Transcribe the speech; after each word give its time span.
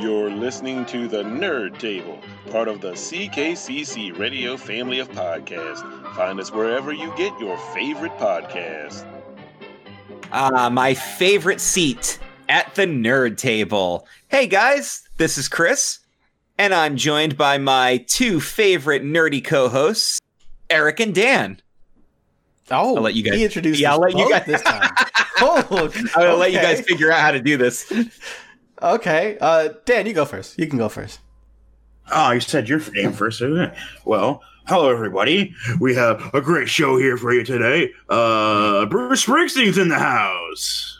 You're 0.00 0.30
listening 0.30 0.84
to 0.86 1.08
the 1.08 1.22
Nerd 1.22 1.78
Table, 1.78 2.20
part 2.50 2.68
of 2.68 2.80
the 2.80 2.92
CKCC 2.92 4.16
Radio 4.18 4.56
family 4.56 4.98
of 4.98 5.08
podcasts. 5.10 5.80
Find 6.14 6.38
us 6.38 6.52
wherever 6.52 6.92
you 6.92 7.12
get 7.16 7.38
your 7.40 7.56
favorite 7.74 8.12
podcasts. 8.18 9.04
Ah, 10.32 10.68
my 10.70 10.92
favorite 10.94 11.60
seat 11.60 12.18
at 12.48 12.74
the 12.74 12.82
Nerd 12.86 13.36
Table. 13.38 14.06
Hey 14.28 14.46
guys, 14.46 15.08
this 15.16 15.38
is 15.38 15.48
Chris, 15.48 16.00
and 16.58 16.74
I'm 16.74 16.96
joined 16.96 17.36
by 17.38 17.58
my 17.58 18.04
two 18.06 18.40
favorite 18.40 19.02
nerdy 19.02 19.42
co-hosts, 19.42 20.20
Eric 20.68 21.00
and 21.00 21.14
Dan. 21.14 21.60
Oh, 22.70 22.96
I'll 22.96 23.02
let 23.02 23.14
you 23.14 23.22
guys- 23.22 23.34
He 23.34 23.44
introduced 23.44 23.80
Yeah, 23.80 23.92
I'll 23.92 24.00
let 24.00 24.12
you 24.16 24.24
both 24.24 24.30
guys- 24.32 24.46
this 24.46 24.62
time. 24.62 24.90
oh, 25.40 25.90
I'll 26.16 26.36
let 26.36 26.52
you 26.52 26.60
guys 26.60 26.80
figure 26.82 27.10
out 27.10 27.20
how 27.20 27.30
to 27.30 27.40
do 27.40 27.56
this. 27.56 27.90
Okay, 28.82 29.38
uh, 29.40 29.70
Dan, 29.84 30.06
you 30.06 30.12
go 30.12 30.24
first. 30.24 30.58
You 30.58 30.66
can 30.66 30.78
go 30.78 30.88
first. 30.88 31.20
Oh, 32.12 32.30
you 32.32 32.40
said 32.40 32.68
your 32.68 32.80
name 32.92 33.12
first. 33.12 33.42
okay. 33.42 33.76
Well, 34.04 34.42
hello 34.66 34.90
everybody. 34.90 35.54
We 35.80 35.94
have 35.94 36.32
a 36.34 36.40
great 36.40 36.68
show 36.68 36.96
here 36.98 37.16
for 37.16 37.32
you 37.32 37.42
today. 37.42 37.90
Uh, 38.08 38.86
Bruce 38.86 39.24
Springsteen's 39.24 39.78
in 39.78 39.88
the 39.88 39.98
house. 39.98 40.92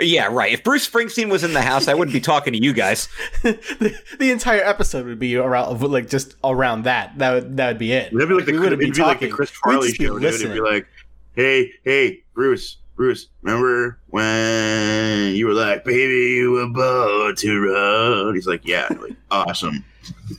Yeah, 0.00 0.28
right. 0.30 0.52
If 0.52 0.62
Bruce 0.62 0.88
Springsteen 0.88 1.28
was 1.28 1.42
in 1.42 1.54
the 1.54 1.62
house, 1.62 1.88
I 1.88 1.94
wouldn't 1.94 2.12
be 2.12 2.20
talking 2.20 2.52
to 2.52 2.62
you 2.62 2.72
guys. 2.72 3.08
the, 3.42 4.00
the 4.18 4.30
entire 4.30 4.62
episode 4.62 5.06
would 5.06 5.18
be 5.18 5.34
around, 5.36 5.80
like 5.82 6.08
just 6.08 6.36
around 6.44 6.84
that. 6.84 7.18
That 7.18 7.32
would 7.32 7.56
that 7.56 7.66
would 7.68 7.78
be 7.78 7.92
it. 7.92 8.12
It'd 8.12 8.28
be 8.28 8.34
like 8.34 8.44
the, 8.44 8.52
We 8.52 8.58
wouldn't 8.60 8.80
it'd 8.80 8.94
be 8.94 8.96
be 8.96 9.02
like 9.02 9.18
the 9.18 9.26
talking. 9.26 9.30
Chris 9.30 9.50
We'd 9.50 9.72
Farley 9.72 9.88
be 9.88 10.04
show, 10.04 10.18
dude. 10.20 10.34
It'd 10.34 10.52
be 10.52 10.60
like, 10.60 10.86
hey, 11.34 11.72
hey, 11.84 12.22
Bruce, 12.34 12.76
Bruce, 12.98 13.28
remember 13.42 14.00
when 14.08 15.32
you 15.36 15.46
were 15.46 15.54
like, 15.54 15.84
baby, 15.84 16.34
you 16.34 16.50
were 16.50 16.66
born 16.66 17.36
to 17.36 17.60
run? 17.60 18.34
He's 18.34 18.48
like, 18.48 18.66
yeah, 18.66 18.88
like, 18.90 19.14
awesome. 19.30 19.84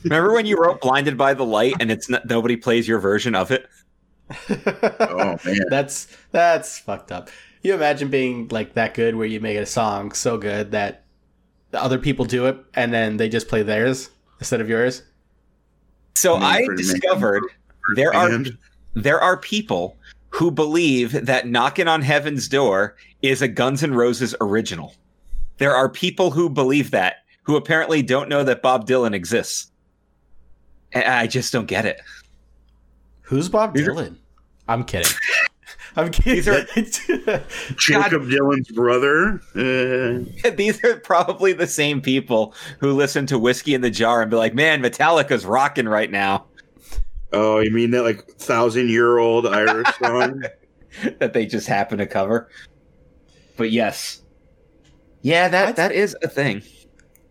Remember 0.04 0.34
when 0.34 0.44
you 0.44 0.58
wrote 0.58 0.82
"Blinded 0.82 1.16
by 1.16 1.32
the 1.32 1.44
Light" 1.44 1.74
and 1.80 1.90
it's 1.90 2.10
not, 2.10 2.26
nobody 2.26 2.56
plays 2.56 2.86
your 2.86 2.98
version 2.98 3.34
of 3.34 3.50
it? 3.50 3.66
Oh 5.00 5.38
man, 5.44 5.60
that's 5.70 6.14
that's 6.32 6.78
fucked 6.78 7.10
up. 7.10 7.30
You 7.62 7.74
imagine 7.74 8.08
being 8.10 8.48
like 8.48 8.74
that 8.74 8.94
good, 8.94 9.16
where 9.16 9.26
you 9.26 9.40
make 9.40 9.56
a 9.56 9.66
song 9.66 10.12
so 10.12 10.36
good 10.38 10.70
that 10.72 11.04
the 11.70 11.82
other 11.82 11.98
people 11.98 12.24
do 12.26 12.46
it, 12.46 12.58
and 12.74 12.92
then 12.92 13.16
they 13.16 13.28
just 13.28 13.48
play 13.48 13.62
theirs 13.62 14.10
instead 14.38 14.60
of 14.60 14.68
yours. 14.68 15.02
So 16.14 16.36
I 16.36 16.58
Manfred 16.58 16.68
Mann. 16.68 16.76
discovered 16.76 17.42
there 17.96 18.14
are 18.14 18.30
there 18.94 19.20
are 19.20 19.36
people 19.36 19.96
who 20.40 20.50
believe 20.50 21.26
that 21.26 21.46
"Knocking 21.46 21.86
on 21.86 22.00
Heaven's 22.00 22.48
Door" 22.48 22.96
is 23.20 23.42
a 23.42 23.46
Guns 23.48 23.82
N' 23.82 23.92
Roses 23.92 24.34
original. 24.40 24.94
There 25.58 25.74
are 25.76 25.86
people 25.90 26.30
who 26.30 26.48
believe 26.48 26.92
that 26.92 27.16
who 27.42 27.56
apparently 27.56 28.00
don't 28.02 28.30
know 28.30 28.42
that 28.44 28.62
Bob 28.62 28.86
Dylan 28.86 29.12
exists. 29.14 29.70
And 30.92 31.04
I 31.04 31.26
just 31.26 31.52
don't 31.52 31.66
get 31.66 31.84
it. 31.84 32.00
Who's 33.20 33.50
Bob 33.50 33.74
These 33.74 33.86
are- 33.86 33.92
Dylan? 33.92 34.16
I'm 34.66 34.82
kidding. 34.84 35.12
I'm 35.96 36.10
kidding. 36.10 36.36
These 36.36 36.48
are- 36.48 36.64
Jakob 37.76 38.22
Dylan's 38.22 38.70
brother. 38.70 39.42
Uh, 39.54 40.50
These 40.56 40.82
are 40.84 40.96
probably 41.00 41.52
the 41.52 41.66
same 41.66 42.00
people 42.00 42.54
who 42.78 42.92
listen 42.94 43.26
to 43.26 43.38
Whiskey 43.38 43.74
in 43.74 43.82
the 43.82 43.90
Jar 43.90 44.22
and 44.22 44.30
be 44.30 44.38
like, 44.38 44.54
"Man, 44.54 44.80
Metallica's 44.80 45.44
rocking 45.44 45.86
right 45.88 46.10
now." 46.10 46.46
Oh, 47.32 47.58
you 47.60 47.70
mean 47.70 47.90
that 47.92 48.02
like 48.02 48.26
thousand 48.32 48.88
year 48.88 49.18
old 49.18 49.46
Irish 49.46 49.88
song? 50.02 50.42
that 51.18 51.32
they 51.32 51.46
just 51.46 51.66
happen 51.68 51.98
to 51.98 52.06
cover. 52.06 52.48
But 53.56 53.70
yes. 53.70 54.22
Yeah, 55.22 55.48
that 55.48 55.76
that 55.76 55.92
is 55.92 56.16
a 56.22 56.28
thing. 56.28 56.62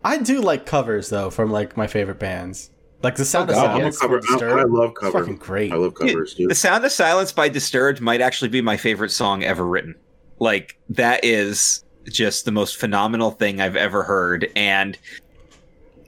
I 0.02 0.16
do 0.18 0.40
like 0.40 0.64
covers 0.64 1.08
though 1.10 1.28
from 1.30 1.50
like 1.50 1.76
my 1.76 1.86
favorite 1.86 2.18
bands, 2.18 2.70
like 3.02 3.16
the 3.16 3.24
Sound 3.24 3.50
Oh, 3.50 3.52
of 3.52 3.56
God. 3.56 3.80
I'm 3.82 3.86
a 3.88 3.92
Silence. 3.92 3.98
cover. 3.98 4.16
I, 4.16 4.20
Disturbed. 4.20 4.60
I 4.60 4.64
love 4.64 4.90
It's 4.90 5.00
covers. 5.00 5.20
fucking 5.22 5.36
great. 5.36 5.72
I 5.72 5.76
love 5.76 5.94
covers 5.94 6.34
too. 6.34 6.46
The 6.46 6.54
Sound 6.54 6.84
of 6.84 6.92
Silence 6.92 7.32
by 7.32 7.48
Disturbed 7.48 8.00
might 8.00 8.20
actually 8.20 8.48
be 8.48 8.60
my 8.62 8.76
favorite 8.76 9.10
song 9.10 9.42
ever 9.44 9.66
written. 9.66 9.94
Like 10.38 10.78
that 10.88 11.22
is 11.24 11.84
just 12.08 12.46
the 12.46 12.52
most 12.52 12.76
phenomenal 12.76 13.30
thing 13.32 13.60
I've 13.60 13.76
ever 13.76 14.02
heard 14.04 14.50
and 14.56 14.96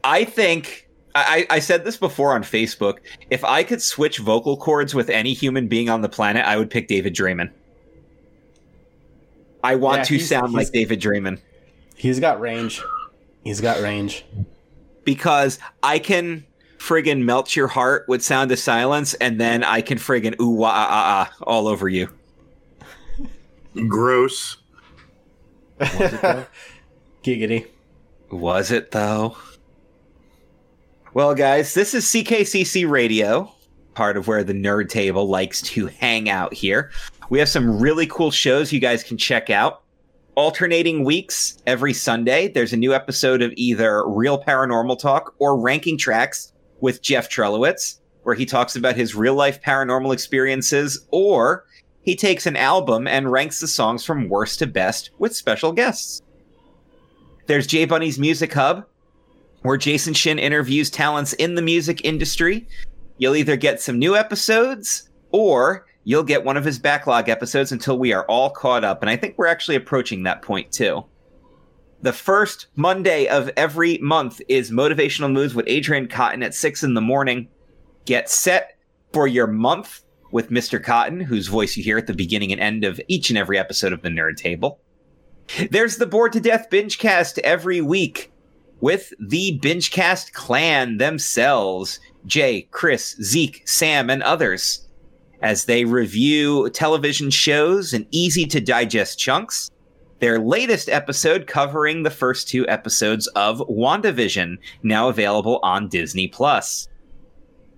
I 0.04 0.25
think 0.25 0.88
I, 1.15 1.47
I 1.50 1.59
said 1.59 1.84
this 1.84 1.97
before 1.97 2.33
on 2.33 2.43
Facebook. 2.43 2.99
If 3.31 3.45
I 3.45 3.65
could 3.65 3.83
switch 3.83 4.19
vocal 4.19 4.56
cords 4.56 4.95
with 4.95 5.11
any 5.11 5.34
human 5.34 5.69
being 5.69 5.91
on 5.91 6.00
the 6.00 6.09
planet, 6.09 6.45
I 6.47 6.56
would 6.56 6.71
pick 6.71 6.89
David 6.89 7.15
Draiman. 7.15 7.50
I 9.62 9.77
want 9.77 9.99
Yeah, 9.99 10.05
to 10.05 10.15
he's- 10.15 10.28
sound 10.28 10.49
he's- 10.50 10.65
like 10.67 10.73
David 10.73 11.00
Draiman. 11.00 11.39
He's 11.97 12.19
got 12.19 12.41
range. 12.41 12.83
He's 13.45 13.61
got 13.61 13.81
range. 13.81 14.25
because 15.05 15.59
I 15.83 15.99
can 15.99 16.45
friggin' 16.78 17.23
melt 17.25 17.55
your 17.55 17.69
heart 17.69 18.05
with 18.09 18.23
Sound 18.25 18.50
of 18.53 18.59
Silence, 18.59 19.15
and 19.15 19.41
then 19.41 19.62
I 19.65 19.81
can 19.83 19.99
friggin' 19.99 20.41
ooh 20.41 20.49
wah 20.50 20.69
ah 20.69 20.89
ah 20.91 21.31
ah 21.31 21.44
all 21.44 21.69
over 21.69 21.89
you. 21.89 22.09
Gross. 23.89 24.56
Giggity. 27.23 27.67
Was 28.31 28.71
it 28.71 28.91
though? 28.93 29.37
Well, 31.15 31.34
guys, 31.34 31.75
this 31.75 31.93
is 31.93 32.06
CKCC 32.06 32.89
Radio, 32.89 33.53
part 33.93 34.17
of 34.17 34.28
where 34.28 34.43
the 34.43 34.55
Nerd 34.55 34.89
Table 34.89 35.28
likes 35.28 35.61
to 35.61 35.89
hang 35.89 36.31
out 36.31 36.55
here. 36.55 36.91
We 37.28 37.39
have 37.39 37.50
some 37.50 37.78
really 37.78 38.06
cool 38.06 38.31
shows 38.31 38.73
you 38.73 38.81
guys 38.81 39.05
can 39.05 39.19
check 39.19 39.50
out. 39.50 39.83
Alternating 40.37 41.05
weeks 41.05 41.59
every 41.67 41.93
Sunday, 41.93 42.49
there's 42.49 42.73
a 42.73 42.78
new 42.78 42.95
episode 42.95 43.43
of 43.43 43.53
either 43.56 44.09
Real 44.09 44.43
Paranormal 44.43 44.99
Talk 44.99 45.34
or 45.39 45.61
Ranking 45.61 45.99
Tracks 45.99 46.55
with 46.81 47.03
Jeff 47.03 47.29
Trelowitz, 47.29 47.99
where 48.23 48.34
he 48.34 48.47
talks 48.47 48.75
about 48.75 48.97
his 48.97 49.15
real 49.15 49.34
life 49.34 49.61
paranormal 49.61 50.15
experiences, 50.15 51.06
or 51.11 51.67
he 52.05 52.17
takes 52.17 52.47
an 52.47 52.56
album 52.56 53.06
and 53.06 53.31
ranks 53.31 53.61
the 53.61 53.69
songs 53.69 54.03
from 54.03 54.31
worst 54.31 54.61
to 54.61 54.67
best 54.67 55.11
with 55.19 55.37
special 55.37 55.73
guests. 55.73 56.23
There's 57.49 57.67
J 57.67 57.84
Bunny's 57.84 58.19
Music 58.19 58.55
Hub, 58.55 58.87
where 59.62 59.77
Jason 59.77 60.15
Shin 60.15 60.39
interviews 60.39 60.91
talents 60.91 61.33
in 61.34 61.55
the 61.55 61.62
music 61.62 62.05
industry. 62.05 62.67
You'll 63.19 63.37
either 63.37 63.56
get 63.56 63.81
some 63.81 63.99
new 63.99 64.17
episodes 64.17 65.09
or 65.31 65.87
you'll 66.05 66.25
get 66.25 66.45
one 66.45 66.56
of 66.56 66.65
his 66.65 66.78
backlog 66.78 67.28
episodes 67.28 67.73
until 67.73 67.99
we 67.99 68.12
are 68.12 68.25
all 68.27 68.50
caught 68.50 68.84
up. 68.84 69.03
And 69.03 69.11
I 69.11 69.17
think 69.17 69.37
we're 69.39 69.47
actually 69.47 69.77
approaching 69.77 70.25
that 70.25 70.43
point 70.43 70.73
too. 70.73 71.05
The 72.03 72.12
first 72.12 72.67
Monday 72.75 73.28
of 73.28 73.49
every 73.56 73.99
month 73.99 74.41
is 74.49 74.73
Motivational 74.73 75.31
Moves 75.31 75.55
with 75.55 75.69
Adrian 75.69 76.09
Cotton 76.09 76.43
at 76.43 76.55
6 76.55 76.83
in 76.83 76.94
the 76.94 77.00
morning. 77.00 77.49
Get 78.06 78.29
set 78.29 78.77
for 79.12 79.29
your 79.29 79.47
month 79.47 80.03
with 80.33 80.50
Mr. 80.50 80.83
Cotton, 80.83 81.21
whose 81.21 81.47
voice 81.47 81.77
you 81.77 81.84
hear 81.84 81.99
at 81.99 82.09
the 82.09 82.15
beginning 82.15 82.50
and 82.50 82.61
end 82.61 82.83
of 82.83 83.00
each 83.06 83.31
and 83.31 83.39
every 83.39 83.56
episode 83.56 83.93
of 83.93 84.03
the 84.03 84.09
Nerd 84.09 84.37
Table. 84.37 84.81
There's 85.71 85.99
the 85.99 86.06
Bored 86.06 86.33
to 86.33 86.41
Death 86.41 86.71
binge 86.71 86.99
cast 86.99 87.39
every 87.41 87.81
week 87.81 88.31
with 88.82 89.15
the 89.19 89.59
Bingecast 89.62 90.32
clan 90.32 90.98
themselves 90.98 92.00
Jay, 92.26 92.69
Chris, 92.72 93.16
Zeke, 93.22 93.62
Sam, 93.65 94.10
and 94.10 94.22
others 94.22 94.87
as 95.41 95.65
they 95.65 95.84
review 95.84 96.69
television 96.70 97.31
shows 97.31 97.94
in 97.94 98.06
easy 98.10 98.44
to 98.47 98.60
digest 98.60 99.19
chunks. 99.19 99.70
Their 100.20 100.38
latest 100.38 100.88
episode 100.88 101.47
covering 101.47 102.03
the 102.03 102.10
first 102.10 102.48
two 102.48 102.69
episodes 102.69 103.26
of 103.28 103.59
WandaVision, 103.69 104.59
now 104.82 105.09
available 105.09 105.59
on 105.62 105.88
Disney 105.88 106.28
Plus. 106.28 106.88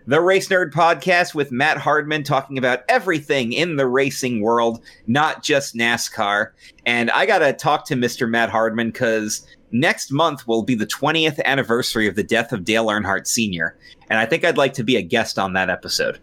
The 0.06 0.20
Race 0.20 0.48
Nerd 0.48 0.70
podcast 0.72 1.34
with 1.34 1.50
Matt 1.50 1.78
Hardman 1.78 2.24
talking 2.24 2.58
about 2.58 2.80
everything 2.90 3.54
in 3.54 3.76
the 3.76 3.86
racing 3.86 4.42
world, 4.42 4.82
not 5.06 5.42
just 5.42 5.74
NASCAR. 5.74 6.50
And 6.84 7.10
I 7.12 7.24
got 7.24 7.38
to 7.38 7.54
talk 7.54 7.86
to 7.86 7.94
Mr. 7.94 8.28
Matt 8.28 8.50
Hardman 8.50 8.88
because 8.88 9.46
next 9.74 10.10
month 10.10 10.46
will 10.46 10.62
be 10.62 10.74
the 10.74 10.86
20th 10.86 11.42
anniversary 11.44 12.06
of 12.06 12.14
the 12.14 12.22
death 12.22 12.52
of 12.52 12.64
Dale 12.64 12.86
Earnhardt 12.86 13.26
Sr. 13.26 13.76
And 14.08 14.18
I 14.18 14.24
think 14.24 14.44
I'd 14.44 14.56
like 14.56 14.74
to 14.74 14.84
be 14.84 14.96
a 14.96 15.02
guest 15.02 15.38
on 15.38 15.52
that 15.52 15.68
episode. 15.68 16.20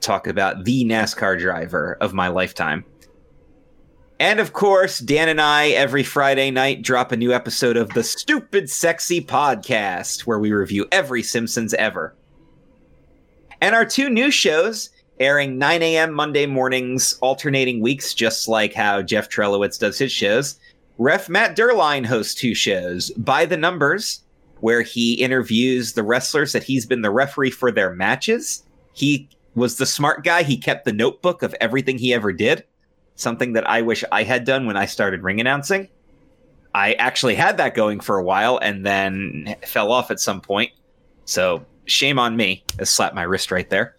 Talk 0.00 0.26
about 0.26 0.64
the 0.64 0.84
NASCAR 0.84 1.40
driver 1.40 1.96
of 2.00 2.12
my 2.12 2.28
lifetime. 2.28 2.84
And 4.20 4.38
of 4.38 4.52
course, 4.52 4.98
Dan 4.98 5.28
and 5.28 5.40
I 5.40 5.70
every 5.70 6.02
Friday 6.02 6.50
night 6.50 6.82
drop 6.82 7.12
a 7.12 7.16
new 7.16 7.32
episode 7.32 7.76
of 7.76 7.90
the 7.90 8.02
Stupid 8.02 8.70
Sexy 8.70 9.20
Podcast, 9.20 10.20
where 10.20 10.38
we 10.38 10.52
review 10.52 10.86
every 10.92 11.22
Simpsons 11.22 11.74
ever. 11.74 12.14
And 13.60 13.74
our 13.74 13.84
two 13.84 14.08
new 14.08 14.30
shows 14.30 14.90
airing 15.18 15.58
9 15.58 15.82
a.m. 15.82 16.12
Monday 16.12 16.46
mornings, 16.46 17.14
alternating 17.20 17.80
weeks, 17.80 18.14
just 18.14 18.48
like 18.48 18.74
how 18.74 19.02
Jeff 19.02 19.28
Trelowitz 19.28 19.78
does 19.78 19.98
his 19.98 20.12
shows. 20.12 20.58
Ref 20.98 21.28
Matt 21.28 21.56
Derline 21.56 22.06
hosts 22.06 22.34
two 22.34 22.54
shows 22.54 23.10
By 23.10 23.44
the 23.44 23.56
Numbers, 23.56 24.22
where 24.60 24.80
he 24.80 25.14
interviews 25.14 25.92
the 25.92 26.02
wrestlers 26.02 26.52
that 26.52 26.62
he's 26.62 26.86
been 26.86 27.02
the 27.02 27.10
referee 27.10 27.50
for 27.50 27.70
their 27.70 27.92
matches. 27.92 28.64
He 28.94 29.28
was 29.54 29.76
the 29.76 29.84
smart 29.84 30.24
guy. 30.24 30.42
He 30.42 30.56
kept 30.56 30.86
the 30.86 30.92
notebook 30.92 31.42
of 31.42 31.54
everything 31.60 31.98
he 31.98 32.14
ever 32.14 32.32
did, 32.32 32.64
something 33.14 33.52
that 33.52 33.68
I 33.68 33.82
wish 33.82 34.04
I 34.10 34.22
had 34.22 34.44
done 34.44 34.66
when 34.66 34.76
I 34.76 34.86
started 34.86 35.22
ring 35.22 35.40
announcing. 35.40 35.88
I 36.74 36.94
actually 36.94 37.34
had 37.34 37.58
that 37.58 37.74
going 37.74 38.00
for 38.00 38.16
a 38.16 38.24
while 38.24 38.58
and 38.58 38.84
then 38.84 39.56
fell 39.66 39.92
off 39.92 40.10
at 40.10 40.20
some 40.20 40.40
point. 40.40 40.72
So 41.26 41.64
shame 41.84 42.18
on 42.18 42.36
me. 42.36 42.64
I 42.80 42.84
slapped 42.84 43.14
my 43.14 43.22
wrist 43.22 43.50
right 43.50 43.68
there. 43.68 43.96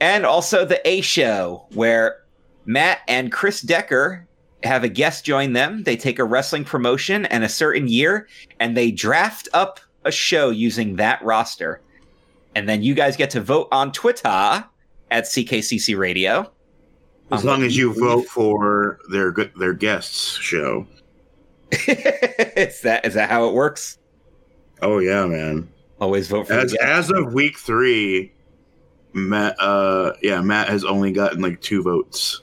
And 0.00 0.26
also 0.26 0.64
the 0.64 0.86
A 0.88 1.00
show, 1.00 1.66
where 1.72 2.22
Matt 2.64 3.00
and 3.06 3.30
Chris 3.30 3.60
Decker 3.60 4.26
have 4.64 4.84
a 4.84 4.88
guest 4.88 5.24
join 5.24 5.52
them. 5.52 5.82
They 5.82 5.96
take 5.96 6.18
a 6.18 6.24
wrestling 6.24 6.64
promotion 6.64 7.26
and 7.26 7.44
a 7.44 7.48
certain 7.48 7.88
year 7.88 8.28
and 8.60 8.76
they 8.76 8.90
draft 8.90 9.48
up 9.52 9.80
a 10.04 10.12
show 10.12 10.50
using 10.50 10.96
that 10.96 11.22
roster. 11.22 11.80
And 12.54 12.68
then 12.68 12.82
you 12.82 12.94
guys 12.94 13.16
get 13.16 13.30
to 13.30 13.40
vote 13.40 13.68
on 13.72 13.92
Twitter 13.92 14.28
at 15.10 15.24
CKCC 15.24 15.96
Radio. 15.98 16.50
As 17.30 17.40
Um, 17.40 17.46
long 17.46 17.62
as 17.62 17.76
you 17.76 17.94
vote 17.94 18.26
for 18.26 18.98
their 19.10 19.32
their 19.58 19.72
guests 19.72 20.36
show. 20.36 20.86
is 21.72 22.80
that 22.82 23.04
is 23.04 23.14
that 23.14 23.30
how 23.30 23.48
it 23.48 23.54
works? 23.54 23.98
Oh 24.82 24.98
yeah, 24.98 25.26
man. 25.26 25.68
Always 26.00 26.28
vote 26.28 26.46
for 26.48 26.52
As 26.52 26.74
as 26.74 27.10
of 27.10 27.32
week 27.32 27.58
three, 27.58 28.32
Matt 29.14 29.56
uh 29.58 30.12
yeah, 30.22 30.40
Matt 30.42 30.68
has 30.68 30.84
only 30.84 31.12
gotten 31.12 31.40
like 31.40 31.60
two 31.60 31.82
votes 31.82 32.42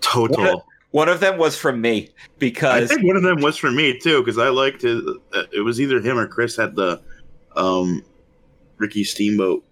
total. 0.00 0.66
One 0.92 1.08
of 1.08 1.20
them 1.20 1.38
was 1.38 1.56
from 1.56 1.80
me 1.80 2.08
because 2.38 2.90
I 2.90 2.94
think 2.94 3.06
one 3.06 3.16
of 3.16 3.22
them 3.22 3.40
was 3.40 3.56
for 3.56 3.70
me 3.70 3.98
too, 3.98 4.20
because 4.22 4.38
I 4.38 4.48
liked 4.48 4.82
it. 4.84 5.04
uh, 5.32 5.44
It 5.52 5.60
was 5.60 5.80
either 5.80 6.00
him 6.00 6.18
or 6.18 6.26
Chris 6.26 6.56
had 6.56 6.74
the 6.74 7.00
um 7.56 8.02
Ricky 8.78 9.04
Steamboat 9.04 9.64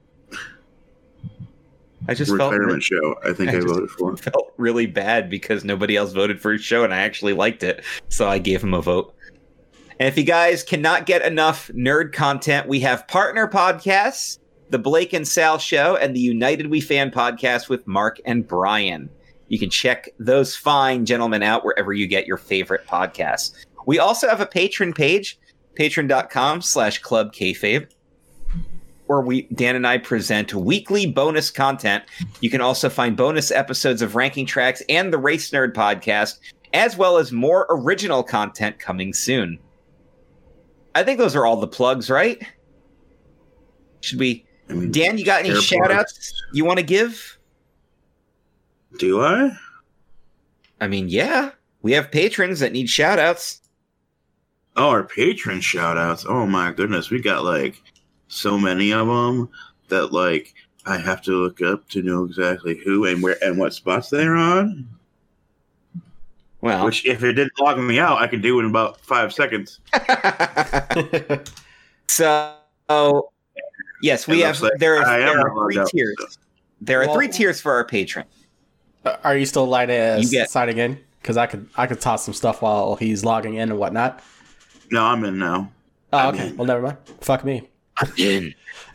I 2.06 2.15
just 2.15 2.35
felt, 2.37 2.53
retirement 2.53 2.82
show. 2.82 3.17
I 3.25 3.32
think 3.32 3.50
I 3.50 3.56
I, 3.56 3.61
voted 3.61 3.91
for. 3.91 4.17
felt 4.17 4.53
really 4.56 4.87
bad 4.87 5.29
because 5.29 5.65
nobody 5.65 5.97
else 5.97 6.12
voted 6.12 6.41
for 6.41 6.53
his 6.53 6.62
show 6.62 6.85
and 6.85 6.94
I 6.94 6.99
actually 6.99 7.32
liked 7.35 7.62
it. 7.62 7.85
So 8.09 8.29
I 8.29 8.38
gave 8.38 8.62
him 8.62 8.73
a 8.73 8.81
vote. 8.81 9.14
And 10.00 10.09
if 10.09 10.17
you 10.17 10.25
guys 10.25 10.62
cannot 10.62 11.06
get 11.06 11.23
enough 11.23 11.69
nerd 11.75 12.12
content, 12.12 12.69
we 12.69 12.81
have 12.81 13.06
partner 13.09 13.49
podcasts, 13.49 14.38
the 14.71 14.79
Blake 14.79 15.12
and 15.12 15.26
Sal 15.26 15.59
show, 15.59 15.97
and 15.97 16.14
the 16.14 16.21
United 16.21 16.69
We 16.69 16.81
Fan 16.81 17.11
podcast 17.11 17.69
with 17.69 17.87
Mark 17.87 18.21
and 18.25 18.47
Brian. 18.47 19.11
You 19.49 19.59
can 19.59 19.71
check 19.71 20.09
those 20.19 20.55
fine 20.55 21.06
gentlemen 21.06 21.43
out 21.43 21.65
wherever 21.65 21.93
you 21.93 22.06
get 22.06 22.27
your 22.27 22.37
favorite 22.37 22.87
podcasts. 22.87 23.53
We 23.87 23.99
also 23.99 24.29
have 24.29 24.41
a 24.41 24.47
Patreon 24.47 24.95
page, 24.95 25.39
patreon.com 25.79 26.62
slash 26.62 26.99
club 26.99 27.33
kayfabe, 27.33 27.89
where 29.06 29.23
we 29.23 29.43
Dan 29.55 29.77
and 29.77 29.87
I 29.87 29.99
present 29.99 30.53
weekly 30.53 31.06
bonus 31.06 31.50
content 31.50 32.05
you 32.41 32.50
can 32.50 32.61
also 32.61 32.91
find 32.91 33.17
bonus 33.17 33.50
episodes 33.50 34.03
of 34.03 34.15
Ranking 34.15 34.45
Tracks 34.45 34.83
and 34.89 35.12
the 35.12 35.19
Race 35.19 35.50
Nerd 35.50 35.73
podcast, 35.73 36.39
as 36.75 36.97
well 36.97 37.17
as 37.17 37.33
more 37.33 37.67
original 37.71 38.23
content 38.23 38.79
coming 38.79 39.15
soon. 39.15 39.59
I 40.95 41.03
think 41.05 41.19
those 41.19 41.35
are 41.35 41.47
all 41.47 41.56
the 41.56 41.67
plugs, 41.67 42.11
right? 42.11 42.43
Should 44.00 44.19
we? 44.19 44.45
Dan, 44.91 45.17
you 45.17 45.25
got 45.25 45.45
any 45.45 45.59
shout 45.61 45.91
outs 45.91 46.43
you 46.53 46.67
want 46.67 46.79
to 46.79 46.85
give? 46.85 47.38
Do 48.99 49.20
I? 49.20 49.50
I 50.81 50.88
mean, 50.88 51.08
yeah, 51.08 51.50
we 51.82 51.93
have 51.93 52.11
patrons 52.11 52.61
that 52.61 52.73
need 52.73 52.88
shout 52.88 53.19
outs. 53.19 53.61
Oh, 54.76 54.90
our 54.90 55.05
patron 55.05 55.61
shout 55.61 55.99
outs. 55.99 56.25
Oh 56.29 56.46
my 56.46 56.73
goodness, 56.73 57.11
we 57.11 57.20
got 57.20 57.44
like 57.44 57.82
so 58.29 58.56
many 58.56 58.93
of 58.93 59.08
them 59.08 59.49
that 59.88 60.12
like 60.12 60.55
I 60.87 60.99
have 60.99 61.20
to 61.23 61.32
look 61.32 61.61
up 61.62 61.88
to 61.90 62.02
know 62.02 62.25
exactly 62.25 62.81
who 62.85 63.05
and 63.06 63.23
where 63.23 63.37
and 63.43 63.58
what 63.58 63.75
spots 63.75 64.08
they're 64.08 64.37
on. 64.37 64.88
Well, 66.61 66.85
Which, 66.85 67.06
if 67.06 67.23
it 67.23 67.35
didn't 67.35 67.52
log 67.61 67.79
me 67.79 68.00
out, 68.00 68.20
I 68.20 68.26
could 68.26 68.43
do 68.43 68.58
in 68.58 68.67
about 68.67 69.00
five 69.00 69.32
seconds. 69.32 69.79
so 72.08 72.56
yes, 74.02 74.26
we 74.26 74.40
have. 74.40 74.61
like 74.61 74.73
there, 74.79 75.02
I 75.05 75.20
am 75.20 75.37
there 75.37 75.49
are 75.49 75.64
three 75.64 75.79
out, 75.79 75.88
tiers. 75.88 76.17
so. 76.19 76.26
There 76.81 77.02
are 77.02 77.06
Well- 77.06 77.14
three 77.17 77.29
tiers 77.29 77.61
for 77.61 77.73
our 77.73 77.85
patron. 77.85 78.25
Are 79.25 79.37
you 79.37 79.46
still 79.46 79.66
light 79.66 79.90
as 79.90 80.25
You 80.32 80.38
get- 80.40 80.50
signing 80.50 80.78
in? 80.78 80.99
Because 81.20 81.37
I 81.37 81.46
could 81.46 81.69
I 81.76 81.87
could 81.87 82.00
toss 82.00 82.25
some 82.25 82.34
stuff 82.34 82.62
while 82.62 82.94
he's 82.96 83.25
logging 83.25 83.55
in 83.55 83.70
and 83.70 83.78
whatnot. 83.78 84.22
No, 84.90 85.05
I'm 85.05 85.25
in 85.25 85.38
now. 85.38 85.70
Oh, 86.12 86.19
I 86.19 86.26
okay. 86.28 86.46
mean- 86.46 86.56
well, 86.56 86.66
never 86.66 86.81
mind. 86.82 86.96
Fuck 87.20 87.44
me. 87.44 87.69
I'm 87.99 88.12
in. 88.16 88.55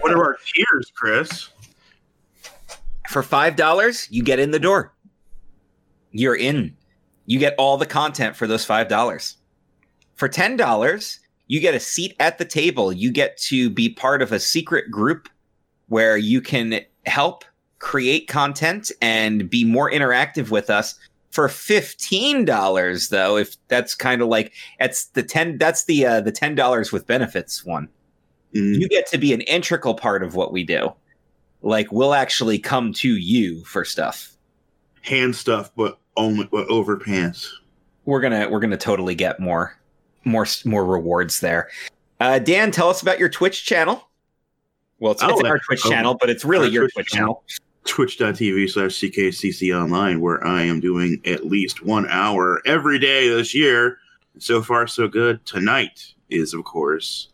What 0.00 0.12
are 0.12 0.22
our 0.22 0.38
tiers, 0.54 0.92
Chris? 0.94 1.48
For 3.10 3.22
five 3.22 3.56
dollars, 3.56 4.08
you 4.10 4.22
get 4.22 4.38
in 4.38 4.50
the 4.50 4.58
door. 4.58 4.92
You're 6.12 6.36
in. 6.36 6.76
You 7.26 7.38
get 7.38 7.54
all 7.58 7.76
the 7.76 7.86
content 7.86 8.36
for 8.36 8.46
those 8.46 8.64
five 8.64 8.88
dollars. 8.88 9.36
For 10.14 10.28
ten 10.28 10.56
dollars, 10.56 11.20
you 11.48 11.60
get 11.60 11.74
a 11.74 11.80
seat 11.80 12.14
at 12.20 12.38
the 12.38 12.44
table. 12.44 12.92
You 12.92 13.10
get 13.10 13.36
to 13.48 13.68
be 13.68 13.88
part 13.90 14.22
of 14.22 14.32
a 14.32 14.38
secret 14.40 14.90
group 14.90 15.28
where 15.88 16.16
you 16.16 16.40
can 16.40 16.80
help 17.06 17.44
create 17.84 18.26
content 18.28 18.90
and 19.02 19.48
be 19.50 19.62
more 19.62 19.90
interactive 19.90 20.50
with 20.50 20.70
us. 20.70 20.98
For 21.30 21.48
fifteen 21.48 22.44
dollars, 22.44 23.08
though, 23.10 23.36
if 23.36 23.56
that's 23.68 23.94
kind 23.94 24.22
of 24.22 24.28
like 24.28 24.52
that's 24.80 25.06
the 25.06 25.22
ten 25.22 25.58
that's 25.58 25.84
the 25.84 26.06
uh, 26.06 26.20
the 26.20 26.32
ten 26.32 26.54
dollars 26.54 26.90
with 26.92 27.06
benefits 27.06 27.64
one 27.64 27.88
Mm, 28.54 28.78
you 28.80 28.88
get 28.88 29.08
to 29.08 29.18
be 29.18 29.32
an 29.34 29.40
integral 29.42 29.94
part 29.94 30.22
of 30.22 30.36
what 30.36 30.52
we 30.52 30.62
do. 30.62 30.92
Like 31.62 31.90
we'll 31.90 32.14
actually 32.14 32.56
come 32.60 32.92
to 32.94 33.16
you 33.16 33.64
for 33.64 33.84
stuff. 33.84 34.30
hand 35.02 35.34
stuff, 35.34 35.72
but 35.76 35.98
only 36.16 36.48
but 36.52 36.68
over 36.68 36.96
pants. 36.96 37.52
We're 38.04 38.20
gonna 38.20 38.48
we're 38.48 38.60
gonna 38.60 38.76
totally 38.76 39.16
get 39.16 39.40
more 39.40 39.76
more 40.24 40.46
more 40.64 40.86
rewards 40.86 41.40
there. 41.40 41.68
Uh, 42.20 42.38
Dan, 42.38 42.70
tell 42.70 42.88
us 42.88 43.02
about 43.02 43.18
your 43.18 43.28
Twitch 43.28 43.66
channel. 43.66 44.08
Well, 45.00 45.10
it's, 45.12 45.22
it's 45.24 45.32
Oh, 45.32 45.44
our 45.48 45.58
Twitch 45.58 45.82
channel, 45.82 46.16
but 46.20 46.30
it's 46.30 46.44
really 46.44 46.68
our 46.68 46.72
your 46.72 46.82
Twitch 46.84 46.94
Twitch 46.94 47.06
channel. 47.08 47.42
channel. 47.48 47.63
Twitch.tv 47.84 48.70
slash 48.70 48.92
CKCC 48.92 49.78
online, 49.78 50.20
where 50.20 50.44
I 50.44 50.62
am 50.62 50.80
doing 50.80 51.20
at 51.24 51.46
least 51.46 51.84
one 51.84 52.08
hour 52.08 52.62
every 52.66 52.98
day 52.98 53.28
this 53.28 53.54
year. 53.54 53.98
So 54.38 54.62
far, 54.62 54.86
so 54.86 55.06
good. 55.06 55.44
Tonight 55.46 56.14
is, 56.30 56.54
of 56.54 56.64
course, 56.64 57.28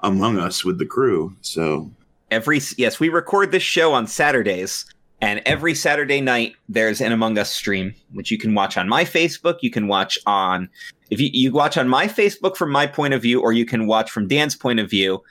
Among 0.00 0.38
Us 0.38 0.64
with 0.64 0.78
the 0.78 0.86
crew. 0.86 1.34
So, 1.40 1.90
Every 2.30 2.60
yes, 2.76 2.98
we 2.98 3.08
record 3.08 3.52
this 3.52 3.62
show 3.62 3.92
on 3.94 4.06
Saturdays, 4.06 4.84
and 5.20 5.40
every 5.46 5.74
Saturday 5.74 6.20
night 6.20 6.56
there's 6.68 7.00
an 7.00 7.12
Among 7.12 7.38
Us 7.38 7.52
stream, 7.52 7.94
which 8.12 8.30
you 8.30 8.38
can 8.38 8.54
watch 8.54 8.76
on 8.76 8.88
my 8.88 9.04
Facebook. 9.04 9.58
You 9.62 9.70
can 9.70 9.86
watch 9.86 10.18
on 10.26 10.68
if 11.10 11.20
you, 11.20 11.30
you 11.32 11.52
watch 11.52 11.78
on 11.78 11.88
my 11.88 12.08
Facebook 12.08 12.56
from 12.56 12.70
my 12.70 12.86
point 12.86 13.14
of 13.14 13.22
view, 13.22 13.40
or 13.40 13.52
you 13.52 13.64
can 13.64 13.86
watch 13.86 14.10
from 14.10 14.26
Dan's 14.26 14.56
point 14.56 14.80
of 14.80 14.90
view 14.90 15.22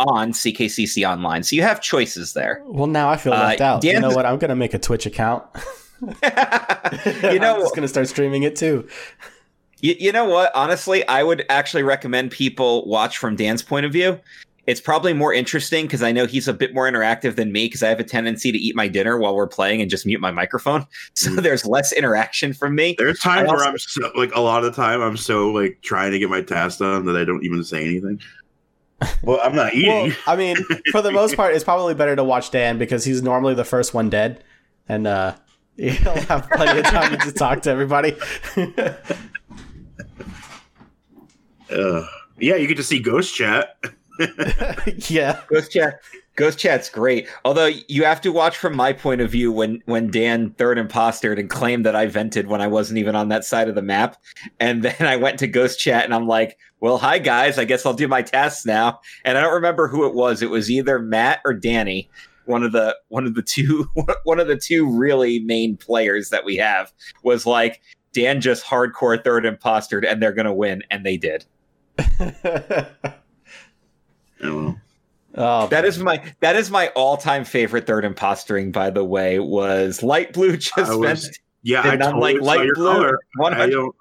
on 0.00 0.32
CKCC 0.32 1.08
Online. 1.08 1.42
So 1.42 1.56
you 1.56 1.62
have 1.62 1.80
choices 1.80 2.32
there. 2.32 2.62
Well, 2.66 2.86
now 2.86 3.08
I 3.10 3.16
feel 3.16 3.32
Uh, 3.32 3.38
left 3.48 3.60
out. 3.60 3.84
You 3.84 3.98
know 4.00 4.10
what? 4.10 4.26
I'm 4.26 4.38
gonna 4.38 4.56
make 4.56 4.74
a 4.74 4.78
Twitch 4.78 5.06
account. 5.06 5.44
you 6.02 7.38
know, 7.38 7.54
I'm 7.54 7.60
just 7.60 7.74
gonna 7.74 7.88
start 7.88 8.08
streaming 8.08 8.42
it 8.42 8.56
too. 8.56 8.86
You, 9.80 9.94
you 9.98 10.12
know 10.12 10.24
what? 10.24 10.50
Honestly, 10.54 11.06
I 11.08 11.22
would 11.22 11.44
actually 11.48 11.82
recommend 11.82 12.30
people 12.30 12.86
watch 12.86 13.18
from 13.18 13.36
Dan's 13.36 13.62
point 13.62 13.86
of 13.86 13.92
view. 13.92 14.18
It's 14.66 14.80
probably 14.80 15.12
more 15.12 15.32
interesting 15.34 15.84
because 15.84 16.02
I 16.02 16.10
know 16.10 16.24
he's 16.24 16.48
a 16.48 16.54
bit 16.54 16.72
more 16.72 16.90
interactive 16.90 17.36
than 17.36 17.52
me 17.52 17.66
because 17.66 17.82
I 17.82 17.90
have 17.90 18.00
a 18.00 18.04
tendency 18.04 18.50
to 18.50 18.56
eat 18.56 18.74
my 18.74 18.88
dinner 18.88 19.18
while 19.18 19.34
we're 19.36 19.46
playing 19.46 19.82
and 19.82 19.90
just 19.90 20.06
mute 20.06 20.22
my 20.22 20.30
microphone. 20.30 20.86
So 21.14 21.30
Mm. 21.30 21.42
there's 21.42 21.66
less 21.66 21.92
interaction 21.92 22.54
from 22.54 22.74
me. 22.74 22.94
there's 22.98 23.18
times 23.18 23.50
I 23.50 23.54
where 23.54 23.62
I'm 23.64 23.76
so, 23.76 24.10
like, 24.16 24.34
a 24.34 24.40
lot 24.40 24.64
of 24.64 24.74
the 24.74 24.82
time, 24.82 25.02
I'm 25.02 25.18
so, 25.18 25.50
like, 25.50 25.78
trying 25.82 26.12
to 26.12 26.18
get 26.18 26.30
my 26.30 26.40
task 26.40 26.78
done 26.78 27.04
that 27.04 27.16
I 27.16 27.24
don't 27.24 27.44
even 27.44 27.62
say 27.62 27.84
anything. 27.84 28.20
Well, 29.22 29.40
I'm 29.42 29.54
not 29.54 29.74
eating. 29.74 30.08
Well, 30.08 30.16
I 30.26 30.36
mean, 30.36 30.56
for 30.92 31.02
the 31.02 31.12
most 31.12 31.36
part, 31.36 31.54
it's 31.54 31.64
probably 31.64 31.94
better 31.94 32.16
to 32.16 32.24
watch 32.24 32.50
Dan 32.50 32.78
because 32.78 33.04
he's 33.04 33.22
normally 33.22 33.54
the 33.54 33.64
first 33.64 33.94
one 33.94 34.10
dead, 34.10 34.42
and 34.88 35.06
uh, 35.06 35.34
he'll 35.76 36.12
have 36.12 36.48
plenty 36.50 36.80
of 36.80 36.86
time 36.86 37.18
to 37.18 37.32
talk 37.32 37.62
to 37.62 37.70
everybody. 37.70 38.16
Uh, 41.70 42.06
yeah, 42.38 42.54
you 42.56 42.68
get 42.68 42.76
to 42.76 42.82
see 42.84 43.00
Ghost 43.00 43.34
Chat. 43.34 43.76
yeah. 45.08 45.40
Ghost 45.48 45.72
chat, 45.72 46.00
Ghost 46.36 46.58
chat's 46.58 46.90
great. 46.90 47.28
Although 47.44 47.70
you 47.86 48.04
have 48.04 48.20
to 48.22 48.32
watch 48.32 48.56
from 48.56 48.74
my 48.74 48.92
point 48.92 49.20
of 49.20 49.30
view 49.30 49.52
when 49.52 49.80
when 49.86 50.10
Dan 50.10 50.50
third 50.50 50.78
impostered 50.78 51.38
and 51.38 51.48
claimed 51.48 51.86
that 51.86 51.94
I 51.94 52.06
vented 52.06 52.48
when 52.48 52.60
I 52.60 52.66
wasn't 52.66 52.98
even 52.98 53.14
on 53.14 53.28
that 53.28 53.44
side 53.44 53.68
of 53.68 53.76
the 53.76 53.82
map, 53.82 54.16
and 54.58 54.82
then 54.84 54.96
I 55.00 55.16
went 55.16 55.38
to 55.40 55.46
Ghost 55.46 55.78
chat 55.78 56.04
and 56.04 56.14
I'm 56.14 56.26
like, 56.26 56.58
"Well, 56.80 56.98
hi 56.98 57.18
guys, 57.18 57.58
I 57.58 57.64
guess 57.64 57.86
I'll 57.86 57.94
do 57.94 58.08
my 58.08 58.22
tasks 58.22 58.66
now." 58.66 59.00
And 59.24 59.38
I 59.38 59.40
don't 59.40 59.54
remember 59.54 59.86
who 59.86 60.06
it 60.06 60.14
was. 60.14 60.42
It 60.42 60.50
was 60.50 60.70
either 60.70 60.98
Matt 60.98 61.40
or 61.44 61.54
Danny, 61.54 62.10
one 62.46 62.64
of 62.64 62.72
the 62.72 62.96
one 63.08 63.26
of 63.26 63.34
the 63.34 63.42
two 63.42 63.86
one 64.24 64.40
of 64.40 64.48
the 64.48 64.56
two 64.56 64.90
really 64.90 65.38
main 65.40 65.76
players 65.76 66.30
that 66.30 66.44
we 66.44 66.56
have 66.56 66.92
was 67.22 67.46
like. 67.46 67.80
Dan 68.12 68.40
just 68.40 68.64
hardcore 68.64 69.24
third 69.24 69.44
impostered 69.44 70.04
and 70.04 70.22
they're 70.22 70.30
gonna 70.30 70.54
win, 70.54 70.84
and 70.88 71.04
they 71.04 71.16
did. 71.16 71.44
Oh, 74.42 74.56
well. 74.56 74.80
Oh, 75.36 75.66
That 75.68 75.84
is 75.84 75.98
my 75.98 76.22
that 76.40 76.56
is 76.56 76.70
my 76.70 76.88
all 76.88 77.16
time 77.16 77.44
favorite 77.44 77.86
third 77.86 78.04
impostering. 78.04 78.72
By 78.72 78.90
the 78.90 79.04
way, 79.04 79.38
was 79.38 80.02
light 80.02 80.32
blue 80.32 80.56
just 80.56 80.78
I 80.78 80.94
was- 80.94 81.22
spent 81.24 81.38
Yeah, 81.62 81.80
I 81.82 81.94
and 81.94 82.02
I'm 82.02 82.12
totally 82.14 82.34
like 82.34 82.40
saw 82.40 82.44
light 82.46 82.64
your 82.66 82.74
blue. 82.74 82.92
color. 82.92 83.18
I 83.42 83.68
don't. 83.70 83.94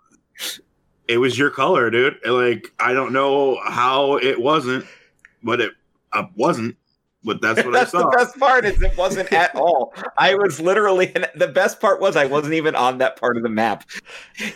it 1.08 1.18
was 1.18 1.38
your 1.38 1.50
color, 1.50 1.90
dude. 1.90 2.18
Like 2.26 2.68
I 2.80 2.94
don't 2.94 3.14
know 3.14 3.60
how 3.66 4.18
it 4.18 4.40
wasn't, 4.42 4.86
but 5.44 5.62
it 5.62 5.72
uh, 6.14 6.26
wasn't. 6.36 6.76
But 7.26 7.40
that's 7.42 7.64
what 7.64 7.72
That's 7.72 7.94
I 7.96 8.00
saw. 8.02 8.10
the 8.10 8.18
best 8.18 8.38
part. 8.38 8.66
Is 8.66 8.82
it 8.82 8.98
wasn't 8.98 9.32
at 9.32 9.56
all. 9.56 9.94
I 10.18 10.36
was 10.36 10.60
literally. 10.60 11.10
And 11.16 11.30
the 11.36 11.48
best 11.48 11.80
part 11.80 12.02
was 12.02 12.16
I 12.18 12.26
wasn't 12.26 12.54
even 12.56 12.76
on 12.76 12.98
that 12.98 13.16
part 13.16 13.38
of 13.38 13.44
the 13.44 13.50
map. 13.50 13.86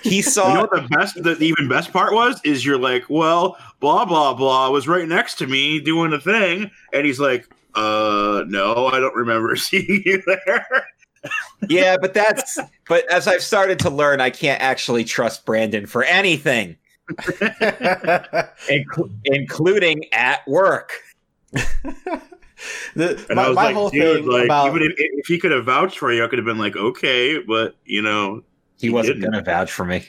He 0.04 0.18
You 0.18 0.22
saw. 0.24 0.54
know 0.54 0.62
what 0.62 0.72
the 0.72 0.88
best, 0.90 1.16
the 1.24 1.38
even 1.42 1.70
best 1.70 1.94
part 1.94 2.14
was 2.14 2.42
is 2.44 2.66
you're 2.66 2.78
like, 2.78 3.06
well, 3.10 3.58
blah 3.80 4.04
blah 4.04 4.34
blah 4.34 4.70
was 4.70 4.86
right 4.88 5.08
next 5.08 5.36
to 5.36 5.48
me 5.48 5.80
doing 5.80 6.12
a 6.12 6.20
thing, 6.20 6.70
and 6.92 7.06
he's 7.06 7.20
like, 7.22 7.48
uh, 7.76 8.44
no, 8.48 8.88
I 8.88 9.00
don't 9.00 9.16
remember 9.16 9.56
seeing 9.58 10.02
you 10.06 10.22
there. 10.26 10.88
yeah, 11.70 11.96
but 12.00 12.14
that's. 12.14 12.60
But 12.90 13.10
as 13.12 13.28
I've 13.28 13.44
started 13.44 13.80
to 13.80 13.90
learn, 13.90 14.20
I 14.20 14.30
can't 14.30 14.62
actually 14.62 15.04
trust 15.06 15.46
Brandon 15.46 15.86
for 15.86 16.04
anything, 16.04 16.76
inclu- 17.18 19.12
including 19.26 20.04
at 20.12 20.46
work. 20.48 20.92
the, 22.96 23.24
And 23.30 23.36
my, 23.36 23.46
I 23.46 23.50
was 23.50 23.56
my 23.56 23.66
like, 23.66 23.76
whole 23.76 23.90
dude, 23.90 24.24
thing 24.24 24.26
like 24.26 24.46
about 24.46 24.68
even 24.68 24.82
if, 24.82 24.94
if 24.98 25.28
he 25.28 25.38
could 25.40 25.52
have 25.52 25.66
vouched 25.66 25.98
for 26.00 26.12
you, 26.12 26.24
I 26.24 26.28
could 26.28 26.40
have 26.40 26.46
been 26.46 26.58
like, 26.58 26.76
okay, 26.76 27.40
but 27.40 27.76
you 27.86 28.02
know, 28.02 28.44
He 28.80 28.88
He 28.88 28.90
wasn't 28.90 29.20
didn't. 29.22 29.32
going 29.32 29.34
to 29.34 29.42
vouch 29.44 29.72
for 29.72 29.86
me. 29.86 30.06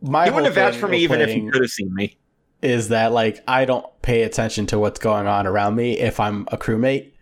my 0.00 0.24
he 0.24 0.30
wouldn't 0.30 0.46
have 0.46 0.54
vouched 0.54 0.78
for 0.78 0.88
me 0.88 0.98
even 0.98 1.20
if 1.20 1.32
he 1.32 1.42
could 1.42 1.62
have 1.62 1.70
seen 1.70 1.92
me. 1.94 2.16
is 2.62 2.88
that 2.88 3.12
like 3.12 3.42
I 3.48 3.64
don't 3.64 3.86
pay 4.02 4.22
attention 4.22 4.66
to 4.66 4.78
what's 4.78 4.98
going 4.98 5.26
on 5.26 5.46
around 5.46 5.74
me 5.76 5.98
if 5.98 6.18
I'm 6.20 6.46
a 6.52 6.56
crewmate. 6.58 7.12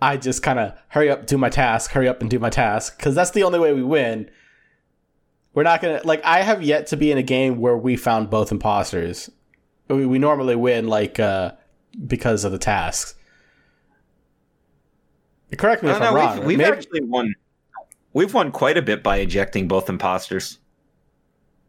I 0.00 0.16
just 0.18 0.42
kind 0.42 0.58
of 0.58 0.74
hurry 0.88 1.08
up, 1.10 1.26
do 1.26 1.38
my 1.38 1.48
task, 1.48 1.92
hurry 1.92 2.08
up 2.08 2.20
and 2.20 2.30
do 2.30 2.38
my 2.38 2.50
task 2.50 2.96
because 2.98 3.14
that's 3.14 3.30
the 3.30 3.42
only 3.44 3.58
way 3.58 3.72
we 3.72 3.82
win. 3.82 4.30
We're 5.54 5.62
not 5.62 5.80
gonna 5.80 6.00
like 6.04 6.22
I 6.24 6.42
have 6.42 6.62
yet 6.62 6.86
to 6.88 6.96
be 6.96 7.10
in 7.10 7.18
a 7.18 7.22
game 7.22 7.58
where 7.60 7.76
we 7.76 7.96
found 7.96 8.28
both 8.30 8.52
imposters. 8.52 9.30
We, 9.88 10.04
we 10.04 10.18
normally 10.18 10.56
win 10.56 10.86
like 10.86 11.18
uh 11.18 11.52
because 12.06 12.44
of 12.44 12.52
the 12.52 12.58
tasks. 12.58 13.14
Correct 15.56 15.82
me 15.82 15.90
if 15.90 15.98
no, 16.00 16.06
I'm 16.06 16.14
wrong. 16.14 16.36
we've, 16.38 16.46
we've 16.46 16.58
Maybe- 16.58 16.76
actually 16.76 17.00
won. 17.02 17.34
We've 18.12 18.32
won 18.32 18.50
quite 18.50 18.76
a 18.78 18.82
bit 18.82 19.02
by 19.02 19.18
ejecting 19.18 19.68
both 19.68 19.88
imposters. 19.90 20.58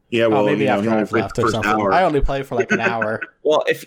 yeah, 0.10 0.24
oh, 0.26 0.30
well, 0.30 0.42
oh, 0.42 0.46
maybe 0.46 0.62
you 0.62 0.68
know, 0.68 0.78
after 0.78 0.90
he 0.90 0.96
I've 0.96 1.12
left 1.12 1.40
or 1.40 1.52
something. 1.52 1.70
hour. 1.72 1.92
I 1.92 2.04
only 2.04 2.22
play 2.22 2.42
for 2.44 2.56
like 2.56 2.72
an 2.72 2.80
hour. 2.80 3.22
Well, 3.44 3.64
if 3.68 3.86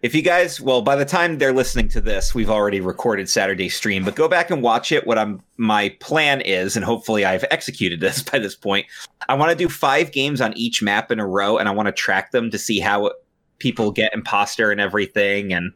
if 0.00 0.14
you 0.16 0.22
guys, 0.22 0.60
well, 0.60 0.82
by 0.82 0.96
the 0.96 1.04
time 1.04 1.38
they're 1.38 1.52
listening 1.52 1.86
to 1.90 2.00
this, 2.00 2.34
we've 2.34 2.50
already 2.50 2.80
recorded 2.80 3.28
Saturday 3.28 3.68
stream. 3.68 4.04
But 4.04 4.16
go 4.16 4.26
back 4.28 4.50
and 4.50 4.60
watch 4.60 4.90
it. 4.90 5.06
What 5.06 5.18
I'm 5.18 5.40
my 5.56 5.90
plan 6.00 6.40
is, 6.40 6.74
and 6.74 6.84
hopefully 6.84 7.24
I've 7.24 7.44
executed 7.50 8.00
this 8.00 8.22
by 8.30 8.38
this 8.40 8.54
point. 8.56 8.86
I 9.28 9.34
want 9.34 9.50
to 9.50 9.56
do 9.56 9.68
five 9.68 10.10
games 10.12 10.40
on 10.40 10.52
each 10.56 10.82
map 10.82 11.10
in 11.12 11.20
a 11.20 11.26
row, 11.26 11.58
and 11.58 11.68
I 11.68 11.72
want 11.72 11.86
to 11.86 11.92
track 11.92 12.30
them 12.32 12.50
to 12.50 12.58
see 12.58 12.80
how 12.80 13.12
people 13.58 13.92
get 13.92 14.12
imposter 14.14 14.70
and 14.72 14.80
everything, 14.80 15.52
and 15.52 15.72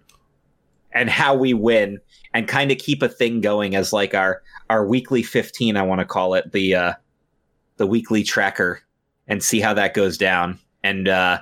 and 0.96 1.10
how 1.10 1.34
we 1.34 1.54
win, 1.54 2.00
and 2.34 2.48
kind 2.48 2.72
of 2.72 2.78
keep 2.78 3.02
a 3.02 3.08
thing 3.08 3.40
going 3.40 3.76
as 3.76 3.92
like 3.92 4.14
our 4.14 4.42
our 4.70 4.86
weekly 4.86 5.22
15. 5.22 5.76
I 5.76 5.82
want 5.82 6.00
to 6.00 6.06
call 6.06 6.34
it 6.34 6.52
the 6.52 6.74
uh 6.74 6.92
the 7.76 7.86
weekly 7.86 8.22
tracker, 8.22 8.80
and 9.28 9.42
see 9.42 9.60
how 9.60 9.74
that 9.74 9.94
goes 9.94 10.18
down. 10.18 10.58
And 10.82 11.08
uh 11.08 11.38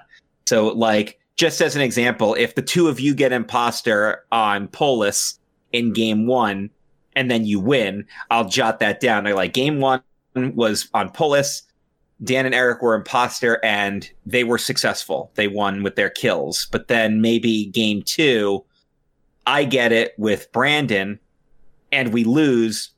so, 0.46 0.68
like, 0.68 1.18
just 1.36 1.60
as 1.60 1.74
an 1.74 1.82
example, 1.82 2.34
if 2.34 2.54
the 2.54 2.62
two 2.62 2.88
of 2.88 3.00
you 3.00 3.14
get 3.14 3.32
imposter 3.32 4.24
on 4.30 4.68
Polus 4.68 5.38
in 5.72 5.92
game 5.92 6.26
one 6.26 6.70
and 7.16 7.30
then 7.30 7.44
you 7.44 7.60
win, 7.60 8.06
I'll 8.30 8.48
jot 8.48 8.78
that 8.80 9.00
down. 9.00 9.24
They're 9.24 9.34
like, 9.34 9.52
game 9.52 9.80
one 9.80 10.02
was 10.34 10.88
on 10.94 11.10
Polus. 11.10 11.62
Dan 12.22 12.46
and 12.46 12.54
Eric 12.54 12.80
were 12.80 12.94
imposter 12.94 13.62
and 13.64 14.08
they 14.24 14.44
were 14.44 14.58
successful. 14.58 15.32
They 15.34 15.48
won 15.48 15.82
with 15.82 15.96
their 15.96 16.10
kills. 16.10 16.68
But 16.70 16.88
then 16.88 17.20
maybe 17.20 17.66
game 17.66 18.02
two, 18.02 18.64
I 19.46 19.64
get 19.64 19.92
it 19.92 20.14
with 20.18 20.50
Brandon 20.52 21.18
and 21.92 22.12
we 22.12 22.24
lose 22.24 22.90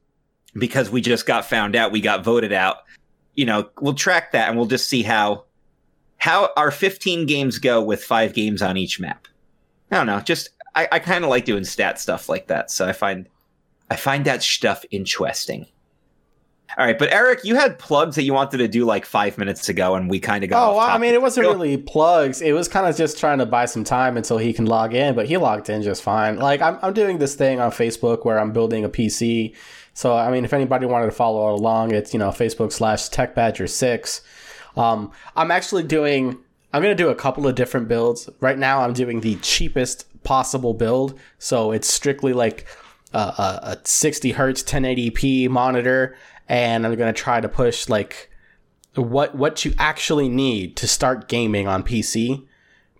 because 0.55 0.91
we 0.91 1.01
just 1.01 1.27
got 1.27 1.45
found 1.45 1.77
out. 1.77 1.93
We 1.93 2.01
got 2.01 2.25
voted 2.25 2.53
out. 2.53 2.79
You 3.35 3.45
know, 3.45 3.69
we'll 3.81 3.95
track 3.95 4.33
that 4.33 4.49
and 4.49 4.57
we'll 4.57 4.67
just 4.67 4.89
see 4.89 5.03
how 5.03 5.45
how 6.19 6.51
our 6.57 6.71
15 6.71 7.27
games 7.27 7.59
go 7.59 7.83
with 7.83 8.03
five 8.03 8.33
games 8.33 8.63
on 8.63 8.77
each 8.77 8.99
map. 8.99 9.29
I 9.91 9.97
don't 9.97 10.07
know. 10.07 10.21
Just 10.21 10.49
I, 10.75 10.89
I 10.93 10.99
kind 10.99 11.25
of 11.25 11.31
like 11.31 11.45
doing 11.45 11.65
stat 11.65 12.01
stuff 12.01 12.29
like 12.29 12.47
that. 12.47 12.71
So 12.71 12.87
I 12.87 12.93
find 12.93 13.29
I 13.91 13.97
find 13.97 14.25
that 14.25 14.43
stuff 14.43 14.85
interesting. 14.91 15.67
All 16.77 16.85
right, 16.85 16.99
but 16.99 17.13
Eric, 17.13 17.45
you 17.45 17.55
had 17.55 17.79
plugs 17.79 18.17
that 18.17 18.25
you 18.25 18.35
wanted 18.35 18.59
to 18.59 18.69
do 18.69 18.85
like 18.85 19.07
five 19.07 19.39
minutes 19.39 19.69
ago, 19.69 19.95
and 19.95 20.11
we 20.11 20.19
kind 20.19 20.45
of 20.45 20.51
got. 20.51 20.69
Oh, 20.69 20.77
well, 20.77 20.87
I 20.87 20.99
mean, 20.99 21.15
it 21.15 21.23
wasn't 21.23 21.47
really 21.47 21.77
plugs. 21.77 22.43
It 22.43 22.53
was 22.53 22.69
kind 22.69 22.87
of 22.87 22.97
just 22.97 23.19
trying 23.19 23.39
to 23.39 23.47
buy 23.47 23.67
some 23.67 23.85
time 23.85 24.17
until 24.17 24.37
he 24.37 24.53
can 24.53 24.67
log 24.67 24.93
in, 24.93 25.15
but 25.15 25.27
he 25.27 25.37
logged 25.37 25.71
in 25.71 25.83
just 25.83 26.03
fine. 26.03 26.37
Like, 26.37 26.61
I'm, 26.61 26.79
I'm 26.83 26.93
doing 26.93 27.19
this 27.19 27.35
thing 27.35 27.61
on 27.61 27.71
Facebook 27.71 28.25
where 28.25 28.39
I'm 28.39 28.53
building 28.53 28.85
a 28.85 28.89
PC. 28.89 29.55
So, 29.95 30.15
I 30.15 30.31
mean, 30.31 30.45
if 30.45 30.53
anybody 30.53 30.87
wanted 30.87 31.07
to 31.07 31.13
follow 31.13 31.55
along, 31.55 31.95
it's, 31.95 32.13
you 32.13 32.19
know, 32.19 32.29
Facebook 32.29 32.73
slash 32.73 33.09
TechBadger6. 33.09 34.21
Um, 34.77 35.13
I'm 35.35 35.51
actually 35.51 35.85
doing, 35.85 36.37
I'm 36.75 36.83
going 36.83 36.95
to 36.95 37.03
do 37.03 37.09
a 37.09 37.15
couple 37.15 37.47
of 37.47 37.55
different 37.55 37.89
builds. 37.89 38.29
Right 38.41 38.59
now, 38.59 38.83
I'm 38.83 38.93
doing 38.93 39.21
the 39.21 39.37
cheapest 39.37 40.23
possible 40.25 40.75
build. 40.75 41.19
So, 41.39 41.73
it's 41.73 41.89
strictly 41.89 42.35
like 42.35 42.67
a, 43.15 43.19
a, 43.19 43.61
a 43.63 43.79
60 43.85 44.33
hertz 44.33 44.63
1080p 44.63 45.49
monitor. 45.49 46.17
And 46.49 46.87
I'm 46.87 46.95
going 46.95 47.13
to 47.13 47.19
try 47.19 47.41
to 47.41 47.49
push 47.49 47.89
like 47.89 48.31
what 48.95 49.35
what 49.35 49.65
you 49.65 49.75
actually 49.79 50.29
need 50.29 50.77
to 50.77 50.87
start 50.87 51.29
gaming 51.29 51.69
on 51.69 51.83
PC 51.83 52.47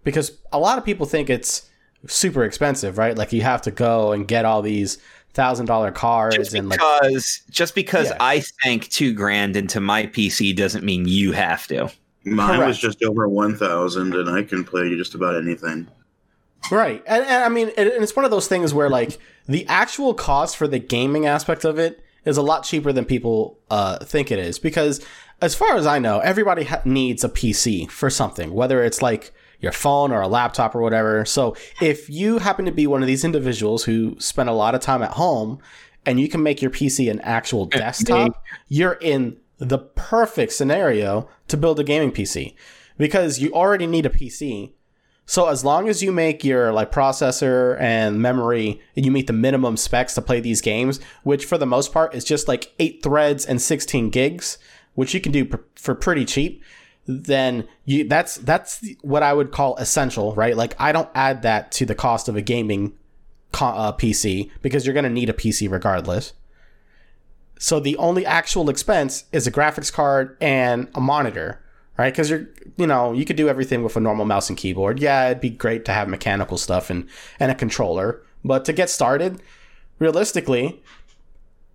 because 0.05 0.39
a 0.53 0.59
lot 0.59 0.79
of 0.79 0.85
people 0.85 1.07
think 1.07 1.31
it's 1.31 1.69
super 2.07 2.45
expensive, 2.45 2.99
right? 2.99 3.17
Like 3.17 3.33
you 3.33 3.43
have 3.43 3.63
to 3.63 3.71
go 3.71 4.13
and 4.13 4.27
get 4.27 4.45
all 4.45 4.63
these 4.63 4.99
thousand 5.35 5.67
dollar 5.67 5.91
cards 5.93 6.37
just 6.37 6.55
and 6.55 6.69
like 6.69 6.79
because 6.79 7.43
just 7.51 7.75
because 7.75 8.09
Yeah. 8.09 8.17
I 8.21 8.41
sank 8.41 8.89
two 8.89 9.13
grand 9.13 9.55
into 9.57 9.81
my 9.81 10.07
PC 10.07 10.57
doesn't 10.57 10.85
mean 10.85 11.07
you 11.07 11.33
have 11.33 11.67
to. 11.69 11.91
Mine 12.25 12.67
was 12.67 12.79
just 12.79 13.05
over 13.05 13.29
one 13.29 13.57
thousand, 13.57 14.15
and 14.15 14.29
I 14.29 14.43
can 14.43 14.65
play 14.65 14.97
just 14.97 15.15
about 15.15 15.37
anything. 15.37 15.89
Right. 16.73 17.03
And, 17.07 17.25
and 17.25 17.45
I 17.45 17.49
mean, 17.49 17.71
and 17.77 17.89
and 17.89 18.03
it's 18.03 18.17
one 18.17 18.25
of 18.25 18.31
those 18.31 18.49
things 18.49 18.75
where 18.75 18.91
like 18.91 19.19
the 19.47 19.67
actual 19.69 20.13
cost 20.15 20.57
for 20.57 20.67
the 20.67 20.81
gaming 20.81 21.27
aspect 21.27 21.65
of 21.65 21.79
it 21.79 22.03
is 22.27 22.37
a 22.37 22.43
lot 22.43 22.65
cheaper 22.65 22.93
than 22.93 23.07
people 23.07 23.59
uh, 23.71 24.05
think 24.05 24.31
it 24.31 24.39
is 24.39 24.59
because 24.59 25.03
as 25.41 25.55
far 25.55 25.77
as 25.77 25.87
I 25.87 25.99
know, 25.99 26.19
everybody 26.19 26.65
ha- 26.65 26.83
needs 26.85 27.25
a 27.25 27.29
PC 27.29 27.91
for 27.91 28.11
something, 28.11 28.53
whether 28.53 28.83
it's 28.83 29.01
like 29.01 29.33
your 29.61 29.73
phone 29.73 30.13
or 30.13 30.21
a 30.21 30.29
laptop 30.29 30.75
or 30.75 30.83
whatever. 30.83 31.25
So 31.25 31.57
if 31.81 32.11
you 32.11 32.39
happen 32.39 32.65
to 32.67 32.73
be 32.73 32.87
one 32.87 33.01
of 33.03 33.07
these 33.07 33.25
individuals 33.25 33.85
who 33.85 34.17
spend 34.19 34.49
a 34.49 34.53
lot 34.53 34.75
of 34.75 34.81
time 34.83 35.03
at 35.03 35.13
home 35.13 35.61
and 36.05 36.21
you 36.21 36.29
can 36.29 36.43
make 36.43 36.61
your 36.61 36.71
PC 36.71 37.11
an 37.11 37.21
actual 37.21 37.65
desktop, 37.67 38.43
you're 38.69 38.99
in 39.01 39.39
the 39.59 39.79
perfect 39.79 40.53
scenario 40.53 41.29
to 41.49 41.57
build 41.57 41.81
a 41.81 41.85
gaming 41.85 42.13
PC 42.13 42.55
because 42.99 43.39
you 43.39 43.53
already 43.53 43.87
need 43.87 44.05
a 44.05 44.11
PC. 44.11 44.73
So 45.27 45.49
as 45.49 45.65
long 45.65 45.89
as 45.89 46.03
you 46.03 46.13
make 46.13 46.45
your 46.45 46.73
like 46.73 46.93
processor 46.93 47.79
and 47.81 48.23
memory 48.23 48.81
and 48.95 49.05
you 49.05 49.11
meet 49.11 49.27
the 49.27 49.33
minimum 49.33 49.77
specs 49.77 50.15
to 50.15 50.23
play 50.23 50.41
these 50.41 50.61
games, 50.61 51.01
which 51.25 51.45
for 51.45 51.59
the 51.59 51.67
most 51.67 51.93
part 51.93 52.15
is 52.15 52.25
just 52.25 52.47
like 52.47 52.73
8 52.79 53.03
threads 53.03 53.45
and 53.45 53.61
16 53.61 54.11
gigs, 54.11 54.57
which 54.95 55.15
you 55.15 55.21
can 55.21 55.33
do 55.33 55.45
pr- 55.45 55.57
for 55.75 55.97
pretty 55.97 56.25
cheap, 56.25 56.63
then 57.07 57.67
you 57.85 58.09
that's 58.09 58.37
that's 58.37 58.85
what 59.03 59.23
I 59.23 59.33
would 59.33 59.51
call 59.51 59.77
essential, 59.77 60.35
right? 60.35 60.57
Like 60.57 60.75
I 60.79 60.93
don't 60.93 61.11
add 61.15 61.43
that 61.43 61.73
to 61.73 61.87
the 61.87 61.95
cost 61.95 62.29
of 62.29 62.37
a 62.37 62.43
gaming 62.43 62.93
co- 63.53 63.67
uh, 63.67 63.93
PC 63.93 64.51
because 64.63 64.87
you're 64.87 64.95
going 64.95 65.05
to 65.05 65.11
need 65.11 65.29
a 65.29 65.35
PC 65.35 65.71
regardless. 65.71 66.35
So 67.59 67.81
the 67.81 67.97
only 67.97 68.27
actual 68.27 68.69
expense 68.69 69.25
is 69.33 69.47
a 69.47 69.53
graphics 69.53 69.93
card 69.93 70.37
and 70.41 70.89
a 70.95 71.01
monitor, 71.01 71.63
right? 71.99 72.13
Because 72.13 72.31
you're, 72.31 72.49
you 72.77 72.87
know, 72.87 73.13
you 73.13 73.25
could 73.25 73.37
do 73.37 73.49
everything 73.49 73.83
with 73.83 73.97
a 73.97 74.01
normal 74.01 74.25
mouse 74.25 74.49
and 74.49 74.59
keyboard. 74.59 75.01
Yeah, 75.01 75.27
it'd 75.27 75.41
be 75.41 75.51
great 75.51 75.85
to 75.87 75.93
have 75.93 76.09
mechanical 76.09 76.59
stuff 76.59 76.91
and 76.91 77.09
and 77.41 77.51
a 77.51 77.55
controller, 77.55 78.23
but 78.45 78.65
to 78.67 78.73
get 78.73 78.91
started, 78.91 79.41
realistically, 79.99 80.83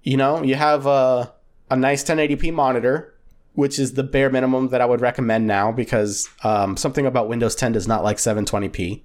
you 0.03 0.17
know, 0.17 0.43
you 0.43 0.55
have 0.55 0.85
a 0.85 1.33
a 1.69 1.75
nice 1.75 2.03
1080p 2.03 2.53
monitor, 2.53 3.13
which 3.53 3.79
is 3.79 3.93
the 3.93 4.03
bare 4.03 4.29
minimum 4.29 4.69
that 4.69 4.81
I 4.81 4.85
would 4.85 5.01
recommend 5.01 5.47
now 5.47 5.71
because 5.71 6.29
um, 6.43 6.75
something 6.75 7.05
about 7.05 7.29
Windows 7.29 7.55
10 7.55 7.71
does 7.71 7.87
not 7.87 8.03
like 8.03 8.17
720p. 8.17 9.03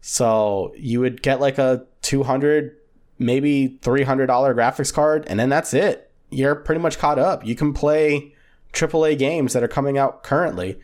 So 0.00 0.74
you 0.76 0.98
would 0.98 1.22
get 1.22 1.40
like 1.40 1.58
a 1.58 1.86
200 2.02 2.76
maybe 3.18 3.78
$300 3.82 4.26
graphics 4.26 4.92
card 4.92 5.24
and 5.28 5.38
then 5.38 5.48
that's 5.48 5.72
it 5.72 6.10
you're 6.30 6.56
pretty 6.56 6.80
much 6.80 6.98
caught 6.98 7.18
up 7.18 7.46
you 7.46 7.54
can 7.54 7.72
play 7.72 8.31
aaa 8.72 9.18
games 9.18 9.52
that 9.52 9.62
are 9.62 9.68
coming 9.68 9.98
out 9.98 10.22
currently 10.22 10.78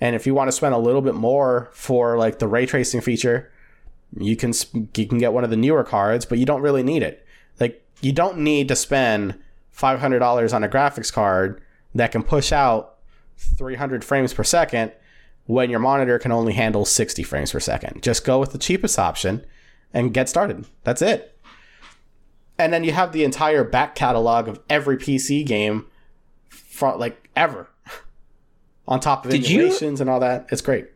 and 0.00 0.16
if 0.16 0.26
you 0.26 0.34
want 0.34 0.48
to 0.48 0.52
spend 0.52 0.74
a 0.74 0.78
little 0.78 1.02
bit 1.02 1.14
more 1.14 1.70
for 1.72 2.16
like 2.16 2.38
the 2.38 2.48
ray 2.48 2.66
tracing 2.66 3.00
feature 3.00 3.50
you 4.16 4.36
can 4.36 4.52
you 4.94 5.06
can 5.06 5.18
get 5.18 5.32
one 5.32 5.44
of 5.44 5.50
the 5.50 5.56
newer 5.56 5.84
cards 5.84 6.24
but 6.24 6.38
you 6.38 6.44
don't 6.44 6.62
really 6.62 6.82
need 6.82 7.02
it 7.02 7.26
like 7.58 7.84
you 8.00 8.12
don't 8.12 8.38
need 8.38 8.68
to 8.68 8.76
spend 8.76 9.38
$500 9.76 10.54
on 10.54 10.64
a 10.64 10.68
graphics 10.68 11.12
card 11.12 11.60
that 11.94 12.12
can 12.12 12.22
push 12.22 12.52
out 12.52 12.98
300 13.36 14.04
frames 14.04 14.34
per 14.34 14.44
second 14.44 14.92
when 15.46 15.70
your 15.70 15.80
monitor 15.80 16.18
can 16.18 16.32
only 16.32 16.52
handle 16.52 16.84
60 16.84 17.22
frames 17.22 17.52
per 17.52 17.60
second. 17.60 18.02
Just 18.02 18.24
go 18.24 18.38
with 18.38 18.52
the 18.52 18.58
cheapest 18.58 18.98
option 18.98 19.44
and 19.92 20.14
get 20.14 20.28
started. 20.28 20.66
That's 20.84 21.02
it. 21.02 21.36
And 22.58 22.72
then 22.72 22.84
you 22.84 22.92
have 22.92 23.12
the 23.12 23.24
entire 23.24 23.64
back 23.64 23.94
catalog 23.94 24.46
of 24.46 24.60
every 24.68 24.98
PC 24.98 25.44
game 25.46 25.86
from 26.80 26.98
like 26.98 27.28
ever 27.36 27.68
on 28.88 28.98
top 28.98 29.24
of 29.24 29.30
Did 29.30 29.48
you- 29.48 29.72
and 29.80 30.10
all 30.10 30.20
that. 30.20 30.46
It's 30.50 30.62
great. 30.62 30.88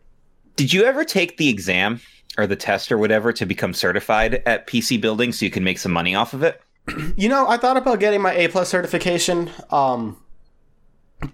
Did 0.56 0.72
you 0.72 0.84
ever 0.84 1.04
take 1.04 1.36
the 1.36 1.48
exam 1.48 2.00
or 2.38 2.46
the 2.46 2.56
test 2.56 2.90
or 2.90 2.98
whatever 2.98 3.32
to 3.32 3.46
become 3.46 3.74
certified 3.74 4.42
at 4.46 4.66
PC 4.66 5.00
building 5.00 5.32
so 5.32 5.44
you 5.44 5.50
can 5.50 5.64
make 5.64 5.78
some 5.78 5.92
money 5.92 6.14
off 6.14 6.32
of 6.32 6.42
it? 6.42 6.60
You 7.16 7.28
know, 7.28 7.48
I 7.48 7.56
thought 7.56 7.76
about 7.76 7.98
getting 8.00 8.20
my 8.20 8.34
A 8.34 8.48
plus 8.48 8.68
certification, 8.68 9.50
um, 9.70 10.18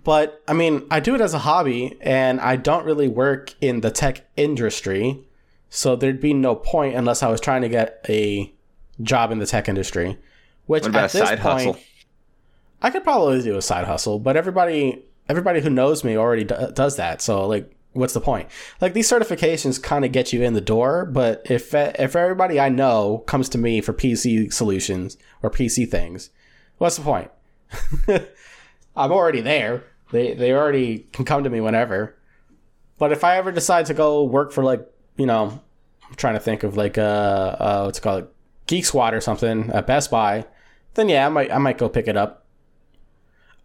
but 0.04 0.42
I 0.46 0.52
mean, 0.52 0.86
I 0.90 1.00
do 1.00 1.14
it 1.14 1.20
as 1.20 1.34
a 1.34 1.38
hobby, 1.40 1.96
and 2.00 2.40
I 2.40 2.54
don't 2.56 2.84
really 2.84 3.08
work 3.08 3.54
in 3.60 3.80
the 3.80 3.90
tech 3.90 4.24
industry, 4.36 5.26
so 5.68 5.96
there'd 5.96 6.20
be 6.20 6.34
no 6.34 6.54
point 6.54 6.94
unless 6.94 7.22
I 7.24 7.28
was 7.28 7.40
trying 7.40 7.62
to 7.62 7.68
get 7.68 8.04
a 8.08 8.52
job 9.02 9.32
in 9.32 9.38
the 9.38 9.46
tech 9.46 9.68
industry. 9.68 10.18
Which 10.66 10.84
at 10.84 10.90
a 10.90 10.92
this 10.92 11.12
side 11.12 11.40
point, 11.40 11.66
hustle? 11.66 11.78
I 12.82 12.90
could 12.90 13.04
probably 13.04 13.42
do 13.42 13.56
a 13.56 13.62
side 13.62 13.86
hustle, 13.86 14.18
but 14.18 14.36
everybody 14.36 15.04
everybody 15.28 15.60
who 15.60 15.70
knows 15.70 16.02
me 16.02 16.16
already 16.16 16.44
do- 16.44 16.72
does 16.74 16.96
that. 16.96 17.22
So 17.22 17.46
like, 17.46 17.70
what's 17.92 18.14
the 18.14 18.20
point? 18.20 18.48
Like 18.80 18.94
these 18.94 19.08
certifications 19.08 19.82
kind 19.82 20.04
of 20.04 20.12
get 20.12 20.32
you 20.32 20.42
in 20.42 20.54
the 20.54 20.60
door, 20.60 21.04
but 21.04 21.42
if 21.48 21.74
if 21.74 22.16
everybody 22.16 22.58
I 22.58 22.68
know 22.68 23.18
comes 23.26 23.48
to 23.50 23.58
me 23.58 23.80
for 23.80 23.92
PC 23.92 24.52
solutions 24.52 25.16
or 25.42 25.50
PC 25.50 25.88
things, 25.88 26.30
what's 26.78 26.96
the 26.96 27.02
point? 27.02 27.30
I'm 28.96 29.12
already 29.12 29.40
there. 29.40 29.84
They 30.10 30.34
they 30.34 30.52
already 30.52 31.06
can 31.12 31.24
come 31.24 31.44
to 31.44 31.50
me 31.50 31.60
whenever. 31.60 32.16
But 32.98 33.12
if 33.12 33.24
I 33.24 33.36
ever 33.36 33.52
decide 33.52 33.86
to 33.86 33.94
go 33.94 34.24
work 34.24 34.52
for 34.52 34.64
like 34.64 34.86
you 35.16 35.26
know, 35.26 35.60
I'm 36.08 36.14
trying 36.16 36.34
to 36.34 36.40
think 36.40 36.62
of 36.62 36.76
like 36.76 36.98
uh, 36.98 37.56
uh 37.58 37.82
what's 37.84 37.98
it 37.98 38.02
called 38.02 38.28
Geek 38.66 38.84
Squad 38.84 39.14
or 39.14 39.20
something 39.20 39.70
at 39.70 39.86
Best 39.86 40.10
Buy, 40.10 40.46
then 40.94 41.08
yeah, 41.08 41.26
I 41.26 41.28
might 41.28 41.52
I 41.52 41.58
might 41.58 41.78
go 41.78 41.88
pick 41.88 42.08
it 42.08 42.16
up. 42.16 42.39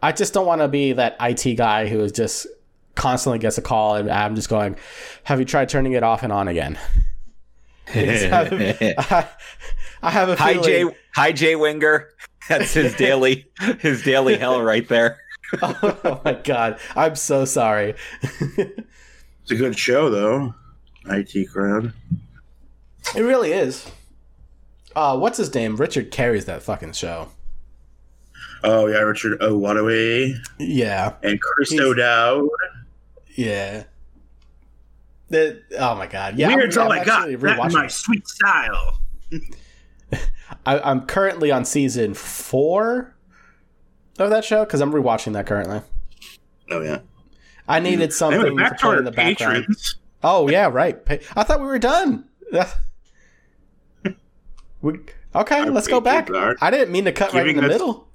I 0.06 0.12
just 0.12 0.36
don't 0.36 0.46
want 0.46 0.62
to 0.62 0.68
be 0.68 0.94
that 0.94 1.18
IT 1.20 1.56
guy 1.56 1.88
who 1.88 2.00
is 2.02 2.12
just 2.12 2.46
constantly 2.94 3.40
gets 3.40 3.58
a 3.58 3.62
call 3.64 3.96
and 3.96 4.08
I'm 4.08 4.36
just 4.36 4.50
going, 4.50 4.78
"Have 5.24 5.40
you 5.40 5.46
tried 5.46 5.68
turning 5.68 5.94
it 5.94 6.04
off 6.04 6.22
and 6.22 6.32
on 6.32 6.48
again?" 6.48 6.78
I, 7.88 9.28
I 10.04 10.12
have 10.12 10.30
a 10.30 10.36
Hi 10.36 10.54
feeling. 10.54 10.90
Jay, 10.90 10.96
hi 11.16 11.32
Jay 11.32 11.56
Winger. 11.56 12.10
That's 12.50 12.76
his 12.76 12.96
daily 12.96 13.48
his 13.80 14.04
daily 14.04 14.38
hell 14.38 14.62
right 14.62 14.88
there. 14.88 15.18
oh 15.64 16.22
my 16.24 16.34
god, 16.34 16.80
I'm 16.96 17.16
so 17.16 17.44
sorry. 17.44 17.96
It's 18.32 19.52
a 19.52 19.56
good 19.56 19.76
show, 19.76 20.12
though. 20.12 20.54
IT 21.08 21.50
crowd. 21.50 21.94
It 23.16 23.22
really 23.22 23.54
is. 23.54 23.90
Uh, 24.96 25.18
what's 25.18 25.40
his 25.40 25.52
name? 25.56 25.78
Richard 25.78 26.12
carries 26.12 26.46
that 26.46 26.62
fucking 26.62 26.94
show. 26.94 27.30
Oh 28.66 28.88
yeah, 28.88 28.98
Richard 29.00 29.40
Ayoade 29.40 30.36
Yeah, 30.60 31.14
and 31.24 31.40
Chris 31.40 31.70
He's- 31.70 31.82
O'Dowd. 31.82 32.50
yeah. 33.36 33.84
The, 35.30 35.62
oh 35.80 35.96
my 35.96 36.06
god, 36.08 36.38
yeah. 36.38 36.56
Weird's 36.56 36.78
I'm, 36.78 36.86
all 36.88 36.92
I'm 36.94 37.00
I 37.02 37.04
got. 37.04 37.28
That 37.28 37.40
rewatching 37.40 37.74
my 37.74 37.86
it. 37.86 37.92
sweet 37.92 38.28
style. 38.28 39.00
I, 40.66 40.80
I'm 40.80 41.06
currently 41.08 41.52
on 41.52 41.66
season 41.66 42.14
four 42.14 43.16
of 44.20 44.30
that 44.30 44.46
show 44.46 44.64
because 44.64 44.82
I'm 44.82 44.92
rewatching 44.94 45.34
that 45.34 45.48
currently. 45.48 45.82
Oh 46.70 46.82
yeah. 46.82 47.00
I 47.68 47.80
needed 47.80 48.14
something 48.14 48.42
to 48.44 48.56
back 48.56 48.78
to 48.80 48.88
our 48.88 48.98
in 49.00 49.06
the 49.06 49.12
background. 49.12 49.56
patrons. 49.62 49.96
Oh 50.24 50.48
yeah, 50.50 50.68
right. 50.72 50.98
I 51.36 51.44
thought 51.44 51.60
we 51.60 51.66
were 51.66 51.80
done. 51.80 52.26
we, 54.82 55.00
okay, 55.34 55.60
Our 55.62 55.72
let's 55.72 55.88
go 55.88 56.00
back. 56.00 56.30
I 56.62 56.70
didn't 56.72 56.92
mean 56.92 57.06
to 57.06 57.12
cut 57.12 57.34
right 57.34 57.48
in 57.48 57.56
the 57.58 57.64
us- 57.64 57.70
middle. 57.70 58.08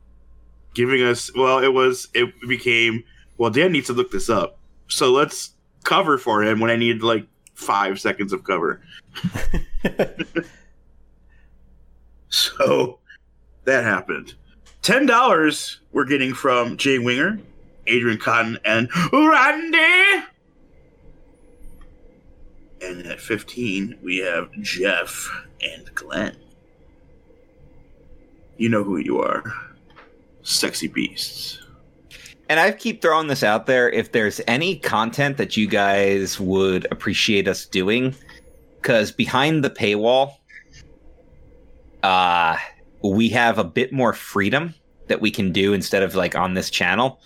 Giving 0.75 1.03
us 1.03 1.35
well, 1.35 1.59
it 1.59 1.73
was 1.73 2.09
it 2.15 2.33
became 2.49 3.05
well. 3.39 3.51
Dan 3.51 3.73
needs 3.73 3.89
to 3.89 3.93
look 3.93 4.11
this 4.11 4.31
up, 4.31 4.59
so 4.89 5.11
let's 5.11 5.51
cover 5.85 6.17
for 6.17 6.43
him 6.43 6.61
when 6.61 6.71
I 6.71 6.77
need 6.77 7.03
like 7.03 7.27
five 7.55 8.01
seconds 8.01 8.33
of 8.33 8.45
cover. 8.45 8.81
So 12.31 13.01
that 13.65 13.85
happened. 13.85 14.35
Ten 14.83 15.05
dollars 15.05 15.81
we're 15.93 16.05
getting 16.05 16.33
from 16.33 16.77
Jay 16.77 16.99
Winger, 16.99 17.39
Adrian 17.87 18.19
Cotton, 18.19 18.57
and 18.65 18.89
Randy. 19.13 20.25
And 22.81 23.05
at 23.07 23.21
fifteen 23.21 23.99
we 24.03 24.19
have 24.19 24.51
Jeff 24.63 25.29
and 25.61 25.93
Glenn. 25.95 26.37
You 28.57 28.69
know 28.69 28.85
who 28.85 28.97
you 28.97 29.19
are. 29.19 29.53
Sexy 30.43 30.89
beasts. 30.89 31.59
And 32.49 32.59
I 32.59 32.73
keep 32.73 33.01
throwing 33.01 33.29
this 33.29 33.45
out 33.45 33.67
there. 33.67 33.89
If 33.89 34.11
there's 34.13 34.41
any 34.49 34.77
content 34.77 35.37
that 35.37 35.57
you 35.57 35.69
guys 35.69 36.41
would 36.41 36.87
appreciate 36.91 37.47
us 37.47 37.65
doing, 37.65 38.15
because 38.81 39.13
behind 39.13 39.63
the 39.63 39.71
paywall, 39.71 40.35
uh, 42.03 42.57
we 43.05 43.29
have 43.29 43.59
a 43.59 43.65
bit 43.65 43.93
more 43.93 44.13
freedom 44.13 44.75
that 45.07 45.21
we 45.21 45.31
can 45.31 45.53
do 45.53 45.73
instead 45.73 46.03
of 46.03 46.15
like 46.15 46.35
on 46.35 46.55
this 46.55 46.71
channel. 46.71 47.21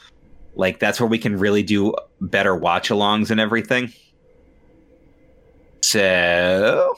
Like 0.57 0.79
that's 0.79 1.01
where 1.01 1.09
we 1.09 1.19
can 1.19 1.39
really 1.39 1.63
do 1.63 1.95
better 2.21 2.55
watch 2.55 2.91
alongs 2.91 3.31
and 3.31 3.41
everything. 3.41 3.93
So, 5.81 6.97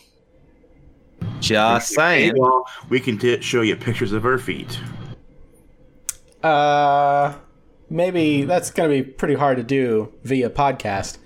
just 1.40 1.90
saying. 1.90 2.34
We 2.88 3.00
can 3.00 3.18
t- 3.18 3.40
show 3.40 3.62
you 3.62 3.76
pictures 3.76 4.12
of 4.12 4.24
our 4.24 4.38
feet. 4.38 4.78
Uh, 6.42 7.34
maybe 7.90 8.44
that's 8.44 8.70
going 8.70 8.90
to 8.90 9.02
be 9.04 9.10
pretty 9.10 9.34
hard 9.34 9.56
to 9.56 9.62
do 9.62 10.12
via 10.24 10.50
podcast. 10.50 11.18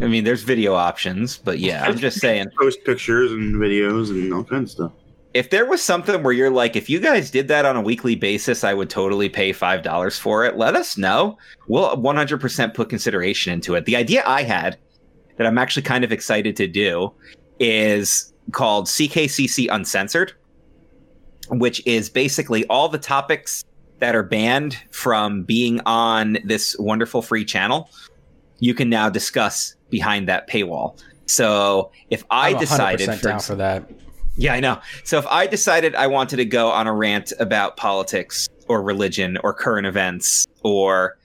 I 0.00 0.06
mean, 0.06 0.24
there's 0.24 0.42
video 0.42 0.74
options, 0.74 1.36
but 1.38 1.58
yeah, 1.58 1.84
I'm 1.84 1.98
just 1.98 2.18
saying. 2.20 2.48
Post 2.58 2.84
pictures 2.84 3.32
and 3.32 3.56
videos 3.56 4.10
and 4.10 4.32
all 4.32 4.44
kinds 4.44 4.70
of 4.70 4.76
stuff. 4.76 4.92
if 5.34 5.50
there 5.50 5.66
was 5.66 5.82
something 5.82 6.22
where 6.22 6.32
you're 6.32 6.50
like, 6.50 6.74
if 6.74 6.88
you 6.88 7.00
guys 7.00 7.30
did 7.30 7.48
that 7.48 7.66
on 7.66 7.76
a 7.76 7.80
weekly 7.82 8.14
basis, 8.16 8.64
I 8.64 8.72
would 8.72 8.88
totally 8.88 9.28
pay 9.28 9.52
five 9.52 9.82
dollars 9.82 10.18
for 10.18 10.44
it. 10.46 10.56
Let 10.56 10.74
us 10.74 10.96
know. 10.96 11.36
We'll 11.68 11.96
100% 11.96 12.74
put 12.74 12.88
consideration 12.88 13.52
into 13.52 13.74
it. 13.74 13.84
The 13.84 13.96
idea 13.96 14.22
I 14.26 14.42
had 14.42 14.78
that 15.36 15.46
I'm 15.46 15.58
actually 15.58 15.82
kind 15.82 16.02
of 16.04 16.12
excited 16.12 16.56
to 16.56 16.66
do 16.66 17.12
is 17.58 18.32
called 18.52 18.86
CKCC 18.86 19.68
Uncensored, 19.70 20.32
which 21.50 21.84
is 21.86 22.08
basically 22.08 22.66
all 22.66 22.88
the 22.88 22.98
topics 22.98 23.64
that 23.98 24.14
are 24.14 24.22
banned 24.22 24.78
from 24.90 25.42
being 25.42 25.80
on 25.86 26.38
this 26.44 26.76
wonderful 26.78 27.22
free 27.22 27.44
channel. 27.44 27.90
You 28.58 28.74
can 28.74 28.88
now 28.88 29.08
discuss 29.10 29.74
behind 29.90 30.28
that 30.28 30.48
paywall. 30.48 30.98
So 31.26 31.92
if 32.10 32.24
I 32.30 32.54
decided, 32.54 33.14
for 33.14 33.28
down 33.28 33.40
for 33.40 33.54
that. 33.56 33.88
yeah, 34.36 34.54
I 34.54 34.60
know. 34.60 34.80
So 35.04 35.18
if 35.18 35.26
I 35.26 35.46
decided 35.46 35.94
I 35.94 36.06
wanted 36.06 36.36
to 36.36 36.44
go 36.44 36.70
on 36.70 36.86
a 36.86 36.92
rant 36.92 37.32
about 37.38 37.76
politics 37.76 38.48
or 38.68 38.82
religion 38.82 39.38
or 39.44 39.52
current 39.52 39.86
events 39.86 40.46
or 40.62 41.18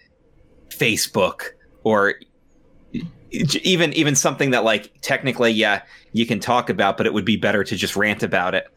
Facebook 0.69 1.51
or 1.83 2.15
even 3.31 3.93
even 3.93 4.15
something 4.15 4.51
that 4.51 4.63
like 4.63 4.91
technically 5.01 5.51
yeah 5.51 5.81
you 6.13 6.25
can 6.25 6.39
talk 6.39 6.69
about 6.69 6.95
but 6.97 7.05
it 7.05 7.13
would 7.13 7.25
be 7.25 7.35
better 7.35 7.63
to 7.63 7.75
just 7.75 7.95
rant 7.95 8.23
about 8.23 8.55
it 8.55 8.67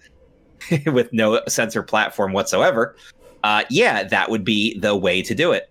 with 0.86 1.12
no 1.12 1.40
censor 1.48 1.82
platform 1.82 2.32
whatsoever 2.32 2.96
uh 3.44 3.64
yeah 3.70 4.02
that 4.02 4.30
would 4.30 4.44
be 4.44 4.78
the 4.78 4.96
way 4.96 5.22
to 5.22 5.34
do 5.34 5.52
it 5.52 5.70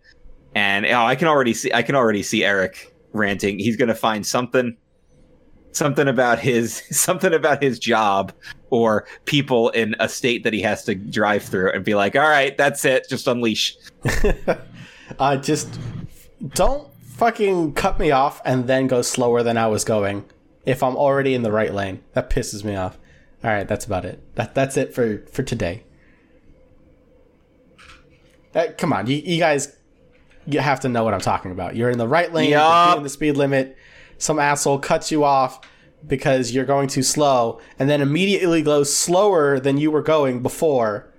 and 0.55 0.85
oh, 0.85 1.03
i 1.03 1.15
can 1.15 1.27
already 1.27 1.53
see 1.53 1.71
i 1.73 1.81
can 1.81 1.95
already 1.95 2.23
see 2.23 2.43
eric 2.43 2.93
ranting 3.13 3.59
he's 3.59 3.75
gonna 3.75 3.95
find 3.95 4.25
something 4.25 4.75
something 5.71 6.07
about 6.07 6.39
his 6.39 6.83
something 6.91 7.33
about 7.33 7.61
his 7.61 7.79
job 7.79 8.31
or 8.69 9.05
people 9.25 9.69
in 9.69 9.95
a 9.99 10.07
state 10.07 10.43
that 10.43 10.53
he 10.53 10.61
has 10.61 10.83
to 10.83 10.95
drive 10.95 11.43
through 11.43 11.71
and 11.71 11.83
be 11.83 11.95
like 11.95 12.15
all 12.15 12.29
right 12.29 12.57
that's 12.57 12.85
it 12.85 13.07
just 13.09 13.27
unleash 13.27 13.75
uh, 15.19 15.37
just 15.37 15.79
don't 16.53 16.87
fucking 17.17 17.73
cut 17.73 17.99
me 17.99 18.11
off 18.11 18.41
and 18.45 18.67
then 18.67 18.85
go 18.85 19.01
slower 19.01 19.41
than 19.41 19.57
I 19.57 19.65
was 19.67 19.83
going. 19.83 20.23
If 20.65 20.83
I'm 20.83 20.95
already 20.95 21.33
in 21.33 21.41
the 21.41 21.51
right 21.51 21.73
lane, 21.73 22.03
that 22.13 22.29
pisses 22.29 22.63
me 22.63 22.75
off. 22.75 22.97
All 23.47 23.53
right, 23.53 23.65
that's 23.65 23.85
about 23.85 24.03
it. 24.03 24.21
That 24.35 24.53
that's 24.53 24.75
it 24.75 24.93
for 24.93 25.19
for 25.31 25.41
today. 25.41 25.85
Uh, 28.53 28.65
come 28.77 28.91
on, 28.91 29.07
you, 29.07 29.15
you 29.17 29.39
guys, 29.39 29.73
you 30.47 30.59
have 30.59 30.81
to 30.81 30.89
know 30.89 31.05
what 31.05 31.13
I'm 31.13 31.21
talking 31.21 31.51
about. 31.51 31.77
You're 31.77 31.89
in 31.89 31.97
the 31.97 32.07
right 32.09 32.33
lane, 32.33 32.49
you're 32.49 32.59
Yup. 32.59 32.95
doing 32.95 33.03
the 33.03 33.09
speed 33.09 33.37
limit. 33.37 33.77
Some 34.17 34.37
asshole 34.37 34.79
cuts 34.79 35.11
you 35.11 35.23
off 35.23 35.61
because 36.05 36.51
you're 36.51 36.65
going 36.65 36.89
too 36.89 37.03
slow, 37.03 37.61
and 37.79 37.89
then 37.89 38.01
immediately 38.01 38.61
goes 38.61 38.93
slower 38.93 39.61
than 39.61 39.77
you 39.77 39.91
were 39.91 40.01
going 40.01 40.41
before. 40.41 41.13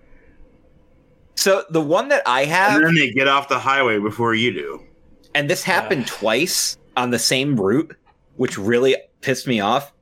So 1.34 1.64
the 1.70 1.80
one 1.80 2.08
that 2.08 2.22
I 2.26 2.44
have, 2.44 2.76
And 2.76 2.84
then 2.84 2.94
they 2.94 3.10
get 3.10 3.26
off 3.26 3.48
the 3.48 3.58
highway 3.60 3.98
before 3.98 4.34
you 4.34 4.52
do. 4.52 4.82
and 5.34 5.48
this 5.48 5.62
happened 5.62 6.06
twice 6.06 6.76
on 6.94 7.08
the 7.10 7.18
same 7.18 7.56
route, 7.58 7.96
which 8.36 8.58
really 8.58 8.96
pissed 9.22 9.46
me 9.46 9.60
off, 9.60 9.92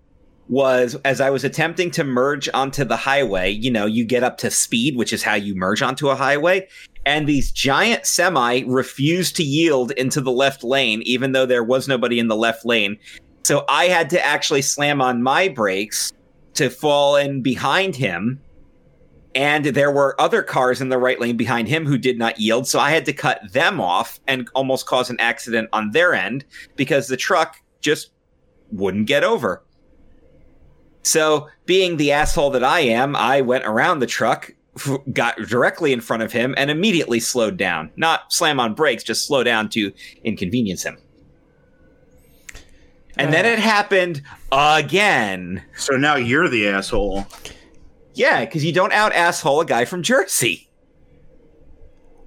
was 0.49 0.95
as 1.05 1.21
I 1.21 1.31
was 1.31 1.45
attempting 1.45 1.91
to 1.93 2.05
merge 2.05 2.49
onto 2.55 2.85
the 2.85 2.97
highway, 2.97 3.51
you 3.51 3.71
know, 3.71 3.87
you 3.87 4.05
get 4.05 4.23
up 4.23 4.39
to 4.39 4.51
speed, 4.51 4.97
which 4.97 5.13
is 5.13 5.23
how 5.23 5.35
you 5.35 5.55
merge 5.55 5.83
onto 5.83 6.09
a 6.09 6.15
highway, 6.15 6.69
and 7.05 7.29
these 7.29 7.53
giant 7.53 8.07
semi 8.07 8.63
refused 8.65 9.37
to 9.37 9.43
yield 9.45 9.93
into 9.93 10.21
the 10.21 10.33
left 10.33 10.65
lane, 10.65 11.03
even 11.03 11.33
though 11.33 11.47
there 11.47 11.65
was 11.65 11.89
nobody 11.89 12.19
in 12.19 12.29
the 12.29 12.37
left 12.37 12.65
lane. 12.65 12.99
So 13.45 13.65
I 13.69 13.87
had 13.87 14.11
to 14.11 14.25
actually 14.25 14.63
slam 14.63 15.01
on 15.01 15.23
my 15.23 15.49
brakes 15.49 16.13
to 16.55 16.69
fall 16.69 17.17
in 17.17 17.43
behind 17.43 17.95
him. 17.95 18.41
And 19.37 19.67
there 19.67 19.93
were 19.93 20.21
other 20.21 20.43
cars 20.43 20.81
in 20.81 20.89
the 20.89 20.99
right 20.99 21.21
lane 21.21 21.37
behind 21.37 21.69
him 21.69 21.87
who 21.87 21.99
did 21.99 22.19
not 22.19 22.41
yield. 22.41 22.67
So 22.67 22.81
I 22.81 22.91
had 22.91 23.05
to 23.05 23.13
cut 23.13 23.41
them 23.53 23.81
off 23.81 24.19
and 24.27 24.49
almost 24.55 24.87
cause 24.87 25.11
an 25.11 25.21
accident 25.21 25.69
on 25.73 25.91
their 25.91 26.15
end 26.15 26.45
because 26.75 27.07
the 27.07 27.19
truck 27.19 27.57
just 27.81 28.11
wouldn't 28.73 29.07
get 29.07 29.23
over. 29.23 29.63
So, 31.07 31.49
being 31.67 31.99
the 31.99 32.11
asshole 32.11 32.51
that 32.51 32.65
I 32.65 32.81
am, 32.81 33.15
I 33.15 33.41
went 33.41 33.65
around 33.65 34.01
the 34.01 34.07
truck, 34.07 34.53
got 35.13 35.37
directly 35.39 35.93
in 35.93 36.01
front 36.01 36.25
of 36.25 36.33
him, 36.33 36.53
and 36.59 36.69
immediately 36.69 37.21
slowed 37.21 37.57
down. 37.57 37.93
Not 37.97 38.33
slam 38.33 38.59
on 38.59 38.75
brakes, 38.75 39.05
just 39.05 39.25
slow 39.25 39.45
down 39.45 39.69
to 39.71 39.93
inconvenience 40.25 40.83
him. 40.83 40.99
And 43.17 43.33
then 43.33 43.47
Ah. 43.47 43.51
it 43.51 43.59
happened 43.61 44.23
again. 44.51 45.63
So 45.77 45.97
now 45.97 46.17
you're 46.17 46.49
the 46.49 46.69
asshole. 46.69 47.27
Yeah, 48.15 48.45
because 48.45 48.65
you 48.65 48.73
don't 48.73 48.93
out 48.93 49.13
asshole 49.13 49.61
a 49.61 49.65
guy 49.65 49.85
from 49.85 50.03
Jersey. 50.03 50.69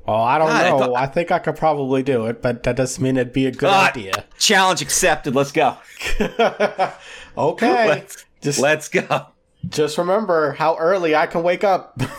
Oh, 0.07 0.13
I 0.15 0.37
don't 0.39 0.47
God, 0.47 0.65
I 0.65 0.69
know. 0.69 0.79
thought- 0.79 0.95
I 0.95 1.05
think 1.05 1.31
I 1.31 1.39
could 1.39 1.55
probably 1.57 2.01
do 2.01 2.25
it, 2.27 2.41
but 2.41 2.63
that 2.63 2.75
doesn't 2.77 3.03
mean 3.03 3.17
it'd 3.17 3.33
be 3.33 3.45
a 3.45 3.51
good 3.51 3.69
Ah, 3.69 3.89
idea. 3.89 4.23
Challenge 4.39 4.81
accepted. 4.81 5.35
Let's 5.35 5.51
go. 5.51 5.75
okay. 7.37 7.87
Let's, 7.87 8.25
just 8.41 8.59
let's 8.59 8.89
go. 8.89 9.27
just 9.67 9.97
remember 9.97 10.53
how 10.53 10.77
early 10.77 11.15
I 11.15 11.27
can 11.27 11.43
wake 11.43 11.63
up. 11.63 11.99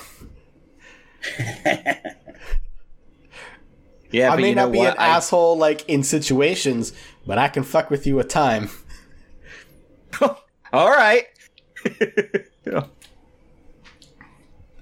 Yeah, 4.11 4.33
I 4.33 4.37
may 4.37 4.51
you 4.51 4.55
know 4.55 4.67
not 4.67 4.73
be 4.73 4.79
what? 4.79 4.95
an 4.95 4.99
I- 4.99 5.17
asshole 5.17 5.57
like 5.57 5.89
in 5.89 6.03
situations, 6.03 6.93
but 7.27 7.39
I 7.39 7.49
can 7.49 7.63
fuck 7.63 7.91
with 7.91 8.07
you 8.07 8.17
with 8.17 8.29
time. 8.29 8.71
All 10.73 10.91
right. 10.91 11.27
uh, 12.73 12.83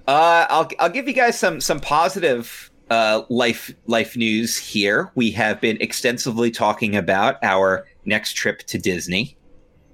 I'll 0.07 0.69
I'll 0.79 0.89
give 0.89 1.07
you 1.07 1.13
guys 1.13 1.37
some 1.37 1.61
some 1.61 1.79
positive 1.79 2.71
uh, 2.89 3.23
life 3.29 3.71
life 3.85 4.17
news 4.17 4.57
here. 4.57 5.11
We 5.15 5.31
have 5.31 5.61
been 5.61 5.77
extensively 5.79 6.51
talking 6.51 6.95
about 6.95 7.37
our 7.43 7.85
next 8.05 8.33
trip 8.33 8.59
to 8.63 8.79
Disney 8.79 9.37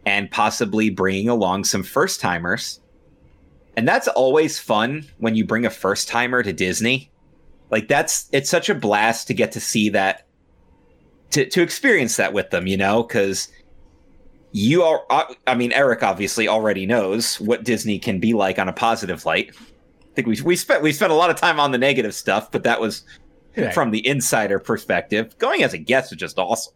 and 0.06 0.30
possibly 0.32 0.90
bringing 0.90 1.30
along 1.30 1.64
some 1.64 1.84
first 1.84 2.20
timers. 2.20 2.80
And 3.78 3.88
that's 3.88 4.08
always 4.08 4.60
fun 4.60 5.06
when 5.18 5.36
you 5.36 5.46
bring 5.46 5.66
a 5.66 5.70
first 5.70 6.08
timer 6.08 6.44
to 6.44 6.54
Disney. 6.54 7.12
Like 7.72 7.88
that's 7.88 8.30
it's 8.32 8.50
such 8.50 8.70
a 8.70 8.76
blast 8.76 9.28
to 9.28 9.34
get 9.34 9.52
to 9.54 9.60
see 9.60 9.90
that 9.90 10.28
to 11.32 11.50
to 11.50 11.62
experience 11.62 12.16
that 12.18 12.32
with 12.34 12.52
them, 12.52 12.68
you 12.68 12.78
know, 12.78 13.04
cuz 13.04 13.50
you 14.58 14.84
are 14.84 15.02
I- 15.10 15.36
i 15.48 15.54
mean 15.56 15.74
eric 15.74 16.02
obviously 16.02 16.48
already 16.48 16.86
knows 16.86 17.42
what 17.42 17.66
disney 17.66 18.00
can 18.00 18.22
be 18.22 18.32
like 18.32 18.58
on 18.58 18.70
a 18.70 18.72
positive 18.72 19.26
light 19.26 19.52
i 19.54 20.14
think 20.16 20.28
we, 20.30 20.40
we 20.44 20.56
spent 20.56 20.82
we 20.82 20.94
spent 20.94 21.12
a 21.12 21.16
lot 21.16 21.30
of 21.30 21.36
time 21.36 21.60
on 21.60 21.74
the 21.74 21.78
negative 21.78 22.16
stuff 22.16 22.50
but 22.54 22.64
that 22.64 22.80
was 22.80 23.04
Yeah. 23.58 23.72
from 23.72 23.92
the 23.92 24.08
insider 24.08 24.58
perspective 24.60 25.38
going 25.40 25.62
as 25.62 25.74
a 25.74 25.78
guest 25.78 26.14
is 26.14 26.18
just 26.20 26.40
awesome 26.40 26.74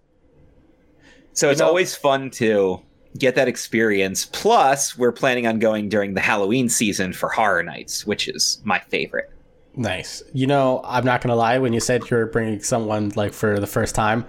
so 1.32 1.50
it's 1.50 1.62
know- 1.62 1.68
always 1.68 1.96
fun 1.96 2.30
to 2.32 2.82
get 3.18 3.36
that 3.36 3.48
experience 3.48 4.26
plus 4.26 4.98
we're 4.98 5.12
planning 5.12 5.48
on 5.48 5.60
going 5.60 5.90
during 5.90 6.14
the 6.14 6.22
halloween 6.22 6.70
season 6.70 7.12
for 7.12 7.30
horror 7.30 7.64
nights 7.64 8.06
which 8.06 8.28
is 8.28 8.62
my 8.64 8.80
favorite 8.80 9.32
Nice. 9.76 10.24
You 10.34 10.46
know, 10.46 10.82
I'm 10.84 11.06
not 11.06 11.22
gonna 11.22 11.38
lie. 11.38 11.58
When 11.60 11.72
you 11.72 11.80
said 11.80 12.10
you're 12.10 12.26
bringing 12.26 12.62
someone 12.62 13.14
like 13.16 13.32
for 13.32 13.60
the 13.62 13.68
first 13.68 13.96
time, 13.96 14.26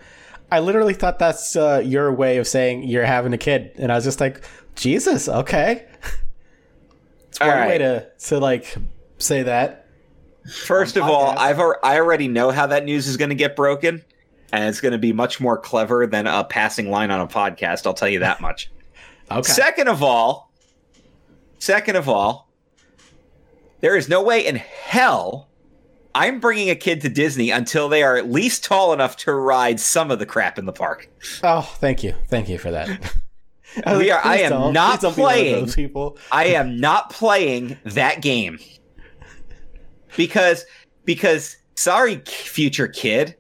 I 0.53 0.61
literally 0.61 0.95
thought 0.95 1.19
that's 1.19 1.57
uh, 1.57 1.83
your 1.85 2.13
way 2.13 2.37
of 2.39 2.47
saying 2.47 2.85
you're 2.85 3.05
having 3.05 3.33
a 3.33 3.39
kid, 3.39 3.73
and 3.77 3.91
I 3.91 3.97
was 3.97 4.05
just 4.05 4.21
like, 4.21 4.43
Jesus, 4.77 5.29
okay. 5.29 5.87
It's 7.29 7.39
one 7.39 7.49
All 7.49 7.69
way 7.69 7.79
to 7.79 8.11
to 8.27 8.41
like 8.41 8.77
say 9.19 9.45
that. 9.45 9.87
First 10.65 10.97
of 10.97 11.05
all. 11.05 11.39
I've 11.39 11.61
I 11.61 11.97
already 11.99 12.27
know 12.27 12.51
how 12.51 12.67
that 12.67 12.85
news 12.85 13.07
is 13.07 13.17
going 13.17 13.29
to 13.29 13.37
get 13.37 13.55
broken, 13.55 14.05
and 14.53 14.65
it's 14.65 14.81
going 14.81 14.93
to 14.93 14.99
be 14.99 15.13
much 15.13 15.41
more 15.41 15.57
clever 15.59 16.07
than 16.07 16.27
a 16.27 16.45
passing 16.45 16.91
line 16.91 17.11
on 17.11 17.21
a 17.21 17.27
podcast. 17.27 17.87
I'll 17.87 17.95
tell 17.95 18.09
you 18.09 18.21
that 18.21 18.41
much. 18.41 18.71
Okay. 19.33 19.43
Second 19.53 19.87
of 19.89 20.03
all, 20.03 20.51
second 21.61 21.95
of 21.95 22.09
all, 22.09 22.51
there 23.79 23.95
is 23.95 24.09
no 24.09 24.21
way 24.25 24.45
in 24.45 24.57
hell 24.57 25.49
I'm 26.17 26.41
bringing 26.41 26.69
a 26.69 26.75
kid 26.75 27.01
to 27.03 27.09
Disney 27.09 27.51
until 27.51 27.89
they 27.89 28.03
are 28.03 28.17
at 28.17 28.29
least 28.29 28.65
tall 28.65 28.93
enough 28.93 29.17
to 29.19 29.33
ride 29.33 29.79
some 29.79 30.11
of 30.11 30.19
the 30.19 30.27
crap 30.27 30.59
in 30.59 30.65
the 30.67 30.73
park. 30.73 31.09
oh, 31.45 31.61
thank 31.79 32.03
you, 32.03 32.17
thank 32.27 32.49
you 32.49 32.59
for 32.59 32.73
that. 32.73 32.89
I 33.87 33.97
We 33.99 34.11
are- 34.11 34.21
I 34.25 34.39
am 34.39 34.73
not 34.73 35.01
don't 35.01 35.15
be 35.15 35.23
one 35.23 35.31
of 35.33 35.37
playing. 35.39 35.65
those 35.67 35.77
people. 35.77 36.19
I 36.33 36.47
am 36.47 36.81
not 36.81 37.11
playing 37.11 37.79
that 37.85 38.23
game 38.23 38.59
because 40.17 40.65
because 41.05 41.57
sorry 41.77 42.17
future 42.27 42.89
kid, 42.89 43.37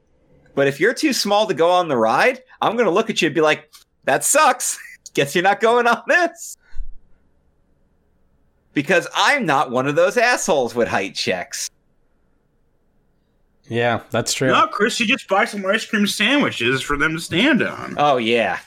but 0.54 0.66
if 0.66 0.80
you're 0.80 0.94
too 0.94 1.12
small 1.12 1.46
to 1.46 1.54
go 1.54 1.70
on 1.70 1.88
the 1.88 1.96
ride, 1.96 2.42
I'm 2.60 2.72
going 2.76 2.86
to 2.86 2.90
look 2.90 3.10
at 3.10 3.22
you 3.22 3.26
and 3.26 3.34
be 3.34 3.40
like, 3.40 3.72
that 4.04 4.24
sucks. 4.24 4.78
Guess 5.14 5.34
you're 5.34 5.44
not 5.44 5.60
going 5.60 5.86
on 5.86 6.02
this. 6.06 6.56
Because 8.72 9.08
I'm 9.14 9.46
not 9.46 9.70
one 9.70 9.88
of 9.88 9.96
those 9.96 10.16
assholes 10.16 10.74
with 10.74 10.88
height 10.88 11.14
checks. 11.14 11.68
Yeah, 13.70 14.02
that's 14.10 14.32
true. 14.32 14.48
No, 14.48 14.66
Chris, 14.66 14.98
you 14.98 15.06
just 15.06 15.28
buy 15.28 15.44
some 15.44 15.64
ice 15.64 15.84
cream 15.84 16.06
sandwiches 16.06 16.82
for 16.82 16.96
them 16.96 17.14
to 17.14 17.20
stand 17.20 17.62
on. 17.62 17.94
Oh 17.98 18.16
yeah. 18.16 18.58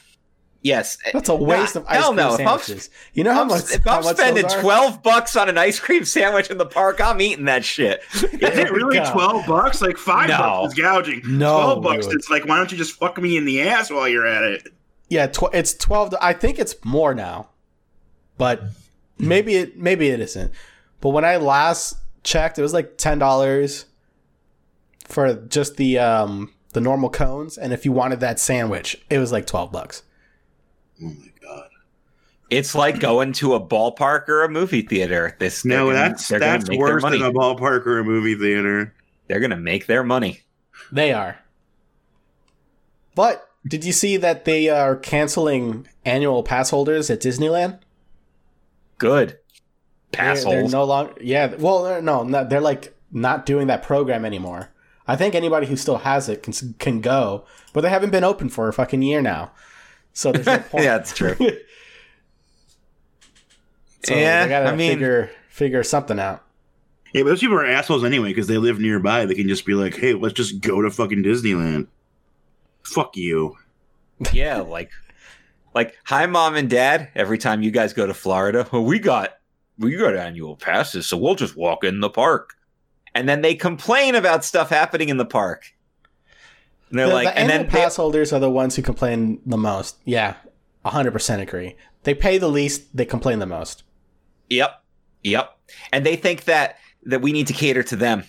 Yes. 0.63 0.97
That's 1.11 1.27
a 1.29 1.35
waste 1.35 1.75
of 1.75 1.85
ice 1.87 2.03
cream 2.05 2.15
no. 2.15 2.29
If 2.31 2.37
sandwiches. 2.37 2.89
you 3.13 3.23
know 3.25 3.33
how 3.33 3.39
I'm- 3.39 3.47
much? 3.49 3.69
if 3.71 3.83
how 3.83 3.97
I'm 3.97 4.03
much 4.05 4.15
spending 4.15 4.43
those 4.43 4.53
are? 4.55 4.61
12 4.61 5.03
bucks 5.03 5.35
on 5.35 5.49
an 5.49 5.57
ice 5.57 5.77
cream 5.79 6.05
sandwich 6.05 6.49
in 6.49 6.57
the 6.57 6.65
park, 6.65 7.01
I'm 7.01 7.19
eating 7.21 7.45
that 7.45 7.65
shit. 7.65 8.01
Is 8.13 8.23
it 8.31 8.71
really 8.71 8.97
God. 8.97 9.11
twelve 9.11 9.45
bucks? 9.45 9.81
Like 9.81 9.97
five 9.97 10.29
No. 10.29 10.37
bucks 10.37 10.73
is 10.73 10.79
gouging. 10.79 11.21
No, 11.25 11.57
twelve 11.61 11.83
bucks. 11.83 12.07
dude. 12.07 12.15
It's 12.15 12.29
like 12.29 12.45
why 12.45 12.55
don't 12.57 12.71
you 12.71 12.77
just 12.77 12.93
fuck 12.97 13.17
me 13.21 13.35
in 13.35 13.43
the 13.45 13.61
ass 13.61 13.91
while 13.91 14.07
you're 14.07 14.25
at 14.25 14.43
it? 14.43 14.69
Yeah, 15.09 15.27
tw- 15.27 15.53
it's 15.53 15.73
twelve. 15.73 16.15
I 16.21 16.31
think 16.33 16.57
it's 16.59 16.75
more 16.85 17.13
now, 17.13 17.49
but 18.37 18.63
maybe 19.19 19.55
it 19.55 19.77
maybe 19.77 20.07
it 20.09 20.19
isn't. 20.21 20.51
But 21.01 21.09
when 21.09 21.25
I 21.25 21.35
last 21.35 21.97
checked, 22.23 22.57
it 22.57 22.61
was 22.61 22.73
like 22.73 22.97
ten 22.97 23.19
dollars 23.19 23.85
for 25.09 25.33
just 25.33 25.75
the 25.75 25.99
um 25.99 26.53
the 26.71 26.79
normal 26.81 27.09
cones, 27.09 27.57
and 27.57 27.73
if 27.73 27.83
you 27.85 27.91
wanted 27.91 28.21
that 28.21 28.39
sandwich, 28.39 29.03
it 29.09 29.17
was 29.19 29.31
like 29.31 29.45
twelve 29.45 29.71
bucks. 29.71 30.03
Oh 31.03 31.07
my 31.07 31.31
god. 31.41 31.69
It's 32.49 32.75
like 32.75 32.99
going 32.99 33.33
to 33.33 33.55
a 33.55 33.59
ballpark 33.59 34.29
or 34.29 34.43
a 34.43 34.49
movie 34.49 34.83
theater. 34.83 35.35
This 35.39 35.65
No, 35.65 35.87
gonna- 35.87 35.95
that's 35.95 36.27
that's 36.27 36.69
worse 36.69 37.03
than 37.03 37.21
a 37.21 37.31
ballpark 37.31 37.85
or 37.85 37.99
a 37.99 38.03
movie 38.03 38.35
theater. 38.35 38.93
They're 39.27 39.39
gonna 39.39 39.57
make 39.57 39.87
their 39.87 40.03
money. 40.03 40.41
They 40.91 41.13
are. 41.13 41.39
But 43.15 43.47
did 43.67 43.85
you 43.85 43.93
see 43.93 44.17
that 44.17 44.45
they 44.45 44.69
are 44.69 44.95
canceling 44.95 45.87
annual 46.05 46.43
pass 46.43 46.69
holders 46.69 47.09
at 47.09 47.21
Disneyland? 47.21 47.79
Good. 48.97 49.39
Pass 50.11 50.43
They're, 50.43 50.61
they're 50.61 50.69
no 50.69 50.83
longer. 50.83 51.13
Yeah. 51.21 51.55
Well, 51.57 51.83
they're, 51.83 52.01
no, 52.01 52.23
no, 52.23 52.43
they're 52.43 52.61
like 52.61 52.95
not 53.11 53.45
doing 53.45 53.67
that 53.67 53.83
program 53.83 54.25
anymore. 54.25 54.69
I 55.07 55.15
think 55.15 55.35
anybody 55.35 55.67
who 55.67 55.75
still 55.75 55.97
has 55.99 56.29
it 56.29 56.43
can 56.43 56.53
can 56.79 57.01
go, 57.01 57.45
but 57.73 57.81
they 57.81 57.89
haven't 57.89 58.11
been 58.11 58.23
open 58.23 58.49
for 58.49 58.67
a 58.67 58.73
fucking 58.73 59.01
year 59.01 59.21
now. 59.21 59.51
So 60.13 60.31
there's 60.31 60.45
no 60.45 60.59
point. 60.69 60.83
yeah, 60.85 60.97
that's 60.97 61.13
true. 61.13 61.35
so 64.03 64.15
Yeah, 64.15 64.43
they 64.43 64.49
gotta 64.49 64.69
I 64.71 64.75
mean- 64.75 64.91
figure 64.93 65.31
figure 65.49 65.83
something 65.83 66.19
out. 66.19 66.43
Yeah, 67.13 67.21
but 67.23 67.29
those 67.29 67.41
people 67.41 67.57
are 67.57 67.65
assholes 67.65 68.03
anyway 68.03 68.29
because 68.29 68.47
they 68.47 68.57
live 68.57 68.79
nearby. 68.79 69.25
They 69.27 69.35
can 69.35 69.47
just 69.47 69.65
be 69.67 69.75
like, 69.75 69.95
"Hey, 69.95 70.13
let's 70.15 70.33
just 70.33 70.61
go 70.61 70.81
to 70.81 70.89
fucking 70.89 71.23
Disneyland." 71.23 71.87
Fuck 72.83 73.15
you. 73.15 73.55
yeah, 74.33 74.61
like 74.61 74.89
like 75.75 75.95
hi 76.05 76.25
mom 76.25 76.55
and 76.55 76.67
dad. 76.69 77.09
Every 77.13 77.37
time 77.37 77.61
you 77.61 77.69
guys 77.69 77.93
go 77.93 78.07
to 78.07 78.13
Florida, 78.15 78.67
well, 78.71 78.83
we 78.83 78.97
got 78.97 79.37
we 79.77 79.95
got 79.95 80.15
annual 80.15 80.55
passes, 80.55 81.05
so 81.05 81.15
we'll 81.17 81.35
just 81.35 81.55
walk 81.55 81.83
in 81.83 81.99
the 81.99 82.09
park. 82.09 82.55
And 83.15 83.29
then 83.29 83.41
they 83.43 83.53
complain 83.53 84.15
about 84.15 84.43
stuff 84.43 84.69
happening 84.71 85.09
in 85.09 85.17
the 85.17 85.25
park. 85.25 85.71
And 86.93 86.99
they're 86.99 87.07
The, 87.07 87.13
like, 87.15 87.25
the 87.25 87.31
and 87.39 87.49
annual 87.51 87.57
then 87.57 87.65
they- 87.73 87.81
pass 87.83 87.95
holders 87.95 88.31
are 88.31 88.39
the 88.39 88.51
ones 88.51 88.75
who 88.75 88.83
complain 88.83 89.41
the 89.47 89.57
most. 89.57 89.97
Yeah, 90.05 90.35
hundred 90.85 91.09
percent 91.11 91.41
agree. 91.41 91.75
They 92.03 92.13
pay 92.13 92.37
the 92.37 92.47
least, 92.49 92.95
they 92.95 93.05
complain 93.05 93.39
the 93.39 93.47
most. 93.47 93.81
Yep. 94.51 94.79
Yep. 95.23 95.57
And 95.91 96.05
they 96.05 96.15
think 96.15 96.43
that 96.43 96.77
that 97.05 97.21
we 97.23 97.31
need 97.31 97.47
to 97.47 97.53
cater 97.53 97.81
to 97.81 97.95
them. 97.95 98.25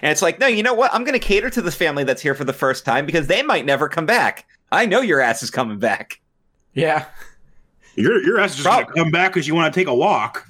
And 0.00 0.12
it's 0.12 0.22
like, 0.22 0.38
no, 0.38 0.46
you 0.46 0.62
know 0.62 0.74
what? 0.74 0.94
I'm 0.94 1.02
going 1.02 1.18
to 1.18 1.26
cater 1.26 1.50
to 1.50 1.60
this 1.60 1.74
family 1.74 2.04
that's 2.04 2.22
here 2.22 2.34
for 2.36 2.44
the 2.44 2.52
first 2.52 2.84
time 2.84 3.04
because 3.04 3.26
they 3.26 3.42
might 3.42 3.66
never 3.66 3.88
come 3.88 4.06
back. 4.06 4.46
I 4.70 4.86
know 4.86 5.00
your 5.00 5.20
ass 5.20 5.42
is 5.42 5.50
coming 5.50 5.78
back. 5.80 6.20
Yeah. 6.72 7.06
Your 7.96 8.22
your 8.22 8.38
ass 8.38 8.50
is 8.50 8.56
just 8.58 8.66
Prob- 8.66 8.86
gonna 8.86 8.94
come 9.02 9.10
back 9.10 9.32
because 9.32 9.48
you 9.48 9.54
want 9.56 9.74
to 9.74 9.78
take 9.80 9.88
a 9.88 9.94
walk. 9.94 10.46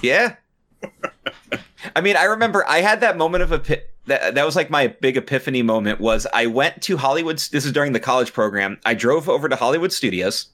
Yeah. 0.00 0.36
I 1.96 2.00
mean, 2.00 2.16
I 2.16 2.24
remember 2.24 2.64
I 2.66 2.80
had 2.80 3.00
that 3.02 3.16
moment 3.18 3.42
of 3.42 3.52
a 3.52 3.58
that 4.06 4.34
that 4.34 4.44
was 4.44 4.56
like 4.56 4.70
my 4.70 4.88
big 4.88 5.16
epiphany 5.16 5.62
moment 5.62 6.00
was 6.00 6.26
I 6.32 6.46
went 6.46 6.82
to 6.82 6.96
Hollywood 6.96 7.38
this 7.38 7.64
is 7.64 7.72
during 7.72 7.92
the 7.92 8.00
college 8.00 8.32
program. 8.32 8.78
I 8.84 8.94
drove 8.94 9.28
over 9.28 9.48
to 9.48 9.56
Hollywood 9.56 9.92
Studios. 9.92 10.46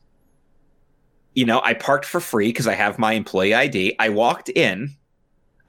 You 1.34 1.44
know, 1.44 1.60
I 1.62 1.74
parked 1.74 2.04
for 2.04 2.20
free 2.20 2.48
because 2.48 2.66
I 2.66 2.74
have 2.74 2.98
my 2.98 3.12
employee 3.12 3.54
ID. 3.54 3.96
I 3.98 4.08
walked 4.08 4.48
in. 4.48 4.96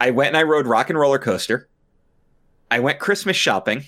I 0.02 0.12
went 0.12 0.30
and 0.30 0.38
I 0.38 0.44
rode 0.44 0.66
Rock 0.66 0.90
and 0.90 1.00
Roller 1.00 1.20
Coaster. 1.20 1.70
I 2.72 2.80
went 2.80 3.00
Christmas 3.00 3.38
shopping. 3.38 3.86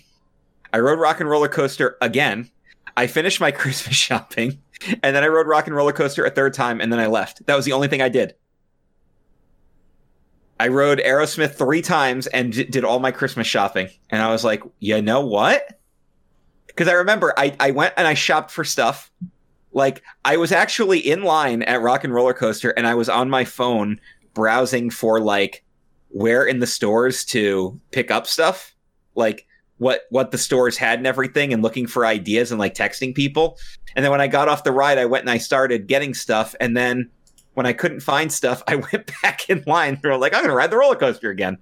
I 0.74 0.80
rode 0.80 1.00
Rock 1.00 1.20
and 1.20 1.30
Roller 1.30 1.48
Coaster 1.48 1.98
again. 2.02 2.50
I 2.98 3.08
finished 3.08 3.42
my 3.42 3.52
Christmas 3.52 3.96
shopping, 3.96 4.60
and 5.04 5.16
then 5.16 5.24
I 5.24 5.28
rode 5.28 5.48
Rock 5.48 5.68
and 5.68 5.76
Roller 5.76 5.94
Coaster 5.94 6.26
a 6.26 6.30
third 6.30 6.54
time, 6.54 6.82
and 6.82 6.92
then 6.92 7.00
I 7.00 7.08
left. 7.08 7.46
That 7.46 7.56
was 7.56 7.66
the 7.66 7.74
only 7.74 7.88
thing 7.88 8.02
I 8.02 8.10
did. 8.10 8.36
I 10.62 10.68
rode 10.68 11.00
Aerosmith 11.00 11.56
three 11.56 11.82
times 11.82 12.28
and 12.28 12.54
d- 12.54 12.66
did 12.66 12.84
all 12.84 13.00
my 13.00 13.10
Christmas 13.10 13.48
shopping, 13.48 13.90
and 14.12 14.22
I 14.22 14.32
was 14.32 14.44
like, 14.44 14.62
you 14.80 15.02
know 15.02 15.26
what? 15.26 15.80
Because 16.68 16.88
I 16.88 16.94
remember 16.94 17.34
I 17.36 17.56
I 17.60 17.72
went 17.72 17.96
and 17.98 18.06
I 18.08 18.14
shopped 18.14 18.52
for 18.52 18.64
stuff. 18.64 19.10
Like 19.72 20.04
I 20.24 20.38
was 20.38 20.52
actually 20.52 21.00
in 21.00 21.24
line 21.24 21.64
at 21.64 21.82
Rock 21.82 22.04
and 22.04 22.14
Roller 22.14 22.36
Coaster, 22.36 22.70
and 22.70 22.86
I 22.86 22.94
was 22.94 23.10
on 23.10 23.28
my 23.28 23.44
phone 23.44 24.00
browsing 24.36 24.92
for 24.92 25.20
like 25.20 25.64
where 26.10 26.46
in 26.46 26.60
the 26.60 26.68
stores 26.68 27.26
to 27.26 27.82
pick 27.90 28.12
up 28.12 28.28
stuff, 28.28 28.76
like 29.16 29.48
what 29.80 30.02
what 30.12 30.30
the 30.30 30.38
stores 30.38 30.78
had 30.78 31.00
and 31.00 31.08
everything, 31.08 31.54
and 31.54 31.64
looking 31.64 31.88
for 31.88 32.06
ideas 32.06 32.52
and 32.52 32.60
like 32.60 32.76
texting 32.76 33.16
people. 33.16 33.58
And 33.96 34.06
then 34.06 34.12
when 34.12 34.22
I 34.22 34.28
got 34.28 34.48
off 34.48 34.64
the 34.64 34.72
ride, 34.72 35.00
I 35.00 35.06
went 35.06 35.24
and 35.24 35.32
I 35.32 35.40
started 35.40 35.88
getting 35.88 36.14
stuff, 36.14 36.54
and 36.60 36.78
then 36.78 37.10
when 37.62 37.68
I 37.68 37.74
couldn't 37.74 38.00
find 38.00 38.34
stuff, 38.34 38.64
I 38.68 38.76
went 38.92 39.12
back 39.22 39.48
in 39.48 39.64
line. 39.68 40.00
They 40.02 40.10
were 40.10 40.18
like, 40.18 40.34
I'm 40.34 40.40
going 40.40 40.50
to 40.50 40.56
ride 40.56 40.72
the 40.72 40.78
roller 40.78 40.96
coaster 40.96 41.30
again. 41.30 41.60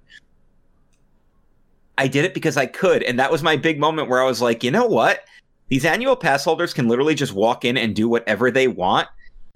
I 1.98 2.08
did 2.08 2.24
it 2.24 2.32
because 2.32 2.56
I 2.56 2.64
could. 2.64 3.02
And 3.02 3.18
that 3.18 3.30
was 3.30 3.42
my 3.42 3.56
big 3.56 3.78
moment 3.78 4.08
where 4.08 4.22
I 4.22 4.24
was 4.24 4.40
like, 4.40 4.64
you 4.64 4.70
know 4.70 4.86
what? 4.86 5.24
These 5.68 5.84
annual 5.84 6.16
pass 6.16 6.42
holders 6.42 6.72
can 6.72 6.88
literally 6.88 7.14
just 7.14 7.34
walk 7.34 7.66
in 7.66 7.76
and 7.76 7.94
do 7.94 8.08
whatever 8.08 8.50
they 8.50 8.66
want. 8.66 9.08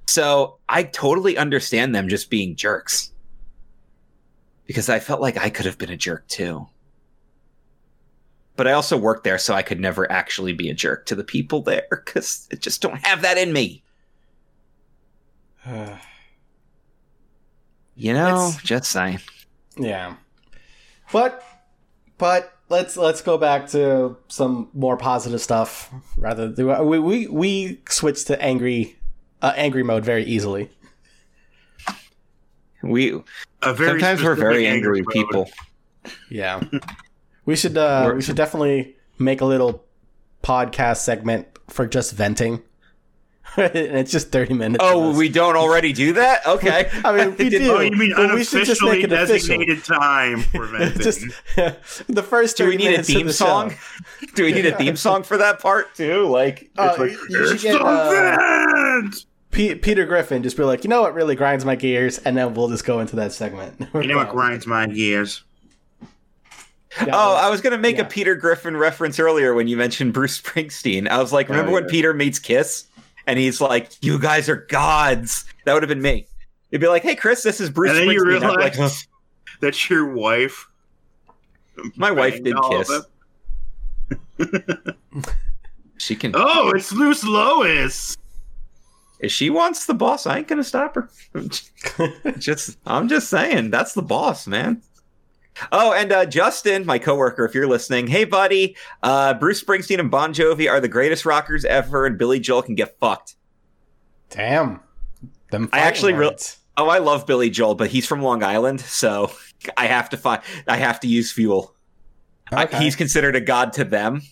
So 0.07 0.59
I 0.69 0.83
totally 0.83 1.39
understand 1.39 1.95
them 1.95 2.11
just 2.11 2.29
being 2.29 2.57
jerks. 2.57 3.11
Because 4.67 4.91
I 4.91 4.99
felt 4.99 5.23
like 5.23 5.39
I 5.39 5.49
could 5.49 5.65
have 5.65 5.79
been 5.79 5.89
a 5.89 5.97
jerk 5.97 6.29
too. 6.29 6.67
But 8.57 8.69
I 8.69 8.73
also 8.73 8.99
worked 8.99 9.25
there, 9.25 9.39
so 9.39 9.55
I 9.55 9.63
could 9.63 9.81
never 9.81 10.13
actually 10.13 10.53
be 10.53 10.69
a 10.69 10.75
jerk 10.75 11.07
to 11.07 11.15
the 11.15 11.25
people 11.25 11.63
there 11.63 11.87
because 11.89 12.47
I 12.53 12.57
just 12.57 12.83
don't 12.83 13.05
have 13.07 13.23
that 13.23 13.39
in 13.39 13.55
me. 13.55 13.83
You 17.97 18.13
know, 18.15 18.49
It's- 18.49 18.63
just 18.63 18.91
saying. 18.91 19.21
Yeah. 19.77 20.15
But 21.13 21.43
but 22.19 22.53
let's 22.69 22.97
let's 22.97 23.23
go 23.23 23.39
back 23.39 23.69
to 23.71 24.17
some 24.29 24.69
more 24.73 24.97
positive 24.97 25.41
stuff 25.41 25.93
rather 26.17 26.49
than 26.51 26.87
we 26.87 26.99
we, 26.99 27.27
we 27.29 27.81
switched 27.89 28.27
to 28.29 28.41
angry 28.43 28.97
uh, 29.43 29.53
angry 29.57 29.83
mode 29.83 30.05
very 30.05 30.25
easily. 30.25 30.71
We 32.83 33.13
A 33.63 33.73
very 33.75 33.91
sometimes 34.01 34.23
we're 34.23 34.35
very 34.35 34.67
anger 34.67 34.95
angry 34.95 35.05
people. 35.13 35.51
Yeah. 36.31 36.63
we 37.47 37.57
should 37.57 37.77
uh 37.79 38.13
we 38.15 38.23
should 38.23 38.37
definitely 38.37 38.97
make 39.19 39.41
a 39.41 39.45
little 39.47 39.85
podcast 40.43 40.99
segment 40.99 41.47
for 41.69 41.87
just 41.87 42.13
venting. 42.13 42.63
and 43.57 43.75
it's 43.75 44.11
just 44.11 44.31
30 44.33 44.55
minutes. 44.55 44.85
Oh, 44.85 45.17
we 45.17 45.29
don't 45.29 45.57
already 45.57 45.93
do 45.93 46.13
that? 46.15 46.43
Okay. 46.55 46.91
I 47.05 47.13
mean, 47.17 47.37
we 47.37 47.49
do. 47.51 47.73
Oh, 47.73 47.81
you 47.81 47.91
mean 47.93 48.13
But 48.17 48.33
we 48.35 48.39
just 48.41 48.53
make 48.53 48.63
unofficially 48.65 49.03
it 49.03 49.13
official. 49.13 49.27
designated 49.27 49.85
time 49.85 50.41
for 50.43 50.67
venting? 50.67 51.03
just 51.03 51.21
the 52.09 52.23
first 52.23 52.57
Do 52.57 52.67
we 52.67 52.77
need 52.77 52.87
a 52.87 52.91
minutes 52.93 53.09
of 53.09 53.15
theme 53.15 53.27
the 53.27 53.33
song? 53.33 53.71
show. 53.71 54.27
do 54.35 54.45
we 54.45 54.53
need 54.53 54.67
a 54.67 54.77
theme 54.77 54.97
song 54.97 55.23
for 55.23 55.37
that 55.39 55.61
part 55.61 55.95
too? 55.95 56.27
Like, 56.27 56.71
Uh, 56.77 56.89
It's 56.91 56.99
like, 56.99 57.31
you 57.31 57.47
should 57.49 57.61
get, 57.61 57.79
the 57.79 57.85
uh! 57.85 59.11
P- 59.51 59.75
Peter 59.77 60.05
Griffin 60.05 60.43
just 60.43 60.57
be 60.57 60.65
like, 60.65 60.83
you 60.85 60.91
know 60.91 61.03
what 61.03 61.15
really 61.15 61.37
grinds 61.37 61.65
my 61.65 61.77
gears, 61.77 62.19
and 62.19 62.37
then 62.37 62.55
we'll 62.55 62.69
just 62.69 62.85
go 62.85 62.99
into 63.01 63.15
that 63.17 63.33
segment. 63.33 63.87
You 63.95 64.07
know 64.09 64.17
what 64.17 64.31
grinds 64.31 64.67
my 64.67 64.87
gears? 64.87 65.45
Yeah, 66.99 67.11
oh, 67.13 67.35
I 67.37 67.51
was 67.51 67.61
gonna 67.61 67.79
make 67.79 67.97
yeah. 67.97 68.03
a 68.03 68.07
Peter 68.07 68.35
Griffin 68.37 68.77
reference 68.77 69.19
earlier 69.19 69.55
when 69.55 69.67
you 69.67 69.77
mentioned 69.77 70.13
Bruce 70.13 70.41
Springsteen. 70.41 71.09
I 71.09 71.19
was 71.19 71.33
like, 71.33 71.49
remember 71.49 71.71
Oh, 71.71 71.75
when. 71.75 71.87
Peter 71.87 72.15
meets 72.15 72.39
Kiss 72.39 72.87
and 73.27 73.39
he's 73.39 73.61
like, 73.61 73.93
"You 74.03 74.19
guys 74.19 74.49
are 74.49 74.67
gods." 74.69 75.45
That 75.65 75.75
would 75.75 75.83
have 75.83 75.89
been 75.89 76.03
me. 76.03 76.27
It'd 76.71 76.81
be 76.81 76.89
like, 76.89 77.03
"Hey, 77.03 77.15
Chris, 77.17 77.43
this 77.43 77.61
is 77.61 77.71
Bruce 77.71 77.91
and 77.91 78.01
then 78.01 78.09
you 78.11 78.21
Springsteen." 78.21 78.37
I'd 78.37 78.41
be 78.41 78.47
realize 78.47 78.79
like, 78.79 79.61
that 79.61 79.91
your 79.91 80.13
wife. 80.13 80.69
My 81.97 82.11
wife 82.11 82.43
did 82.43 82.57
kiss. 82.71 82.91
of 82.91 83.07
she 85.99 86.17
can. 86.17 86.33
Oh, 86.37 86.71
it's 86.71 86.93
Loose 86.93 87.25
Lois. 87.25 88.17
If 89.21 89.33
she 89.33 89.49
wants 89.49 89.87
the 89.87 89.95
boss, 89.95 90.27
I 90.27 90.39
ain't 90.39 90.49
gonna 90.49 90.65
stop 90.65 90.97
her. 90.97 91.09
just, 92.39 92.79
I'm 92.85 93.09
just 93.09 93.31
saying, 93.31 93.71
that's 93.71 93.95
the 93.95 94.03
boss, 94.03 94.47
man. 94.47 94.83
Oh, 95.71 95.93
and 95.93 96.11
uh, 96.13 96.27
Justin, 96.27 96.85
my 96.85 96.99
coworker, 96.99 97.45
if 97.45 97.55
you're 97.55 97.67
listening, 97.69 98.07
hey 98.07 98.25
buddy, 98.25 98.77
uh, 99.03 99.35
Bruce 99.35 99.63
Springsteen 99.63 100.01
and 100.01 100.11
Bon 100.11 100.35
Jovi 100.35 100.69
are 100.69 100.81
the 100.81 100.89
greatest 100.89 101.25
rockers 101.25 101.65
ever, 101.65 102.07
and 102.07 102.19
Billy 102.19 102.41
Joel 102.41 102.63
can 102.63 102.75
get 102.75 102.99
fucked. 102.99 103.37
Damn. 104.31 104.81
Them 105.51 105.69
I 105.73 105.81
actually 105.81 106.13
really. 106.13 106.37
Oh, 106.77 106.89
I 106.89 106.99
love 106.99 107.25
Billy 107.27 107.51
Joel, 107.51 107.77
but 107.77 107.89
he's 107.91 108.07
from 108.07 108.21
Long 108.21 108.43
Island, 108.43 108.81
so 108.81 109.31
I 109.77 109.87
have 109.87 110.11
to 110.11 110.17
find, 110.17 110.43
I 110.67 110.77
have 110.77 110.99
to 111.01 111.09
use 111.09 111.31
fuel. 111.31 111.75
I- 112.53 112.67
he's 112.67 112.97
considered 112.97 113.37
a 113.37 113.41
god 113.41 113.73
to 113.75 113.85
them, 113.85 114.23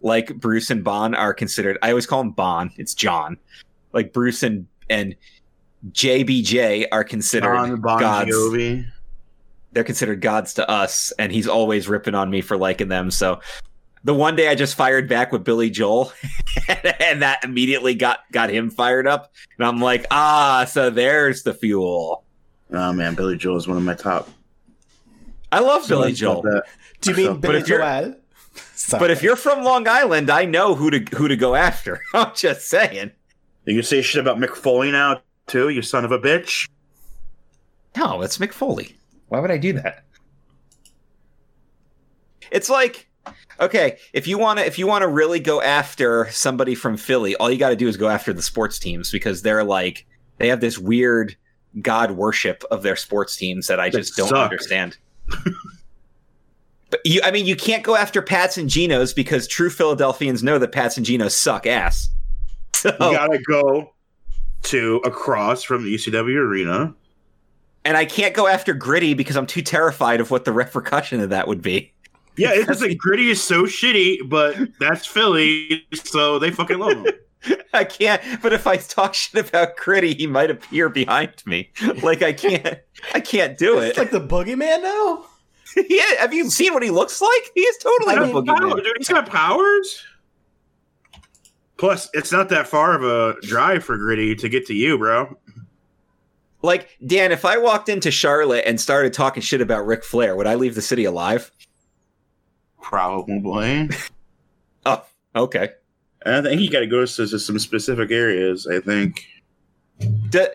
like 0.00 0.34
Bruce 0.36 0.70
and 0.70 0.82
Bon 0.82 1.14
are 1.14 1.34
considered. 1.34 1.78
I 1.82 1.90
always 1.90 2.06
call 2.06 2.20
him 2.22 2.30
Bon. 2.30 2.70
It's 2.76 2.94
John. 2.94 3.36
Like 3.92 4.12
Bruce 4.12 4.42
and 4.42 4.66
and 4.88 5.14
JBJ 5.90 6.86
are 6.92 7.04
considered 7.04 7.54
John 7.54 7.80
Bon 7.80 8.00
gods. 8.00 8.30
Jovi. 8.30 8.86
They're 9.72 9.84
considered 9.84 10.20
gods 10.20 10.54
to 10.54 10.68
us, 10.68 11.12
and 11.18 11.32
he's 11.32 11.48
always 11.48 11.88
ripping 11.88 12.14
on 12.14 12.30
me 12.30 12.40
for 12.42 12.56
liking 12.56 12.88
them. 12.88 13.10
So 13.10 13.40
the 14.04 14.12
one 14.14 14.36
day 14.36 14.48
I 14.48 14.54
just 14.54 14.74
fired 14.74 15.08
back 15.08 15.32
with 15.32 15.44
Billy 15.44 15.70
Joel, 15.70 16.12
and 16.68 17.22
that 17.22 17.42
immediately 17.44 17.94
got 17.94 18.20
got 18.32 18.50
him 18.50 18.70
fired 18.70 19.06
up. 19.06 19.32
And 19.58 19.66
I'm 19.66 19.80
like, 19.80 20.06
ah, 20.10 20.66
so 20.68 20.90
there's 20.90 21.42
the 21.42 21.54
fuel. 21.54 22.24
Oh 22.72 22.92
man, 22.92 23.14
Billy 23.14 23.36
Joel 23.36 23.56
is 23.56 23.66
one 23.68 23.76
of 23.78 23.82
my 23.82 23.94
top. 23.94 24.28
I 25.50 25.60
love 25.60 25.86
Billy 25.88 26.08
I 26.08 26.12
Joel. 26.12 26.42
love. 26.44 26.62
Do 27.00 27.10
you 27.10 27.16
mean 27.16 27.32
But 27.34 27.40
Billy 27.42 27.58
if 27.60 27.68
you're- 27.68 27.82
Joel? 27.82 28.16
Sorry. 28.74 28.98
But 29.00 29.10
if 29.10 29.22
you're 29.22 29.36
from 29.36 29.62
Long 29.62 29.86
Island, 29.88 30.28
I 30.28 30.44
know 30.44 30.74
who 30.74 30.90
to 30.90 31.16
who 31.16 31.28
to 31.28 31.36
go 31.36 31.54
after. 31.54 32.02
I'm 32.14 32.34
just 32.34 32.68
saying. 32.68 33.12
You 33.64 33.74
can 33.76 33.82
say 33.84 34.02
shit 34.02 34.20
about 34.20 34.38
Mick 34.38 34.54
Foley 34.56 34.90
now 34.90 35.22
too, 35.46 35.68
you 35.68 35.82
son 35.82 36.04
of 36.04 36.12
a 36.12 36.18
bitch. 36.18 36.68
No, 37.96 38.22
it's 38.22 38.38
Mick 38.38 38.52
Foley. 38.52 38.96
Why 39.32 39.40
would 39.40 39.50
I 39.50 39.56
do 39.56 39.72
that? 39.72 40.04
It's 42.50 42.68
like 42.68 43.08
okay, 43.58 43.96
if 44.12 44.26
you 44.26 44.36
want 44.36 44.58
to 44.58 44.66
if 44.66 44.78
you 44.78 44.86
want 44.86 45.00
to 45.00 45.08
really 45.08 45.40
go 45.40 45.62
after 45.62 46.28
somebody 46.30 46.74
from 46.74 46.98
Philly, 46.98 47.34
all 47.36 47.50
you 47.50 47.56
got 47.56 47.70
to 47.70 47.76
do 47.76 47.88
is 47.88 47.96
go 47.96 48.08
after 48.08 48.34
the 48.34 48.42
sports 48.42 48.78
teams 48.78 49.10
because 49.10 49.40
they're 49.40 49.64
like 49.64 50.06
they 50.36 50.48
have 50.48 50.60
this 50.60 50.78
weird 50.78 51.34
god 51.80 52.10
worship 52.10 52.62
of 52.70 52.82
their 52.82 52.94
sports 52.94 53.34
teams 53.34 53.68
that 53.68 53.80
I 53.80 53.88
That 53.88 54.00
just 54.00 54.16
don't 54.18 54.28
suck. 54.28 54.50
understand. 54.50 54.98
but 56.90 57.00
you 57.06 57.22
I 57.24 57.30
mean 57.30 57.46
you 57.46 57.56
can't 57.56 57.82
go 57.82 57.96
after 57.96 58.20
Pats 58.20 58.58
and 58.58 58.68
Genos 58.68 59.16
because 59.16 59.46
true 59.48 59.70
Philadelphians 59.70 60.42
know 60.42 60.58
that 60.58 60.72
Pats 60.72 60.98
and 60.98 61.06
Genos 61.06 61.30
suck 61.32 61.66
ass. 61.66 62.10
So 62.74 62.90
You 62.90 63.16
gotta 63.16 63.38
go 63.48 63.94
to 64.64 64.96
across 65.06 65.62
from 65.62 65.84
the 65.84 65.94
ECW 65.94 66.36
arena. 66.36 66.94
And 67.84 67.96
I 67.96 68.04
can't 68.04 68.34
go 68.34 68.46
after 68.46 68.74
Gritty 68.74 69.14
because 69.14 69.36
I'm 69.36 69.46
too 69.46 69.62
terrified 69.62 70.20
of 70.20 70.30
what 70.30 70.44
the 70.44 70.52
repercussion 70.52 71.20
of 71.20 71.30
that 71.30 71.48
would 71.48 71.62
be. 71.62 71.92
Yeah, 72.36 72.52
it's 72.54 72.66
just 72.66 72.80
like 72.80 72.96
gritty 72.96 73.30
is 73.30 73.42
so 73.42 73.64
shitty, 73.64 74.28
but 74.28 74.56
that's 74.80 75.06
Philly, 75.06 75.86
so 75.92 76.38
they 76.38 76.50
fucking 76.50 76.78
love 76.78 77.04
him. 77.04 77.06
I 77.74 77.84
can't. 77.84 78.22
But 78.40 78.52
if 78.52 78.66
I 78.66 78.76
talk 78.76 79.14
shit 79.14 79.48
about 79.48 79.76
Gritty, 79.76 80.14
he 80.14 80.26
might 80.26 80.50
appear 80.50 80.88
behind 80.88 81.42
me. 81.46 81.70
Like 82.02 82.22
I 82.22 82.32
can't. 82.32 82.78
I 83.14 83.20
can't 83.20 83.58
do 83.58 83.78
it. 83.78 83.88
it's 83.88 83.98
it. 83.98 84.00
like 84.00 84.10
the 84.10 84.20
boogeyman 84.20 84.82
now? 84.82 85.26
yeah. 85.88 86.20
Have 86.20 86.32
you 86.32 86.48
seen 86.50 86.72
what 86.72 86.82
he 86.82 86.90
looks 86.90 87.20
like? 87.20 87.50
He 87.54 87.60
is 87.60 87.76
totally 87.78 88.14
I 88.14 88.22
a 88.22 88.26
mean, 88.26 88.34
boogeyman. 88.34 88.58
Power, 88.58 88.80
dude, 88.80 88.96
he's 88.98 89.08
got 89.08 89.28
powers. 89.28 90.04
Plus, 91.76 92.08
it's 92.12 92.30
not 92.30 92.48
that 92.50 92.68
far 92.68 92.94
of 92.94 93.02
a 93.02 93.40
drive 93.42 93.84
for 93.84 93.96
Gritty 93.96 94.36
to 94.36 94.48
get 94.48 94.66
to 94.66 94.74
you, 94.74 94.98
bro. 94.98 95.36
Like 96.62 96.96
Dan, 97.06 97.32
if 97.32 97.44
I 97.44 97.58
walked 97.58 97.88
into 97.88 98.10
Charlotte 98.10 98.64
and 98.66 98.80
started 98.80 99.12
talking 99.12 99.42
shit 99.42 99.60
about 99.60 99.84
Ric 99.86 100.04
Flair, 100.04 100.36
would 100.36 100.46
I 100.46 100.54
leave 100.54 100.74
the 100.74 100.82
city 100.82 101.04
alive? 101.04 101.50
Probably. 102.80 103.88
Oh, 104.84 105.04
okay. 105.36 105.70
And 106.26 106.44
I 106.44 106.50
think 106.50 106.60
you 106.60 106.68
got 106.68 106.80
to 106.80 106.88
go 106.88 107.06
to, 107.06 107.06
some 107.38 107.58
specific 107.60 108.10
areas. 108.10 108.66
I 108.66 108.80
think. 108.80 109.24
Because 110.00 110.48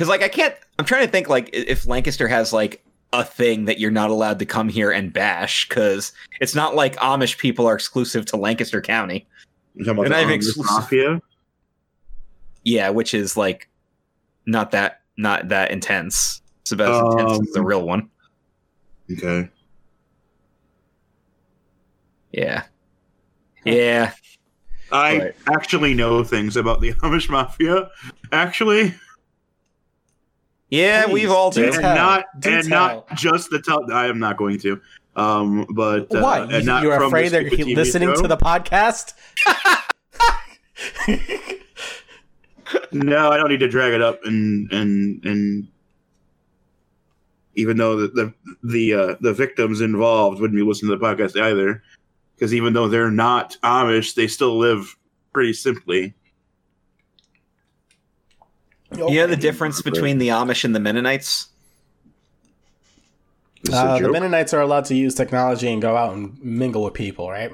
like 0.08 0.22
I 0.22 0.28
can't. 0.28 0.54
I'm 0.78 0.84
trying 0.84 1.06
to 1.06 1.10
think 1.10 1.30
like 1.30 1.48
if 1.54 1.86
Lancaster 1.86 2.28
has 2.28 2.52
like 2.52 2.84
a 3.14 3.24
thing 3.24 3.64
that 3.64 3.78
you're 3.78 3.90
not 3.90 4.10
allowed 4.10 4.40
to 4.40 4.44
come 4.44 4.68
here 4.68 4.90
and 4.90 5.10
bash 5.10 5.66
because 5.68 6.12
it's 6.40 6.54
not 6.54 6.74
like 6.74 6.96
Amish 6.96 7.38
people 7.38 7.66
are 7.66 7.74
exclusive 7.74 8.26
to 8.26 8.36
Lancaster 8.36 8.82
County. 8.82 9.26
You're 9.74 9.86
talking 9.86 10.04
about 10.06 10.18
And 10.20 10.28
the 10.30 10.34
Amish 10.34 10.36
exclusive- 10.36 10.70
Mafia. 10.70 11.22
Yeah, 12.62 12.90
which 12.90 13.14
is 13.14 13.38
like 13.38 13.70
not 14.46 14.70
that 14.72 15.00
not 15.16 15.48
that 15.48 15.70
intense. 15.70 16.42
It's 16.62 16.72
about 16.72 16.90
as 17.06 17.12
intense 17.12 17.48
as 17.48 17.54
the 17.54 17.60
Um, 17.60 17.66
real 17.66 17.86
one. 17.86 18.10
Okay. 19.12 19.48
Yeah. 22.32 22.64
Yeah. 23.64 24.12
I 24.90 25.18
Right. 25.18 25.34
actually 25.48 25.94
know 25.94 26.24
things 26.24 26.56
about 26.56 26.80
the 26.80 26.92
Amish 26.94 27.28
Mafia. 27.28 27.90
Actually, 28.32 28.94
Yeah, 30.70 31.04
Please, 31.04 31.12
we've 31.12 31.30
all 31.30 31.50
do 31.50 31.66
done. 31.66 31.74
and 31.74 31.82
tell. 31.82 31.94
not 31.94 32.24
Do 32.40 32.50
and 32.50 32.68
tell. 32.68 33.06
not 33.08 33.14
just 33.16 33.50
the 33.50 33.60
top. 33.60 33.82
I 33.92 34.06
am 34.06 34.18
not 34.18 34.36
going 34.36 34.58
to. 34.60 34.80
Um, 35.16 35.66
but 35.70 36.12
uh, 36.14 36.20
Why? 36.20 36.38
and 36.40 36.66
not 36.66 36.82
You're 36.82 37.00
afraid 37.04 37.26
the 37.26 37.30
they're 37.30 37.46
stupid 37.48 37.66
TV 37.66 37.76
listening 37.76 38.08
show. 38.14 38.22
to 38.22 38.28
the 38.28 38.36
podcast? 38.36 39.12
No, 42.94 43.30
I 43.30 43.36
don't 43.36 43.50
need 43.50 43.60
to 43.60 43.68
drag 43.68 43.92
it 43.92 44.00
up 44.00 44.24
and 44.24 44.70
and 44.72 45.24
and 45.24 45.68
even 47.56 47.76
though 47.76 47.96
the 47.96 48.08
the 48.08 48.34
the, 48.62 48.94
uh, 48.94 49.14
the 49.20 49.32
victims 49.32 49.80
involved 49.80 50.40
wouldn't 50.40 50.58
be 50.58 50.64
listening 50.64 50.90
to 50.90 50.98
the 50.98 51.04
podcast 51.04 51.40
either, 51.40 51.82
because 52.34 52.54
even 52.54 52.72
though 52.72 52.88
they're 52.88 53.10
not 53.10 53.56
Amish, 53.62 54.14
they 54.14 54.26
still 54.26 54.58
live 54.58 54.96
pretty 55.32 55.52
simply. 55.52 56.14
You 58.92 59.14
know 59.14 59.26
the 59.26 59.36
difference 59.36 59.82
between 59.82 60.18
the 60.18 60.28
Amish 60.28 60.64
and 60.64 60.74
the 60.74 60.80
Mennonites? 60.80 61.48
This 63.62 63.74
is 63.74 63.80
a 63.80 63.84
Uh, 63.84 63.98
the. 63.98 64.08
Mennonites 64.12 64.54
are 64.54 64.60
allowed 64.60 64.84
to 64.86 64.94
use 64.94 65.14
technology 65.14 65.68
and 65.72 65.82
go 65.82 65.96
out 65.96 66.14
and 66.14 66.40
mingle 66.42 66.84
with 66.84 66.94
people, 66.94 67.30
right? 67.30 67.52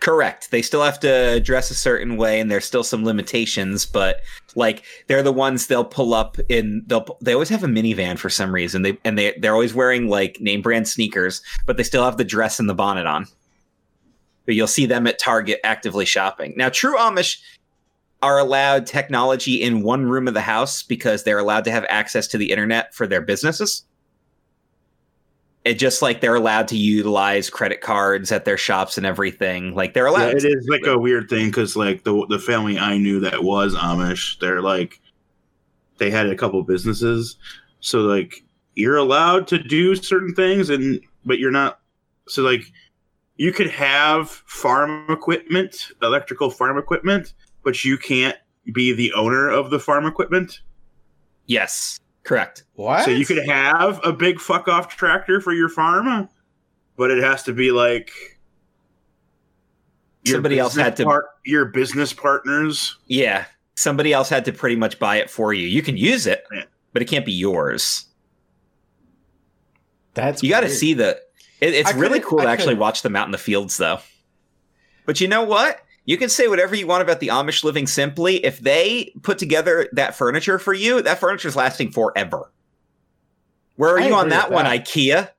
Correct. 0.00 0.50
They 0.50 0.62
still 0.62 0.82
have 0.82 0.98
to 1.00 1.38
dress 1.40 1.70
a 1.70 1.74
certain 1.74 2.16
way, 2.16 2.40
and 2.40 2.50
there's 2.50 2.64
still 2.64 2.82
some 2.82 3.04
limitations. 3.04 3.86
But 3.86 4.20
like, 4.54 4.84
they're 5.06 5.22
the 5.22 5.32
ones 5.32 5.66
they'll 5.66 5.84
pull 5.84 6.14
up 6.14 6.36
in. 6.48 6.82
They'll 6.86 7.06
they 7.20 7.32
always 7.32 7.48
have 7.48 7.64
a 7.64 7.68
minivan 7.68 8.18
for 8.18 8.30
some 8.30 8.54
reason. 8.54 8.82
They 8.82 8.98
and 9.04 9.18
they 9.18 9.32
they're 9.38 9.54
always 9.54 9.74
wearing 9.74 10.08
like 10.08 10.40
name 10.40 10.62
brand 10.62 10.88
sneakers, 10.88 11.42
but 11.66 11.76
they 11.76 11.82
still 11.82 12.04
have 12.04 12.16
the 12.16 12.24
dress 12.24 12.58
and 12.58 12.68
the 12.68 12.74
bonnet 12.74 13.06
on. 13.06 13.26
But 14.46 14.54
you'll 14.54 14.66
see 14.66 14.86
them 14.86 15.06
at 15.06 15.18
Target 15.18 15.60
actively 15.64 16.04
shopping. 16.04 16.54
Now, 16.56 16.68
true 16.68 16.96
Amish 16.96 17.40
are 18.22 18.38
allowed 18.38 18.86
technology 18.86 19.60
in 19.60 19.82
one 19.82 20.06
room 20.06 20.28
of 20.28 20.34
the 20.34 20.40
house 20.40 20.82
because 20.82 21.24
they're 21.24 21.38
allowed 21.38 21.64
to 21.64 21.72
have 21.72 21.84
access 21.88 22.26
to 22.28 22.38
the 22.38 22.50
internet 22.50 22.94
for 22.94 23.06
their 23.06 23.20
businesses. 23.20 23.84
It 25.64 25.74
just 25.74 26.02
like 26.02 26.20
they're 26.20 26.34
allowed 26.34 26.66
to 26.68 26.76
utilize 26.76 27.48
credit 27.48 27.80
cards 27.80 28.32
at 28.32 28.44
their 28.44 28.58
shops 28.58 28.96
and 28.96 29.06
everything. 29.06 29.74
Like 29.74 29.94
they're 29.94 30.06
allowed. 30.06 30.34
it 30.34 30.40
to. 30.40 30.48
is 30.48 30.66
like 30.68 30.86
a 30.86 30.98
weird 30.98 31.28
thing 31.28 31.46
because 31.46 31.76
like 31.76 32.02
the 32.02 32.26
the 32.28 32.38
family 32.38 32.78
I 32.78 32.98
knew 32.98 33.20
that 33.20 33.44
was 33.44 33.74
Amish, 33.74 34.40
they're 34.40 34.60
like 34.60 35.00
they 35.98 36.10
had 36.10 36.26
a 36.26 36.36
couple 36.36 36.62
businesses, 36.64 37.36
so 37.80 38.00
like 38.00 38.42
you're 38.74 38.96
allowed 38.96 39.46
to 39.48 39.58
do 39.58 39.94
certain 39.94 40.34
things, 40.34 40.68
and 40.68 41.00
but 41.24 41.38
you're 41.38 41.52
not. 41.52 41.80
So 42.26 42.42
like 42.42 42.64
you 43.36 43.52
could 43.52 43.70
have 43.70 44.30
farm 44.30 45.06
equipment, 45.08 45.88
electrical 46.02 46.50
farm 46.50 46.78
equipment, 46.78 47.34
but 47.64 47.84
you 47.84 47.98
can't 47.98 48.36
be 48.72 48.92
the 48.92 49.12
owner 49.14 49.48
of 49.48 49.70
the 49.70 49.78
farm 49.78 50.06
equipment. 50.06 50.60
Yes, 51.46 52.00
correct. 52.24 52.64
What? 52.74 53.04
So 53.04 53.10
you 53.10 53.26
could 53.26 53.46
have 53.48 54.00
a 54.04 54.12
big 54.12 54.40
fuck 54.40 54.68
off 54.68 54.88
tractor 54.96 55.40
for 55.40 55.52
your 55.52 55.68
farm, 55.68 56.28
but 56.96 57.10
it 57.10 57.22
has 57.22 57.42
to 57.44 57.52
be 57.52 57.70
like 57.72 58.10
Somebody 60.24 60.58
else 60.58 60.76
had 60.76 60.96
to- 60.98 61.04
part- 61.04 61.26
your 61.44 61.64
business 61.64 62.12
partners. 62.12 62.96
Yeah, 63.06 63.46
somebody 63.74 64.12
else 64.12 64.28
had 64.28 64.44
to 64.44 64.52
pretty 64.52 64.76
much 64.76 64.98
buy 65.00 65.16
it 65.16 65.28
for 65.28 65.52
you. 65.52 65.66
You 65.66 65.82
can 65.82 65.96
use 65.96 66.26
it, 66.28 66.44
Yeah. 66.52 66.64
but 66.92 67.02
it 67.02 67.06
can't 67.06 67.26
be 67.26 67.32
yours. 67.32 68.06
That's 70.14 70.42
You 70.42 70.50
got 70.50 70.60
to 70.60 70.68
see 70.70 70.94
the. 70.94 71.20
It, 71.60 71.74
it's 71.74 71.90
I 71.90 71.94
really 71.94 72.20
couldn't- 72.20 72.28
cool 72.28 72.38
to 72.40 72.46
I 72.48 72.52
actually 72.52 72.66
couldn't- 72.66 72.80
watch 72.80 73.02
them 73.02 73.16
out 73.16 73.26
in 73.26 73.32
the 73.32 73.38
fields, 73.38 73.76
though. 73.76 73.98
But 75.06 75.20
you 75.20 75.26
know 75.26 75.42
what? 75.42 75.80
You 76.04 76.16
can 76.16 76.28
say 76.28 76.48
whatever 76.48 76.74
you 76.74 76.86
want 76.86 77.02
about 77.02 77.20
the 77.20 77.28
Amish 77.28 77.62
living 77.62 77.86
simply. 77.86 78.44
If 78.44 78.58
they 78.58 79.12
put 79.22 79.38
together 79.38 79.88
that 79.92 80.16
furniture 80.16 80.58
for 80.58 80.72
you, 80.72 81.00
that 81.02 81.18
furniture 81.18 81.48
is 81.48 81.56
lasting 81.56 81.92
forever. 81.92 82.50
Where 83.76 83.94
are 83.94 84.00
I 84.00 84.08
you 84.08 84.14
on 84.14 84.26
agree 84.26 84.30
that 84.30 84.50
one, 84.50 84.64
that. 84.64 84.84
IKEA? 84.84 85.30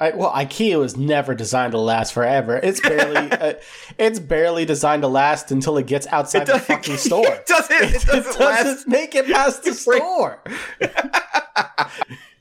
I, 0.00 0.10
well, 0.12 0.32
IKEA 0.32 0.78
was 0.78 0.96
never 0.96 1.34
designed 1.34 1.72
to 1.72 1.78
last 1.78 2.14
forever. 2.14 2.58
It's 2.62 2.80
barely, 2.80 3.30
uh, 3.30 3.54
it's 3.98 4.18
barely 4.18 4.64
designed 4.64 5.02
to 5.02 5.08
last 5.08 5.52
until 5.52 5.76
it 5.76 5.86
gets 5.86 6.06
outside 6.06 6.46
the 6.46 6.58
fucking 6.58 6.96
store. 6.96 7.26
It 7.26 7.46
doesn't. 7.46 7.76
It 7.76 7.94
It 7.94 8.06
doesn't, 8.06 8.38
doesn't, 8.38 8.40
last. 8.40 8.88
make 8.88 9.14
it 9.14 9.26
past 9.26 9.64
the 9.64 9.74
store. 9.74 10.42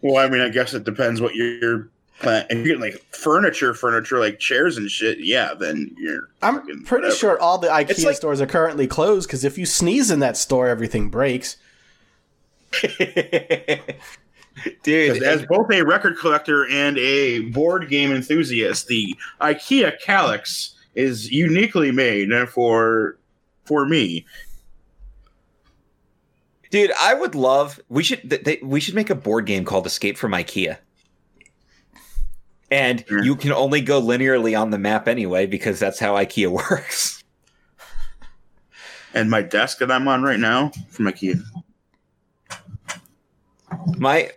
Well, 0.02 0.18
I 0.26 0.30
mean, 0.30 0.40
I 0.40 0.48
guess 0.48 0.74
it 0.74 0.86
depends 0.86 1.20
what 1.20 1.36
you're. 1.36 1.90
Plan- 2.20 2.46
If 2.50 2.58
you're 2.58 2.66
getting 2.78 2.82
like 2.82 3.02
furniture, 3.16 3.74
furniture 3.74 4.20
like 4.20 4.40
chairs 4.40 4.78
and 4.78 4.90
shit, 4.92 5.20
yeah, 5.20 5.54
then 5.54 5.96
you're. 5.98 6.30
I'm 6.42 6.62
pretty 6.62 6.84
whatever. 7.04 7.16
sure 7.16 7.40
all 7.40 7.58
the 7.58 7.68
IKEA 7.70 8.04
like- 8.06 8.16
stores 8.18 8.42
are 8.42 8.46
currently 8.48 8.88
closed 8.88 9.28
because 9.28 9.44
if 9.46 9.58
you 9.58 9.66
sneeze 9.66 10.12
in 10.12 10.20
that 10.20 10.36
store, 10.38 10.68
everything 10.68 11.10
breaks. 11.10 11.58
Dude, 14.84 15.24
As 15.24 15.46
both 15.46 15.72
a 15.72 15.84
record 15.84 16.18
collector 16.20 16.68
and 16.70 16.98
a 16.98 17.40
board 17.50 17.90
game 17.90 18.12
enthusiast, 18.12 18.88
the 18.88 19.16
IKEA 19.40 19.94
Kallax 20.06 20.74
is 20.96 21.32
uniquely 21.32 21.92
made 21.92 22.30
for 22.50 23.18
for 23.64 23.86
me. 23.86 24.26
Dude, 26.72 26.92
I 27.00 27.14
would 27.14 27.34
love. 27.36 27.80
We 27.90 28.04
should. 28.04 28.30
th- 28.30 28.44
They, 28.44 28.60
we 28.62 28.80
should 28.82 28.96
make 28.96 29.10
a 29.10 29.16
board 29.16 29.46
game 29.46 29.64
called 29.66 29.88
Escape 29.88 30.18
from 30.18 30.34
IKEA. 30.34 30.78
And 32.72 33.04
Yeah. 33.10 33.22
you 33.24 33.36
can 33.36 33.52
only 33.52 33.82
go 33.82 34.02
linearly 34.02 34.60
on 34.60 34.70
the 34.70 34.78
map 34.78 35.08
anyway 35.08 35.46
because 35.46 35.80
that's 35.80 36.00
how 36.00 36.14
IKEA 36.16 36.48
works. 36.70 37.24
And 39.14 39.30
my 39.32 39.42
desk 39.42 39.80
that 39.80 39.92
I'm 39.92 40.08
on 40.08 40.22
right 40.22 40.40
now 40.40 40.72
from 40.90 41.06
IKEA. 41.06 41.42
My 43.98 44.32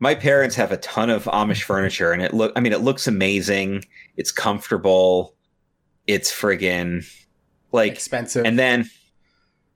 my 0.00 0.14
parents 0.14 0.56
have 0.56 0.72
a 0.72 0.76
ton 0.78 1.08
of 1.10 1.24
Amish 1.24 1.62
furniture, 1.62 2.12
and 2.12 2.20
it 2.22 2.34
look. 2.34 2.52
I 2.56 2.60
mean, 2.60 2.72
it 2.72 2.80
looks 2.80 3.06
amazing. 3.06 3.84
It's 4.16 4.30
comfortable. 4.32 5.34
It's 6.06 6.30
friggin' 6.32 7.06
like 7.72 7.92
Expensive. 7.92 8.44
and 8.44 8.58
then 8.58 8.88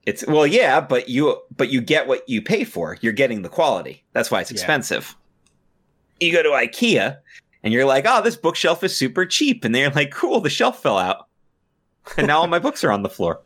it's 0.04 0.24
well 0.26 0.46
yeah 0.46 0.78
but 0.80 1.08
you 1.08 1.40
but 1.56 1.70
you 1.72 1.80
get 1.80 2.06
what 2.06 2.22
you 2.28 2.40
pay 2.40 2.62
for 2.64 2.96
you're 3.00 3.12
getting 3.14 3.40
the 3.42 3.48
quality 3.48 4.04
that's 4.12 4.30
why 4.30 4.40
it's 4.40 4.50
Yeah. 4.52 4.56
expensive 4.56 5.16
you 6.20 6.30
go 6.30 6.42
to 6.42 6.50
ikea 6.50 7.16
and 7.62 7.72
you're 7.72 7.84
like 7.84 8.04
oh 8.06 8.22
this 8.22 8.36
bookshelf 8.36 8.82
is 8.84 8.96
super 8.96 9.26
cheap. 9.26 9.64
And 9.64 9.74
they're 9.74 9.90
like 9.90 10.10
cool 10.10 10.40
the 10.40 10.50
shelf 10.50 10.82
fell 10.82 10.98
out. 10.98 11.28
And 12.16 12.26
now 12.26 12.40
all 12.40 12.46
my 12.46 12.58
books 12.58 12.84
are 12.84 12.92
on 12.92 13.02
the 13.02 13.08
floor. 13.08 13.40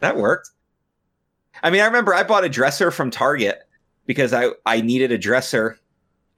That 0.00 0.16
worked. 0.16 0.50
I 1.62 1.70
mean 1.70 1.80
i 1.80 1.86
remember 1.86 2.14
i 2.14 2.22
bought 2.22 2.44
a 2.44 2.48
dresser 2.48 2.90
from 2.90 3.10
target 3.10 3.60
because 4.06 4.32
i 4.32 4.48
i 4.66 4.80
needed 4.80 5.12
a 5.12 5.18
dresser 5.18 5.78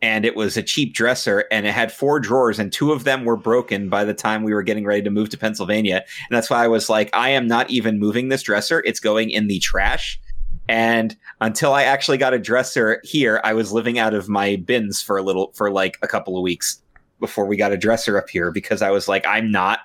and 0.04 0.26
it 0.26 0.36
was 0.36 0.58
a 0.58 0.62
cheap 0.62 0.92
dresser 0.92 1.46
and 1.50 1.66
it 1.66 1.72
had 1.72 1.90
four 1.90 2.20
drawers 2.20 2.58
and 2.58 2.70
two 2.70 2.92
of 2.92 3.04
them 3.04 3.24
were 3.24 3.38
broken 3.38 3.88
by 3.88 4.04
the 4.04 4.12
time 4.12 4.42
we 4.42 4.52
were 4.52 4.62
getting 4.62 4.84
ready 4.84 5.00
to 5.00 5.08
move 5.08 5.30
to 5.30 5.38
pennsylvania. 5.38 5.96
And 5.96 6.36
that's 6.36 6.50
why 6.50 6.62
I 6.62 6.68
was 6.68 6.90
like, 6.90 7.08
I 7.14 7.30
am 7.30 7.46
not 7.46 7.70
even 7.70 7.98
moving 7.98 8.28
this 8.28 8.42
dresser. 8.42 8.82
It's 8.84 9.00
going 9.00 9.30
in 9.30 9.46
the 9.46 9.60
trash. 9.60 10.20
And 10.68 11.16
until 11.40 11.72
I 11.74 11.82
actually 11.82 12.18
got 12.18 12.34
a 12.34 12.38
dresser 12.38 13.00
here, 13.04 13.40
I 13.44 13.52
was 13.52 13.72
living 13.72 13.98
out 13.98 14.14
of 14.14 14.28
my 14.28 14.56
bins 14.56 15.02
for 15.02 15.18
a 15.18 15.22
little, 15.22 15.52
for 15.54 15.70
like 15.70 15.98
a 16.02 16.08
couple 16.08 16.36
of 16.36 16.42
weeks 16.42 16.82
before 17.20 17.44
we 17.46 17.56
got 17.56 17.72
a 17.72 17.76
dresser 17.76 18.16
up 18.16 18.28
here 18.30 18.50
because 18.50 18.82
I 18.82 18.90
was 18.90 19.08
like, 19.08 19.26
I'm 19.26 19.50
not 19.50 19.80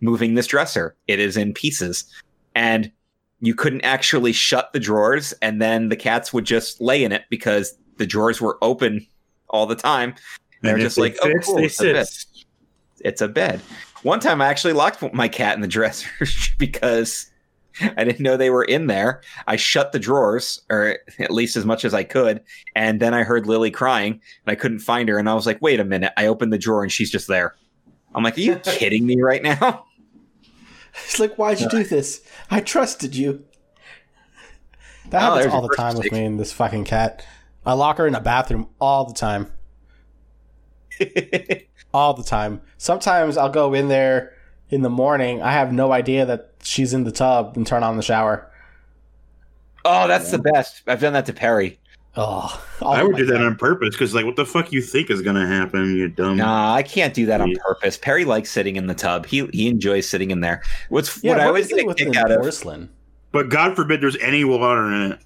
moving 0.00 0.34
this 0.34 0.46
dresser. 0.46 0.94
It 1.06 1.18
is 1.18 1.36
in 1.36 1.54
pieces. 1.54 2.04
And 2.54 2.90
you 3.40 3.54
couldn't 3.54 3.82
actually 3.82 4.32
shut 4.32 4.72
the 4.72 4.80
drawers 4.80 5.32
and 5.42 5.60
then 5.60 5.88
the 5.88 5.96
cats 5.96 6.32
would 6.32 6.44
just 6.44 6.80
lay 6.80 7.02
in 7.02 7.12
it 7.12 7.24
because 7.28 7.76
the 7.96 8.06
drawers 8.06 8.40
were 8.40 8.58
open 8.62 9.06
all 9.48 9.66
the 9.66 9.74
time. 9.74 10.14
They're 10.60 10.78
just 10.78 10.96
they 10.96 11.02
like, 11.02 11.16
oh, 11.22 11.32
cool, 11.42 11.58
it's 11.58 11.80
a 11.80 12.06
it's 13.00 13.20
a 13.20 13.28
bed. 13.28 13.60
One 14.02 14.20
time 14.20 14.40
I 14.40 14.46
actually 14.46 14.74
locked 14.74 15.02
my 15.12 15.28
cat 15.28 15.56
in 15.56 15.60
the 15.60 15.68
dresser 15.68 16.08
because 16.58 17.31
I 17.96 18.04
didn't 18.04 18.20
know 18.20 18.36
they 18.36 18.50
were 18.50 18.64
in 18.64 18.86
there. 18.86 19.22
I 19.46 19.56
shut 19.56 19.92
the 19.92 19.98
drawers, 19.98 20.62
or 20.70 20.98
at 21.18 21.30
least 21.30 21.56
as 21.56 21.64
much 21.64 21.84
as 21.84 21.94
I 21.94 22.04
could, 22.04 22.42
and 22.74 23.00
then 23.00 23.14
I 23.14 23.22
heard 23.22 23.46
Lily 23.46 23.70
crying, 23.70 24.12
and 24.12 24.52
I 24.52 24.54
couldn't 24.54 24.80
find 24.80 25.08
her. 25.08 25.18
And 25.18 25.28
I 25.28 25.34
was 25.34 25.46
like, 25.46 25.60
"Wait 25.62 25.80
a 25.80 25.84
minute!" 25.84 26.12
I 26.16 26.26
opened 26.26 26.52
the 26.52 26.58
drawer, 26.58 26.82
and 26.82 26.92
she's 26.92 27.10
just 27.10 27.28
there. 27.28 27.54
I'm 28.14 28.22
like, 28.22 28.36
"Are 28.36 28.40
you 28.42 28.56
kidding 28.64 29.06
me 29.06 29.20
right 29.20 29.42
now?" 29.42 29.86
It's 31.04 31.18
like, 31.18 31.36
why'd 31.36 31.58
you 31.58 31.70
do 31.70 31.84
this? 31.84 32.20
I 32.50 32.60
trusted 32.60 33.16
you. 33.16 33.44
That 35.08 35.22
Oh, 35.22 35.36
happens 35.36 35.54
all 35.54 35.66
the 35.66 35.74
time 35.74 35.96
with 35.96 36.12
me 36.12 36.24
and 36.26 36.38
this 36.38 36.52
fucking 36.52 36.84
cat. 36.84 37.24
I 37.64 37.72
lock 37.72 37.96
her 37.96 38.06
in 38.06 38.14
a 38.14 38.20
bathroom 38.20 38.68
all 38.78 39.06
the 39.06 39.14
time. 39.14 39.50
All 41.94 42.14
the 42.14 42.22
time. 42.22 42.60
Sometimes 42.78 43.36
I'll 43.36 43.48
go 43.50 43.74
in 43.74 43.88
there 43.88 44.34
in 44.72 44.82
the 44.82 44.90
morning. 44.90 45.42
I 45.42 45.52
have 45.52 45.72
no 45.72 45.92
idea 45.92 46.24
that 46.26 46.50
she's 46.62 46.94
in 46.94 47.04
the 47.04 47.12
tub 47.12 47.56
and 47.56 47.66
turn 47.66 47.82
on 47.82 47.96
the 47.96 48.02
shower. 48.02 48.50
oh, 49.84 50.08
that's 50.08 50.30
the 50.30 50.38
best. 50.38 50.82
I've 50.86 51.00
done 51.00 51.12
that 51.12 51.26
to 51.26 51.32
Perry. 51.32 51.78
Oh, 52.14 52.62
all 52.82 52.92
I 52.92 53.02
would 53.02 53.12
my 53.12 53.18
do 53.18 53.26
that 53.26 53.40
on 53.40 53.56
purpose 53.56 53.94
because, 53.94 54.14
like, 54.14 54.26
what 54.26 54.36
the 54.36 54.44
fuck 54.44 54.70
you 54.70 54.82
think 54.82 55.10
is 55.10 55.22
gonna 55.22 55.46
happen? 55.46 55.96
You 55.96 56.08
dumb. 56.08 56.36
Nah, 56.36 56.74
I 56.74 56.82
can't 56.82 57.14
do 57.14 57.24
that 57.26 57.40
on 57.40 57.54
purpose. 57.64 57.96
Perry 57.96 58.26
likes 58.26 58.50
sitting 58.50 58.76
in 58.76 58.86
the 58.86 58.94
tub. 58.94 59.24
He 59.24 59.46
he 59.46 59.68
enjoys 59.68 60.06
sitting 60.08 60.30
in 60.30 60.40
there. 60.40 60.62
What's 60.90 61.22
Yeah, 61.24 61.30
what 61.30 61.40
I 61.40 61.44
what 61.44 61.48
always 61.48 61.66
is 61.66 61.72
get 61.72 61.88
a 61.88 61.94
kick 61.94 62.12
the 62.12 62.18
out 62.18 62.30
of 62.30 62.40
porcelain? 62.40 62.90
But 63.30 63.48
God 63.48 63.74
forbid 63.74 64.02
there's 64.02 64.18
any 64.18 64.44
water 64.44 64.92
in 64.92 65.12
it. 65.12 65.18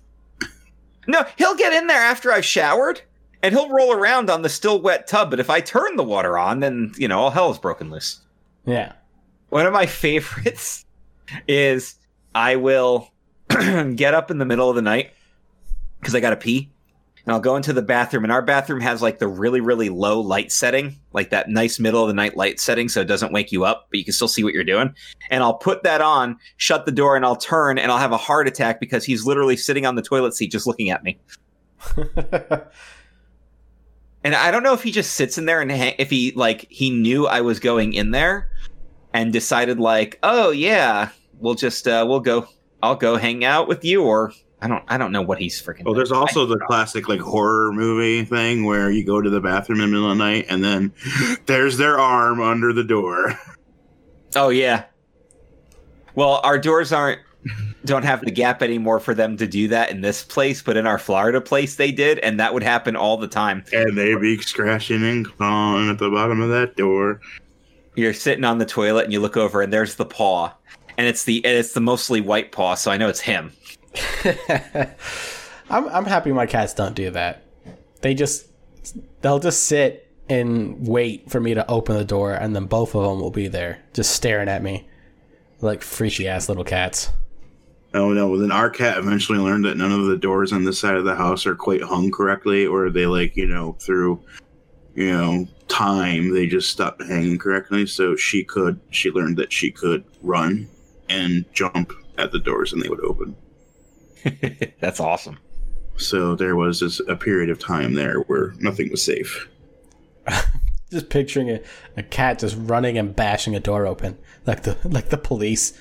No, 1.08 1.24
he'll 1.36 1.56
get 1.56 1.72
in 1.72 1.88
there 1.88 2.00
after 2.00 2.32
I've 2.32 2.44
showered 2.44 3.00
and 3.42 3.54
he'll 3.54 3.68
roll 3.68 3.92
around 3.92 4.30
on 4.30 4.42
the 4.42 4.48
still 4.48 4.80
wet 4.80 5.06
tub. 5.06 5.30
But 5.30 5.40
if 5.40 5.50
I 5.50 5.60
turn 5.60 5.96
the 5.96 6.04
water 6.04 6.38
on, 6.38 6.60
then, 6.60 6.92
you 6.96 7.08
know, 7.08 7.18
all 7.18 7.30
hell 7.30 7.50
is 7.50 7.58
broken 7.58 7.90
loose. 7.90 8.20
Yeah. 8.64 8.92
One 9.48 9.66
of 9.66 9.72
my 9.72 9.86
favorites 9.86 10.84
is 11.48 11.96
I 12.34 12.56
will 12.56 13.10
get 13.48 14.14
up 14.14 14.30
in 14.30 14.38
the 14.38 14.44
middle 14.44 14.68
of 14.68 14.76
the 14.76 14.82
night 14.82 15.12
because 16.00 16.14
I 16.14 16.20
got 16.20 16.30
to 16.30 16.36
pee. 16.36 16.70
And 17.24 17.32
I'll 17.32 17.40
go 17.40 17.56
into 17.56 17.72
the 17.72 17.82
bathroom, 17.82 18.22
and 18.22 18.32
our 18.32 18.40
bathroom 18.40 18.80
has 18.82 19.02
like 19.02 19.18
the 19.18 19.26
really, 19.26 19.60
really 19.60 19.88
low 19.88 20.20
light 20.20 20.52
setting, 20.52 20.94
like 21.12 21.30
that 21.30 21.48
nice 21.48 21.80
middle 21.80 22.00
of 22.02 22.06
the 22.06 22.14
night 22.14 22.36
light 22.36 22.60
setting, 22.60 22.88
so 22.88 23.00
it 23.00 23.06
doesn't 23.06 23.32
wake 23.32 23.50
you 23.50 23.64
up, 23.64 23.88
but 23.90 23.98
you 23.98 24.04
can 24.04 24.12
still 24.12 24.28
see 24.28 24.44
what 24.44 24.54
you're 24.54 24.62
doing. 24.62 24.94
And 25.28 25.42
I'll 25.42 25.58
put 25.58 25.82
that 25.82 26.00
on, 26.00 26.38
shut 26.56 26.86
the 26.86 26.92
door, 26.92 27.16
and 27.16 27.24
I'll 27.24 27.34
turn, 27.34 27.78
and 27.80 27.90
I'll 27.90 27.98
have 27.98 28.12
a 28.12 28.16
heart 28.16 28.46
attack 28.46 28.78
because 28.78 29.04
he's 29.04 29.26
literally 29.26 29.56
sitting 29.56 29.84
on 29.84 29.96
the 29.96 30.02
toilet 30.02 30.34
seat 30.34 30.52
just 30.52 30.68
looking 30.68 30.88
at 30.90 31.02
me. 31.02 31.18
And 34.26 34.34
I 34.34 34.50
don't 34.50 34.64
know 34.64 34.72
if 34.72 34.82
he 34.82 34.90
just 34.90 35.12
sits 35.12 35.38
in 35.38 35.44
there 35.44 35.60
and 35.60 35.70
ha- 35.70 35.94
if 35.98 36.10
he 36.10 36.32
like 36.32 36.66
he 36.68 36.90
knew 36.90 37.28
I 37.28 37.42
was 37.42 37.60
going 37.60 37.92
in 37.92 38.10
there 38.10 38.50
and 39.16 39.32
decided 39.32 39.80
like, 39.80 40.18
oh 40.22 40.50
yeah, 40.50 41.08
we'll 41.38 41.54
just 41.54 41.88
uh, 41.88 42.04
we'll 42.06 42.20
go. 42.20 42.48
I'll 42.82 42.96
go 42.96 43.16
hang 43.16 43.44
out 43.44 43.66
with 43.66 43.82
you, 43.82 44.02
or 44.02 44.32
I 44.60 44.68
don't 44.68 44.84
I 44.88 44.98
don't 44.98 45.10
know 45.10 45.22
what 45.22 45.38
he's 45.38 45.60
freaking. 45.60 45.84
Oh, 45.86 45.94
there's 45.94 46.12
also 46.12 46.44
the 46.44 46.58
classic 46.58 47.08
like 47.08 47.20
horror 47.20 47.72
movie 47.72 48.24
thing 48.26 48.64
where 48.64 48.90
you 48.90 49.04
go 49.04 49.22
to 49.22 49.30
the 49.30 49.40
bathroom 49.40 49.80
in 49.80 49.90
the 49.90 49.96
middle 49.96 50.10
of 50.10 50.18
the 50.18 50.22
night 50.22 50.46
and 50.50 50.62
then 50.62 50.92
there's 51.46 51.78
their 51.78 51.98
arm 51.98 52.40
under 52.40 52.72
the 52.72 52.84
door. 52.84 53.38
Oh 54.34 54.50
yeah. 54.50 54.84
Well, 56.14 56.40
our 56.44 56.58
doors 56.58 56.92
aren't 56.92 57.20
don't 57.86 58.04
have 58.04 58.20
the 58.22 58.30
gap 58.30 58.62
anymore 58.62 59.00
for 59.00 59.14
them 59.14 59.38
to 59.38 59.46
do 59.46 59.68
that 59.68 59.90
in 59.90 60.02
this 60.02 60.24
place, 60.24 60.60
but 60.60 60.76
in 60.76 60.86
our 60.86 60.98
Florida 60.98 61.40
place 61.40 61.76
they 61.76 61.90
did, 61.90 62.18
and 62.18 62.38
that 62.38 62.52
would 62.52 62.64
happen 62.64 62.96
all 62.96 63.16
the 63.16 63.28
time. 63.28 63.64
And 63.72 63.96
they'd 63.96 64.20
be 64.20 64.36
scratching 64.42 65.02
and 65.04 65.24
clawing 65.24 65.88
at 65.88 65.98
the 65.98 66.10
bottom 66.10 66.42
of 66.42 66.50
that 66.50 66.76
door. 66.76 67.20
You're 67.96 68.12
sitting 68.12 68.44
on 68.44 68.58
the 68.58 68.66
toilet 68.66 69.04
and 69.04 69.12
you 69.12 69.20
look 69.20 69.36
over 69.36 69.62
and 69.62 69.72
there's 69.72 69.96
the 69.96 70.04
paw. 70.04 70.52
And 70.98 71.06
it's 71.06 71.24
the 71.24 71.44
and 71.44 71.56
it's 71.56 71.72
the 71.72 71.80
mostly 71.80 72.20
white 72.20 72.52
paw, 72.52 72.74
so 72.74 72.90
I 72.90 72.96
know 72.96 73.08
it's 73.08 73.20
him. 73.20 73.52
I'm 75.70 75.88
I'm 75.88 76.04
happy 76.04 76.32
my 76.32 76.46
cats 76.46 76.72
don't 76.72 76.94
do 76.94 77.10
that. 77.10 77.42
They 78.00 78.14
just 78.14 78.48
they'll 79.20 79.38
just 79.38 79.64
sit 79.64 80.10
and 80.28 80.86
wait 80.86 81.30
for 81.30 81.40
me 81.40 81.54
to 81.54 81.70
open 81.70 81.96
the 81.96 82.04
door, 82.04 82.32
and 82.32 82.54
then 82.54 82.66
both 82.66 82.94
of 82.94 83.02
them 83.04 83.20
will 83.20 83.30
be 83.30 83.48
there, 83.48 83.82
just 83.92 84.12
staring 84.12 84.48
at 84.48 84.62
me, 84.62 84.88
like 85.60 85.82
freaky 85.82 86.28
ass 86.28 86.48
little 86.48 86.64
cats. 86.64 87.10
Oh 87.94 88.12
no! 88.12 88.28
Well, 88.28 88.40
then 88.40 88.52
our 88.52 88.70
cat 88.70 88.98
eventually 88.98 89.38
learned 89.38 89.64
that 89.64 89.76
none 89.76 89.92
of 89.92 90.06
the 90.06 90.16
doors 90.16 90.52
on 90.52 90.64
this 90.64 90.78
side 90.78 90.96
of 90.96 91.04
the 91.04 91.14
house 91.14 91.46
are 91.46 91.54
quite 91.54 91.82
hung 91.82 92.10
correctly, 92.10 92.66
or 92.66 92.90
they 92.90 93.06
like 93.06 93.36
you 93.36 93.46
know 93.46 93.76
through 93.80 94.22
you 94.94 95.10
know 95.12 95.48
time 95.68 96.32
they 96.34 96.46
just 96.46 96.70
stopped 96.70 97.02
hanging 97.02 97.38
correctly. 97.38 97.86
So 97.86 98.16
she 98.16 98.44
could 98.44 98.80
she 98.90 99.10
learned 99.10 99.36
that 99.38 99.52
she 99.52 99.70
could 99.70 100.04
run 100.22 100.68
and 101.08 101.44
jump 101.52 101.92
at 102.18 102.32
the 102.32 102.38
doors 102.38 102.72
and 102.72 102.82
they 102.82 102.88
would 102.88 103.00
open. 103.00 103.36
That's 104.80 105.00
awesome. 105.00 105.38
So 105.98 106.34
there 106.34 106.56
was 106.56 106.80
this, 106.80 107.00
a 107.08 107.16
period 107.16 107.48
of 107.48 107.58
time 107.58 107.94
there 107.94 108.20
where 108.20 108.52
nothing 108.58 108.90
was 108.90 109.02
safe. 109.04 109.48
Just 110.90 111.08
picturing 111.08 111.50
a, 111.50 111.60
a 111.96 112.02
cat 112.04 112.38
just 112.38 112.56
running 112.60 112.96
and 112.96 113.14
bashing 113.14 113.56
a 113.56 113.60
door 113.60 113.86
open, 113.88 114.16
like 114.46 114.62
the 114.62 114.76
like 114.84 115.08
the 115.08 115.16
police. 115.18 115.76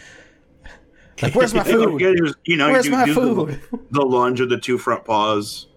Like, 1.21 1.35
where's 1.35 1.53
my 1.53 1.63
food? 1.63 2.01
You 2.01 2.25
just- 2.25 2.37
you 2.43 2.57
know, 2.57 2.71
Where's 2.71 2.87
you 2.87 2.91
my 2.91 3.05
do 3.05 3.13
food? 3.13 3.61
The, 3.71 3.79
the 3.91 4.01
lunge 4.05 4.41
of 4.41 4.49
the 4.49 4.57
two 4.57 4.79
front 4.79 5.05
paws, 5.05 5.67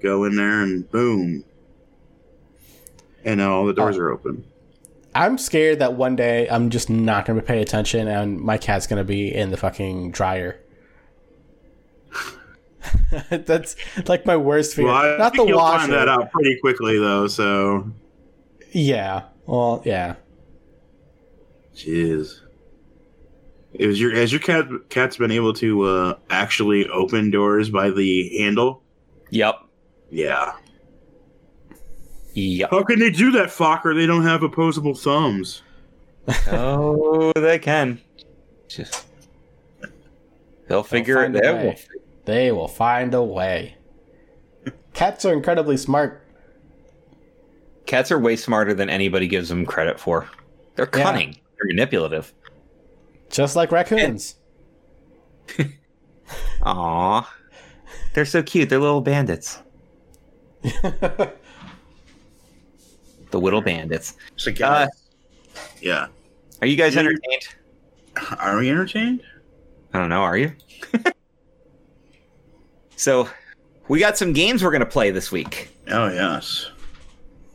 go 0.00 0.24
in 0.24 0.34
there 0.34 0.62
and 0.62 0.90
boom, 0.90 1.44
and 3.24 3.38
now 3.38 3.52
all 3.54 3.66
the 3.66 3.72
doors 3.74 3.96
Oh. 3.96 4.00
are 4.00 4.10
open. 4.10 4.44
I'm 5.14 5.38
scared 5.38 5.80
that 5.80 5.94
one 5.94 6.14
day 6.14 6.48
I'm 6.48 6.70
just 6.70 6.88
not 6.88 7.26
going 7.26 7.38
to 7.38 7.44
pay 7.44 7.60
attention 7.60 8.06
and 8.06 8.38
my 8.40 8.58
cat's 8.58 8.86
going 8.86 8.98
to 8.98 9.04
be 9.04 9.34
in 9.34 9.50
the 9.50 9.56
fucking 9.56 10.12
dryer. 10.12 10.60
That's 13.30 13.76
like 14.08 14.24
my 14.24 14.36
worst 14.36 14.74
fear. 14.76 14.86
Well, 14.86 14.94
I 14.94 15.16
not 15.16 15.32
think 15.32 15.44
the 15.44 15.48
you'll 15.48 15.58
washer. 15.58 15.80
find 15.80 15.92
that 15.92 16.08
out 16.08 16.30
pretty 16.30 16.58
quickly, 16.60 16.98
though. 16.98 17.26
So, 17.26 17.90
Yeah. 18.72 19.24
Well, 19.46 19.82
yeah. 19.84 20.14
jeez, 21.74 22.40
is 23.74 24.00
your 24.00 24.14
has 24.14 24.30
your 24.32 24.40
cat 24.40 24.66
cat's 24.90 25.16
been 25.16 25.30
able 25.32 25.52
to 25.54 25.82
uh, 25.82 26.14
actually 26.30 26.86
open 26.88 27.30
doors 27.30 27.68
by 27.70 27.90
the 27.90 28.38
handle? 28.38 28.82
Yep. 29.30 29.56
Yeah. 30.10 30.52
Yep. 32.34 32.70
How 32.70 32.82
can 32.84 32.98
they 32.98 33.10
do 33.10 33.30
that, 33.32 33.48
Fokker? 33.48 33.94
They 33.94 34.06
don't 34.06 34.22
have 34.24 34.42
opposable 34.42 34.94
thumbs. 34.94 35.62
oh, 36.48 37.32
they 37.34 37.58
can. 37.58 38.00
Just 38.68 39.06
they'll 40.68 40.82
figure 40.84 41.16
find 41.16 41.36
it 41.36 41.44
out. 41.44 41.56
way. 41.56 41.78
They 42.24 42.52
will 42.52 42.68
find 42.68 43.12
a 43.14 43.22
way. 43.22 43.76
Cats 44.92 45.24
are 45.24 45.32
incredibly 45.32 45.76
smart. 45.76 46.24
Cats 47.86 48.12
are 48.12 48.18
way 48.18 48.36
smarter 48.36 48.74
than 48.74 48.88
anybody 48.88 49.26
gives 49.26 49.48
them 49.48 49.66
credit 49.66 49.98
for. 49.98 50.28
They're 50.76 50.88
Yeah. 50.94 51.02
cunning. 51.02 51.30
They're 51.32 51.66
manipulative. 51.66 52.32
Just 53.30 53.56
like 53.56 53.72
raccoons. 53.72 54.36
Aw. 56.62 57.34
They're 58.14 58.24
so 58.24 58.42
cute. 58.42 58.68
They're 58.68 58.78
little 58.78 59.00
bandits. 59.00 59.60
The 63.30 63.40
little 63.40 63.60
bandits. 63.60 64.16
So, 64.36 64.52
Uh, 64.62 64.88
yeah. 65.80 66.06
Are 66.60 66.66
you 66.66 66.76
guys 66.76 66.96
entertained? 66.96 67.48
Are 68.38 68.58
we 68.58 68.70
entertained? 68.70 69.22
I 69.94 69.98
don't 69.98 70.08
know. 70.08 70.22
Are 70.22 70.36
you? 70.36 70.52
so, 72.96 73.28
we 73.88 73.98
got 73.98 74.18
some 74.18 74.32
games 74.32 74.62
we're 74.62 74.70
going 74.70 74.80
to 74.80 74.86
play 74.86 75.10
this 75.10 75.32
week. 75.32 75.70
Oh 75.88 76.08
yes. 76.08 76.70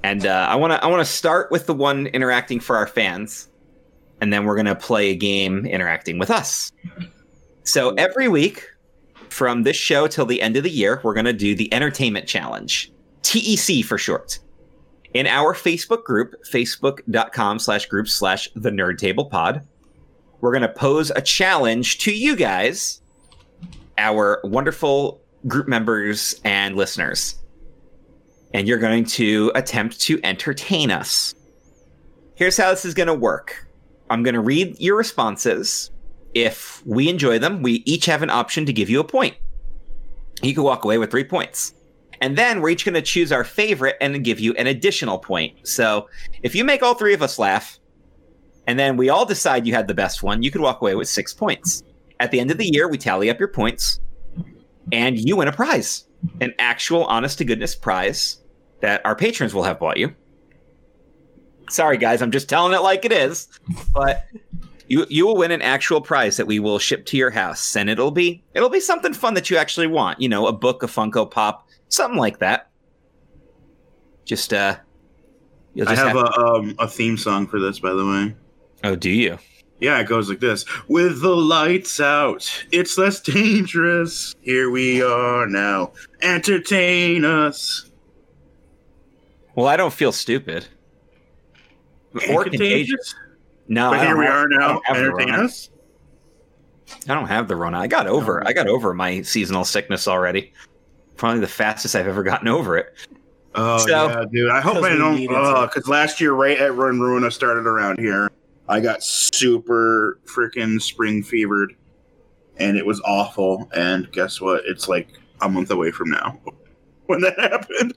And 0.03 0.25
uh, 0.25 0.47
I 0.49 0.55
want 0.55 0.73
to 0.73 0.83
I 0.83 0.87
want 0.87 1.05
to 1.05 1.11
start 1.11 1.51
with 1.51 1.65
the 1.65 1.73
one 1.73 2.07
interacting 2.07 2.59
for 2.59 2.75
our 2.75 2.85
fans, 2.85 3.47
and 4.21 4.31
then 4.31 4.45
we're 4.45 4.55
gonna 4.55 4.75
play 4.75 5.09
a 5.09 5.15
game 5.15 5.65
interacting 5.65 6.19
with 6.19 6.29
us. 6.29 6.71
So 7.63 7.95
every 7.95 8.27
week, 8.27 8.63
from 9.29 9.63
this 9.63 9.75
show 9.75 10.05
till 10.05 10.27
the 10.27 10.43
end 10.43 10.57
of 10.57 10.63
the 10.63 10.69
year, 10.69 11.01
we're 11.03 11.15
gonna 11.15 11.33
do 11.33 11.55
the 11.55 11.73
Entertainment 11.73 12.27
Challenge, 12.27 12.91
TEC 13.23 13.83
for 13.83 13.97
short. 13.97 14.37
In 15.15 15.25
our 15.27 15.55
Facebook 15.55 16.03
group, 16.03 16.35
facebook.com 16.43 17.57
slash 17.57 17.87
group 17.87 18.07
slash 18.07 18.49
the 18.53 18.69
Nerd 18.69 18.97
Table 18.97 19.25
Pod, 19.25 19.65
we're 20.41 20.53
gonna 20.53 20.69
pose 20.69 21.09
a 21.15 21.21
challenge 21.21 21.97
to 21.99 22.11
you 22.11 22.35
guys, 22.35 23.01
our 23.97 24.41
wonderful 24.43 25.21
group 25.47 25.67
members 25.67 26.39
and 26.43 26.75
listeners 26.75 27.39
and 28.55 28.69
you're 28.69 28.77
going 28.77 29.03
to 29.03 29.51
attempt 29.53 29.99
to 29.99 30.17
entertain 30.23 30.89
us. 30.89 31.35
Here's 32.35 32.55
how 32.55 32.71
this 32.71 32.85
is 32.85 32.93
going 32.93 33.07
to 33.07 33.13
work 33.13 33.67
I'm 34.09 34.23
going 34.23 34.33
to 34.33 34.39
read 34.39 34.79
your 34.79 34.95
responses. 34.95 35.91
If 36.33 36.81
we 36.85 37.09
enjoy 37.09 37.37
them, 37.37 37.61
we 37.61 37.83
each 37.85 38.05
have 38.05 38.21
an 38.21 38.29
option 38.29 38.65
to 38.65 38.73
give 38.73 38.89
you 38.89 39.01
a 39.01 39.03
point. 39.03 39.35
You 40.41 40.53
can 40.53 40.63
walk 40.63 40.85
away 40.85 40.97
with 40.97 41.11
three 41.11 41.25
points. 41.25 41.73
And 42.21 42.37
then 42.37 42.61
we're 42.61 42.69
each 42.69 42.85
going 42.85 42.95
to 42.95 43.01
choose 43.01 43.31
our 43.31 43.43
favorite 43.43 43.97
and 44.01 44.23
give 44.23 44.39
you 44.39 44.53
an 44.53 44.67
additional 44.67 45.17
point. 45.17 45.67
So 45.67 46.07
if 46.43 46.55
you 46.55 46.63
make 46.63 46.81
all 46.83 46.93
three 46.93 47.13
of 47.13 47.21
us 47.21 47.37
laugh, 47.39 47.79
and 48.67 48.79
then 48.79 48.97
we 48.97 49.09
all 49.09 49.25
decide 49.25 49.67
you 49.67 49.73
had 49.73 49.87
the 49.87 49.93
best 49.93 50.23
one, 50.23 50.41
you 50.41 50.51
could 50.51 50.61
walk 50.61 50.81
away 50.81 50.95
with 50.95 51.07
six 51.07 51.33
points. 51.33 51.83
at 52.19 52.31
the 52.31 52.39
end 52.39 52.51
of 52.51 52.57
the 52.57 52.69
year, 52.71 52.87
we 52.87 52.97
tally 52.97 53.29
up 53.29 53.39
your 53.39 53.47
points, 53.47 53.99
and 54.91 55.17
you 55.17 55.35
win 55.35 55.47
a 55.47 55.51
prize, 55.51 56.05
an 56.41 56.53
actual, 56.59 57.05
honest 57.05 57.37
to 57.39 57.45
goodness 57.45 57.75
prize 57.75 58.41
that 58.81 59.01
our 59.05 59.15
patrons 59.15 59.53
will 59.53 59.63
have 59.63 59.79
bought 59.79 59.97
you. 59.97 60.13
Sorry, 61.69 61.97
guys, 61.97 62.21
I'm 62.21 62.31
just 62.31 62.47
telling 62.47 62.73
it 62.73 62.81
like 62.81 63.05
it 63.05 63.11
is, 63.11 63.47
but 63.93 64.25
you 64.87 65.05
you 65.09 65.25
will 65.25 65.35
win 65.35 65.49
an 65.49 65.63
actual 65.63 65.99
prize 65.99 66.37
that 66.37 66.45
we 66.45 66.59
will 66.59 66.77
ship 66.77 67.05
to 67.07 67.17
your 67.17 67.31
house, 67.31 67.75
and 67.75 67.89
it'll 67.89 68.11
be 68.11 68.43
it'll 68.53 68.69
be 68.69 68.79
something 68.79 69.13
fun 69.13 69.33
that 69.33 69.49
you 69.49 69.57
actually 69.57 69.87
want. 69.87 70.21
You 70.21 70.29
know, 70.29 70.45
a 70.45 70.53
book, 70.53 70.83
a 70.83 70.87
Funko 70.87 71.29
Pop, 71.29 71.64
something 71.89 72.19
like 72.19 72.39
that. 72.39 72.69
Just 74.25 74.53
uh, 74.53 74.77
you'll 75.73 75.87
I 75.87 75.95
just 75.95 76.07
have 76.07 76.15
a 76.17 76.25
um, 76.39 76.75
a 76.79 76.87
theme 76.87 77.17
song 77.17 77.47
for 77.47 77.59
this, 77.59 77.79
by 77.79 77.93
the 77.93 78.05
way. 78.05 78.35
Oh, 78.83 78.95
do 78.95 79.09
you? 79.09 79.37
Yeah, 79.79 79.99
it 79.99 80.07
goes 80.07 80.29
like 80.29 80.39
this. 80.39 80.65
With 80.87 81.21
the 81.21 81.35
lights 81.35 81.99
out, 81.99 82.65
it's 82.71 82.97
less 82.97 83.19
dangerous. 83.19 84.33
Here 84.41 84.69
we 84.69 85.01
are 85.03 85.45
now. 85.47 85.91
Entertain 86.21 87.25
us. 87.25 87.89
Well, 89.53 89.67
I 89.67 89.77
don't 89.77 89.93
feel 89.93 90.11
stupid. 90.11 90.65
Or 92.29 92.45
contagious. 92.45 93.13
No, 93.67 93.91
But 93.91 94.01
here 94.05 94.17
we 94.17 94.25
have- 94.25 94.33
are 94.33 94.47
now. 94.47 94.81
have 94.85 94.97
Entertain 94.97 95.31
us. 95.31 95.69
I 97.09 97.13
don't 97.15 97.27
have 97.27 97.47
the 97.47 97.55
Rona. 97.55 97.79
I 97.79 97.87
got 97.87 98.07
over. 98.07 98.47
I 98.47 98.53
got 98.53 98.67
over 98.67 98.93
my 98.93 99.21
seasonal 99.23 99.65
sickness 99.65 100.07
already. 100.07 100.53
Probably 101.17 101.39
the 101.39 101.47
fastest 101.47 101.95
I've 101.95 102.07
ever 102.07 102.23
gotten 102.23 102.47
over 102.47 102.77
it. 102.77 102.93
Oh 103.55 103.77
So- 103.77 103.87
yeah, 103.89 104.25
dude. 104.31 104.49
I 104.51 104.61
hope 104.61 104.83
I 104.83 104.95
don't. 104.95 105.15
needed 105.15 105.33
to. 105.33 105.69
Because 105.73 105.87
uh, 105.87 105.91
last 105.91 106.19
year, 106.19 106.33
right 106.33 106.57
at 106.57 106.75
Run 106.75 106.99
Runa 106.99 107.31
started 107.31 107.65
around 107.65 107.99
here, 107.99 108.29
I 108.67 108.79
got 108.79 109.03
super 109.03 110.19
freaking 110.25 110.81
spring 110.81 111.23
fevered, 111.23 111.73
and 112.57 112.77
it 112.77 112.85
was 112.85 112.99
awful. 113.05 113.69
And 113.75 114.11
guess 114.11 114.41
what? 114.41 114.63
It's 114.65 114.87
like 114.89 115.07
a 115.41 115.47
month 115.49 115.71
away 115.71 115.91
from 115.91 116.09
now 116.09 116.39
when 117.05 117.21
that 117.21 117.39
happened, 117.39 117.93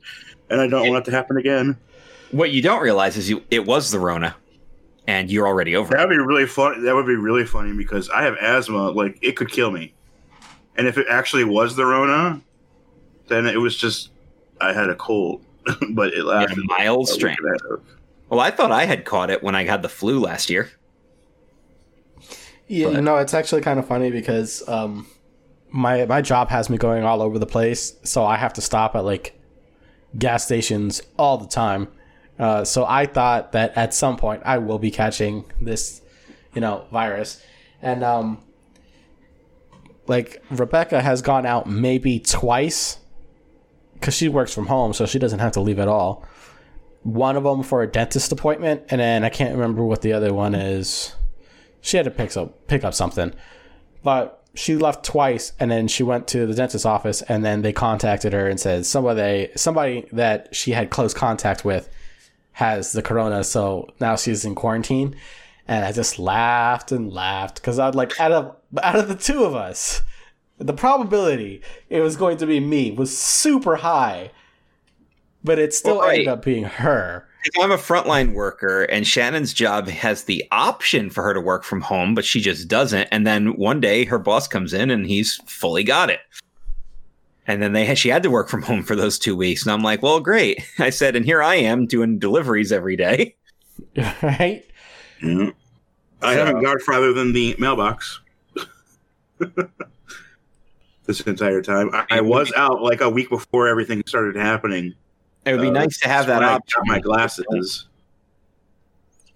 and 0.51 0.61
I 0.61 0.67
don't 0.69 0.89
want 0.89 1.07
it 1.07 1.11
to 1.11 1.17
happen 1.17 1.37
again. 1.39 1.77
What 2.31 2.51
you 2.51 2.63
don't 2.63 2.83
realize 2.83 3.17
is 3.17 3.29
you 3.29 3.43
it 3.51 3.65
was 3.67 3.91
the 3.91 3.99
Rona, 3.99 4.37
and 5.09 5.31
you're 5.31 5.47
already 5.49 5.75
over. 5.75 5.95
That 5.97 6.07
would 6.07 6.15
be 6.15 6.23
really 6.23 6.47
fun. 6.47 6.85
That 6.85 6.95
would 6.95 7.07
be 7.07 7.17
really 7.17 7.47
funny 7.47 7.73
because 7.73 8.09
I 8.11 8.23
have 8.23 8.37
asthma. 8.37 8.91
Like 8.91 9.19
it 9.23 9.33
could 9.33 9.51
kill 9.51 9.71
me, 9.73 9.93
and 10.77 10.87
if 10.87 10.99
it 10.99 11.07
actually 11.11 11.45
was 11.45 11.75
the 11.75 11.87
Rona, 11.87 12.41
then 13.29 13.47
it 13.47 13.61
was 13.61 13.77
just 13.77 14.11
I 14.61 14.73
had 14.73 14.89
a 14.91 14.95
cold, 14.95 15.45
but 15.91 16.13
it 16.15 16.25
lasted 16.25 16.59
a 16.59 16.63
mild 16.65 17.09
strain. 17.09 17.37
week 17.43 17.53
and 17.53 17.61
a 17.73 17.77
half. 17.77 17.87
Well, 18.29 18.41
I 18.41 18.51
thought 18.51 18.71
I 18.73 18.85
had 18.85 19.05
caught 19.05 19.31
it 19.31 19.43
when 19.43 19.55
I 19.55 19.65
had 19.65 19.83
the 19.83 19.89
flu 19.89 20.19
last 20.21 20.51
year. 20.51 20.71
Yeah, 22.67 22.89
you 22.89 22.93
But- 22.95 23.05
know, 23.05 23.17
it's 23.17 23.35
actually 23.35 23.63
kind 23.63 23.79
of 23.79 23.87
funny 23.87 24.11
because 24.11 24.67
um, 24.69 25.07
my 25.71 26.05
my 26.07 26.21
job 26.21 26.49
has 26.51 26.69
me 26.69 26.77
going 26.79 27.05
all 27.05 27.23
over 27.23 27.39
the 27.39 27.47
place, 27.47 27.95
so 28.05 28.25
I 28.25 28.37
have 28.37 28.53
to 28.55 28.61
stop 28.61 28.95
at 28.95 29.05
like 29.05 29.39
gas 30.19 30.45
stations 30.45 31.03
all 31.19 31.39
the 31.39 31.47
time. 31.49 31.89
Uh, 32.39 32.65
so 32.65 32.85
I 32.87 33.07
thought 33.07 33.53
that 33.53 33.77
at 33.77 33.93
some 33.95 34.17
point 34.17 34.43
I 34.45 34.59
will 34.59 34.79
be 34.79 34.91
catching 34.91 35.45
this, 35.61 36.03
you 36.55 36.61
know, 36.61 36.85
virus, 36.93 37.43
and 37.83 38.05
um, 38.05 38.43
like 40.07 40.43
Rebecca 40.51 41.01
has 41.01 41.23
gone 41.23 41.47
out 41.47 41.67
maybe 41.69 42.21
twice 42.21 42.99
because 43.99 44.15
she 44.15 44.29
works 44.29 44.55
from 44.55 44.67
home, 44.67 44.93
so 44.93 45.07
she 45.07 45.19
doesn't 45.19 45.39
have 45.39 45.53
to 45.53 45.61
leave 45.61 45.79
at 45.79 45.89
all. 45.89 46.25
One 47.03 47.37
of 47.37 47.45
them 47.45 47.63
for 47.63 47.83
a 47.83 47.87
dentist 47.87 48.33
appointment, 48.33 48.83
and 48.91 49.01
then 49.01 49.25
I 49.25 49.29
can't 49.29 49.55
remember 49.55 49.85
what 49.85 50.03
the 50.03 50.13
other 50.13 50.33
one 50.33 50.55
is 50.55 51.15
she 51.81 51.97
had 51.97 52.05
to 52.05 52.11
pick 52.11 52.37
up 52.37 52.67
pick 52.67 52.85
up 52.85 52.95
something, 52.95 53.33
but 54.03 54.45
she 54.55 54.77
left 54.77 55.05
twice, 55.05 55.53
and 55.61 55.71
then 55.71 55.89
she 55.89 56.03
went 56.03 56.27
to 56.29 56.47
the 56.47 56.55
dentist's 56.55 56.85
office, 56.85 57.23
and 57.23 57.45
then 57.45 57.63
they 57.63 57.73
contacted 57.73 58.33
her 58.33 58.49
and 58.49 58.59
said 58.59 58.87
somebody 58.87 59.51
somebody 59.57 60.07
that 60.13 60.55
she 60.55 60.73
had 60.73 60.91
close 60.91 61.15
contact 61.15 61.65
with 61.65 61.89
has 62.53 62.93
the 62.93 63.03
corona, 63.03 63.45
so 63.45 63.89
now 64.01 64.17
she's 64.17 64.45
in 64.45 64.55
quarantine. 64.55 65.15
And 65.69 65.85
I 65.85 65.93
just 65.93 66.19
laughed 66.19 66.93
and 66.93 67.13
laughed 67.13 67.57
because 67.57 67.79
I'd 67.79 67.95
like 67.95 68.19
out 68.19 68.33
of 68.33 68.57
out 68.83 68.97
of 68.97 69.09
the 69.09 69.15
two 69.15 69.45
of 69.45 69.55
us, 69.55 70.03
the 70.59 70.73
probability 70.73 71.63
it 71.89 72.01
was 72.01 72.17
going 72.17 72.37
to 72.39 72.47
be 72.47 72.61
me 72.61 72.91
was 72.91 73.17
super 73.17 73.77
high, 73.77 74.31
but 75.45 75.59
it 75.59 75.73
still 75.75 75.99
Well, 75.99 76.07
right. 76.09 76.15
ended 76.21 76.29
up 76.29 76.45
being 76.45 76.65
her. 76.65 77.27
If 77.45 77.53
I'm 77.63 77.71
a 77.71 77.77
frontline 77.77 78.35
worker 78.35 78.83
and 78.85 79.07
Shannon's 79.07 79.55
job 79.55 79.87
has 79.89 80.25
the 80.25 80.45
option 80.51 81.09
for 81.09 81.23
her 81.23 81.33
to 81.33 81.41
work 81.41 81.63
from 81.65 81.81
home, 81.81 82.15
but 82.15 82.25
she 82.25 82.41
just 82.41 82.67
doesn't, 82.69 83.09
and 83.13 83.27
then 83.27 83.57
one 83.57 83.81
day 83.81 84.05
her 84.05 84.19
boss 84.19 84.49
comes 84.49 84.75
in 84.75 84.91
and 84.91 85.07
he's 85.07 85.37
fully 85.47 85.85
got 85.85 86.11
it. 86.11 86.21
And 87.47 87.63
then 87.63 87.73
they 87.73 87.87
had, 87.87 87.97
she 87.97 88.09
had 88.11 88.23
to 88.25 88.31
work 88.31 88.49
from 88.49 88.61
home 88.63 88.83
for 88.83 88.95
those 88.97 89.19
two 89.19 89.35
weeks, 89.37 89.63
and 89.63 89.73
I'm 89.73 89.83
like, 89.83 90.03
well, 90.03 90.21
great. 90.21 90.61
I 90.79 90.91
said, 90.91 91.15
and 91.17 91.25
here 91.25 91.43
I 91.43 91.55
am 91.55 91.87
doing 91.87 92.19
deliveries 92.19 92.73
every 92.73 92.97
day. 92.97 93.37
right? 94.23 94.65
Yeah. 95.23 95.51
I 96.21 96.35
So- 96.35 96.45
haven't 96.45 96.63
got 96.63 96.83
farther 96.83 97.13
than 97.13 97.33
the 97.33 97.55
mailbox 97.59 98.21
this 101.09 101.21
entire 101.23 101.61
time. 101.63 101.91
I, 101.93 102.05
I 102.11 102.21
was 102.21 102.53
out 102.57 102.81
like 102.83 103.01
a 103.01 103.11
week 103.11 103.29
before 103.31 103.67
everything 103.67 104.03
started 104.07 104.37
happening. 104.37 104.95
It 105.45 105.53
would 105.53 105.63
be 105.63 105.69
Uh, 105.69 105.73
nice 105.73 105.99
to 106.01 106.09
have 106.09 106.27
that 106.29 106.41
when 106.41 106.49
option. 106.49 106.83
my 106.87 107.01
glasses. 107.01 107.87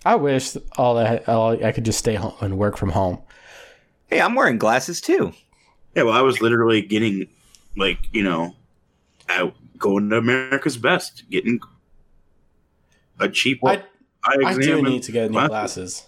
I 0.05 0.15
wish 0.17 0.57
all 0.77 0.95
that 0.97 1.29
all, 1.29 1.65
I 1.65 1.73
could 1.73 1.85
just 1.85 1.99
stay 1.99 2.15
home 2.15 2.35
and 2.41 2.59
work 2.59 2.77
from 2.77 2.91
home. 2.91 3.21
Hey, 4.09 4.21
I'm 4.21 4.35
wearing 4.35 4.59
glasses 4.59 5.01
too. 5.01 5.33
Yeah, 5.97 6.05
well, 6.05 6.15
I 6.15 6.21
was 6.23 6.41
literally 6.41 6.83
getting 6.83 7.29
like 7.77 7.99
you 8.13 8.23
know, 8.23 8.55
out 9.29 9.55
going 9.79 10.11
to 10.11 10.17
America's 10.19 10.77
Best, 10.77 11.25
getting 11.31 11.59
a 13.19 13.29
cheap 13.29 13.61
I, 13.65 13.83
eye 14.25 14.37
I 14.45 14.55
do 14.59 14.83
need 14.83 15.03
to 15.05 15.13
get 15.13 15.31
new 15.31 15.35
glasses. 15.35 15.49
glasses. 15.51 16.07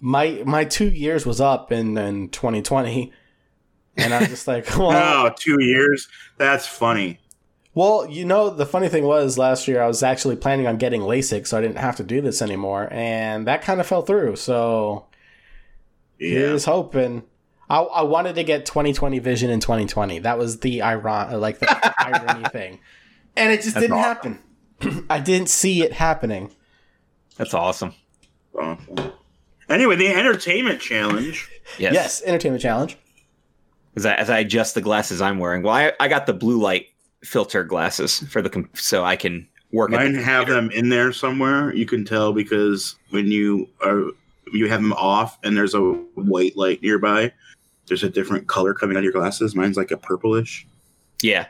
My 0.00 0.42
my 0.44 0.64
two 0.64 0.90
years 0.90 1.24
was 1.24 1.40
up 1.40 1.72
in, 1.72 1.96
in 1.96 2.28
2020, 2.28 3.12
and 3.96 4.12
I'm 4.14 4.26
just 4.26 4.46
like, 4.48 4.66
well, 4.78 5.26
Oh, 5.26 5.30
two 5.36 5.62
years. 5.62 6.08
That's 6.38 6.66
funny. 6.66 7.18
well, 7.74 8.06
you 8.08 8.24
know, 8.24 8.50
the 8.50 8.66
funny 8.66 8.88
thing 8.88 9.04
was 9.04 9.38
last 9.38 9.66
year 9.68 9.82
I 9.82 9.86
was 9.86 10.02
actually 10.02 10.36
planning 10.36 10.66
on 10.66 10.76
getting 10.76 11.00
LASIK, 11.02 11.46
so 11.46 11.56
I 11.58 11.60
didn't 11.60 11.78
have 11.78 11.96
to 11.96 12.02
do 12.02 12.20
this 12.20 12.42
anymore, 12.42 12.88
and 12.90 13.46
that 13.46 13.62
kind 13.62 13.80
of 13.80 13.86
fell 13.86 14.02
through. 14.02 14.36
So 14.36 15.06
Yeah. 16.18 16.30
here's 16.38 16.64
hoping. 16.66 17.24
I, 17.70 17.78
I 17.80 18.02
wanted 18.02 18.34
to 18.34 18.44
get 18.44 18.66
2020 18.66 19.18
vision 19.20 19.48
in 19.50 19.60
2020. 19.60 20.18
That 20.20 20.36
was 20.36 20.60
the 20.60 20.82
iron 20.82 21.40
like 21.40 21.58
the 21.60 21.94
irony 21.98 22.44
thing, 22.50 22.80
and 23.36 23.50
it 23.52 23.62
just 23.62 23.74
That's 23.74 23.84
didn't 23.84 23.96
awesome. 23.98 24.38
happen. 24.80 25.06
I 25.10 25.20
didn't 25.20 25.48
see 25.48 25.82
it 25.82 25.92
happening. 25.94 26.50
That's 27.38 27.54
awesome. 27.54 27.94
Awful. 28.54 29.14
Anyway, 29.70 29.96
the 29.96 30.08
entertainment 30.08 30.80
challenge. 30.82 31.48
Yes. 31.78 31.94
Yes, 31.94 32.22
entertainment 32.26 32.60
challenge. 32.62 32.98
As 33.94 34.06
I, 34.06 34.14
as 34.14 34.30
I 34.30 34.38
adjust 34.38 34.74
the 34.74 34.80
glasses 34.80 35.20
I'm 35.20 35.38
wearing. 35.38 35.62
Well, 35.62 35.74
I, 35.74 35.92
I 36.00 36.08
got 36.08 36.26
the 36.26 36.32
blue 36.32 36.58
light 36.60 36.86
filter 37.22 37.62
glasses 37.62 38.20
for 38.30 38.40
the 38.40 38.50
com- 38.50 38.70
so 38.74 39.04
I 39.04 39.16
can 39.16 39.46
work. 39.72 39.90
Mine 39.90 40.14
the 40.14 40.22
have 40.22 40.48
them 40.48 40.70
in 40.70 40.88
there 40.88 41.12
somewhere. 41.12 41.74
You 41.74 41.86
can 41.86 42.04
tell 42.04 42.32
because 42.32 42.96
when 43.10 43.26
you 43.26 43.68
are 43.84 44.04
you 44.52 44.68
have 44.68 44.82
them 44.82 44.92
off 44.94 45.38
and 45.42 45.56
there's 45.56 45.74
a 45.74 45.80
white 45.80 46.56
light 46.56 46.82
nearby, 46.82 47.32
there's 47.86 48.02
a 48.02 48.10
different 48.10 48.46
color 48.46 48.74
coming 48.74 48.96
out 48.96 49.00
of 49.00 49.04
your 49.04 49.12
glasses. 49.12 49.54
Mine's 49.54 49.76
like 49.76 49.90
a 49.90 49.96
purplish. 49.96 50.66
Yeah, 51.22 51.46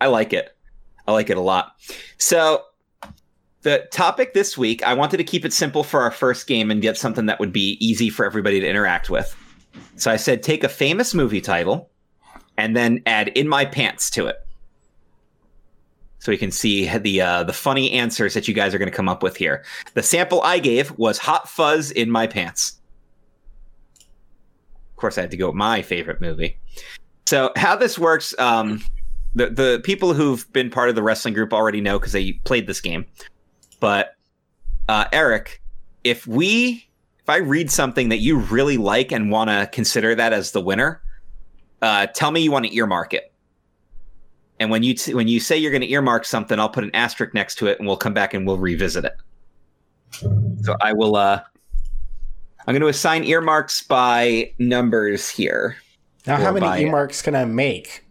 I 0.00 0.06
like 0.06 0.32
it. 0.32 0.56
I 1.06 1.12
like 1.12 1.30
it 1.30 1.36
a 1.36 1.40
lot. 1.40 1.76
So, 2.18 2.62
the 3.62 3.88
topic 3.90 4.34
this 4.34 4.56
week, 4.56 4.82
I 4.82 4.94
wanted 4.94 5.16
to 5.18 5.24
keep 5.24 5.44
it 5.44 5.52
simple 5.52 5.84
for 5.84 6.00
our 6.00 6.10
first 6.10 6.46
game 6.46 6.70
and 6.70 6.80
get 6.82 6.96
something 6.96 7.26
that 7.26 7.40
would 7.40 7.52
be 7.52 7.76
easy 7.80 8.10
for 8.10 8.24
everybody 8.24 8.60
to 8.60 8.68
interact 8.68 9.10
with. 9.10 9.36
So 9.96 10.10
I 10.10 10.16
said, 10.16 10.42
take 10.42 10.64
a 10.64 10.68
famous 10.68 11.14
movie 11.14 11.40
title 11.40 11.90
and 12.56 12.76
then 12.76 13.02
add 13.06 13.28
"in 13.28 13.48
my 13.48 13.64
pants" 13.64 14.10
to 14.10 14.26
it, 14.26 14.36
so 16.18 16.30
we 16.30 16.38
can 16.38 16.50
see 16.50 16.88
the 16.98 17.20
uh, 17.20 17.44
the 17.44 17.52
funny 17.52 17.92
answers 17.92 18.34
that 18.34 18.46
you 18.46 18.54
guys 18.54 18.74
are 18.74 18.78
going 18.78 18.90
to 18.90 18.96
come 18.96 19.08
up 19.08 19.22
with 19.22 19.36
here. 19.36 19.64
The 19.94 20.02
sample 20.02 20.42
I 20.42 20.58
gave 20.58 20.90
was 20.98 21.18
"Hot 21.18 21.48
Fuzz 21.48 21.90
in 21.90 22.10
my 22.10 22.26
pants." 22.26 22.78
Of 24.90 24.96
course, 24.96 25.18
I 25.18 25.22
had 25.22 25.30
to 25.32 25.36
go 25.36 25.48
with 25.48 25.56
my 25.56 25.82
favorite 25.82 26.20
movie. 26.20 26.58
So 27.26 27.50
how 27.56 27.74
this 27.76 27.98
works, 27.98 28.38
um, 28.38 28.82
the 29.34 29.50
the 29.50 29.80
people 29.82 30.14
who've 30.14 30.50
been 30.52 30.70
part 30.70 30.88
of 30.88 30.94
the 30.94 31.02
wrestling 31.02 31.34
group 31.34 31.52
already 31.52 31.80
know 31.80 31.98
because 31.98 32.12
they 32.12 32.32
played 32.44 32.66
this 32.66 32.80
game. 32.80 33.06
But 33.80 34.14
uh, 34.88 35.06
Eric, 35.12 35.60
if 36.04 36.26
we 36.26 36.88
if 37.22 37.30
I 37.30 37.36
read 37.36 37.70
something 37.70 38.08
that 38.08 38.18
you 38.18 38.38
really 38.38 38.76
like 38.76 39.12
and 39.12 39.30
want 39.30 39.48
to 39.50 39.68
consider 39.72 40.14
that 40.14 40.32
as 40.32 40.50
the 40.50 40.60
winner, 40.60 41.00
uh, 41.80 42.06
tell 42.08 42.32
me 42.32 42.40
you 42.40 42.50
want 42.50 42.66
to 42.66 42.74
earmark 42.74 43.14
it. 43.14 43.32
And 44.58 44.70
when 44.70 44.82
you 44.82 44.94
t- 44.94 45.14
when 45.14 45.28
you 45.28 45.40
say 45.40 45.56
you're 45.56 45.70
going 45.70 45.82
to 45.82 45.90
earmark 45.90 46.24
something, 46.24 46.58
I'll 46.58 46.68
put 46.68 46.84
an 46.84 46.90
asterisk 46.94 47.34
next 47.34 47.56
to 47.56 47.66
it, 47.66 47.78
and 47.78 47.86
we'll 47.86 47.96
come 47.96 48.14
back 48.14 48.34
and 48.34 48.46
we'll 48.46 48.58
revisit 48.58 49.04
it. 49.04 49.14
So 50.62 50.76
I 50.80 50.92
will. 50.92 51.16
Uh, 51.16 51.42
I'm 52.66 52.72
going 52.74 52.82
to 52.82 52.88
assign 52.88 53.24
earmarks 53.24 53.82
by 53.82 54.52
numbers 54.58 55.28
here. 55.28 55.76
Now, 56.26 56.36
how 56.36 56.52
many 56.52 56.66
by- 56.66 56.78
earmarks 56.80 57.22
can 57.22 57.34
I 57.34 57.44
make? 57.44 58.04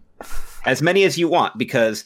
As 0.65 0.81
many 0.81 1.03
as 1.03 1.17
you 1.17 1.27
want, 1.27 1.57
because 1.57 2.05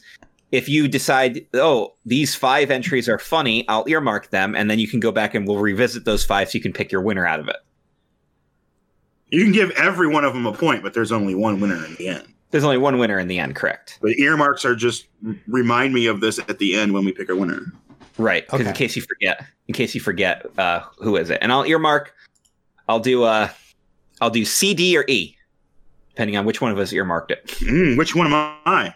if 0.56 0.70
you 0.70 0.88
decide, 0.88 1.46
oh, 1.52 1.92
these 2.06 2.34
five 2.34 2.70
entries 2.70 3.10
are 3.10 3.18
funny, 3.18 3.68
I'll 3.68 3.84
earmark 3.86 4.30
them, 4.30 4.54
and 4.54 4.70
then 4.70 4.78
you 4.78 4.88
can 4.88 5.00
go 5.00 5.12
back 5.12 5.34
and 5.34 5.46
we'll 5.46 5.58
revisit 5.58 6.06
those 6.06 6.24
five 6.24 6.48
so 6.48 6.56
you 6.56 6.62
can 6.62 6.72
pick 6.72 6.90
your 6.90 7.02
winner 7.02 7.26
out 7.26 7.40
of 7.40 7.48
it. 7.48 7.56
You 9.28 9.42
can 9.42 9.52
give 9.52 9.70
every 9.72 10.08
one 10.08 10.24
of 10.24 10.32
them 10.32 10.46
a 10.46 10.54
point, 10.54 10.82
but 10.82 10.94
there's 10.94 11.12
only 11.12 11.34
one 11.34 11.60
winner 11.60 11.84
in 11.84 11.94
the 11.96 12.08
end. 12.08 12.32
There's 12.52 12.64
only 12.64 12.78
one 12.78 12.96
winner 12.96 13.18
in 13.18 13.28
the 13.28 13.38
end, 13.38 13.54
correct? 13.54 13.98
But 14.00 14.12
earmarks 14.12 14.64
are 14.64 14.74
just 14.74 15.08
remind 15.46 15.92
me 15.92 16.06
of 16.06 16.22
this 16.22 16.38
at 16.38 16.58
the 16.58 16.74
end 16.74 16.94
when 16.94 17.04
we 17.04 17.12
pick 17.12 17.28
a 17.28 17.36
winner. 17.36 17.70
Right, 18.16 18.46
because 18.50 18.66
in 18.66 18.72
case 18.72 18.96
you 18.96 19.02
forget, 19.02 19.44
in 19.68 19.74
case 19.74 19.94
you 19.94 20.00
forget, 20.00 20.46
uh, 20.56 20.80
who 21.00 21.16
is 21.16 21.28
it? 21.28 21.38
And 21.42 21.52
I'll 21.52 21.66
earmark. 21.66 22.14
I'll 22.88 23.00
do 23.00 23.24
uh, 23.24 23.50
I'll 24.22 24.30
do 24.30 24.46
C, 24.46 24.72
D, 24.72 24.96
or 24.96 25.04
E, 25.06 25.36
depending 26.08 26.38
on 26.38 26.46
which 26.46 26.62
one 26.62 26.72
of 26.72 26.78
us 26.78 26.94
earmarked 26.94 27.30
it. 27.30 27.46
Mm, 27.46 27.98
which 27.98 28.14
one 28.14 28.26
am 28.26 28.56
I? 28.64 28.94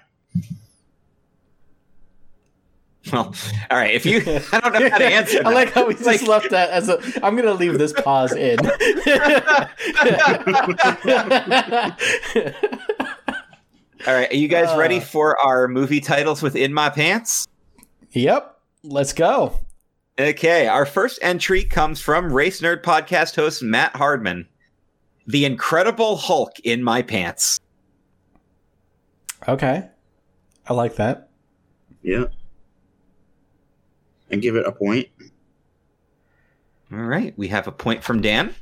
Well, 3.13 3.35
all 3.71 3.79
right. 3.79 3.95
If 3.95 4.05
you, 4.05 4.19
I 4.53 4.61
don't 4.61 4.75
know 4.75 4.91
how 4.91 4.99
to 4.99 5.07
answer. 5.07 5.39
I 5.39 5.43
that. 5.45 5.55
like 5.55 5.73
how 5.73 5.87
we 5.87 5.95
just 5.95 6.05
Like- 6.07 6.23
left 6.29 6.51
that 6.51 6.69
as 6.69 6.89
a. 6.91 7.01
I'm 7.25 7.35
gonna 7.35 7.55
leave 7.55 7.79
this 7.79 7.95
pause 7.95 8.33
in. 8.33 8.59
All 14.07 14.15
right, 14.15 14.31
are 14.31 14.37
you 14.37 14.49
guys 14.49 14.69
Uh. 14.71 14.79
ready 14.79 14.99
for 15.01 15.39
our 15.41 15.69
movie 15.69 16.01
titles 16.01 16.43
within 16.43 16.73
my 16.73 16.89
pants? 16.91 17.47
yep, 18.13 18.59
let's 18.83 19.13
go. 19.13 19.61
Okay, 20.19 20.67
our 20.69 20.87
first 20.87 21.19
entry 21.23 21.65
comes 21.65 22.01
from 22.01 22.33
Race 22.33 22.61
Nerd 22.61 22.83
podcast 22.83 23.37
host 23.37 23.63
Matt 23.63 23.95
Hardman. 23.97 24.47
The 25.27 25.45
Incredible 25.45 26.17
Hulk 26.17 26.59
in 26.61 26.83
my 26.83 27.03
pants. 27.03 27.59
Okay, 29.49 29.89
I 30.67 30.73
like 30.75 30.97
that. 30.97 31.29
Yeah. 32.03 32.25
And 34.31 34.41
give 34.41 34.57
it 34.57 34.67
a 34.67 34.73
point. 34.73 35.09
All 36.93 36.99
right, 36.99 37.35
we 37.37 37.49
have 37.49 37.67
a 37.67 37.73
point 37.73 38.03
from 38.03 38.21
Dan. 38.21 38.55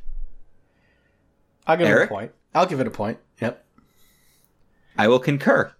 I'll 1.66 1.77
give 1.77 1.89
it 1.89 2.03
a 2.03 2.07
point. 2.07 2.33
I'll 2.55 2.66
give 2.66 2.81
it 2.81 2.87
a 2.87 2.91
point. 2.91 3.19
Yep. 3.41 3.64
I 4.97 5.09
will 5.09 5.19
concur. 5.19 5.73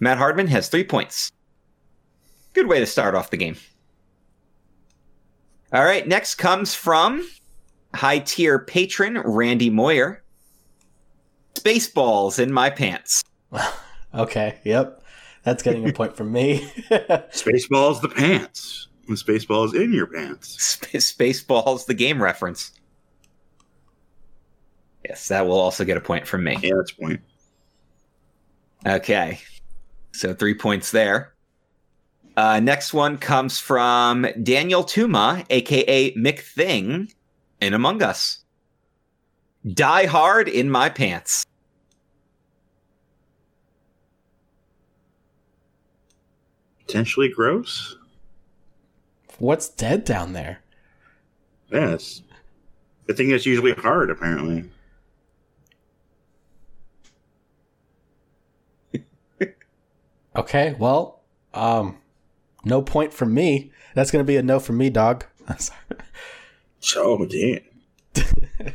Matt 0.00 0.18
Hardman 0.18 0.48
has 0.48 0.68
three 0.68 0.84
points. 0.84 1.30
Good 2.54 2.66
way 2.66 2.80
to 2.80 2.86
start 2.86 3.14
off 3.14 3.30
the 3.30 3.36
game. 3.36 3.56
All 5.72 5.84
right, 5.84 6.06
next 6.06 6.36
comes 6.36 6.74
from 6.74 7.28
high 7.94 8.20
tier 8.20 8.58
patron 8.58 9.18
Randy 9.18 9.70
Moyer. 9.70 10.22
Spaceballs 11.54 12.38
in 12.38 12.52
my 12.52 12.70
pants. 12.70 13.22
Okay. 14.14 14.58
Yep. 14.62 15.02
That's 15.42 15.62
getting 15.62 15.88
a 15.88 15.92
point 15.92 16.16
from 16.16 16.30
me. 16.30 16.60
Spaceballs 16.90 18.00
the 18.00 18.08
pants. 18.08 18.86
Spaceballs 19.08 19.74
in 19.74 19.92
your 19.92 20.06
pants. 20.06 20.62
Sp- 20.62 20.98
Spaceballs, 20.98 21.86
the 21.86 21.94
game 21.94 22.22
reference. 22.22 22.72
Yes, 25.06 25.28
that 25.28 25.46
will 25.46 25.58
also 25.58 25.84
get 25.84 25.96
a 25.96 26.00
point 26.00 26.26
from 26.26 26.44
me. 26.44 26.58
Yeah, 26.62 26.74
that's 26.76 26.92
a 26.92 26.96
point. 26.96 27.20
Okay. 28.86 29.38
So 30.12 30.34
three 30.34 30.54
points 30.54 30.90
there. 30.90 31.34
Uh, 32.36 32.60
next 32.60 32.92
one 32.92 33.18
comes 33.18 33.58
from 33.58 34.26
Daniel 34.42 34.82
Tuma, 34.82 35.44
aka 35.50 36.14
Mick 36.14 36.40
Thing, 36.40 37.12
in 37.60 37.74
Among 37.74 38.02
Us. 38.02 38.44
Die 39.72 40.06
hard 40.06 40.48
in 40.48 40.68
my 40.68 40.88
pants. 40.88 41.44
Potentially 46.86 47.28
gross? 47.28 47.96
What's 49.38 49.68
dead 49.68 50.04
down 50.04 50.32
there? 50.32 50.60
Yes. 51.70 52.22
The 53.06 53.14
thing 53.14 53.30
that's 53.30 53.46
usually 53.46 53.72
hard, 53.72 54.10
apparently. 54.10 54.70
Okay. 60.36 60.74
Well, 60.80 61.20
um, 61.52 61.98
no 62.64 62.82
point 62.82 63.12
from 63.14 63.32
me. 63.32 63.70
That's 63.94 64.10
gonna 64.10 64.24
be 64.24 64.36
a 64.36 64.42
no 64.42 64.58
from 64.58 64.78
me, 64.78 64.90
dog. 64.90 65.24
Sorry. 65.58 65.78
So, 66.80 67.24
damn. 67.26 67.60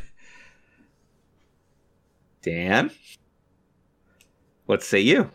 Dan? 2.42 2.90
What 4.64 4.82
say 4.82 5.00
you? 5.00 5.30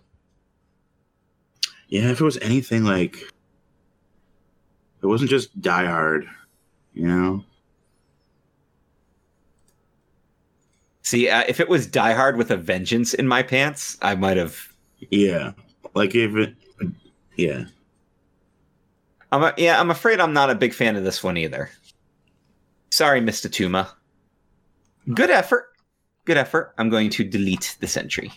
Yeah, 1.90 2.10
if 2.10 2.20
it 2.22 2.24
was 2.24 2.38
anything 2.40 2.84
like. 2.84 3.18
It 5.06 5.08
wasn't 5.08 5.30
just 5.30 5.62
Die 5.62 5.86
Hard, 5.86 6.28
you 6.96 7.06
know? 7.06 7.46
See, 11.04 11.30
uh, 11.30 11.44
if 11.48 11.60
it 11.60 11.70
was 11.70 11.86
Die 11.86 12.14
Hard 12.14 12.38
with 12.38 12.50
a 12.50 12.58
Vengeance 12.58 13.14
in 13.14 13.28
my 13.28 13.44
pants, 13.44 14.00
I 14.02 14.16
might 14.16 14.38
have. 14.38 14.60
Yeah. 15.12 15.52
Like 15.94 16.16
if 16.16 16.36
it. 16.36 16.56
Yeah. 17.36 17.66
I'm 19.32 19.44
a, 19.44 19.54
yeah, 19.58 19.80
I'm 19.80 19.92
afraid 19.92 20.20
I'm 20.20 20.34
not 20.34 20.50
a 20.50 20.56
big 20.56 20.74
fan 20.74 20.96
of 20.96 21.04
this 21.04 21.24
one 21.24 21.38
either. 21.38 21.70
Sorry, 22.90 23.22
Mr. 23.22 23.48
Tuma. 23.48 23.88
Good 25.14 25.30
effort. 25.30 25.68
Good 26.26 26.38
effort. 26.38 26.74
I'm 26.80 26.90
going 26.90 27.12
to 27.12 27.24
delete 27.24 27.78
this 27.80 27.96
entry. 27.96 28.32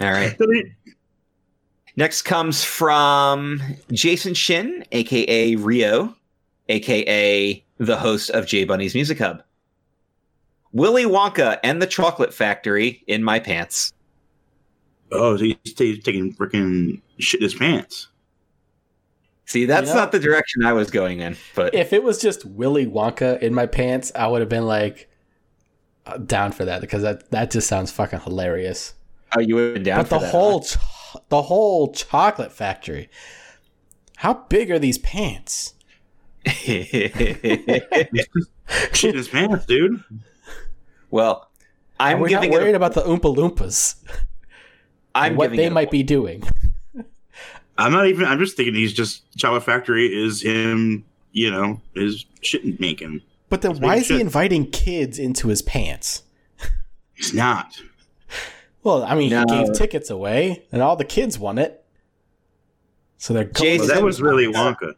All 0.00 0.12
right. 0.12 0.34
Next 1.98 2.22
comes 2.22 2.62
from 2.62 3.60
Jason 3.90 4.32
Shin, 4.32 4.84
aka 4.92 5.56
Rio, 5.56 6.14
aka 6.68 7.64
the 7.78 7.96
host 7.96 8.30
of 8.30 8.46
J 8.46 8.62
Bunny's 8.62 8.94
Music 8.94 9.18
Hub. 9.18 9.42
Willy 10.72 11.02
Wonka 11.06 11.58
and 11.64 11.82
the 11.82 11.88
Chocolate 11.88 12.32
Factory 12.32 13.02
in 13.08 13.24
my 13.24 13.40
pants. 13.40 13.92
Oh, 15.10 15.36
so 15.36 15.42
he's, 15.42 15.56
he's 15.64 16.00
taking 16.04 16.32
freaking 16.34 17.00
shit 17.18 17.40
in 17.40 17.44
his 17.44 17.54
pants. 17.56 18.06
See, 19.46 19.64
that's 19.64 19.88
You 19.88 19.94
know- 19.94 20.00
not 20.02 20.12
the 20.12 20.20
direction 20.20 20.64
I 20.64 20.74
was 20.74 20.92
going 20.92 21.18
in, 21.18 21.36
but 21.56 21.74
If 21.74 21.92
it 21.92 22.04
was 22.04 22.20
just 22.20 22.44
Willy 22.44 22.86
Wonka 22.86 23.40
in 23.42 23.52
my 23.52 23.66
pants, 23.66 24.12
I 24.14 24.28
would 24.28 24.38
have 24.40 24.48
been 24.48 24.66
like 24.66 25.10
down 26.26 26.52
for 26.52 26.64
that 26.64 26.80
because 26.80 27.02
that 27.02 27.28
that 27.32 27.50
just 27.50 27.66
sounds 27.66 27.90
fucking 27.90 28.20
hilarious. 28.20 28.94
oh, 29.36 29.40
you 29.40 29.56
would 29.56 29.64
have 29.64 29.74
been 29.74 29.82
down 29.82 29.98
but 30.02 30.08
for 30.08 30.14
the 30.14 30.20
that, 30.20 30.30
whole 30.30 30.60
ch- 30.60 30.76
the 31.28 31.42
whole 31.42 31.92
chocolate 31.92 32.52
factory. 32.52 33.08
How 34.16 34.34
big 34.48 34.70
are 34.70 34.78
these 34.78 34.98
pants? 34.98 35.74
Shit 36.46 37.04
in 39.04 39.14
his 39.14 39.28
pants, 39.28 39.66
dude. 39.66 40.02
well, 41.10 41.50
I'm 42.00 42.20
We're 42.20 42.30
not 42.30 42.48
worried. 42.50 42.72
A, 42.74 42.76
about 42.76 42.94
the 42.94 43.02
Oompa 43.02 43.34
Loompas. 43.34 43.96
I'm 45.14 45.36
what 45.36 45.50
they 45.50 45.68
might 45.68 45.86
point. 45.86 45.92
be 45.92 46.02
doing. 46.02 46.42
I'm 47.76 47.92
not 47.92 48.06
even. 48.06 48.24
I'm 48.26 48.38
just 48.38 48.56
thinking 48.56 48.74
he's 48.74 48.92
just 48.92 49.22
Chocolate 49.36 49.62
Factory 49.64 50.06
is 50.06 50.42
him. 50.42 51.04
You 51.32 51.50
know, 51.50 51.80
is 51.94 52.24
shit 52.40 52.80
making. 52.80 53.20
But 53.48 53.62
then 53.62 53.72
It's 53.72 53.80
why 53.80 53.94
big 53.94 54.02
is 54.02 54.08
he 54.08 54.20
inviting 54.20 54.70
kids 54.70 55.18
into 55.18 55.48
his 55.48 55.62
pants? 55.62 56.22
He's 57.14 57.32
not. 57.34 57.80
Well, 58.88 59.04
I 59.04 59.14
mean, 59.14 59.28
No. 59.28 59.40
he 59.46 59.64
gave 59.64 59.74
tickets 59.74 60.08
away, 60.08 60.64
and 60.72 60.80
all 60.80 60.96
the 60.96 61.04
kids 61.04 61.38
won 61.38 61.58
it. 61.58 61.84
So 63.18 63.34
they're 63.34 63.44
Jason- 63.44 63.88
that 63.88 64.02
was 64.02 64.22
really 64.22 64.46
Wonka. 64.46 64.94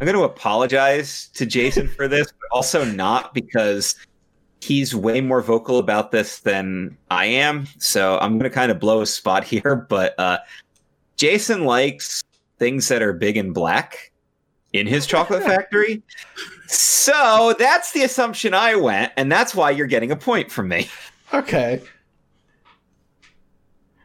I'm 0.00 0.04
going 0.04 0.16
to 0.16 0.24
apologize 0.24 1.28
to 1.34 1.46
Jason 1.46 1.86
for 1.86 2.08
this, 2.08 2.26
but 2.32 2.56
also 2.56 2.84
not 2.84 3.34
because 3.34 3.94
he's 4.60 4.96
way 4.96 5.20
more 5.20 5.40
vocal 5.40 5.78
about 5.78 6.10
this 6.10 6.40
than 6.40 6.96
I 7.08 7.26
am. 7.26 7.68
So 7.78 8.18
I'm 8.18 8.32
going 8.32 8.50
to 8.50 8.54
kind 8.54 8.72
of 8.72 8.80
blow 8.80 9.00
a 9.00 9.06
spot 9.06 9.44
here. 9.52 9.76
But 9.88 10.18
uh, 10.18 10.38
Jason 11.16 11.66
likes 11.66 12.24
things 12.58 12.88
that 12.88 13.00
are 13.00 13.12
big 13.12 13.36
and 13.36 13.54
black 13.54 14.10
in 14.72 14.88
his 14.88 15.06
chocolate 15.06 15.42
factory. 15.44 16.02
So 16.66 17.54
that's 17.56 17.92
the 17.92 18.02
assumption 18.02 18.54
I 18.54 18.74
went, 18.74 19.12
and 19.16 19.30
that's 19.30 19.54
why 19.54 19.70
you're 19.70 19.86
getting 19.86 20.10
a 20.10 20.16
point 20.16 20.50
from 20.50 20.66
me. 20.66 20.88
okay. 21.32 21.80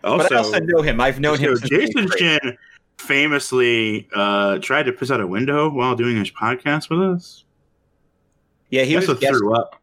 Also, 0.03 0.23
but 0.29 0.31
I 0.33 0.37
also 0.37 0.59
know 0.59 0.81
him. 0.81 0.99
I've 0.99 1.19
known 1.19 1.39
him. 1.39 1.55
so 1.55 1.65
Since 1.65 1.69
Jason 1.69 2.03
eighth 2.03 2.09
grade. 2.11 2.39
Shin 2.43 2.57
famously 2.97 4.07
uh, 4.15 4.59
tried 4.59 4.83
to 4.83 4.93
piss 4.93 5.11
out 5.11 5.21
a 5.21 5.27
window 5.27 5.69
while 5.69 5.95
doing 5.95 6.15
his 6.17 6.31
podcast 6.31 6.89
with 6.89 6.99
us. 7.01 7.45
Yeah, 8.69 8.83
he 8.83 8.89
He 8.91 8.95
was 8.95 9.07
also 9.09 9.19
guest- 9.19 9.37
threw 9.37 9.53
up. 9.55 9.81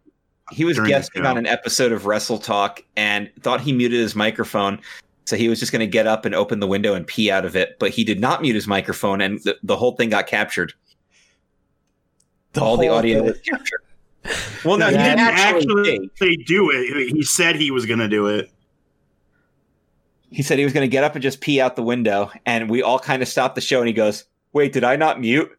he 0.53 0.65
was 0.65 0.79
guesting 0.81 1.25
on 1.27 1.37
an 1.39 1.47
episode 1.47 1.93
of 1.93 2.07
Wrestle 2.07 2.39
Talk 2.39 2.83
and 2.97 3.31
thought 3.41 3.61
he 3.61 3.73
muted 3.73 4.01
his 4.01 4.15
microphone. 4.17 4.81
So 5.27 5.37
he 5.37 5.49
was 5.49 5.61
just 5.61 5.71
going 5.71 5.81
to 5.81 5.87
get 5.87 6.07
up 6.09 6.25
and 6.25 6.35
open 6.35 6.59
the 6.61 6.67
window 6.67 6.95
and 6.95 7.07
pee 7.07 7.31
out 7.31 7.45
of 7.45 7.55
it, 7.55 7.77
but 7.79 7.91
he 7.91 8.03
did 8.03 8.19
not 8.21 8.43
mute 8.43 8.55
his 8.57 8.67
microphone, 8.67 9.21
and 9.21 9.39
the, 9.45 9.57
the 9.63 9.77
whole 9.77 9.93
thing 9.95 10.09
got 10.11 10.27
captured. 10.27 10.73
All 12.61 12.77
the 12.77 12.89
whole 12.89 12.97
audio 12.99 13.23
was 13.23 13.39
captured. 13.49 13.81
Well, 14.65 14.77
no, 14.77 14.87
he 14.87 14.93
he 14.97 14.99
didn't 14.99 15.19
didn't 15.19 15.21
actually. 15.21 16.11
actually 16.11 16.37
do 16.39 16.71
it. 16.73 17.11
He 17.15 17.23
said 17.23 17.55
he 17.57 17.71
was 17.71 17.87
going 17.87 18.01
to 18.01 18.09
do 18.09 18.27
it. 18.27 18.51
He 20.31 20.43
said 20.43 20.59
he 20.59 20.65
was 20.65 20.73
going 20.73 20.89
to 20.89 20.91
get 20.91 21.05
up 21.05 21.15
and 21.15 21.23
just 21.23 21.41
pee 21.41 21.61
out 21.61 21.77
the 21.77 21.83
window, 21.83 22.31
and 22.47 22.71
we 22.71 22.83
all 22.83 22.99
kind 22.99 23.23
of 23.23 23.29
stopped 23.29 23.55
the 23.55 23.61
show. 23.61 23.79
And 23.79 23.89
he 23.89 23.93
goes, 23.93 24.25
"Wait, 24.53 24.73
did 24.73 24.85
I 24.85 24.97
not 24.97 25.21
mute?" 25.21 25.51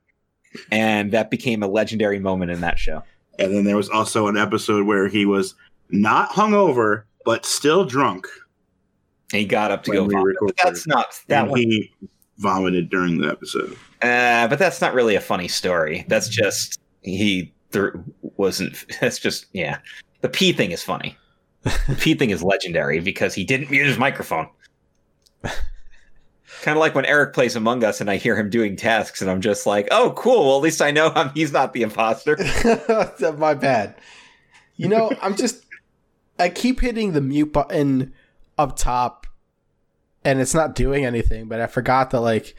And 0.71 1.11
that 1.11 1.29
became 1.31 1.63
a 1.63 1.67
legendary 1.67 2.19
moment 2.19 2.51
in 2.51 2.61
that 2.61 2.77
show. 2.77 3.03
And 3.39 3.53
then 3.53 3.63
there 3.63 3.77
was 3.77 3.89
also 3.89 4.27
an 4.27 4.37
episode 4.37 4.85
where 4.85 5.07
he 5.07 5.25
was 5.25 5.55
not 5.89 6.29
hungover, 6.31 7.03
but 7.25 7.45
still 7.45 7.85
drunk. 7.85 8.27
And 9.31 9.39
he 9.39 9.45
got 9.45 9.71
up 9.71 9.83
to 9.83 9.91
go 9.91 10.07
vomit. 10.07 10.35
But 10.41 10.55
that's 10.63 10.87
not 10.87 11.19
that 11.27 11.43
and 11.43 11.51
one. 11.51 11.59
he 11.59 11.91
vomited 12.37 12.89
during 12.89 13.19
the 13.19 13.29
episode. 13.29 13.77
Uh, 14.01 14.47
but 14.47 14.59
that's 14.59 14.81
not 14.81 14.93
really 14.93 15.15
a 15.15 15.21
funny 15.21 15.47
story. 15.47 16.05
That's 16.07 16.27
just 16.27 16.79
he 17.01 17.53
threw, 17.71 18.03
wasn't. 18.21 18.85
That's 19.01 19.19
just 19.19 19.45
yeah. 19.53 19.79
The 20.21 20.29
pee 20.29 20.53
thing 20.53 20.71
is 20.71 20.83
funny. 20.83 21.17
The 21.63 21.97
pee 21.99 22.15
thing 22.15 22.31
is 22.31 22.43
legendary 22.43 22.99
because 22.99 23.33
he 23.33 23.43
didn't 23.43 23.69
mute 23.69 23.85
his 23.85 23.97
microphone. 23.97 24.49
kind 26.61 26.77
of 26.77 26.81
like 26.81 26.95
when 26.95 27.05
Eric 27.05 27.33
plays 27.33 27.55
Among 27.55 27.83
Us 27.83 28.01
and 28.01 28.09
I 28.09 28.17
hear 28.17 28.35
him 28.35 28.49
doing 28.49 28.75
tasks 28.75 29.21
and 29.21 29.29
I'm 29.29 29.41
just 29.41 29.65
like, 29.65 29.87
oh, 29.91 30.13
cool. 30.15 30.47
Well, 30.47 30.57
at 30.57 30.63
least 30.63 30.81
I 30.81 30.91
know 30.91 31.11
I'm, 31.15 31.29
he's 31.31 31.51
not 31.51 31.73
the 31.73 31.81
imposter. 31.81 32.37
My 33.37 33.53
bad. 33.53 33.95
You 34.75 34.87
know, 34.87 35.11
I'm 35.21 35.35
just 35.35 35.65
I 36.39 36.49
keep 36.49 36.79
hitting 36.79 37.13
the 37.13 37.21
mute 37.21 37.53
button 37.53 38.13
up 38.57 38.75
top 38.75 39.27
and 40.23 40.39
it's 40.39 40.53
not 40.53 40.75
doing 40.75 41.05
anything, 41.05 41.47
but 41.47 41.61
I 41.61 41.67
forgot 41.67 42.11
that 42.11 42.21
like 42.21 42.55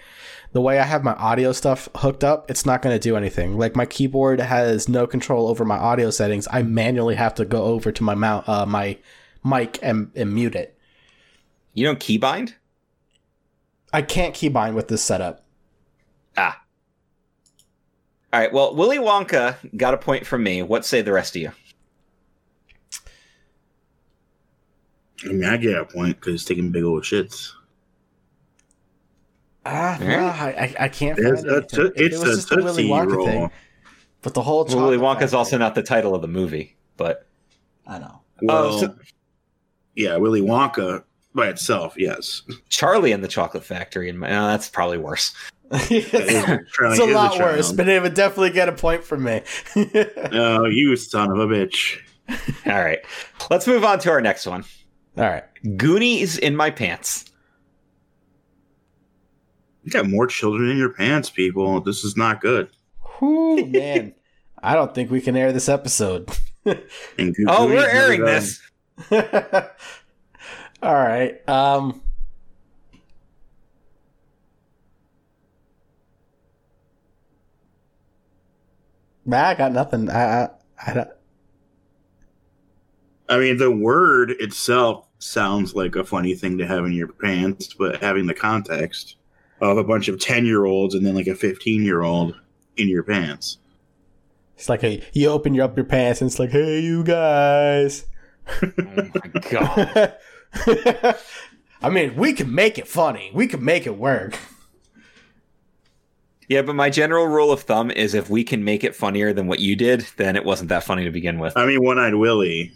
the 0.53 0.61
way 0.61 0.78
I 0.78 0.85
have 0.85 1.03
my 1.03 1.14
audio 1.14 1.53
stuff 1.53 1.89
hooked 1.97 2.24
up, 2.24 2.51
it's 2.51 2.66
not 2.66 2.83
going 2.83 2.95
to 2.95 3.01
do 3.01 3.16
anything. 3.16 3.57
Like 3.57 3.74
my 3.74 3.87
keyboard 3.87 4.41
has 4.41 4.89
no 4.89 5.07
control 5.07 5.49
over 5.49 5.64
my 5.64 5.78
audio 5.78 6.11
settings. 6.11 6.47
I 6.51 6.62
manually 6.62 7.14
have 7.14 7.35
to 7.37 7.45
go 7.45 7.64
over 7.64 7.91
to 7.91 8.03
my 8.03 8.14
mount 8.14 8.49
uh, 8.49 8.66
my 8.66 8.99
mic 9.45 9.78
and, 9.83 10.11
and 10.14 10.35
mute 10.35 10.55
it. 10.55 10.76
You 11.72 11.87
don't 11.87 12.01
keybind? 12.01 12.55
I 13.93 14.03
can't 14.03 14.34
keep 14.34 14.53
keybind 14.55 14.74
with 14.74 14.88
this 14.88 15.03
setup. 15.03 15.45
Ah. 16.36 16.62
All 18.32 18.40
right. 18.40 18.53
Well, 18.53 18.74
Willy 18.74 18.99
Wonka 18.99 19.57
got 19.76 19.93
a 19.95 19.99
point 19.99 20.26
from 20.26 20.43
me. 20.43 20.62
What 20.62 20.84
say 20.86 21.03
the 21.03 21.12
rest 21.12 21.36
of 21.36 21.43
you? 21.43 21.53
I 25.24 25.28
mean, 25.28 25.45
I 25.45 25.57
get 25.57 25.76
a 25.78 25.84
point 25.84 26.18
because 26.18 26.32
he's 26.32 26.45
taking 26.45 26.70
big 26.72 26.84
old 26.84 27.05
shits. 27.05 27.53
Ah, 29.64 29.97
All 30.01 30.07
no. 30.07 30.16
I, 30.26 30.49
I, 30.49 30.74
I 30.84 30.88
can't 30.88 31.18
It's 31.18 31.43
find 31.43 31.47
a 31.53 31.57
anything. 31.59 31.93
it 31.97 32.12
was 32.12 32.22
a 32.22 32.26
just 32.36 32.49
the 32.49 32.57
Willy 32.57 32.88
Wonka 32.88 33.12
Roll. 33.16 33.26
thing, 33.26 33.51
but 34.22 34.34
the 34.34 34.43
whole 34.43 34.64
Willy 34.64 34.97
chocolate 34.97 35.01
Wonka's 35.01 35.20
factory- 35.30 35.38
also 35.38 35.59
not 35.59 35.74
the 35.76 35.82
title 35.84 36.14
of 36.16 36.22
the 36.22 36.28
movie, 36.28 36.76
but 36.97 37.26
I 37.86 37.99
know. 38.01 38.22
Well, 38.40 38.64
Oh, 38.74 38.80
so- 38.80 38.97
yeah, 39.95 40.16
Willy 40.16 40.40
Wonka 40.40 41.05
by 41.35 41.49
itself, 41.49 41.95
yes. 41.97 42.43
Charlie 42.68 43.12
and 43.12 43.22
the 43.22 43.28
Chocolate 43.28 43.64
Factory, 43.64 44.09
and 44.09 44.22
uh, 44.22 44.28
that's 44.28 44.68
probably 44.68 44.99
worse. 44.99 45.35
it's 45.72 46.99
a 47.01 47.05
lot 47.07 47.33
child. 47.33 47.41
worse, 47.41 47.72
but 47.72 47.89
it 47.89 48.03
would 48.03 48.14
definitely 48.14 48.51
get 48.51 48.68
a 48.68 48.72
point 48.72 49.05
from 49.05 49.24
me. 49.24 49.43
Oh, 50.35 50.66
you 50.66 50.95
son 50.97 51.30
of 51.30 51.39
a 51.39 51.47
bitch. 51.47 51.99
All 52.66 52.72
right. 52.72 53.01
Let's 53.51 53.66
move 53.66 53.85
on 53.85 53.99
to 54.01 54.11
our 54.11 54.20
next 54.20 54.47
one. 54.47 54.64
All 55.16 55.24
right. 55.24 55.45
Goonies 55.76 56.39
in 56.39 56.57
my 56.57 56.70
pants. 56.70 57.26
You 59.85 59.91
got 59.91 60.09
more 60.09 60.26
children 60.26 60.70
in 60.70 60.78
your 60.78 60.93
pants, 60.93 61.28
people. 61.28 61.80
This 61.80 62.05
is 62.05 62.16
not 62.16 62.41
good. 62.41 62.68
Whew, 63.18 63.66
man. 63.66 64.14
I 64.62 64.74
don't 64.74 64.95
think 64.95 65.11
we 65.11 65.20
can 65.20 65.37
air 65.37 65.53
this 65.53 65.68
episode. 65.68 66.30
Oh, 66.66 67.66
we're 67.66 67.89
airing 67.89 68.24
this. 68.24 68.61
All 70.83 70.95
right. 70.95 71.49
Um 71.49 72.03
Nah, 79.24 79.49
I 79.49 79.55
got 79.55 79.72
nothing. 79.72 80.11
I 80.11 80.45
I, 80.45 80.49
I 80.87 80.95
don't 80.95 81.09
I 83.28 83.39
mean, 83.39 83.57
the 83.57 83.70
word 83.70 84.33
itself 84.33 85.07
sounds 85.18 85.74
like 85.74 85.97
a 85.97 86.05
funny 86.05 86.35
thing 86.35 86.59
to 86.59 86.66
have 86.66 86.85
in 86.85 86.93
your 86.93 87.09
pants, 87.09 87.72
but 87.72 88.03
having 88.03 88.26
the 88.26 88.35
context 88.35 89.16
of 89.61 89.78
a 89.78 89.85
bunch 89.85 90.09
of 90.09 90.18
10 90.18 90.45
year 90.45 90.64
olds 90.64 90.95
and 90.95 91.07
then 91.07 91.14
like 91.14 91.28
a 91.28 91.35
15 91.35 91.83
year 91.83 92.03
old 92.03 92.35
in 92.76 92.89
your 92.89 93.03
pants. 93.03 93.59
It's 94.57 94.68
like 94.68 94.85
a 94.85 95.03
you 95.12 95.28
open 95.28 95.55
your 95.55 95.64
up 95.64 95.76
your 95.76 95.87
pants 95.87 96.20
and 96.20 96.28
it's 96.28 96.39
like, 96.39 96.51
hey 96.51 96.80
you 96.80 97.05
guys. 97.05 98.07
Oh 98.62 98.72
my 99.14 99.41
god. 99.51 100.16
I 101.82 101.88
mean, 101.90 102.14
we 102.16 102.32
can 102.32 102.55
make 102.55 102.78
it 102.78 102.86
funny. 102.86 103.30
We 103.34 103.46
can 103.46 103.64
make 103.64 103.86
it 103.86 103.96
work. 103.96 104.38
Yeah, 106.48 106.62
but 106.62 106.74
my 106.76 106.90
general 106.90 107.26
rule 107.26 107.50
of 107.50 107.62
thumb 107.62 107.90
is 107.90 108.14
if 108.14 108.28
we 108.28 108.44
can 108.44 108.62
make 108.62 108.84
it 108.84 108.94
funnier 108.94 109.32
than 109.32 109.46
what 109.46 109.59
you 109.61 109.74
did, 109.74 110.07
then 110.16 110.36
it 110.36 110.44
wasn't 110.44 110.68
that 110.68 110.84
funny 110.84 111.05
to 111.05 111.11
begin 111.11 111.38
with. 111.38 111.57
I 111.57 111.64
mean, 111.66 111.82
One 111.82 111.98
Eyed 111.98 112.14
Willie. 112.14 112.72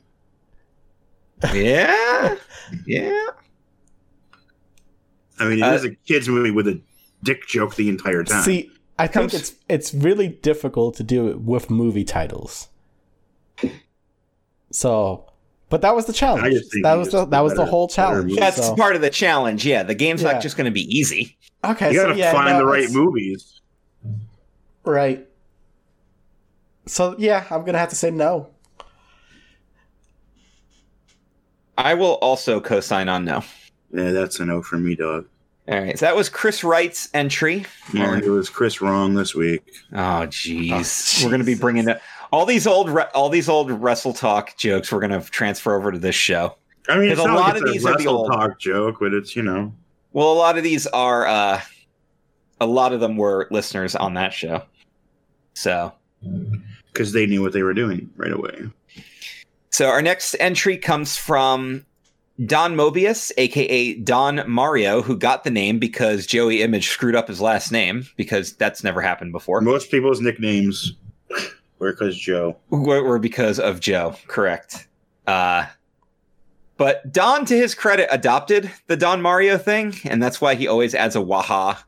Yeah. 1.53 2.37
Yeah. 2.85 3.27
I 5.39 5.45
mean, 5.49 5.59
it 5.59 5.63
Uh, 5.63 5.75
is 5.75 5.85
a 5.85 5.95
kid's 5.95 6.29
movie 6.29 6.51
with 6.51 6.67
a 6.67 6.81
dick 7.23 7.47
joke 7.47 7.77
the 7.77 7.89
entire 7.89 8.25
time. 8.25 8.43
See, 8.43 8.71
I 8.99 9.07
think 9.07 9.31
Comes- 9.31 9.35
it's 9.35 9.55
it's 9.69 9.95
really 9.95 10.27
difficult 10.29 10.97
to 10.97 11.05
do 11.05 11.29
it 11.29 11.41
with 11.43 11.71
movie 11.71 12.03
titles. 12.03 12.69
So, 14.73 15.26
but 15.69 15.83
that 15.83 15.95
was 15.95 16.07
the 16.07 16.13
challenge. 16.13 16.55
That 16.83 16.95
was 16.95 17.11
the, 17.11 17.25
that 17.27 17.41
was 17.41 17.55
the 17.55 17.67
whole 17.67 17.89
challenge. 17.89 18.29
movie. 18.29 18.41
That's 18.41 18.57
so- 18.59 18.77
part 18.77 18.95
of 18.97 19.03
the 19.03 19.11
challenge. 19.11 19.67
Yeah, 19.67 19.83
the 19.83 19.95
game's 19.95 20.23
Yeah. 20.23 20.33
not 20.33 20.43
just 20.43 20.57
going 20.57 20.67
to 20.67 20.71
be 20.71 20.83
easy. 20.97 21.37
okay. 21.65 21.93
you 21.93 22.01
gotta 22.01 22.17
yeah, 22.17 22.33
find 22.33 22.51
no, 22.51 22.59
the 22.59 22.67
right 22.67 22.81
it's- 22.85 22.95
movies. 22.95 23.61
Right. 24.85 25.27
So 26.87 27.17
yeah, 27.19 27.45
I'm 27.51 27.65
gonna 27.65 27.79
have 27.79 27.89
to 27.89 27.97
say 27.97 28.11
no. 28.13 28.49
I 31.79 31.95
will 31.95 32.15
also 32.15 32.61
co-sign 32.61 33.09
on 33.09 33.25
no. 33.25 33.43
Yeah, 33.93 34.13
that's 34.13 34.41
a 34.41 34.45
no 34.47 34.63
for 34.63 34.77
me, 34.79 34.95
dog. 34.95 35.27
All 35.69 35.81
right, 35.81 35.99
so 35.99 36.07
that 36.07 36.15
was 36.15 36.29
Chris 36.29 36.63
Wright's 36.63 37.09
entry. 37.13 37.67
Yeah, 37.93 38.17
it 38.19 38.29
was 38.29 38.49
Chris 38.49 38.81
wrong 38.81 39.15
this 39.15 39.35
week. 39.35 39.65
Oh, 39.93 40.25
jeez. 40.29 41.21
Oh, 41.21 41.25
we're 41.25 41.31
going 41.31 41.41
to 41.41 41.45
be 41.45 41.57
bringing 41.57 41.89
it. 41.89 42.01
All 42.37 42.45
these 42.45 42.67
old, 42.67 42.91
all 43.15 43.31
these 43.31 43.49
old 43.49 43.71
wrestle 43.71 44.13
talk 44.13 44.59
jokes. 44.59 44.93
We're 44.93 45.01
going 45.01 45.19
to 45.19 45.31
transfer 45.31 45.75
over 45.75 45.91
to 45.91 45.99
this 45.99 46.15
show. 46.15 46.55
I 46.87 46.99
mean, 46.99 47.11
it's 47.11 47.19
a 47.19 47.25
not 47.27 47.35
lot 47.35 47.55
like 47.55 47.57
of 47.57 47.63
it's 47.63 47.73
these 47.73 47.85
a 47.87 47.93
are 47.93 47.97
the 47.99 48.07
old- 48.09 48.31
talk 48.31 48.59
joke, 48.59 48.99
but 49.01 49.15
it's 49.15 49.35
you 49.35 49.43
know. 49.43 49.73
Well, 50.13 50.31
a 50.33 50.35
lot 50.35 50.59
of 50.59 50.63
these 50.63 50.87
are. 50.89 51.27
uh 51.27 51.63
A 52.61 52.67
lot 52.67 52.93
of 52.93 53.01
them 53.01 53.17
were 53.17 53.49
listeners 53.51 53.97
on 53.97 54.13
that 54.15 54.35
show. 54.35 54.63
So, 55.55 55.95
because 56.93 57.13
they 57.13 57.25
knew 57.25 57.41
what 57.41 57.55
they 57.55 57.63
were 57.63 57.73
doing 57.73 58.11
right 58.17 58.33
away. 58.33 58.69
so 59.71 59.87
our 59.87 60.03
next 60.03 60.37
entry 60.39 60.77
comes 60.77 61.17
from 61.17 61.87
Don 62.45 62.77
Mobius, 62.77 63.33
aka 63.39 63.95
Don 63.95 64.43
Mario, 64.47 65.01
who 65.01 65.17
got 65.17 65.45
the 65.45 65.51
name 65.51 65.79
because 65.79 66.27
Joey 66.27 66.61
Image 66.61 66.89
screwed 66.89 67.17
up 67.17 67.29
his 67.29 67.41
last 67.41 67.73
name 67.73 68.05
because 68.17 68.53
that's 68.57 68.85
never 68.85 69.01
happened 69.01 69.33
before. 69.33 69.63
Most 69.63 69.91
people's 69.91 70.21
nicknames 70.21 70.93
were 71.79 71.93
because 71.93 72.17
Joe. 72.17 72.57
were, 72.71 73.03
were 73.03 73.19
because 73.19 73.59
of 73.59 73.81
Joe. 73.81 74.17
Correct. 74.27 74.87
Uh, 75.27 75.67
but 76.77 77.11
Don, 77.13 77.45
to 77.47 77.57
his 77.57 77.75
credit, 77.75 78.09
adopted 78.11 78.71
the 78.87 78.97
Don 78.97 79.23
Mario 79.23 79.59
thing, 79.59 79.95
and 80.05 80.23
that's 80.23 80.41
why 80.41 80.55
he 80.55 80.67
always 80.67 80.95
adds 80.95 81.17
a 81.17 81.21
waha 81.21 81.79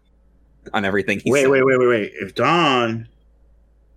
on 0.72 0.84
everything. 0.84 1.20
He 1.20 1.30
Wait, 1.30 1.42
says. 1.42 1.50
wait, 1.50 1.64
wait, 1.64 1.78
wait, 1.78 1.88
wait. 1.88 2.12
If 2.20 2.34
Don, 2.34 3.08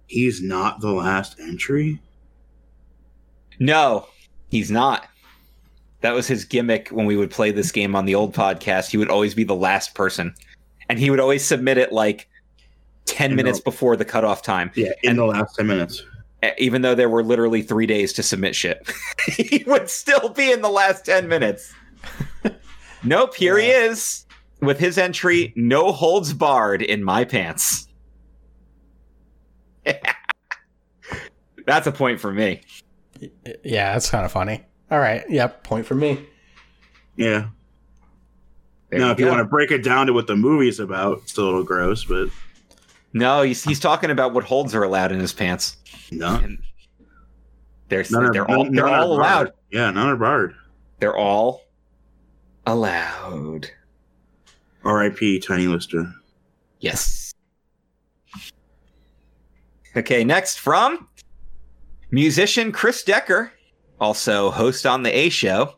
he's 0.07 0.41
not 0.41 0.81
the 0.81 0.91
last 0.91 1.39
entry. 1.39 2.01
No, 3.59 4.07
he's 4.49 4.71
not. 4.71 5.07
That 6.01 6.13
was 6.13 6.27
his 6.27 6.45
gimmick 6.45 6.89
when 6.89 7.05
we 7.05 7.15
would 7.15 7.29
play 7.29 7.51
this 7.51 7.71
game 7.71 7.95
on 7.95 8.05
the 8.05 8.15
old 8.15 8.33
podcast. 8.33 8.89
He 8.89 8.97
would 8.97 9.09
always 9.09 9.35
be 9.35 9.43
the 9.43 9.55
last 9.55 9.93
person, 9.93 10.33
and 10.89 10.99
he 10.99 11.09
would 11.09 11.19
always 11.19 11.45
submit 11.45 11.77
it 11.77 11.91
like 11.91 12.27
ten 13.05 13.31
I 13.31 13.35
minutes 13.35 13.59
know. 13.59 13.63
before 13.65 13.95
the 13.95 14.05
cutoff 14.05 14.41
time. 14.41 14.71
Yeah, 14.75 14.91
in 15.03 15.11
And- 15.11 15.19
the 15.19 15.25
last 15.25 15.55
ten 15.55 15.67
minutes. 15.67 16.03
even 16.57 16.81
though 16.81 16.95
there 16.95 17.09
were 17.09 17.23
literally 17.23 17.61
three 17.61 17.85
days 17.85 18.13
to 18.13 18.23
submit 18.23 18.55
shit. 18.55 18.91
he 19.27 19.63
would 19.67 19.89
still 19.89 20.29
be 20.29 20.51
in 20.51 20.61
the 20.63 20.69
last 20.69 21.05
10 21.05 21.27
minutes. 21.27 21.71
nope, 23.03 23.35
here 23.35 23.59
he 23.59 23.67
is 23.67 24.25
with 24.59 24.79
his 24.79 24.97
entry 24.97 25.53
No 25.55 25.91
Holds 25.91 26.33
Barred 26.33 26.81
in 26.81 27.03
My 27.03 27.25
Pants. 27.25 27.87
That's 31.65 31.87
a 31.87 31.91
point 31.91 32.19
for 32.19 32.31
me. 32.33 32.61
Yeah, 33.63 33.93
that's 33.93 34.09
kind 34.09 34.25
of 34.25 34.31
funny. 34.31 34.63
All 34.89 34.97
right. 34.99 35.23
Yep. 35.29 35.63
Point 35.63 35.85
for 35.85 35.93
me. 35.95 36.25
Yeah. 37.15 37.49
There 38.89 38.99
now, 38.99 39.07
you 39.07 39.11
if 39.11 39.19
you 39.19 39.27
want 39.27 39.39
to 39.39 39.45
break 39.45 39.69
it 39.71 39.83
down 39.83 40.07
to 40.07 40.13
what 40.13 40.25
the 40.27 40.35
movie's 40.35 40.79
about, 40.79 41.19
it's 41.23 41.37
a 41.37 41.41
little 41.43 41.63
gross, 41.63 42.03
but 42.03 42.29
No, 43.13 43.41
he's, 43.41 43.63
he's 43.63 43.79
talking 43.79 44.09
about 44.09 44.33
what 44.33 44.43
holds 44.43 44.73
are 44.73 44.83
allowed 44.83 45.11
in 45.11 45.19
his 45.19 45.33
pants. 45.33 45.77
no. 46.11 46.35
And 46.35 46.59
They're 47.89 48.05
None 48.09 48.31
they're 48.31 48.49
all 48.49 48.63
none- 48.65 48.73
they're 48.73 48.87
are 48.87 48.99
all 49.01 49.17
barred. 49.17 49.47
allowed. 49.47 49.53
Yeah, 49.71 49.91
none 49.91 50.07
are 50.07 50.15
barred. 50.15 50.55
They're 50.99 51.17
all 51.17 51.61
allowed. 52.65 53.69
R.I.P. 54.83 55.39
Tiny 55.39 55.67
Lister. 55.67 56.11
Yes. 56.79 57.33
Okay, 59.95 60.23
next 60.23 60.57
from 60.59 61.07
musician 62.11 62.71
Chris 62.71 63.03
Decker, 63.03 63.51
also 63.99 64.49
host 64.51 64.85
on 64.85 65.03
the 65.03 65.15
A 65.15 65.29
Show, 65.29 65.75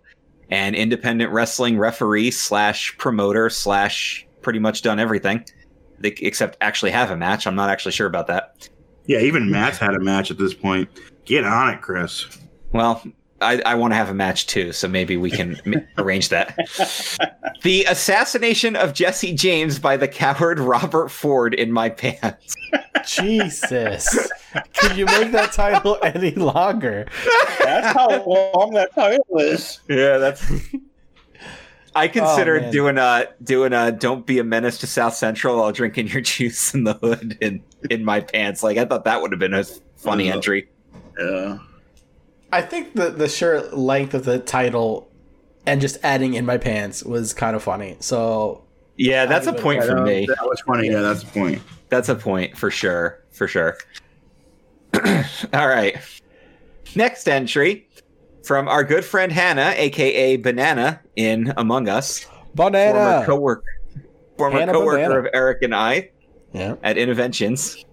and 0.52 0.76
independent 0.76 1.32
wrestling 1.32 1.78
referee 1.80 2.30
slash 2.32 2.96
promoter 2.98 3.50
slash 3.50 4.28
pretty 4.42 4.60
much 4.60 4.84
done 4.84 5.00
everything, 5.00 5.44
They- 6.04 6.16
except 6.22 6.58
actually 6.62 6.91
have 6.91 7.10
a 7.10 7.18
match. 7.18 7.47
I'm 7.47 7.56
not 7.56 7.70
actually 7.72 7.93
sure 7.93 8.06
about 8.08 8.28
that. 8.28 8.70
Yeah, 9.08 9.20
even 9.20 9.49
Matt's 9.49 9.78
had 9.80 9.95
a 9.95 9.99
match 9.99 10.30
at 10.32 10.38
this 10.38 10.54
point. 10.54 10.88
Get 11.26 11.43
on 11.45 11.74
it, 11.74 11.82
Chris. 11.82 12.28
Well, 12.74 13.04
I, 13.41 13.62
I 13.66 13.76
want 13.76 13.91
to 13.91 13.95
have 13.97 14.10
a 14.10 14.14
match 14.14 14.47
too, 14.47 14.72
so 14.72 14.88
maybe 14.88 15.18
we 15.18 15.30
can 15.32 15.60
m- 15.66 15.86
arrange 15.97 16.30
that. 16.30 16.56
The 17.64 17.84
assassination 17.86 18.76
of 18.78 18.93
Jesse 18.93 19.34
James 19.34 19.80
by 19.80 19.97
the 19.97 20.08
coward 20.08 20.60
Robert 20.60 21.10
Ford 21.10 21.54
in 21.54 21.72
my 21.72 21.89
pants. 21.89 22.56
Jesus. 23.06 24.30
Could 24.76 24.95
you 24.97 25.06
make 25.06 25.32
that 25.34 25.51
title 25.51 25.97
any 26.04 26.32
longer? 26.32 27.06
That's 27.60 27.88
how 27.95 28.24
long 28.26 28.72
that 28.76 28.93
title 28.95 29.26
is. 29.39 29.80
Yeah, 29.89 30.18
that's. 30.20 30.49
I 31.96 32.08
considered 32.08 32.64
man. 32.64 32.72
doing 32.72 32.98
a 32.98 33.28
doing 33.44 33.74
a 33.74 33.91
"Don't 33.91 34.26
be 34.26 34.39
a 34.39 34.44
menace 34.44 34.78
to 34.80 34.88
South 34.88 35.14
Central" 35.16 35.58
while 35.58 35.72
drinking 35.72 36.08
your 36.08 36.22
juice 36.34 36.74
in 36.74 36.84
the 36.84 36.94
hood 36.96 37.38
in 37.41 37.64
in 37.89 38.04
my 38.04 38.20
pants. 38.22 38.64
Like 38.64 38.78
I 38.78 38.86
thought 38.86 39.06
that 39.06 39.22
would 39.22 39.32
have 39.32 39.39
been 39.39 39.54
a 39.54 39.64
funny 39.98 40.32
Uh, 40.32 40.36
entry. 40.36 40.70
Yeah. 41.20 41.58
I 42.52 42.62
think 42.62 42.94
the 42.94 43.10
the 43.10 43.28
sheer 43.28 43.62
length 43.72 44.14
of 44.14 44.26
the 44.26 44.39
title 44.39 45.10
and 45.66 45.80
just 45.82 45.98
adding 46.04 46.34
in 46.34 46.46
my 46.46 46.58
pants 46.58 47.04
was 47.04 47.34
kind 47.34 47.56
of 47.56 47.64
funny. 47.64 47.98
So 48.00 48.64
Yeah, 48.98 49.26
that's 49.26 49.48
a 49.48 49.52
give 49.52 49.58
it 49.58 49.60
a 49.60 49.64
point 49.64 49.84
for 49.84 50.02
me. 50.02 50.26
That 50.28 50.46
was 50.46 50.60
funny. 50.62 50.89
Yeah, 50.89 51.02
that's 51.02 51.24
a 51.24 51.28
point. 51.28 51.62
That's 51.89 52.10
a 52.10 52.16
point 52.16 52.58
for 52.58 52.70
sure. 52.70 53.24
For 53.32 53.48
sure. 53.48 53.78
All 55.54 55.68
right. 55.68 55.98
Next 56.96 57.28
entry 57.28 57.88
from 58.44 58.68
our 58.68 58.84
good 58.84 59.06
friend 59.06 59.32
Hannah, 59.32 59.74
aka 59.76 60.38
Banana, 60.38 61.02
in 61.16 61.54
Among 61.58 61.88
Us. 61.88 62.28
Former 62.56 63.26
coworker, 63.26 63.64
former 64.38 64.60
Hannah 64.60 64.74
coworker 64.74 64.98
Banana. 64.98 65.20
of 65.20 65.28
Eric 65.34 65.64
and 65.64 65.74
I 65.74 66.12
yeah. 66.52 66.76
at 66.84 66.98
Innoventions. 66.98 67.84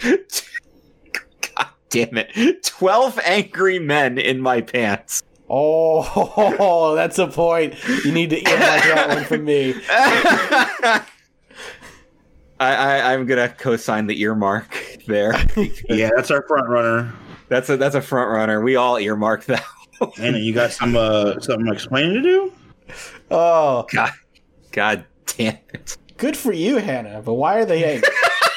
God 0.00 1.68
damn 1.90 2.16
it! 2.16 2.62
Twelve 2.62 3.18
angry 3.24 3.78
men 3.78 4.18
in 4.18 4.40
my 4.40 4.60
pants. 4.60 5.22
Oh, 5.50 6.94
that's 6.96 7.18
a 7.18 7.26
point. 7.26 7.74
You 8.04 8.12
need 8.12 8.30
to 8.30 8.38
eat 8.38 8.44
that 8.44 9.08
one 9.08 9.24
from 9.24 9.44
me. 9.44 9.74
I, 12.60 12.74
I 12.74 13.12
I'm 13.14 13.26
gonna 13.26 13.48
co-sign 13.48 14.06
the 14.06 14.20
earmark 14.20 15.02
there. 15.06 15.32
Yeah, 15.88 16.10
that's 16.14 16.30
our 16.30 16.42
front 16.46 16.68
runner. 16.68 17.14
That's 17.48 17.68
a 17.70 17.76
that's 17.76 17.94
a 17.94 18.02
front 18.02 18.30
runner. 18.30 18.60
We 18.60 18.76
all 18.76 18.98
earmark 18.98 19.44
that. 19.46 19.64
Anna, 20.18 20.38
you 20.38 20.52
got 20.54 20.72
some 20.72 20.96
uh, 20.96 21.40
something 21.40 21.66
explaining 21.72 22.14
to 22.14 22.22
do? 22.22 22.52
Oh, 23.30 23.86
God, 23.92 24.12
God 24.72 25.04
damn 25.36 25.58
it! 25.74 25.96
good 26.16 26.36
for 26.36 26.52
you, 26.52 26.76
Hannah. 26.76 27.20
But 27.24 27.34
why 27.34 27.58
are 27.58 27.64
they 27.64 27.84
angry? 27.84 28.08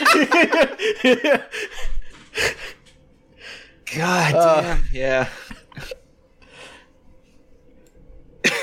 God 3.96 4.36
Uh, 4.36 4.62
damn. 4.62 4.84
yeah. 4.94 5.28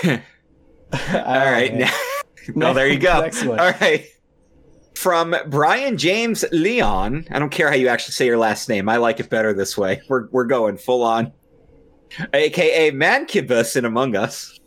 All 1.03 1.51
right. 1.53 1.75
man. 1.75 1.91
well, 2.55 2.73
there 2.75 2.89
you 2.89 2.99
go. 2.99 3.21
Next 3.21 3.45
one. 3.45 3.61
All 3.61 3.73
right. 3.81 4.07
From 4.99 5.33
Brian 5.47 5.97
James 5.97 6.45
Leon. 6.51 7.29
I 7.31 7.39
don't 7.39 7.51
care 7.51 7.69
how 7.71 7.77
you 7.77 7.87
actually 7.87 8.15
say 8.15 8.27
your 8.27 8.37
last 8.37 8.69
name. 8.69 8.89
I 8.89 8.97
like 8.97 9.21
it 9.21 9.31
better 9.31 9.55
this 9.55 9.79
way. 9.79 10.03
We're 10.09 10.27
we're 10.33 10.45
going 10.45 10.77
full 10.77 11.05
on. 11.05 11.33
AKA 12.35 12.91
Mancubus 12.91 13.77
in 13.77 13.85
Among 13.85 14.17
Us. 14.17 14.59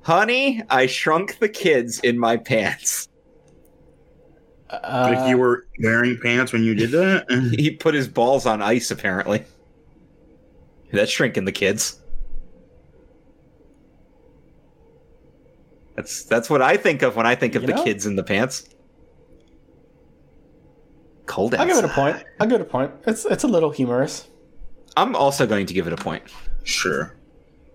Honey, 0.00 0.62
I 0.70 0.86
shrunk 0.86 1.40
the 1.40 1.50
kids 1.50 1.98
in 2.00 2.18
my 2.18 2.38
pants. 2.38 3.10
Uh, 4.70 5.12
like 5.14 5.28
you 5.28 5.36
were 5.36 5.66
wearing 5.82 6.18
pants 6.22 6.50
when 6.50 6.62
you 6.62 6.74
did 6.74 6.92
that? 6.92 7.26
He 7.58 7.70
put 7.70 7.92
his 7.92 8.08
balls 8.08 8.46
on 8.46 8.62
ice, 8.62 8.90
apparently. 8.90 9.44
That's 10.90 11.10
shrinking 11.10 11.44
the 11.44 11.52
kids. 11.52 12.00
That's 15.96 16.24
that's 16.24 16.48
what 16.48 16.62
I 16.62 16.78
think 16.78 17.02
of 17.02 17.14
when 17.14 17.26
I 17.26 17.34
think 17.34 17.54
of 17.56 17.62
You 17.64 17.68
the 17.68 17.74
know? 17.74 17.84
kids 17.84 18.06
in 18.06 18.16
the 18.16 18.24
pants. 18.24 18.70
Cold 21.32 21.54
I'll 21.54 21.66
give 21.66 21.78
it 21.78 21.84
a 21.84 21.88
point. 21.88 22.22
I'll 22.40 22.46
give 22.46 22.60
it 22.60 22.62
a 22.62 22.68
point. 22.68 22.92
It's 23.06 23.24
it's 23.24 23.42
a 23.42 23.48
little 23.48 23.70
humorous. 23.70 24.28
I'm 24.98 25.16
also 25.16 25.46
going 25.46 25.64
to 25.64 25.72
give 25.72 25.86
it 25.86 25.92
a 25.94 25.96
point. 25.96 26.22
sure. 26.64 27.16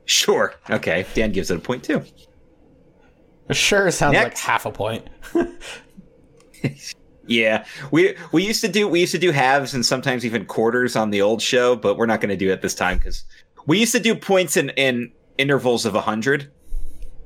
Sure. 0.05 0.53
Okay. 0.69 1.05
Dan 1.15 1.31
gives 1.31 1.49
it 1.49 1.57
a 1.57 1.59
point 1.59 1.83
too. 1.83 2.03
Sure 3.51 3.89
sounds 3.89 4.15
like 4.15 4.37
half 4.37 4.65
a 4.65 4.71
point. 4.71 5.07
Yeah. 7.29 7.65
We 7.91 8.15
we 8.31 8.45
used 8.45 8.61
to 8.61 8.69
do 8.69 8.87
we 8.87 9.01
used 9.01 9.11
to 9.11 9.17
do 9.17 9.31
halves 9.31 9.73
and 9.73 9.85
sometimes 9.85 10.25
even 10.25 10.45
quarters 10.45 10.95
on 10.95 11.09
the 11.09 11.21
old 11.21 11.41
show, 11.41 11.75
but 11.75 11.97
we're 11.97 12.05
not 12.05 12.21
going 12.21 12.29
to 12.29 12.37
do 12.37 12.51
it 12.51 12.61
this 12.61 12.73
time 12.73 12.99
because 12.99 13.25
we 13.65 13.79
used 13.79 13.91
to 13.91 13.99
do 13.99 14.15
points 14.15 14.55
in 14.55 14.69
in 14.77 15.11
intervals 15.37 15.85
of 15.85 15.93
hundred 15.93 16.49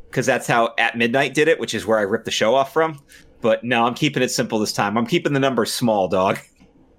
because 0.09 0.25
that's 0.25 0.47
how 0.47 0.73
at 0.79 0.97
midnight 0.97 1.35
did 1.35 1.47
it, 1.47 1.59
which 1.59 1.75
is 1.75 1.85
where 1.85 1.99
I 1.99 2.01
ripped 2.01 2.25
the 2.25 2.31
show 2.31 2.55
off 2.55 2.73
from. 2.73 2.99
But 3.41 3.63
no, 3.63 3.85
I'm 3.85 3.95
keeping 3.95 4.23
it 4.23 4.29
simple 4.29 4.59
this 4.59 4.73
time. 4.73 4.97
I'm 4.97 5.07
keeping 5.07 5.33
the 5.33 5.39
number 5.39 5.65
small, 5.65 6.07
dog. 6.07 6.39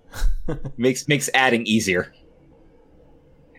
makes 0.77 1.09
makes 1.09 1.31
adding 1.35 1.67
easier. 1.67 2.13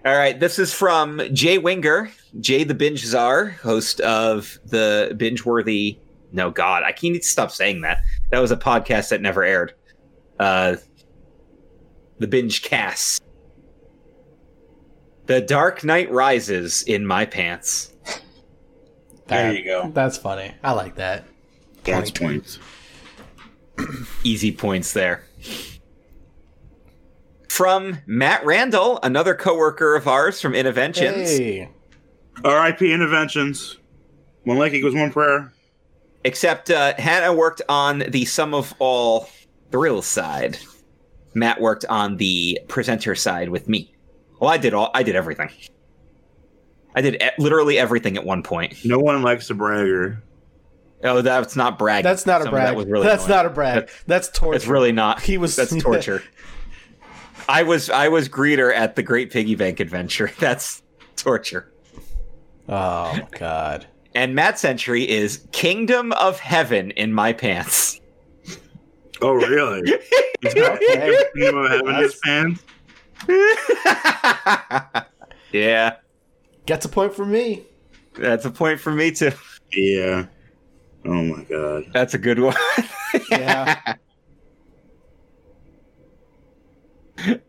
All 0.05 0.17
right, 0.17 0.37
this 0.37 0.59
is 0.59 0.73
from 0.73 1.21
Jay 1.31 1.57
Winger, 1.57 2.11
Jay 2.41 2.65
the 2.65 2.73
Binge 2.73 3.05
Czar, 3.05 3.51
host 3.51 4.01
of 4.01 4.59
the 4.65 5.13
binge 5.15 5.45
worthy. 5.45 5.97
No, 6.33 6.51
God, 6.51 6.83
I 6.83 6.91
can't 6.91 7.13
need 7.13 7.21
to 7.21 7.27
stop 7.27 7.51
saying 7.51 7.81
that. 7.81 8.03
That 8.31 8.39
was 8.39 8.51
a 8.51 8.57
podcast 8.57 9.09
that 9.09 9.21
never 9.21 9.43
aired. 9.43 9.73
Uh, 10.39 10.75
the 12.19 12.27
binge 12.27 12.63
cast. 12.63 13.23
The 15.27 15.39
Dark 15.39 15.85
Knight 15.85 16.11
Rises 16.11 16.83
in 16.83 17.05
my 17.05 17.25
pants. 17.25 17.93
There 19.27 19.53
you 19.53 19.63
go. 19.63 19.89
That's 19.93 20.17
funny. 20.17 20.53
I 20.63 20.73
like 20.73 20.95
that. 20.95 21.23
That's 21.85 22.11
points. 22.11 22.59
Easy 24.23 24.51
points 24.51 24.93
there. 24.93 25.23
From 27.49 27.99
Matt 28.07 28.45
Randall, 28.45 28.99
another 29.03 29.35
coworker 29.35 29.95
of 29.95 30.07
ours 30.07 30.41
from 30.41 30.53
Innoventions. 30.53 31.27
Hey. 31.27 31.69
R.I.P. 32.43 32.87
Innoventions. 32.87 33.77
One 34.43 34.57
like 34.57 34.73
equals 34.73 34.95
one 34.95 35.11
prayer. 35.11 35.53
Except 36.23 36.71
uh, 36.71 36.93
Hannah 36.97 37.33
worked 37.33 37.61
on 37.69 37.99
the 38.09 38.25
sum 38.25 38.53
of 38.53 38.73
all 38.79 39.29
thrill 39.71 40.01
side. 40.01 40.57
Matt 41.33 41.61
worked 41.61 41.85
on 41.85 42.17
the 42.17 42.59
presenter 42.67 43.15
side 43.15 43.49
with 43.49 43.67
me. 43.67 43.93
Well, 44.39 44.49
I 44.49 44.57
did 44.57 44.73
all. 44.73 44.89
I 44.93 45.03
did 45.03 45.15
everything. 45.15 45.49
I 46.95 47.01
did 47.01 47.15
e- 47.21 47.29
literally 47.37 47.77
everything 47.77 48.17
at 48.17 48.25
one 48.25 48.43
point. 48.43 48.83
No 48.85 48.99
one 48.99 49.21
likes 49.21 49.49
a 49.49 49.53
bragger. 49.53 50.21
Oh, 51.03 51.21
that's 51.21 51.55
not 51.55 51.77
bragging. 51.77 52.03
That's 52.03 52.25
not 52.25 52.41
a 52.41 52.45
Some 52.45 52.51
brag. 52.53 52.67
That 52.67 52.75
was 52.75 52.85
really 52.87 53.05
that's 53.05 53.25
annoying. 53.25 53.37
not 53.37 53.45
a 53.45 53.49
brag. 53.49 53.89
That's 54.07 54.29
torture. 54.29 54.55
It's 54.55 54.67
really 54.67 54.91
not. 54.91 55.21
He 55.21 55.37
was- 55.37 55.55
That's 55.55 55.75
torture. 55.83 56.23
I 57.49 57.63
was 57.63 57.89
I 57.89 58.07
was 58.07 58.29
greeter 58.29 58.73
at 58.73 58.95
the 58.95 59.03
Great 59.03 59.31
Piggy 59.31 59.55
Bank 59.55 59.79
adventure. 59.81 60.31
That's 60.39 60.81
torture. 61.17 61.69
Oh 62.69 63.19
God. 63.31 63.85
And 64.15 64.33
Matt's 64.35 64.63
entry 64.63 65.09
is 65.09 65.45
Kingdom 65.51 66.11
of 66.13 66.39
Heaven 66.39 66.91
in 66.91 67.11
my 67.11 67.33
pants. 67.33 67.99
Oh, 69.21 69.33
really? 69.33 69.81
He's 70.41 70.55
Okay. 70.55 71.23
Kingdom 71.35 71.57
of 71.57 71.71
Heaven 71.71 71.87
in 71.89 71.95
his 71.95 72.15
pants? 72.23 72.63
yeah, 75.51 75.95
Gets 76.65 76.85
a 76.85 76.89
point 76.89 77.13
for 77.13 77.25
me. 77.25 77.63
that's 78.15 78.45
a 78.45 78.51
point 78.51 78.79
for 78.79 78.91
me 78.91 79.11
too. 79.11 79.31
Yeah. 79.71 80.25
Oh, 81.05 81.23
my 81.23 81.43
God. 81.43 81.85
That's 81.93 82.13
a 82.13 82.17
good 82.17 82.39
one. 82.39 82.55
Yeah. 83.29 83.95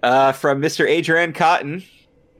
Uh, 0.02 0.30
from 0.30 0.60
Mr. 0.60 0.86
Adrian 0.86 1.32
Cotton, 1.32 1.82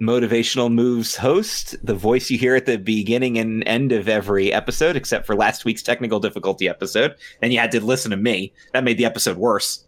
Motivational 0.00 0.72
Moves 0.72 1.16
host, 1.16 1.74
the 1.84 1.94
voice 1.94 2.30
you 2.30 2.38
hear 2.38 2.54
at 2.54 2.66
the 2.66 2.76
beginning 2.76 3.38
and 3.38 3.66
end 3.66 3.92
of 3.92 4.08
every 4.08 4.52
episode, 4.52 4.94
except 4.94 5.26
for 5.26 5.34
last 5.34 5.64
week's 5.64 5.82
technical 5.82 6.20
difficulty 6.20 6.68
episode. 6.68 7.16
And 7.42 7.52
you 7.52 7.58
had 7.58 7.72
to 7.72 7.84
listen 7.84 8.10
to 8.10 8.16
me. 8.16 8.52
That 8.72 8.84
made 8.84 8.98
the 8.98 9.04
episode 9.04 9.36
worse. 9.36 9.84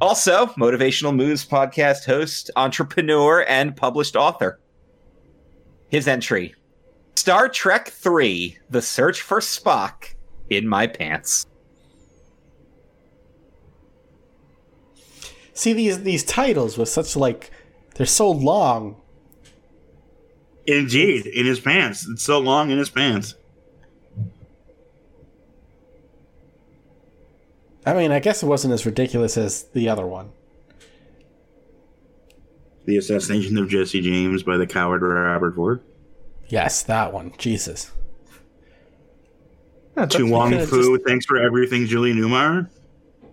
Also, 0.00 0.46
Motivational 0.58 1.14
Moves 1.14 1.44
podcast 1.44 2.04
host, 2.06 2.50
entrepreneur, 2.56 3.44
and 3.48 3.76
published 3.76 4.16
author. 4.16 4.60
His 5.90 6.06
entry 6.08 6.54
Star 7.16 7.48
Trek 7.48 7.88
3 7.88 8.58
The 8.70 8.82
Search 8.82 9.20
for 9.20 9.40
Spock 9.40 10.14
in 10.50 10.66
My 10.66 10.86
Pants. 10.86 11.46
See 15.54 15.72
these 15.72 16.02
these 16.02 16.24
titles 16.24 16.78
with 16.78 16.88
such 16.88 17.14
like 17.14 17.50
they're 17.94 18.06
so 18.06 18.30
long. 18.30 18.96
Indeed, 20.66 21.26
in 21.26 21.46
his 21.46 21.60
pants. 21.60 22.06
It's 22.08 22.22
so 22.22 22.38
long 22.38 22.70
in 22.70 22.78
his 22.78 22.90
pants. 22.90 23.34
I 27.84 27.94
mean, 27.94 28.12
I 28.12 28.20
guess 28.20 28.42
it 28.42 28.46
wasn't 28.46 28.74
as 28.74 28.86
ridiculous 28.86 29.36
as 29.36 29.64
the 29.64 29.88
other 29.88 30.06
one. 30.06 30.30
The 32.84 32.96
assassination 32.96 33.58
of 33.58 33.68
Jesse 33.68 34.00
James 34.00 34.42
by 34.42 34.56
the 34.56 34.66
coward 34.66 35.02
Robert 35.02 35.54
Ford. 35.54 35.82
Yes, 36.48 36.82
that 36.84 37.12
one. 37.12 37.32
Jesus. 37.38 37.90
To 40.08 40.24
Wong 40.24 40.50
could've 40.50 40.68
Foo, 40.68 40.98
thanks 40.98 41.26
for 41.26 41.36
everything, 41.36 41.86
Julie 41.86 42.12
Newmar. 42.14 42.68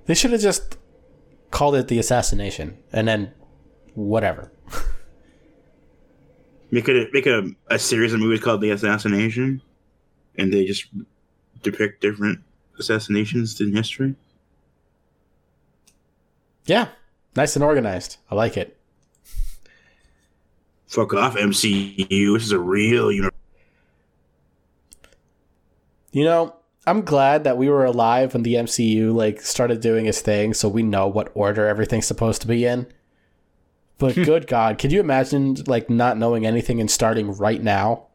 They 0.05 0.13
should 0.13 0.31
have 0.31 0.41
just 0.41 0.77
called 1.51 1.75
it 1.75 1.87
the 1.87 1.99
assassination 1.99 2.77
and 2.91 3.07
then 3.07 3.33
whatever. 3.93 4.51
Make 6.71 6.87
it 6.87 7.09
make 7.13 7.25
a, 7.25 7.49
a 7.67 7.79
series 7.79 8.13
of 8.13 8.19
movies 8.19 8.41
called 8.41 8.61
The 8.61 8.69
Assassination, 8.69 9.61
and 10.37 10.53
they 10.53 10.65
just 10.65 10.85
depict 11.63 12.01
different 12.01 12.41
assassinations 12.77 13.59
in 13.59 13.75
history. 13.75 14.15
Yeah. 16.65 16.89
Nice 17.35 17.55
and 17.55 17.63
organized. 17.63 18.17
I 18.29 18.35
like 18.35 18.55
it. 18.57 18.78
Fuck 20.89 21.13
off, 21.13 21.35
MCU. 21.35 22.33
This 22.33 22.43
is 22.43 22.51
a 22.51 22.59
real 22.59 23.11
universe. 23.11 23.31
You 26.11 26.23
know, 26.23 26.55
I'm 26.87 27.01
glad 27.05 27.43
that 27.43 27.57
we 27.57 27.69
were 27.69 27.85
alive 27.85 28.33
when 28.33 28.41
the 28.41 28.55
MCU 28.55 29.13
like 29.13 29.41
started 29.41 29.81
doing 29.81 30.07
its 30.07 30.19
thing 30.21 30.53
so 30.55 30.67
we 30.67 30.81
know 30.81 31.07
what 31.07 31.29
order 31.35 31.67
everything's 31.67 32.07
supposed 32.07 32.41
to 32.41 32.47
be 32.47 32.65
in. 32.65 32.87
But 33.99 34.15
good 34.15 34.47
god, 34.47 34.79
could 34.79 34.91
you 34.91 34.99
imagine 34.99 35.57
like 35.67 35.89
not 35.91 36.17
knowing 36.17 36.45
anything 36.47 36.79
and 36.81 36.89
starting 36.89 37.31
right 37.33 37.61
now? 37.61 38.07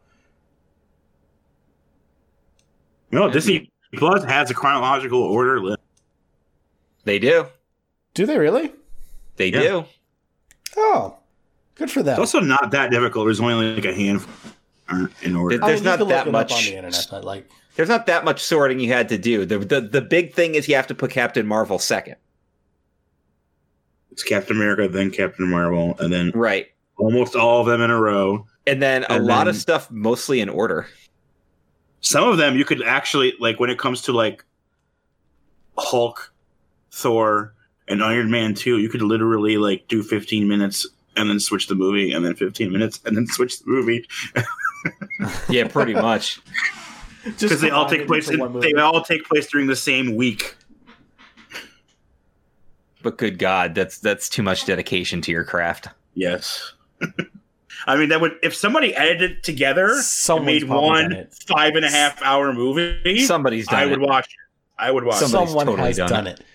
No, 3.13 3.31
Disney 3.31 3.71
Plus 3.95 4.25
has 4.25 4.51
a 4.51 4.55
chronological 4.55 5.23
order 5.23 5.61
list. 5.61 5.79
They 7.05 7.21
do. 7.21 7.47
Do 8.15 8.27
they 8.27 8.39
really? 8.39 8.73
They 9.37 9.51
Yeah. 9.51 9.61
do. 9.61 9.85
Oh. 10.77 11.19
Good 11.75 11.91
for 11.91 12.03
them. 12.03 12.13
It's 12.21 12.35
also 12.35 12.41
not 12.41 12.71
that 12.71 12.91
difficult. 12.91 13.27
There's 13.27 13.41
only 13.41 13.75
like 13.75 13.85
a 13.85 13.95
handful 13.95 14.33
in 15.23 15.35
order. 15.37 15.57
Did- 15.57 15.65
I 15.65 15.67
there's 15.69 15.81
oh, 15.81 15.85
mean, 15.85 15.99
not 15.99 16.09
that 16.09 16.31
much- 16.31 16.53
on 16.53 16.63
the 16.63 16.77
internet, 16.77 17.07
but 17.11 17.25
like 17.25 17.49
There's 17.77 17.89
not 17.89 18.07
that 18.07 18.25
much 18.25 18.43
sorting 18.43 18.79
you 18.79 18.93
had 18.93 19.09
to 19.09 19.19
do. 19.19 19.45
The, 19.45 19.59
the 19.59 19.81
the 19.81 20.01
big 20.01 20.33
thing 20.35 20.55
is 20.55 20.69
you 20.69 20.77
have 20.77 20.87
to 20.89 20.95
put 20.95 21.11
Captain 21.11 21.47
Marvel 21.47 21.79
second. 21.79 22.17
It's 24.13 24.23
Captain 24.23 24.57
America, 24.57 24.87
then 24.87 25.11
Captain 25.11 25.49
Marvel, 25.51 25.97
and 25.99 26.13
then 26.13 26.31
Right. 26.35 26.69
almost 26.97 27.35
all 27.35 27.61
of 27.61 27.67
them 27.67 27.81
in 27.81 27.91
a 27.91 28.01
row. 28.01 28.47
And 28.67 28.81
then 28.81 29.03
a 29.11 29.15
And 29.15 29.27
lot 29.27 29.49
of 29.49 29.57
stuff 29.57 29.91
mostly 29.91 30.41
in 30.41 30.49
order. 30.49 30.87
Some 32.01 32.29
of 32.29 32.37
them 32.39 32.57
you 32.57 32.65
could 32.65 32.83
actually 32.83 33.35
like 33.41 33.59
when 33.59 33.71
it 33.71 33.79
comes 33.79 34.03
to 34.03 34.13
like 34.13 34.45
Hulk, 35.77 36.33
Thor, 36.93 37.55
and 37.89 38.03
Iron 38.05 38.31
Man 38.31 38.55
2, 38.55 38.79
you 38.79 38.89
could 38.89 39.03
literally 39.03 39.57
like 39.57 39.89
do 39.89 40.03
15 40.05 40.47
minutes 40.47 40.87
and 41.17 41.29
then 41.31 41.39
switch 41.41 41.67
the 41.69 41.75
movie 41.75 42.13
and 42.13 42.25
then 42.25 42.35
15 42.35 42.73
minutes 42.73 43.01
and 43.05 43.17
then 43.17 43.27
switch 43.27 43.59
the 43.61 43.67
movie 43.69 44.07
Yeah, 45.49 45.69
pretty 45.69 45.95
much. 45.95 46.41
because 47.25 47.61
they 47.61 47.71
all 47.71 47.89
take 47.89 48.07
place 48.07 48.29
in, 48.29 48.61
they 48.61 48.73
all 48.75 49.03
take 49.03 49.25
place 49.27 49.47
during 49.47 49.67
the 49.67 49.77
same 49.77 50.15
week. 50.17 50.57
But 53.03 53.19
good 53.19 53.39
God, 53.39 53.75
that's 53.75 53.99
that's 53.99 54.29
too 54.29 54.43
much 54.43 54.65
dedication 54.67 55.21
to 55.23 55.33
your 55.33 55.45
craft. 55.45 55.89
Yes. 56.15 56.73
I 57.87 57.97
mean, 57.97 58.09
that 58.09 58.21
would 58.21 58.33
if 58.43 58.55
somebody 58.55 58.95
edited 58.95 59.31
it 59.33 59.43
together 59.43 59.89
and 59.93 60.03
Someone's 60.03 60.47
made 60.47 60.61
done 60.69 60.83
one 60.83 61.13
it. 61.13 61.35
five 61.47 61.75
and 61.75 61.85
a 61.85 61.91
half 61.91 62.23
hour 62.23 62.53
movie, 62.55 63.21
Somebody's 63.21 63.67
done 63.69 63.79
I 63.81 63.85
would 63.87 64.01
it. 64.01 64.07
watch 64.09 64.27
it. 64.27 64.31
I 64.79 64.91
would 64.91 65.05
watch. 65.05 65.17
it. 65.17 65.27
Somebody's 65.29 65.49
Someone 65.51 65.67
totally 65.67 65.89
has 65.89 65.97
done 65.99 66.09
done, 66.09 66.27
it. 66.29 66.41
it. 66.41 66.47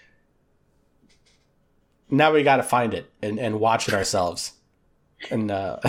Now 2.10 2.34
we 2.34 2.44
got 2.44 2.58
to 2.58 2.64
find 2.64 2.94
it 2.94 3.12
and, 3.22 3.40
and 3.40 3.60
watch 3.60 3.88
it 3.88 3.94
ourselves. 3.94 4.54
And 5.30 5.52
uh, 5.52 5.80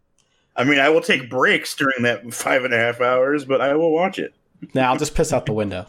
I 0.56 0.64
mean, 0.64 0.78
I 0.78 0.88
will 0.88 1.00
take 1.00 1.28
breaks 1.28 1.74
during 1.74 2.02
that 2.02 2.32
five 2.32 2.64
and 2.64 2.72
a 2.72 2.78
half 2.78 3.00
hours, 3.00 3.44
but 3.44 3.60
I 3.60 3.74
will 3.74 3.92
watch 3.92 4.18
it. 4.18 4.34
now 4.74 4.90
I'll 4.90 4.98
just 4.98 5.14
piss 5.14 5.32
out 5.32 5.46
the 5.46 5.52
window. 5.52 5.86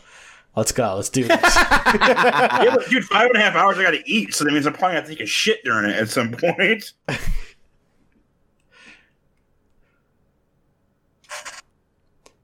Let's 0.56 0.72
go. 0.72 0.96
Let's 0.96 1.10
do 1.10 1.24
this. 1.24 1.56
yeah, 1.56 2.76
but 2.76 2.90
dude, 2.90 3.04
five 3.04 3.28
and 3.28 3.36
a 3.36 3.42
half 3.42 3.56
hours 3.56 3.78
I 3.78 3.84
got 3.84 3.92
to 3.92 4.10
eat, 4.10 4.34
so 4.34 4.46
that 4.46 4.54
means 4.54 4.66
I'm 4.66 4.72
probably 4.72 4.96
gonna 4.96 5.08
take 5.08 5.20
a 5.20 5.26
shit 5.26 5.62
during 5.66 5.90
it 5.90 5.98
at 5.98 6.08
some 6.08 6.32
point. 6.32 6.94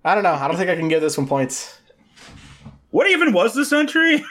I 0.03 0.13
don't 0.13 0.23
know. 0.23 0.33
I 0.33 0.47
don't 0.49 0.57
think 0.57 0.69
I 0.69 0.75
can 0.75 0.89
give 0.89 0.99
this 0.99 1.17
one 1.17 1.27
points. 1.27 1.79
What 2.89 3.09
even 3.09 3.31
was 3.31 3.55
this 3.55 3.71
entry? 3.71 4.25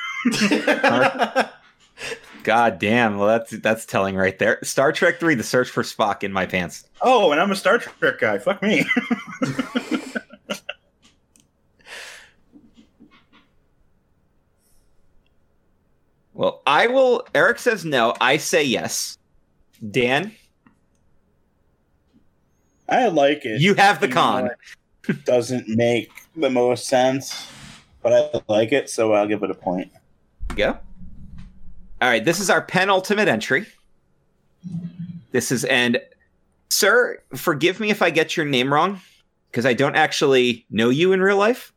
God 2.43 2.79
damn. 2.79 3.19
Well, 3.19 3.29
that's 3.29 3.51
that's 3.59 3.85
telling 3.87 4.17
right 4.17 4.39
there. 4.39 4.59
Star 4.63 4.93
Trek 4.93 5.21
Three: 5.21 5.35
The 5.35 5.43
Search 5.43 5.71
for 5.71 5.83
Spock 5.83 6.23
in 6.23 6.33
my 6.33 6.47
pants. 6.47 6.85
Oh, 7.03 7.33
and 7.33 7.41
I'm 7.41 7.51
a 7.51 7.57
Star 7.57 7.79
Trek 7.79 8.19
guy. 8.19 8.39
Fuck 8.39 8.63
me. 8.63 8.87
Well, 16.33 16.63
I 16.67 16.87
will. 16.87 17.27
Eric 17.35 17.59
says 17.59 17.85
no. 17.85 18.15
I 18.21 18.37
say 18.37 18.65
yes. 18.65 19.19
Dan, 19.91 20.33
I 22.89 23.09
like 23.09 23.45
it. 23.45 23.61
you 23.61 23.75
have 23.75 24.01
the 24.01 24.09
You 24.09 24.13
con. 24.15 24.51
doesn't 25.25 25.69
make 25.69 26.11
the 26.37 26.51
most 26.51 26.87
sense, 26.87 27.51
but 28.03 28.13
I 28.13 28.41
like 28.53 28.73
it, 28.73 28.91
so 28.91 29.13
I'll 29.15 29.27
give 29.27 29.43
it 29.43 29.51
a 29.51 29.55
point. 29.55 29.91
go. 30.55 30.79
All 32.01 32.09
right, 32.09 32.25
this 32.25 32.41
is 32.41 32.49
our 32.51 32.63
penultimate 32.63 33.29
entry. 33.29 33.67
This 35.33 35.53
is 35.53 35.65
and 35.65 36.01
sir, 36.71 37.19
forgive 37.37 37.79
me 37.81 37.91
if 37.91 38.03
I 38.03 38.11
get 38.11 38.37
your 38.37 38.47
name 38.47 38.73
wrong 38.73 39.01
because 39.51 39.67
I 39.67 39.75
don't 39.75 39.97
actually 39.97 40.65
know 40.71 40.89
you 40.89 41.13
in 41.13 41.21
real 41.21 41.37
life. 41.37 41.73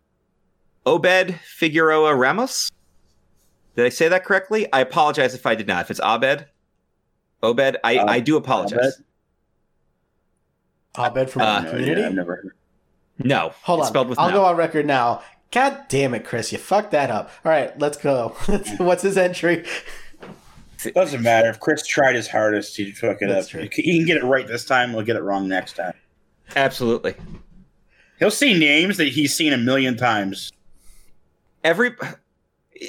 Obed 0.85 1.35
Figueroa 1.57 2.15
Ramos. 2.15 2.71
Did 3.75 3.85
I 3.85 3.89
say 3.89 4.07
that 4.07 4.23
correctly? 4.23 4.71
I 4.71 4.81
apologize 4.81 5.33
if 5.33 5.45
I 5.45 5.55
did 5.55 5.67
not. 5.67 5.81
If 5.85 5.91
it's 5.91 5.99
Abed, 6.01 6.45
Obed, 7.41 7.77
I, 7.83 7.97
Uh, 7.97 8.05
I 8.07 8.19
do 8.19 8.37
apologize. 8.37 9.01
Abed 10.97 11.29
from 11.29 11.41
Uh, 11.41 11.61
the 11.61 11.69
community. 11.71 12.01
Yeah, 12.01 12.07
I've 12.07 12.13
never 12.13 12.35
heard. 12.35 12.51
No, 13.19 13.53
Hold 13.63 13.79
it's 13.79 13.87
on. 13.87 13.91
spelled 13.93 14.09
with 14.09 14.19
I'll 14.19 14.29
no. 14.29 14.35
go 14.37 14.45
on 14.45 14.55
record 14.57 14.85
now. 14.85 15.21
God 15.51 15.85
damn 15.87 16.13
it, 16.13 16.25
Chris! 16.25 16.51
You 16.51 16.57
fucked 16.57 16.91
that 16.91 17.09
up. 17.11 17.29
All 17.45 17.51
right, 17.51 17.77
let's 17.79 17.97
go. 17.97 18.29
What's 18.77 19.03
his 19.03 19.17
entry? 19.17 19.65
Doesn't 20.91 21.21
matter. 21.21 21.49
If 21.49 21.59
Chris 21.59 21.85
tried 21.85 22.15
his 22.15 22.27
hardest, 22.27 22.75
he'd 22.77 22.97
fuck 22.97 23.17
it 23.21 23.27
That's 23.27 23.47
up. 23.47 23.51
true. 23.51 23.69
He 23.71 23.97
can 23.97 24.05
get 24.05 24.17
it 24.17 24.23
right 24.23 24.47
this 24.47 24.65
time. 24.65 24.91
He'll 24.91 25.01
get 25.03 25.15
it 25.15 25.21
wrong 25.23 25.47
next 25.47 25.75
time. 25.75 25.93
Absolutely. 26.55 27.15
He'll 28.19 28.31
see 28.31 28.57
names 28.57 28.97
that 28.97 29.07
he's 29.09 29.35
seen 29.35 29.53
a 29.53 29.57
million 29.57 29.97
times 29.97 30.51
Every 31.63 31.91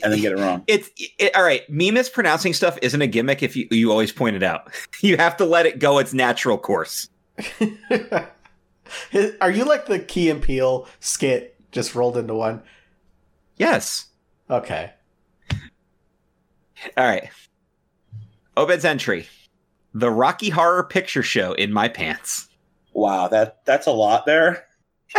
And 0.02 0.12
then 0.12 0.20
get 0.20 0.32
it 0.32 0.38
wrong. 0.38 0.64
it's 0.66 0.90
it, 1.18 1.34
all 1.36 1.44
right. 1.44 1.68
Me 1.70 1.90
mispronouncing 1.90 2.52
stuff 2.52 2.76
isn't 2.82 3.00
a 3.00 3.06
gimmick. 3.06 3.42
If 3.42 3.54
you 3.56 3.68
you 3.70 3.90
always 3.92 4.10
point 4.12 4.34
it 4.36 4.42
out, 4.42 4.72
you 5.00 5.16
have 5.16 5.36
to 5.38 5.44
let 5.44 5.66
it 5.66 5.78
go 5.78 5.98
its 5.98 6.12
natural 6.12 6.58
course. 6.58 7.08
Are 9.40 9.50
you 9.50 9.64
like 9.64 9.86
the 9.86 9.98
Key 9.98 10.28
and 10.30 10.42
Peele 10.42 10.86
skit 11.00 11.56
just 11.72 11.94
rolled 11.94 12.16
into 12.16 12.34
one? 12.34 12.62
Yes. 13.56 14.06
Okay. 14.50 14.92
All 16.96 17.06
right. 17.06 17.30
Obed's 18.56 18.84
entry: 18.84 19.26
The 19.92 20.10
Rocky 20.10 20.50
Horror 20.50 20.84
Picture 20.84 21.22
Show 21.22 21.52
in 21.54 21.72
my 21.72 21.88
pants. 21.88 22.48
Wow, 22.92 23.28
that 23.28 23.64
that's 23.64 23.86
a 23.86 23.92
lot 23.92 24.26
there. 24.26 24.66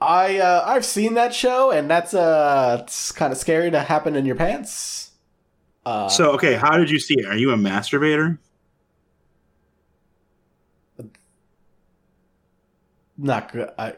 I 0.00 0.38
uh, 0.38 0.64
I've 0.66 0.84
seen 0.84 1.14
that 1.14 1.34
show, 1.34 1.70
and 1.70 1.88
that's 1.90 2.14
uh, 2.14 2.78
it's 2.82 3.12
kind 3.12 3.32
of 3.32 3.38
scary 3.38 3.70
to 3.70 3.80
happen 3.80 4.16
in 4.16 4.26
your 4.26 4.36
pants. 4.36 5.10
Uh, 5.84 6.08
so, 6.08 6.32
okay, 6.32 6.54
how 6.54 6.76
did 6.76 6.90
you 6.90 6.98
see 6.98 7.14
it? 7.18 7.26
Are 7.26 7.36
you 7.36 7.50
a 7.50 7.56
masturbator? 7.56 8.38
not 13.22 13.52
good. 13.52 13.70
I, 13.78 13.94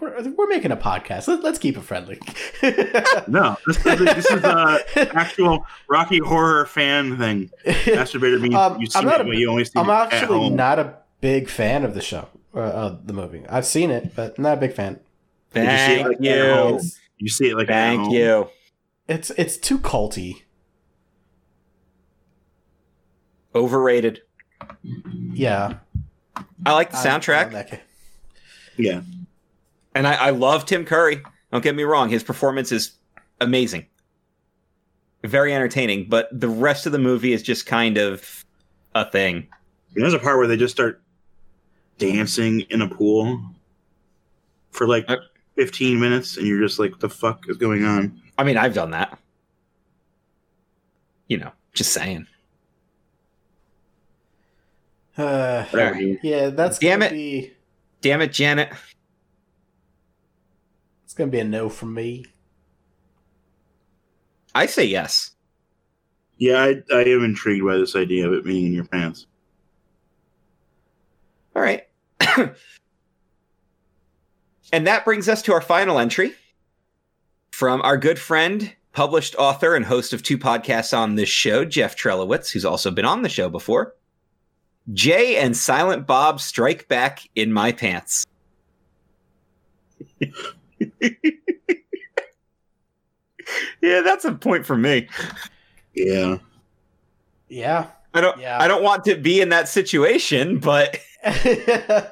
we're, 0.00 0.30
we're 0.30 0.46
making 0.48 0.70
a 0.72 0.76
podcast. 0.76 1.28
Let, 1.28 1.42
let's 1.42 1.58
keep 1.58 1.76
it 1.76 1.82
friendly. 1.82 2.18
No, 3.28 3.56
this, 3.66 3.76
is- 3.86 3.98
this 3.98 4.30
is 4.30 4.44
uh, 4.44 4.78
actual 4.96 5.66
Rocky 5.88 6.18
Horror 6.18 6.66
fan 6.66 7.16
thing. 7.18 7.50
Masturbator 7.64 8.40
means 8.40 8.54
Um, 8.54 8.80
you 8.80 8.86
see 8.86 8.98
I'm 8.98 9.04
not 9.06 9.20
it, 9.20 9.22
a- 9.22 9.24
but 9.24 9.36
you 9.36 9.50
only 9.50 9.64
see 9.64 9.72
I'm 9.76 9.88
it 9.88 9.92
at 9.92 10.12
actually 10.12 10.38
home. 10.40 10.56
not 10.56 10.78
a 10.78 10.96
big 11.20 11.48
fan 11.48 11.84
of 11.84 11.94
the 11.94 12.00
show, 12.02 12.28
uh, 12.54 12.58
of 12.60 13.06
the 13.06 13.12
movie. 13.12 13.44
I've 13.48 13.66
seen 13.66 13.90
it, 13.90 14.14
but 14.14 14.38
not 14.38 14.58
a 14.58 14.60
big 14.60 14.72
fan. 14.74 15.00
Did 15.52 15.64
you 15.64 15.76
see 15.78 15.92
it, 15.94 16.02
Thank 16.04 16.06
like, 16.20 16.26
at 16.26 16.54
home? 16.56 16.68
you. 16.72 16.76
It's 16.76 16.98
You 17.18 17.28
see 17.28 17.50
it 17.50 17.56
like 17.56 17.68
at 17.70 17.72
Thank 17.72 18.00
home. 18.02 18.10
you. 18.12 18.48
it's, 19.08 19.30
it's 19.30 19.56
too 19.56 19.78
culty. 19.78 20.42
Overrated. 23.54 24.22
Yeah, 25.32 25.74
I 26.66 26.72
like 26.72 26.90
the 26.90 26.96
soundtrack. 26.96 27.46
I'm 27.46 27.52
that 27.52 27.70
guy. 27.70 27.80
Yeah, 28.76 29.02
And 29.94 30.06
I, 30.06 30.14
I 30.14 30.30
love 30.30 30.66
Tim 30.66 30.84
Curry. 30.84 31.22
Don't 31.52 31.62
get 31.62 31.74
me 31.74 31.84
wrong; 31.84 32.08
his 32.08 32.24
performance 32.24 32.72
is 32.72 32.92
amazing, 33.40 33.86
very 35.22 35.54
entertaining. 35.54 36.08
But 36.08 36.28
the 36.32 36.48
rest 36.48 36.86
of 36.86 36.92
the 36.92 36.98
movie 36.98 37.32
is 37.32 37.42
just 37.42 37.66
kind 37.66 37.96
of 37.96 38.44
a 38.94 39.08
thing. 39.08 39.46
And 39.94 40.02
there's 40.02 40.14
a 40.14 40.18
part 40.18 40.38
where 40.38 40.46
they 40.48 40.56
just 40.56 40.74
start 40.74 41.00
dancing 41.98 42.62
in 42.70 42.82
a 42.82 42.88
pool 42.88 43.40
for 44.72 44.88
like 44.88 45.04
Uh, 45.08 45.18
15 45.56 46.00
minutes, 46.00 46.36
and 46.36 46.46
you're 46.46 46.60
just 46.60 46.80
like, 46.80 46.90
"What 46.90 47.00
the 47.00 47.08
fuck 47.08 47.44
is 47.48 47.56
going 47.56 47.84
on?" 47.84 48.20
I 48.36 48.42
mean, 48.42 48.56
I've 48.56 48.74
done 48.74 48.90
that. 48.90 49.16
You 51.28 51.38
know, 51.38 51.52
just 51.72 51.92
saying. 51.92 52.26
Uh, 55.16 55.64
Whatever, 55.70 56.00
yeah, 56.24 56.48
that's 56.50 56.78
Damn 56.80 56.98
gonna 57.00 57.12
it. 57.12 57.14
be 57.14 57.52
Damn 58.00 58.20
it, 58.20 58.32
Janet. 58.32 58.70
It's 61.04 61.14
gonna 61.14 61.30
be 61.30 61.38
a 61.38 61.44
no 61.44 61.68
from 61.68 61.94
me. 61.94 62.24
I 64.54 64.66
say 64.66 64.84
yes. 64.84 65.32
Yeah, 66.38 66.62
I, 66.62 66.82
I 66.92 67.02
am 67.04 67.24
intrigued 67.24 67.64
by 67.64 67.76
this 67.76 67.94
idea 67.94 68.26
of 68.26 68.32
it 68.32 68.44
being 68.44 68.66
in 68.66 68.72
your 68.72 68.84
pants. 68.84 69.26
All 71.54 71.62
right. 71.62 71.86
and 74.72 74.86
that 74.86 75.04
brings 75.04 75.28
us 75.28 75.42
to 75.42 75.52
our 75.52 75.60
final 75.60 75.98
entry 75.98 76.34
from 77.52 77.80
our 77.82 77.96
good 77.96 78.18
friend, 78.18 78.74
published 78.92 79.36
author, 79.36 79.76
and 79.76 79.84
host 79.84 80.12
of 80.12 80.22
two 80.22 80.38
podcasts 80.38 80.96
on 80.96 81.14
this 81.14 81.28
show, 81.28 81.64
Jeff 81.64 81.96
Trelowitz, 81.96 82.50
who's 82.50 82.64
also 82.64 82.90
been 82.90 83.04
on 83.04 83.22
the 83.22 83.28
show 83.28 83.48
before. 83.48 83.94
Jay 84.92 85.36
and 85.36 85.56
Silent 85.56 86.06
Bob 86.06 86.40
strike 86.40 86.88
back 86.88 87.20
in 87.34 87.52
my 87.52 87.72
pants. 87.72 88.26
yeah, 93.82 94.00
that's 94.02 94.24
a 94.24 94.32
point 94.32 94.64
for 94.66 94.76
me. 94.76 95.08
Yeah, 95.94 96.38
Yeah. 97.48 97.86
I 98.12 98.20
don't 98.20 98.38
Yeah. 98.40 98.58
I 98.60 98.68
don't 98.68 98.82
want 98.82 99.04
to 99.04 99.16
be 99.16 99.40
in 99.40 99.48
that 99.50 99.68
situation, 99.68 100.58
but 100.58 100.98
I 101.24 102.10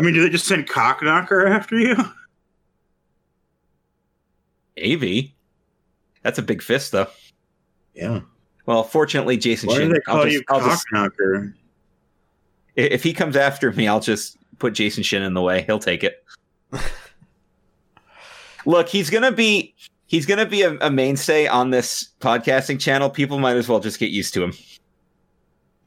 mean, 0.00 0.14
do 0.14 0.22
they 0.22 0.30
just 0.30 0.46
send 0.46 0.68
Cocknocker 0.68 1.48
after 1.50 1.76
you? 1.78 1.96
AV. 4.82 5.30
That's 6.22 6.38
a 6.38 6.42
big 6.42 6.62
fist 6.62 6.92
though. 6.92 7.08
Yeah. 7.94 8.20
Well, 8.66 8.84
fortunately, 8.84 9.36
Jason 9.36 9.68
Why 9.68 9.78
do 9.78 9.88
they 9.88 10.00
call 10.00 10.18
I'll 10.18 10.24
just, 10.24 10.34
you 10.34 10.42
I'll 10.48 10.60
just, 10.60 10.86
Cocknocker? 10.92 11.54
if 12.76 13.02
he 13.02 13.12
comes 13.12 13.36
after 13.36 13.72
me, 13.72 13.88
I'll 13.88 14.00
just 14.00 14.36
put 14.58 14.74
Jason 14.74 15.02
Shin 15.02 15.22
in 15.22 15.34
the 15.34 15.42
way. 15.42 15.62
He'll 15.62 15.78
take 15.80 16.04
it. 16.04 16.24
Look, 18.66 18.88
he's 18.88 19.10
gonna 19.10 19.32
be 19.32 19.74
he's 20.06 20.26
gonna 20.26 20.46
be 20.46 20.62
a, 20.62 20.76
a 20.78 20.90
mainstay 20.90 21.46
on 21.46 21.70
this 21.70 22.10
podcasting 22.20 22.80
channel. 22.80 23.10
People 23.10 23.38
might 23.38 23.56
as 23.56 23.68
well 23.68 23.80
just 23.80 23.98
get 23.98 24.10
used 24.10 24.34
to 24.34 24.42
him. 24.42 24.52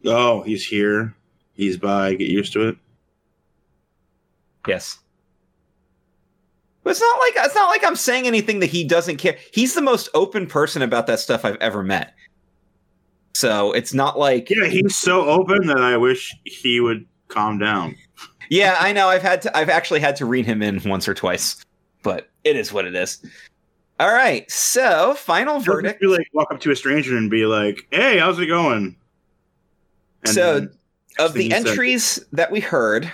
Oh, 0.05 0.41
he's 0.41 0.65
here. 0.65 1.15
He's 1.53 1.77
by. 1.77 2.15
Get 2.15 2.29
used 2.29 2.53
to 2.53 2.69
it. 2.69 2.77
Yes. 4.67 4.99
But 6.83 6.91
it's 6.91 7.01
not 7.01 7.19
like 7.19 7.45
it's 7.45 7.55
not 7.55 7.69
like 7.69 7.83
I'm 7.85 7.95
saying 7.95 8.27
anything 8.27 8.59
that 8.59 8.67
he 8.67 8.83
doesn't 8.83 9.17
care. 9.17 9.37
He's 9.51 9.73
the 9.73 9.81
most 9.81 10.09
open 10.13 10.47
person 10.47 10.81
about 10.81 11.07
that 11.07 11.19
stuff 11.19 11.45
I've 11.45 11.57
ever 11.57 11.83
met. 11.83 12.13
So 13.35 13.71
it's 13.71 13.93
not 13.93 14.19
like 14.19 14.49
Yeah, 14.49 14.67
he's 14.67 14.95
so 14.95 15.27
open 15.27 15.67
that 15.67 15.79
I 15.79 15.97
wish 15.97 16.33
he 16.43 16.79
would 16.79 17.05
calm 17.29 17.57
down. 17.57 17.95
Yeah, 18.49 18.75
I 18.79 18.91
know. 18.93 19.07
I've 19.07 19.21
had 19.21 19.41
to. 19.43 19.57
I've 19.57 19.69
actually 19.69 20.01
had 20.01 20.15
to 20.17 20.25
rein 20.25 20.43
him 20.43 20.61
in 20.61 20.81
once 20.83 21.07
or 21.07 21.13
twice, 21.13 21.63
but 22.03 22.29
it 22.43 22.55
is 22.55 22.71
what 22.73 22.85
it 22.85 22.95
is. 22.95 23.23
All 23.99 24.11
right. 24.13 24.49
So, 24.51 25.13
final 25.15 25.59
He'll 25.61 25.75
verdict. 25.75 26.01
just 26.01 26.01
be 26.01 26.07
like 26.17 26.27
walk 26.33 26.51
up 26.51 26.59
to 26.61 26.71
a 26.71 26.75
stranger 26.75 27.15
and 27.17 27.29
be 27.29 27.45
like, 27.45 27.87
"Hey, 27.91 28.17
how's 28.19 28.39
it 28.39 28.47
going?" 28.47 28.95
And 30.25 30.33
So, 30.33 30.67
Of 31.19 31.33
the 31.33 31.43
he 31.43 31.49
said- 31.51 31.67
entries 31.67 32.25
that 32.33 32.51
we 32.51 32.59
heard, 32.59 33.11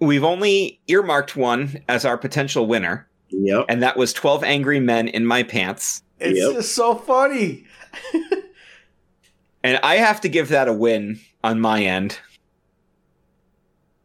we've 0.00 0.24
only 0.24 0.80
earmarked 0.88 1.36
one 1.36 1.82
as 1.88 2.04
our 2.04 2.16
potential 2.16 2.66
winner, 2.66 3.06
yep, 3.28 3.66
and 3.68 3.82
that 3.82 3.96
was 3.96 4.12
Twelve 4.12 4.42
Angry 4.44 4.80
Men 4.80 5.08
in 5.08 5.26
My 5.26 5.42
Pants. 5.42 6.02
it's 6.20 6.38
Yep. 6.38 6.52
just 6.54 6.74
so 6.74 6.94
funny. 6.94 7.64
And 9.64 9.78
I 9.82 9.96
have 9.96 10.20
to 10.20 10.28
give 10.28 10.50
that 10.50 10.68
a 10.68 10.72
win 10.72 11.18
on 11.42 11.60
my 11.60 11.82
end. 11.82 12.16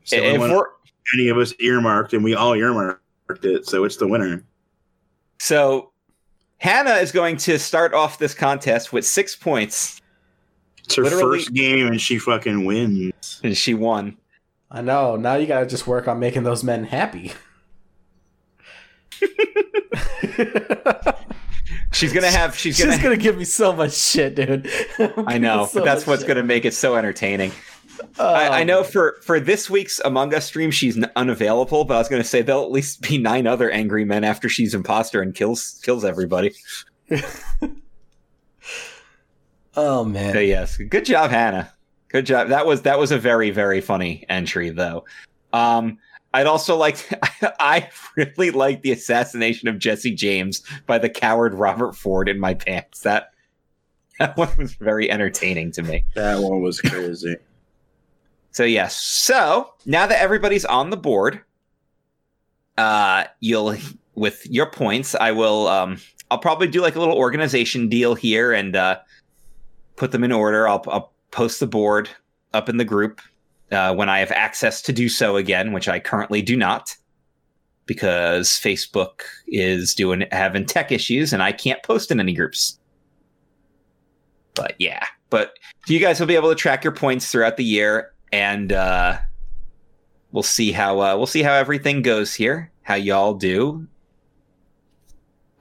so 0.04 0.16
if 0.18 0.42
we're, 0.42 0.66
any 1.14 1.30
of 1.30 1.38
us 1.38 1.54
earmarked, 1.60 2.12
and 2.14 2.24
we 2.24 2.34
all 2.34 2.56
earmarked 2.56 3.03
it, 3.44 3.66
so 3.68 3.84
it's 3.84 3.98
the 3.98 4.08
winner. 4.08 4.44
so, 5.40 5.92
Hannah 6.58 6.96
is 6.96 7.12
going 7.12 7.36
to 7.38 7.60
start 7.60 7.94
off 7.94 8.18
this 8.20 8.34
contest 8.34 8.94
with 8.94 9.06
six 9.06 9.36
points, 9.36 10.02
It's 10.86 10.96
her 10.96 11.04
Literally- 11.04 11.40
first 11.40 11.54
game, 11.54 11.88
and 11.88 12.00
she 12.00 12.18
fucking 12.20 12.64
wins. 12.66 13.42
and 13.44 13.58
she 13.58 13.74
won. 13.74 14.18
I 14.72 14.82
know. 14.82 15.16
Now 15.18 15.36
you 15.36 15.46
gotta 15.46 15.66
just 15.66 15.86
work 15.88 16.08
on 16.08 16.20
making 16.20 16.44
those 16.44 16.64
men 16.64 16.84
happy. 16.86 17.32
She's 21.92 22.12
gonna 22.12 22.32
have. 22.32 22.58
She's 22.58 22.76
She's 22.78 22.86
gonna. 22.86 23.02
gonna 23.02 23.18
give 23.18 23.38
me 23.38 23.46
so 23.46 23.72
much 23.74 23.94
shit, 23.94 24.36
dude. 24.36 24.68
I 25.28 25.38
know, 25.38 25.70
but 25.74 25.86
that's 25.86 26.08
what's 26.08 26.24
going 26.24 26.38
to 26.38 26.44
make 26.44 26.66
it 26.66 26.74
so 26.74 26.96
entertaining. 26.96 27.52
I, 28.20 28.62
I 28.62 28.64
know 28.64 28.84
for 28.84 29.18
for 29.22 29.40
this 29.40 29.70
week's 29.70 30.00
Among 30.02 30.34
Us 30.34 30.46
stream, 30.46 30.72
she's 30.72 31.02
unavailable, 31.16 31.86
but 31.86 31.96
I 31.96 31.98
was 31.98 32.10
going 32.10 32.22
to 32.22 32.28
say 32.28 32.42
there'll 32.42 32.64
at 32.64 32.72
least 32.72 33.02
be 33.02 33.18
nine 33.18 33.48
other 33.48 33.70
angry 33.72 34.06
men 34.06 34.24
after 34.24 34.50
she's 34.50 34.74
imposter 34.74 35.22
and 35.22 35.34
kills 35.36 35.80
kills 35.84 36.04
everybody. 36.06 36.54
Oh 39.76 40.04
So 40.04 40.10
man. 40.10 40.48
yes, 40.48 40.78
good 40.78 41.06
job, 41.06 41.32
Hannah. 41.32 41.72
Good 42.10 42.28
job. 42.28 42.50
That 42.50 42.68
was 42.68 42.84
that 42.84 43.00
was 43.00 43.12
a 43.12 43.18
very 43.18 43.50
very 43.50 43.82
funny 43.82 44.24
entry, 44.30 44.70
though. 44.70 45.04
Um, 45.52 45.98
I'd 46.34 46.46
also 46.48 46.76
like. 46.76 46.98
I 47.60 47.90
really 48.16 48.52
like 48.52 48.84
the 48.84 48.92
assassination 48.92 49.68
of 49.68 49.80
Jesse 49.80 50.14
James 50.14 50.62
by 50.86 51.00
the 51.00 51.10
coward 51.10 51.54
Robert 51.56 51.96
Ford 51.96 52.30
in 52.30 52.40
my 52.40 52.54
pants. 52.54 53.02
That 53.02 53.32
that 54.20 54.38
one 54.38 54.50
was 54.58 54.76
very 54.76 55.10
entertaining 55.10 55.72
to 55.72 55.82
me. 55.82 56.06
That 56.16 56.40
one 56.40 56.62
was 56.62 56.80
crazy. 56.80 57.36
So 58.54 58.64
yes. 58.64 58.96
So 58.96 59.74
now 59.86 60.08
that 60.08 60.22
everybody's 60.22 60.64
on 60.64 60.92
the 60.92 60.98
board, 60.98 61.42
uh, 62.78 63.26
you'll 63.40 63.76
with 64.16 64.46
your 64.50 64.68
points, 64.68 65.16
I 65.16 65.32
will. 65.32 65.68
Um, 65.68 65.98
I'll 66.32 66.38
probably 66.38 66.68
do 66.68 66.82
like 66.82 66.96
a 66.96 67.00
little 67.00 67.18
organization 67.18 67.90
deal 67.90 68.16
here 68.16 68.54
and 68.54 68.76
uh, 68.76 69.00
put 69.96 70.12
them 70.12 70.24
in 70.24 70.32
order. 70.32 70.68
I'll, 70.68 70.84
I'll 70.88 71.14
post 71.32 71.60
the 71.60 71.68
board 71.68 72.10
up 72.54 72.70
in 72.70 72.78
the 72.78 72.86
group 72.86 73.22
uh, 73.72 73.94
when 73.94 74.08
I 74.08 74.20
have 74.20 74.32
access 74.32 74.82
to 74.84 74.94
do 74.94 75.10
so 75.10 75.36
again, 75.36 75.74
which 75.74 75.88
I 75.88 76.00
currently 76.00 76.42
do 76.42 76.56
not, 76.56 76.96
because 77.86 78.50
Facebook 78.50 79.22
is 79.48 79.94
doing 79.94 80.26
having 80.32 80.66
tech 80.66 80.92
issues 80.92 81.34
and 81.34 81.44
I 81.44 81.52
can't 81.52 81.82
post 81.84 82.12
in 82.12 82.20
any 82.20 82.34
groups. 82.34 82.80
But 84.56 84.76
yeah, 84.78 85.06
but 85.32 85.54
you 85.88 86.00
guys 86.00 86.20
will 86.20 86.28
be 86.28 86.36
able 86.36 86.50
to 86.50 86.56
track 86.56 86.84
your 86.84 86.94
points 86.94 87.32
throughout 87.32 87.58
the 87.58 87.64
year 87.64 88.13
and 88.34 88.74
uh 88.74 89.18
we'll 90.32 90.44
see 90.44 90.72
how 90.72 91.00
uh 91.00 91.16
we'll 91.16 91.28
see 91.28 91.44
how 91.44 91.54
everything 91.54 92.02
goes 92.02 92.34
here 92.34 92.72
how 92.82 92.96
y'all 92.96 93.36
do. 93.36 93.88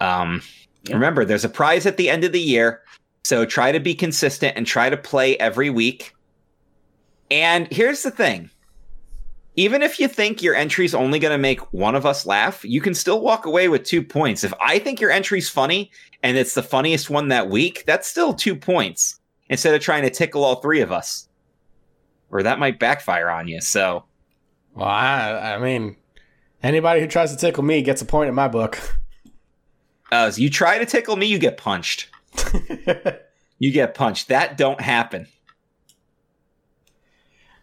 Um 0.01 0.43
Yeah. 0.85 0.95
remember 0.95 1.25
there's 1.25 1.45
a 1.45 1.49
prize 1.51 1.87
at 1.87 1.99
the 1.99 2.09
end 2.09 2.25
of 2.25 2.33
the 2.33 2.41
year 2.41 2.81
so 3.25 3.45
try 3.45 3.71
to 3.71 3.79
be 3.79 3.95
consistent 3.95 4.57
and 4.57 4.67
try 4.67 4.91
to 4.91 4.97
play 4.97 5.37
every 5.37 5.71
week. 5.71 6.13
And 7.31 7.69
here's 7.71 8.03
the 8.03 8.11
thing. 8.11 8.51
Even 9.55 9.83
if 9.83 10.01
you 10.01 10.09
think 10.09 10.43
your 10.43 10.55
entry's 10.57 10.95
only 10.95 11.19
going 11.19 11.31
to 11.31 11.39
make 11.39 11.61
one 11.73 11.95
of 11.95 12.07
us 12.07 12.25
laugh 12.25 12.65
you 12.65 12.81
can 12.81 12.95
still 12.95 13.21
walk 13.21 13.45
away 13.45 13.69
with 13.69 13.85
two 13.85 14.03
points. 14.03 14.45
If 14.45 14.55
i 14.63 14.79
think 14.79 14.99
your 14.99 15.11
entry's 15.11 15.51
funny 15.51 15.91
and 16.23 16.39
it's 16.39 16.55
the 16.55 16.63
funniest 16.63 17.11
one 17.11 17.29
that 17.29 17.51
week 17.51 17.85
that's 17.87 18.09
still 18.09 18.33
two 18.33 18.57
points 18.57 19.21
instead 19.51 19.75
of 19.75 19.83
trying 19.83 20.05
to 20.05 20.11
tickle 20.11 20.43
all 20.43 20.57
three 20.63 20.81
of 20.81 20.91
us 20.91 21.29
or 22.33 22.43
that 22.43 22.59
might 22.59 22.81
backfire 22.81 23.31
on 23.31 23.47
you. 23.47 23.61
So 23.61 24.05
Well, 24.75 24.89
I, 24.89 25.55
I 25.55 25.59
mean, 25.59 25.97
Anybody 26.63 27.01
who 27.01 27.09
tries 27.09 27.33
to 27.33 27.37
tickle 27.37 27.65
me 27.65 27.83
gets 27.83 28.03
a 28.03 28.05
point 28.05 28.29
in 28.29 28.35
my 28.35 28.47
book. 28.49 28.79
Uh, 30.13 30.31
so 30.31 30.41
you 30.41 30.49
try 30.49 30.79
to 30.79 30.87
tickle 30.87 31.17
me, 31.17 31.27
you 31.27 31.39
get 31.39 31.57
punched. 31.57 32.09
You 33.59 33.71
get 33.71 33.95
punched. 33.95 34.27
That 34.27 34.59
don't 34.59 34.81
happen. 34.81 35.29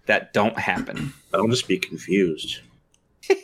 That 0.06 0.32
don't 0.32 0.58
happen. 0.58 1.12
I'll 1.34 1.50
just 1.50 1.68
be 1.68 1.78
confused. 1.78 2.62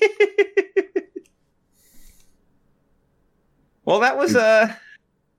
Well, 3.83 3.99
that 3.99 4.17
was 4.17 4.35
a 4.35 4.75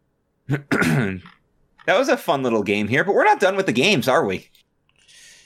that 0.48 1.20
was 1.88 2.08
a 2.08 2.16
fun 2.16 2.44
little 2.44 2.62
game 2.62 2.86
here, 2.86 3.02
but 3.02 3.14
we're 3.14 3.24
not 3.24 3.40
done 3.40 3.56
with 3.56 3.66
the 3.66 3.72
games, 3.72 4.06
are 4.06 4.24
we? 4.24 4.48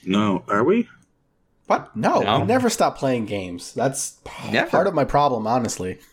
No, 0.05 0.45
are 0.49 0.65
we? 0.65 0.89
what? 1.67 1.95
No, 1.97 2.21
No. 2.21 2.41
we 2.41 2.47
never 2.47 2.69
stop 2.69 2.99
playing 2.99 3.27
games. 3.27 3.73
That's 3.75 4.19
Never. 4.51 4.69
part 4.71 4.87
of 4.89 4.95
my 4.95 5.05
problem, 5.05 5.47
honestly. 5.47 5.99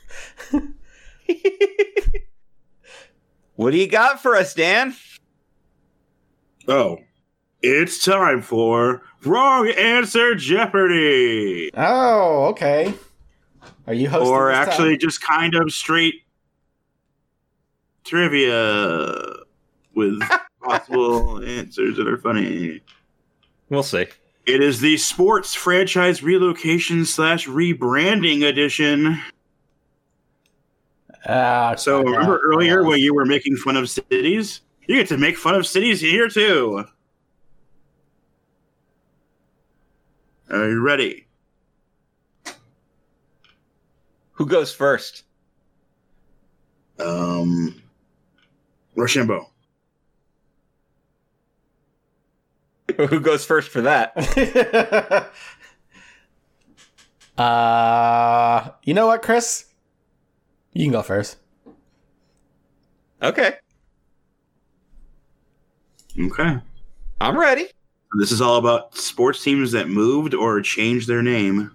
What 3.55 3.71
do 3.71 3.77
you 3.77 3.87
got 3.87 4.21
for 4.21 4.35
us, 4.35 4.53
Dan? 4.53 4.95
Oh, 6.67 6.99
it's 7.63 8.03
time 8.05 8.43
for 8.43 9.01
Wrong 9.25 9.67
Answer 9.69 10.35
Jeopardy! 10.35 11.71
Oh, 11.73 12.45
okay. 12.49 12.93
Are 13.87 13.93
you 13.95 14.09
hosting? 14.09 14.27
Or 14.31 14.49
this 14.49 14.57
time? 14.59 14.67
actually, 14.69 14.97
just 14.97 15.21
kind 15.21 15.55
of 15.55 15.71
straight 15.71 16.21
trivia 18.03 19.15
with 19.95 20.21
possible 20.61 21.43
answers 21.43 21.97
that 21.97 22.07
are 22.07 22.17
funny. 22.19 22.81
We'll 23.69 23.83
see. 23.83 24.05
It 24.45 24.61
is 24.63 24.79
the 24.79 24.95
sports 24.97 25.53
franchise 25.53 26.23
relocation 26.23 27.05
slash 27.05 27.47
rebranding 27.47 28.47
edition. 28.47 29.21
Ah, 31.27 31.75
So 31.75 31.99
yeah, 31.99 32.11
remember 32.11 32.39
earlier 32.43 32.81
yeah. 32.81 32.87
when 32.87 32.99
you 32.99 33.13
were 33.13 33.25
making 33.25 33.57
fun 33.57 33.75
of 33.75 33.89
cities? 33.89 34.61
You 34.87 34.95
get 34.95 35.09
to 35.09 35.17
make 35.17 35.37
fun 35.37 35.55
of 35.55 35.67
cities 35.67 35.99
here 35.99 36.29
too. 36.29 36.85
Are 40.49 40.69
you 40.69 40.79
ready? 40.79 41.27
Who 44.33 44.45
goes 44.45 44.71
first? 44.73 45.23
Um, 46.99 47.81
Rochambeau. 48.95 49.49
Who 53.09 53.19
goes 53.19 53.45
first 53.45 53.69
for 53.69 53.81
that? 53.81 55.31
uh, 57.37 58.69
you 58.83 58.93
know 58.93 59.07
what, 59.07 59.21
Chris? 59.21 59.65
You 60.73 60.85
can 60.85 60.91
go 60.91 61.01
first. 61.01 61.37
Okay, 63.21 63.55
Okay. 66.19 66.57
I'm 67.21 67.37
ready. 67.37 67.67
This 68.17 68.31
is 68.31 68.41
all 68.41 68.57
about 68.57 68.97
sports 68.97 69.43
teams 69.43 69.71
that 69.73 69.87
moved 69.87 70.33
or 70.33 70.61
changed 70.61 71.07
their 71.07 71.21
name 71.21 71.71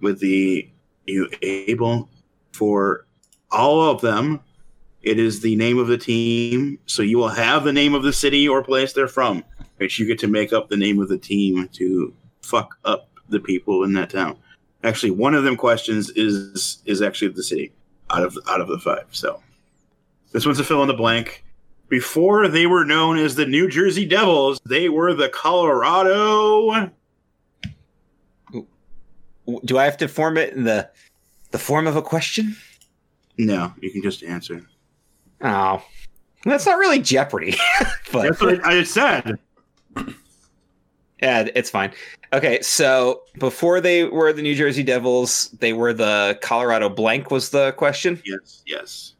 with 0.00 0.20
the 0.20 0.68
you 1.06 1.28
able 1.42 2.08
for 2.52 3.06
all 3.50 3.90
of 3.90 4.00
them 4.00 4.40
it 5.02 5.18
is 5.18 5.40
the 5.40 5.54
name 5.56 5.78
of 5.78 5.86
the 5.86 5.98
team 5.98 6.78
so 6.86 7.02
you 7.02 7.18
will 7.18 7.28
have 7.28 7.64
the 7.64 7.72
name 7.72 7.94
of 7.94 8.02
the 8.02 8.12
city 8.12 8.48
or 8.48 8.62
place 8.62 8.92
they're 8.92 9.08
from 9.08 9.44
which 9.78 9.98
you 9.98 10.06
get 10.06 10.18
to 10.18 10.28
make 10.28 10.52
up 10.52 10.68
the 10.68 10.76
name 10.76 11.00
of 11.00 11.08
the 11.08 11.18
team 11.18 11.68
to 11.68 12.14
fuck 12.42 12.76
up 12.84 13.08
the 13.28 13.40
people 13.40 13.84
in 13.84 13.92
that 13.92 14.10
town 14.10 14.36
actually 14.82 15.10
one 15.10 15.34
of 15.34 15.44
them 15.44 15.56
questions 15.56 16.10
is 16.10 16.82
is 16.84 17.00
actually 17.00 17.28
the 17.28 17.42
city 17.42 17.72
out 18.10 18.22
of 18.22 18.38
out 18.48 18.60
of 18.60 18.68
the 18.68 18.78
five 18.78 19.06
so 19.10 19.40
this 20.32 20.44
one's 20.44 20.58
a 20.58 20.64
fill 20.64 20.82
in 20.82 20.88
the 20.88 20.94
blank 20.94 21.44
before 21.88 22.48
they 22.48 22.66
were 22.66 22.84
known 22.84 23.18
as 23.18 23.34
the 23.34 23.46
New 23.46 23.68
Jersey 23.68 24.04
Devils, 24.04 24.60
they 24.66 24.88
were 24.88 25.14
the 25.14 25.28
Colorado. 25.28 26.90
Do 29.64 29.78
I 29.78 29.84
have 29.84 29.96
to 29.98 30.08
form 30.08 30.36
it 30.36 30.54
in 30.54 30.64
the 30.64 30.90
the 31.50 31.58
form 31.58 31.86
of 31.86 31.96
a 31.96 32.02
question? 32.02 32.56
No, 33.38 33.72
you 33.80 33.90
can 33.92 34.02
just 34.02 34.22
answer. 34.24 34.66
Oh, 35.40 35.84
that's 36.44 36.66
not 36.66 36.78
really 36.78 37.00
Jeopardy, 37.00 37.54
but 38.12 38.22
That's 38.22 38.40
what 38.40 38.64
I 38.66 38.82
said. 38.82 39.38
yeah, 41.22 41.48
it's 41.54 41.70
fine. 41.70 41.92
Okay, 42.32 42.60
so 42.62 43.22
before 43.38 43.80
they 43.80 44.04
were 44.04 44.32
the 44.32 44.42
New 44.42 44.54
Jersey 44.54 44.82
Devils, 44.82 45.50
they 45.60 45.72
were 45.72 45.92
the 45.92 46.38
Colorado 46.42 46.88
blank. 46.88 47.30
Was 47.30 47.50
the 47.50 47.72
question? 47.72 48.20
Yes, 48.24 48.62
yes. 48.66 49.14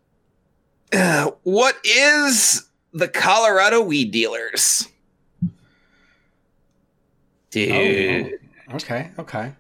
Uh, 0.93 1.31
what 1.43 1.77
is 1.85 2.69
the 2.93 3.09
Colorado 3.09 3.81
weed 3.83 4.11
dealers? 4.11 4.89
Dude, 7.51 8.41
Okay, 8.73 9.11
okay. 9.19 9.53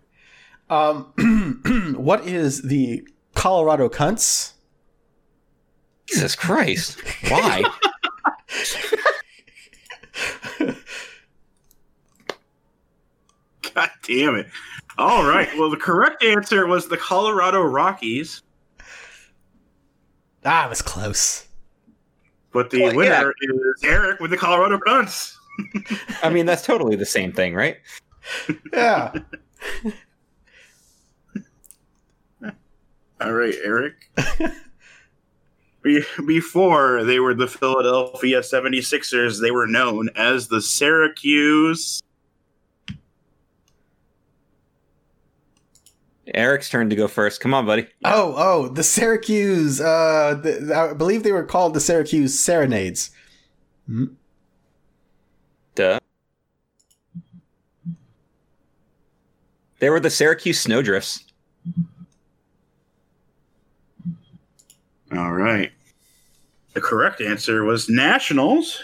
Um, 0.69 1.95
what 1.97 2.27
is 2.27 2.63
the 2.63 3.07
Colorado 3.35 3.89
cunts? 3.89 4.55
Jesus 6.07 6.35
Christ! 6.35 7.01
Why? 7.29 7.63
God 13.75 13.91
damn 14.07 14.35
it. 14.37 14.47
All 14.99 15.25
right. 15.27 15.49
Well, 15.59 15.71
the 15.71 15.77
correct 15.77 16.23
answer 16.23 16.67
was 16.67 16.89
the 16.89 16.97
Colorado 16.97 17.61
Rockies, 17.63 18.43
Ah, 20.47 20.67
it 20.67 20.69
was 20.69 20.83
close. 20.83 21.47
but 22.53 22.69
the 22.71 22.83
Well, 22.83 22.93
yeah. 23.05 23.19
winner 23.21 23.35
is 23.41 23.83
Eric 23.83 24.21
with 24.21 24.31
the 24.31 24.37
Colorado 24.37 24.79
Cunts. 24.79 25.35
I 26.23 26.29
mean, 26.31 26.45
that's 26.47 26.65
totally 26.67 26.97
the 26.97 27.07
same 27.07 27.33
thing, 27.33 27.55
right? 27.55 27.79
Yeah. 28.73 29.13
All 33.21 33.33
right, 33.33 33.55
Eric. 33.65 33.95
Be- 35.83 36.05
Before 36.27 37.05
they 37.05 37.21
were 37.21 37.35
the 37.35 37.47
Philadelphia 37.47 38.41
76ers, 38.41 39.41
they 39.41 39.51
were 39.51 39.67
known 39.67 40.09
as 40.17 40.49
the 40.49 40.61
Syracuse. 40.61 42.03
Eric's 46.35 46.69
turn 46.69 46.91
to 46.91 46.97
go 46.97 47.09
first. 47.09 47.41
Come 47.41 47.55
on, 47.55 47.67
buddy. 47.67 47.87
oh, 48.05 48.35
oh, 48.37 48.69
the 48.69 48.83
Syracuse. 48.83 49.81
Uh, 49.81 50.39
the, 50.43 50.75
I 50.75 50.95
believe 50.95 51.23
they 51.23 51.33
were 51.33 51.45
called 51.45 51.75
the 51.75 51.81
Syracuse 51.81 52.39
Serenades. 52.39 53.11
Duh. 55.75 55.99
They 59.79 59.91
were 59.91 60.01
the 60.01 60.11
Syracuse 60.11 60.61
Snowdrifts. 60.61 61.25
All 65.15 65.33
right. 65.33 65.71
The 66.73 66.81
correct 66.81 67.21
answer 67.21 67.65
was 67.65 67.89
Nationals. 67.89 68.83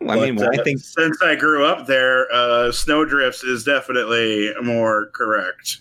I 0.00 0.16
mean, 0.16 0.36
well, 0.36 0.50
I 0.52 0.60
uh, 0.60 0.64
think 0.64 0.80
since 0.80 1.22
I 1.22 1.34
grew 1.34 1.64
up 1.64 1.86
there, 1.86 2.30
uh, 2.32 2.70
Snowdrifts 2.70 3.42
is 3.42 3.64
definitely 3.64 4.52
more 4.62 5.06
correct. 5.14 5.80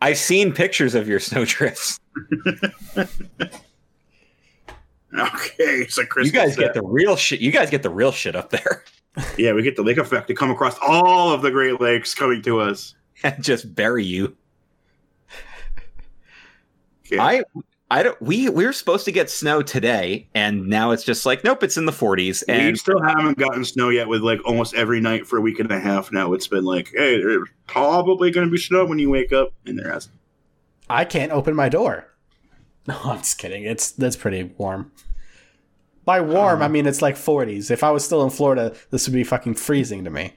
I've 0.00 0.18
seen 0.18 0.52
pictures 0.52 0.94
of 0.94 1.08
your 1.08 1.18
snowdrifts. 1.20 1.98
Okay, 5.18 5.86
so 5.88 6.04
Chris, 6.04 6.26
You 6.26 6.32
guys 6.32 6.56
gets 6.56 6.58
get 6.58 6.74
the 6.74 6.82
real 6.82 7.16
shit. 7.16 7.40
You 7.40 7.50
guys 7.50 7.70
get 7.70 7.82
the 7.82 7.90
real 7.90 8.12
shit 8.12 8.36
up 8.36 8.50
there. 8.50 8.84
yeah, 9.38 9.52
we 9.52 9.62
get 9.62 9.76
the 9.76 9.82
lake 9.82 9.96
effect 9.98 10.28
to 10.28 10.34
come 10.34 10.50
across 10.50 10.76
all 10.86 11.32
of 11.32 11.42
the 11.42 11.50
Great 11.50 11.80
Lakes 11.80 12.14
coming 12.14 12.42
to 12.42 12.60
us. 12.60 12.94
and 13.22 13.42
Just 13.42 13.74
bury 13.74 14.04
you. 14.04 14.36
Okay. 17.06 17.18
I 17.18 17.42
I 17.90 18.02
don't 18.02 18.20
we 18.20 18.48
we 18.48 18.66
were 18.66 18.72
supposed 18.72 19.04
to 19.04 19.12
get 19.12 19.30
snow 19.30 19.62
today 19.62 20.28
and 20.34 20.66
now 20.66 20.90
it's 20.90 21.04
just 21.04 21.24
like 21.24 21.44
nope 21.44 21.62
it's 21.62 21.76
in 21.76 21.86
the 21.86 21.92
40s 21.92 22.42
we 22.48 22.54
and 22.54 22.76
still 22.76 23.00
haven't 23.00 23.38
gotten 23.38 23.64
snow 23.64 23.90
yet. 23.90 24.08
With 24.08 24.22
like 24.22 24.40
almost 24.44 24.74
every 24.74 25.00
night 25.00 25.26
for 25.26 25.38
a 25.38 25.40
week 25.40 25.60
and 25.60 25.70
a 25.70 25.78
half 25.78 26.10
now, 26.10 26.32
it's 26.32 26.48
been 26.48 26.64
like, 26.64 26.90
hey, 26.92 27.18
there's 27.18 27.48
probably 27.68 28.30
going 28.32 28.46
to 28.46 28.50
be 28.50 28.58
snow 28.58 28.84
when 28.84 28.98
you 28.98 29.10
wake 29.10 29.32
up, 29.32 29.52
and 29.66 29.78
there 29.78 29.92
hasn't. 29.92 30.16
I 30.90 31.04
can't 31.04 31.32
open 31.32 31.54
my 31.54 31.68
door. 31.68 32.06
No, 32.88 32.96
I'm 33.02 33.18
just 33.18 33.38
kidding. 33.38 33.64
It's 33.64 33.90
that's 33.90 34.14
pretty 34.14 34.44
warm. 34.58 34.92
By 36.04 36.20
warm, 36.20 36.62
I 36.62 36.68
mean 36.68 36.86
it's 36.86 37.02
like 37.02 37.16
40s. 37.16 37.68
If 37.72 37.82
I 37.82 37.90
was 37.90 38.04
still 38.04 38.22
in 38.22 38.30
Florida, 38.30 38.76
this 38.90 39.08
would 39.08 39.12
be 39.12 39.24
fucking 39.24 39.54
freezing 39.54 40.04
to 40.04 40.10
me. 40.10 40.34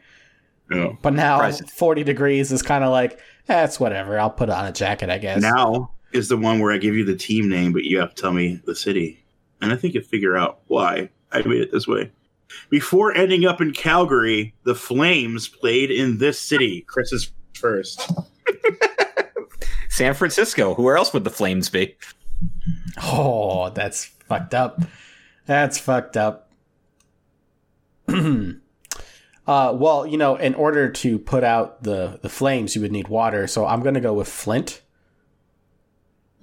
No. 0.68 0.98
But 1.04 1.14
now 1.14 1.36
Surprising. 1.36 1.68
40 1.68 2.04
degrees 2.06 2.52
is 2.52 2.64
kind 2.64 2.84
of 2.84 2.90
like, 2.90 3.20
eh, 3.50 3.66
it's 3.66 3.80
whatever. 3.80 4.20
I'll 4.20 4.32
put 4.32 4.50
on 4.50 4.66
a 4.66 4.72
jacket, 4.72 5.12
I 5.12 5.20
guess. 5.20 5.44
Now 5.44 5.92
is 6.12 6.30
the 6.30 6.38
one 6.38 6.60
where 6.60 6.72
I 6.72 6.78
give 6.78 6.96
you 6.96 7.06
the 7.06 7.16
team 7.16 7.50
name, 7.50 7.74
but 7.74 7.84
you 7.84 8.00
have 8.00 8.16
to 8.16 8.22
tell 8.22 8.34
me 8.34 8.62
the 8.66 8.76
city, 8.76 9.24
and 9.62 9.72
I 9.72 9.76
think 9.76 9.94
you 9.94 10.02
figure 10.02 10.38
out 10.38 10.60
why 10.68 11.10
I 11.32 11.42
made 11.44 11.62
it 11.62 11.72
this 11.72 11.88
way. 11.88 12.12
Before 12.70 13.16
ending 13.16 13.46
up 13.46 13.62
in 13.62 13.74
Calgary, 13.74 14.54
the 14.64 14.76
Flames 14.76 15.48
played 15.48 15.92
in 15.92 16.18
this 16.18 16.40
city. 16.40 16.82
Chris 16.88 17.12
is 17.12 17.32
first. 17.54 18.12
San 19.90 20.14
Francisco. 20.14 20.74
Where 20.76 20.98
else 20.98 21.14
would 21.14 21.24
the 21.24 21.30
Flames 21.30 21.70
be? 21.70 21.96
Oh, 23.04 23.70
that's 23.70 24.06
fucked 24.06 24.54
up. 24.54 24.82
That's 25.46 25.78
fucked 25.78 26.18
up. 26.18 26.52
uh, 28.08 28.52
well, 29.48 30.08
you 30.08 30.18
know, 30.18 30.36
in 30.36 30.56
order 30.56 30.90
to 30.90 31.20
put 31.20 31.44
out 31.44 31.84
the 31.84 32.20
the 32.22 32.30
flames, 32.30 32.76
you 32.76 32.82
would 32.82 32.92
need 32.92 33.08
water. 33.08 33.48
So 33.48 33.66
I'm 33.66 33.82
gonna 33.82 34.02
go 34.02 34.14
with 34.14 34.28
Flint. 34.28 34.82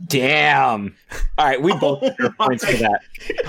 Damn. 0.06 0.94
All 1.39 1.47
right, 1.47 1.60
we 1.60 1.73
oh 1.74 1.78
both 1.78 2.01
deserve 2.16 2.36
points 2.39 2.64
for 2.64 2.77
that. 2.77 3.01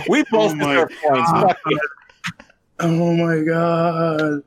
We 0.08 0.22
oh 0.22 0.26
both 0.32 0.52
Oh 0.54 0.56
my 0.56 0.74
deserve 0.74 0.92
points. 1.04 1.32
God. 1.32 1.56
Fuck. 1.64 2.48
Oh 2.80 3.14
my 3.16 3.42
god. 3.44 4.44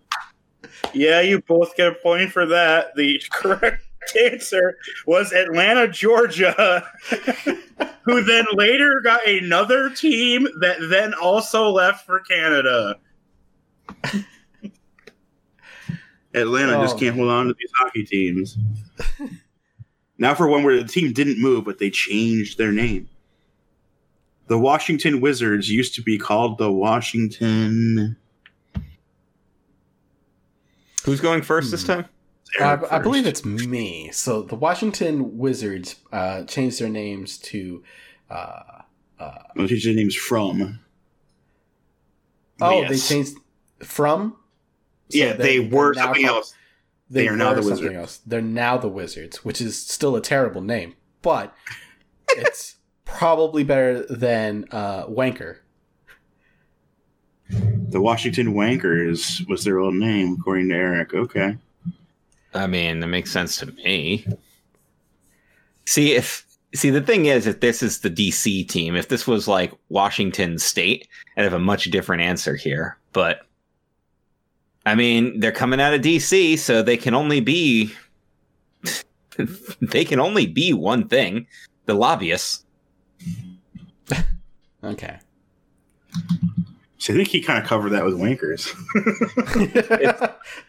Yeah, 0.94 1.20
you 1.20 1.40
both 1.42 1.76
get 1.76 1.88
a 1.88 1.94
point 1.94 2.32
for 2.32 2.46
that. 2.46 2.94
The 2.96 3.20
correct 3.30 3.84
answer 4.18 4.76
was 5.06 5.32
Atlanta, 5.32 5.86
Georgia, 5.88 6.88
who 8.02 8.22
then 8.24 8.46
later 8.54 9.00
got 9.02 9.26
another 9.26 9.90
team 9.90 10.48
that 10.60 10.78
then 10.88 11.12
also 11.14 11.68
left 11.70 12.06
for 12.06 12.20
Canada. 12.20 12.96
Atlanta 16.34 16.72
just 16.82 16.96
Oh. 16.96 16.98
can't 16.98 17.16
hold 17.16 17.28
on 17.28 17.48
to 17.48 17.54
these 17.58 17.70
hockey 17.78 18.04
teams. 18.04 18.56
Now 20.20 20.34
for 20.34 20.46
one 20.46 20.62
where 20.62 20.80
the 20.80 20.88
team 20.88 21.12
didn't 21.12 21.40
move, 21.40 21.64
but 21.64 21.78
they 21.78 21.90
changed 21.90 22.56
their 22.58 22.70
name. 22.70 23.08
The 24.46 24.58
Washington 24.58 25.20
Wizards 25.20 25.68
used 25.70 25.94
to 25.96 26.02
be 26.02 26.18
called 26.18 26.58
the 26.58 26.70
Washington. 26.70 28.16
Who's 31.04 31.20
going 31.20 31.42
first 31.42 31.70
this 31.70 31.84
time? 31.84 32.04
I, 32.60 32.64
Eric 32.64 32.92
I 32.92 32.98
believe 32.98 33.26
it's 33.26 33.44
me. 33.44 34.10
So 34.12 34.42
the 34.42 34.56
Washington 34.56 35.38
Wizards 35.38 35.96
uh, 36.12 36.44
changed 36.44 36.80
their 36.80 36.88
names 36.88 37.38
to. 37.38 37.82
Uh, 38.28 38.82
Well, 39.56 39.66
change 39.68 39.84
their 39.84 39.94
names 39.94 40.14
from. 40.16 40.80
oh, 42.60 42.80
Yes. 42.82 42.90
they 43.08 43.14
changed 43.14 43.36
from. 43.82 44.36
So 45.10 45.18
yeah, 45.18 45.32
they, 45.34 45.58
they're 45.58 45.70
were 45.70 45.94
something 45.94 46.24
called- 46.26 46.36
else. 46.38 46.54
They 47.10 47.26
are 47.26 47.36
now 47.36 47.54
the 47.54 47.62
something 47.62 47.86
Wizards. 47.86 47.96
else. 47.96 48.20
They're 48.24 48.40
now 48.40 48.78
the 48.78 48.88
Wizards, 48.88 49.44
which 49.44 49.60
is 49.60 49.76
still 49.76 50.14
a 50.14 50.20
terrible 50.20 50.60
name, 50.60 50.94
but 51.22 51.52
it's 52.30 52.76
probably 53.04 53.64
better 53.64 54.06
than 54.06 54.66
uh, 54.70 55.06
Wanker. 55.06 55.58
The 57.48 58.00
Washington 58.00 58.54
Wankers 58.54 59.46
was 59.48 59.64
their 59.64 59.80
old 59.80 59.94
name, 59.94 60.36
according 60.38 60.68
to 60.68 60.76
Eric. 60.76 61.12
Okay. 61.12 61.56
I 62.54 62.66
mean, 62.68 63.00
that 63.00 63.08
makes 63.08 63.32
sense 63.32 63.56
to 63.58 63.66
me. 63.66 64.24
See 65.86 66.12
if 66.12 66.46
see 66.74 66.90
the 66.90 67.00
thing 67.00 67.26
is, 67.26 67.48
if 67.48 67.58
this 67.58 67.82
is 67.82 68.00
the 68.00 68.10
DC 68.10 68.68
team, 68.68 68.94
if 68.94 69.08
this 69.08 69.26
was 69.26 69.48
like 69.48 69.72
Washington 69.88 70.58
State, 70.58 71.08
I'd 71.36 71.42
have 71.42 71.52
a 71.52 71.58
much 71.58 71.90
different 71.90 72.22
answer 72.22 72.54
here. 72.54 72.96
But 73.12 73.40
I 74.90 74.94
mean, 74.96 75.38
they're 75.38 75.52
coming 75.52 75.80
out 75.80 75.94
of 75.94 76.00
DC, 76.00 76.58
so 76.58 76.82
they 76.82 76.96
can 76.96 77.14
only 77.14 77.40
be 77.40 77.92
they 79.80 80.04
can 80.04 80.18
only 80.18 80.46
be 80.46 80.72
one 80.72 81.06
thing: 81.08 81.46
the 81.86 81.94
lobbyists. 81.94 82.64
Okay. 84.82 85.18
So 86.98 87.12
I 87.14 87.16
think 87.16 87.28
he 87.28 87.40
kind 87.40 87.62
of 87.62 87.66
covered 87.68 87.90
that 87.90 88.04
with 88.04 88.14
Wankers. 88.14 88.66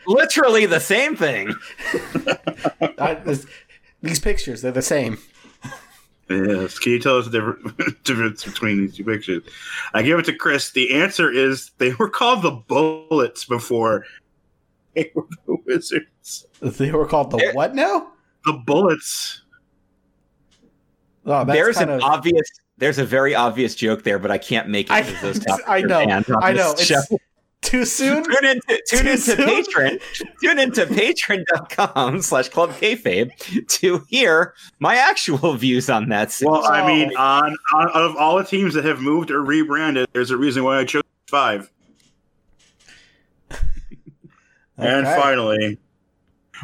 Literally 0.06 0.66
the 0.66 0.80
same 0.80 1.16
thing. 1.16 1.54
I- 3.00 3.16
this- 3.16 3.48
these 4.04 4.20
pictures, 4.20 4.62
they're 4.62 4.72
the 4.72 4.82
same. 4.82 5.18
Yes. 6.32 6.80
Can 6.80 6.94
you 6.94 7.00
tell 7.00 7.18
us 7.18 7.26
the 7.26 7.32
difference, 7.32 7.94
difference 8.04 8.44
between 8.44 8.78
these 8.82 8.96
two 8.96 9.04
pictures? 9.04 9.44
I 9.94 10.02
give 10.02 10.20
it 10.20 10.26
to 10.26 10.36
Chris. 10.36 10.72
The 10.72 10.94
answer 10.94 11.32
is 11.32 11.72
they 11.78 11.94
were 11.94 12.10
called 12.10 12.42
the 12.44 12.52
Bullets 12.52 13.46
before 13.46 14.06
they 14.96 15.12
were 15.16 15.28
the 15.46 15.58
Wizards. 15.66 16.46
They 16.62 16.92
were 16.92 17.06
called 17.06 17.32
the 17.32 17.38
There- 17.38 17.54
what 17.54 17.76
now? 17.76 18.12
The 18.46 18.54
Bullets. 18.54 19.42
Oh, 21.26 21.46
that's 21.46 21.52
there's 21.58 21.78
kind 21.78 21.92
an 21.92 21.98
of, 21.98 22.04
obvious 22.04 22.50
there's 22.78 22.98
a 22.98 23.06
very 23.06 23.36
obvious 23.36 23.76
joke 23.76 24.04
there, 24.04 24.18
but 24.18 24.32
I 24.32 24.40
can't 24.40 24.68
make 24.68 24.88
it 24.88 24.94
I- 24.94 25.02
those 25.22 25.40
I 25.68 25.82
know, 25.82 26.00
I 26.00 26.52
know. 26.54 26.72
It's 26.72 26.84
show. 26.86 27.00
Too 27.72 27.86
soon. 27.86 28.24
tune 28.26 28.44
into 28.46 28.82
tune 28.90 29.04
Too 29.06 29.10
into 29.12 29.20
soon? 29.22 29.48
Patreon 29.64 30.02
tune 30.44 30.60
into 30.60 30.86
patreon.com 30.86 32.22
slash 32.22 32.50
club 32.50 32.72
kayfabe 32.72 33.32
to 33.68 34.04
hear 34.10 34.54
my 34.80 34.98
actual 34.98 35.54
views 35.54 35.90
on 35.90 36.10
that 36.10 36.38
Well, 36.44 36.66
I 36.70 36.86
mean, 36.86 37.16
on, 37.16 37.56
on 37.74 37.88
of 37.94 38.18
all 38.18 38.38
the 38.38 38.44
teams 38.44 38.74
that 38.74 38.84
have 38.84 39.00
moved 39.00 39.32
or 39.32 39.42
rebranded, 39.42 40.10
there's 40.12 40.32
a 40.32 40.38
reason 40.38 40.66
why 40.66 40.80
I 40.80 40.86
chose 40.86 41.04
five. 41.30 41.72
And 44.78 45.06
Okay. 45.06 45.16
finally, 45.16 45.78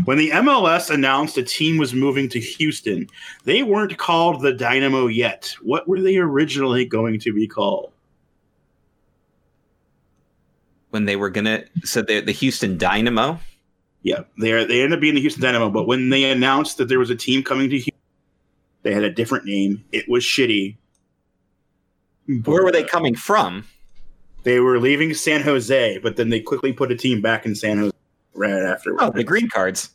when 0.06 0.18
the 0.18 0.32
MLS 0.32 0.90
announced 0.90 1.38
a 1.38 1.44
team 1.44 1.78
was 1.78 1.94
moving 1.94 2.28
to 2.30 2.40
Houston, 2.40 3.08
they 3.44 3.62
weren't 3.64 3.98
called 3.98 4.42
the 4.42 4.54
Dynamo 4.54 5.06
yet. 5.08 5.56
What 5.62 5.88
were 5.88 6.02
they 6.02 6.18
originally 6.18 6.84
going 6.86 7.20
to 7.20 7.32
be 7.34 7.48
called? 7.48 7.92
When 10.98 11.06
they 11.06 11.16
were 11.16 11.30
gonna 11.30 11.64
so 11.84 12.02
the 12.02 12.22
the 12.22 12.32
Houston 12.32 12.76
Dynamo 12.76 13.40
Yeah, 14.02 14.22
they 14.42 14.52
are, 14.52 14.66
they 14.66 14.82
ended 14.82 14.94
up 14.98 15.00
being 15.00 15.14
the 15.14 15.22
Houston 15.22 15.44
Dynamo, 15.44 15.70
but 15.70 15.86
when 15.86 16.10
they 16.10 16.24
announced 16.32 16.78
that 16.78 16.88
there 16.90 16.98
was 16.98 17.12
a 17.12 17.16
team 17.16 17.44
coming 17.44 17.70
to 17.70 17.76
Houston, 17.78 17.94
they 18.82 18.94
had 18.96 19.04
a 19.04 19.12
different 19.12 19.46
name. 19.46 19.84
It 19.92 20.10
was 20.10 20.24
shitty. 20.24 20.78
where 22.46 22.64
were 22.64 22.72
they 22.72 22.84
coming 22.84 23.14
from 23.16 23.66
They 24.42 24.60
were 24.60 24.80
leaving 24.80 25.14
San 25.14 25.42
Jose, 25.44 26.00
but 26.00 26.16
then 26.16 26.30
they 26.30 26.40
quickly 26.40 26.74
put 26.74 26.92
a 26.92 26.96
team 26.96 27.22
back 27.22 27.46
in 27.46 27.54
San 27.54 27.78
Jose 27.78 27.94
right 28.34 28.64
after. 28.64 28.96
oh 29.00 29.12
the 29.12 29.24
green 29.24 29.50
cards 29.50 29.92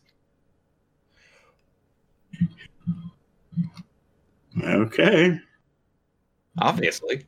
Okay. 4.62 5.40
obviously 6.58 7.26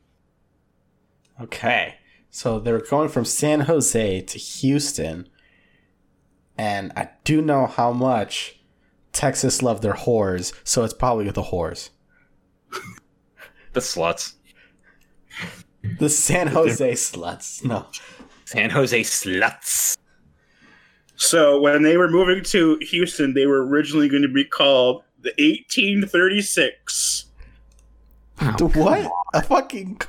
Okay. 1.41 1.95
So 2.35 2.59
they're 2.59 2.81
going 2.81 3.07
from 3.07 3.23
San 3.23 3.61
Jose 3.61 4.19
to 4.19 4.37
Houston. 4.37 5.29
And 6.57 6.91
I 6.97 7.11
do 7.23 7.41
know 7.41 7.65
how 7.65 7.93
much 7.93 8.59
Texas 9.13 9.61
love 9.61 9.79
their 9.79 9.93
whores, 9.93 10.51
so 10.65 10.83
it's 10.83 10.93
probably 10.93 11.29
the 11.29 11.43
whores. 11.43 11.91
the 13.71 13.79
sluts 13.79 14.33
The 15.97 16.09
San 16.09 16.47
Jose 16.47 16.91
sluts. 16.91 17.63
No. 17.63 17.85
San 18.43 18.69
Jose 18.69 18.99
sluts 18.99 19.95
So 21.15 21.61
when 21.61 21.83
they 21.83 21.95
were 21.95 22.09
moving 22.09 22.43
to 22.43 22.77
Houston, 22.81 23.33
they 23.33 23.45
were 23.45 23.65
originally 23.65 24.09
going 24.09 24.23
to 24.23 24.27
be 24.27 24.43
called 24.43 25.03
the 25.21 25.29
1836. 25.37 27.27
The 28.57 28.67
what? 28.75 29.09
A 29.33 29.41
fucking 29.41 30.01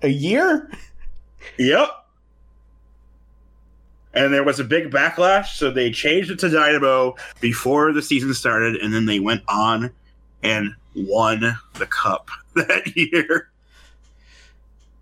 a 0.00 0.08
year? 0.08 0.70
Yep. 1.56 1.88
And 4.14 4.32
there 4.32 4.42
was 4.42 4.58
a 4.58 4.64
big 4.64 4.90
backlash, 4.90 5.56
so 5.56 5.70
they 5.70 5.90
changed 5.90 6.30
it 6.30 6.38
to 6.40 6.48
Dynamo 6.48 7.14
before 7.40 7.92
the 7.92 8.02
season 8.02 8.32
started, 8.34 8.76
and 8.76 8.92
then 8.92 9.06
they 9.06 9.20
went 9.20 9.42
on 9.48 9.92
and 10.42 10.74
won 10.94 11.58
the 11.74 11.86
cup 11.86 12.30
that 12.54 12.96
year. 12.96 13.50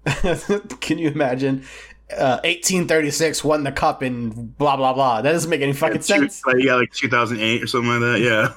Can 0.80 0.98
you 0.98 1.08
imagine? 1.08 1.64
Uh, 2.12 2.38
1836 2.44 3.42
won 3.42 3.64
the 3.64 3.72
cup 3.72 4.00
and 4.00 4.56
blah 4.58 4.76
blah 4.76 4.92
blah. 4.92 5.22
That 5.22 5.32
doesn't 5.32 5.50
make 5.50 5.60
any 5.60 5.72
fucking 5.72 6.02
sense. 6.02 6.46
Like, 6.46 6.58
yeah, 6.60 6.76
like 6.76 6.92
2008 6.92 7.62
or 7.62 7.66
something 7.66 7.90
like 7.90 8.00
that. 8.00 8.20
Yeah. 8.20 8.54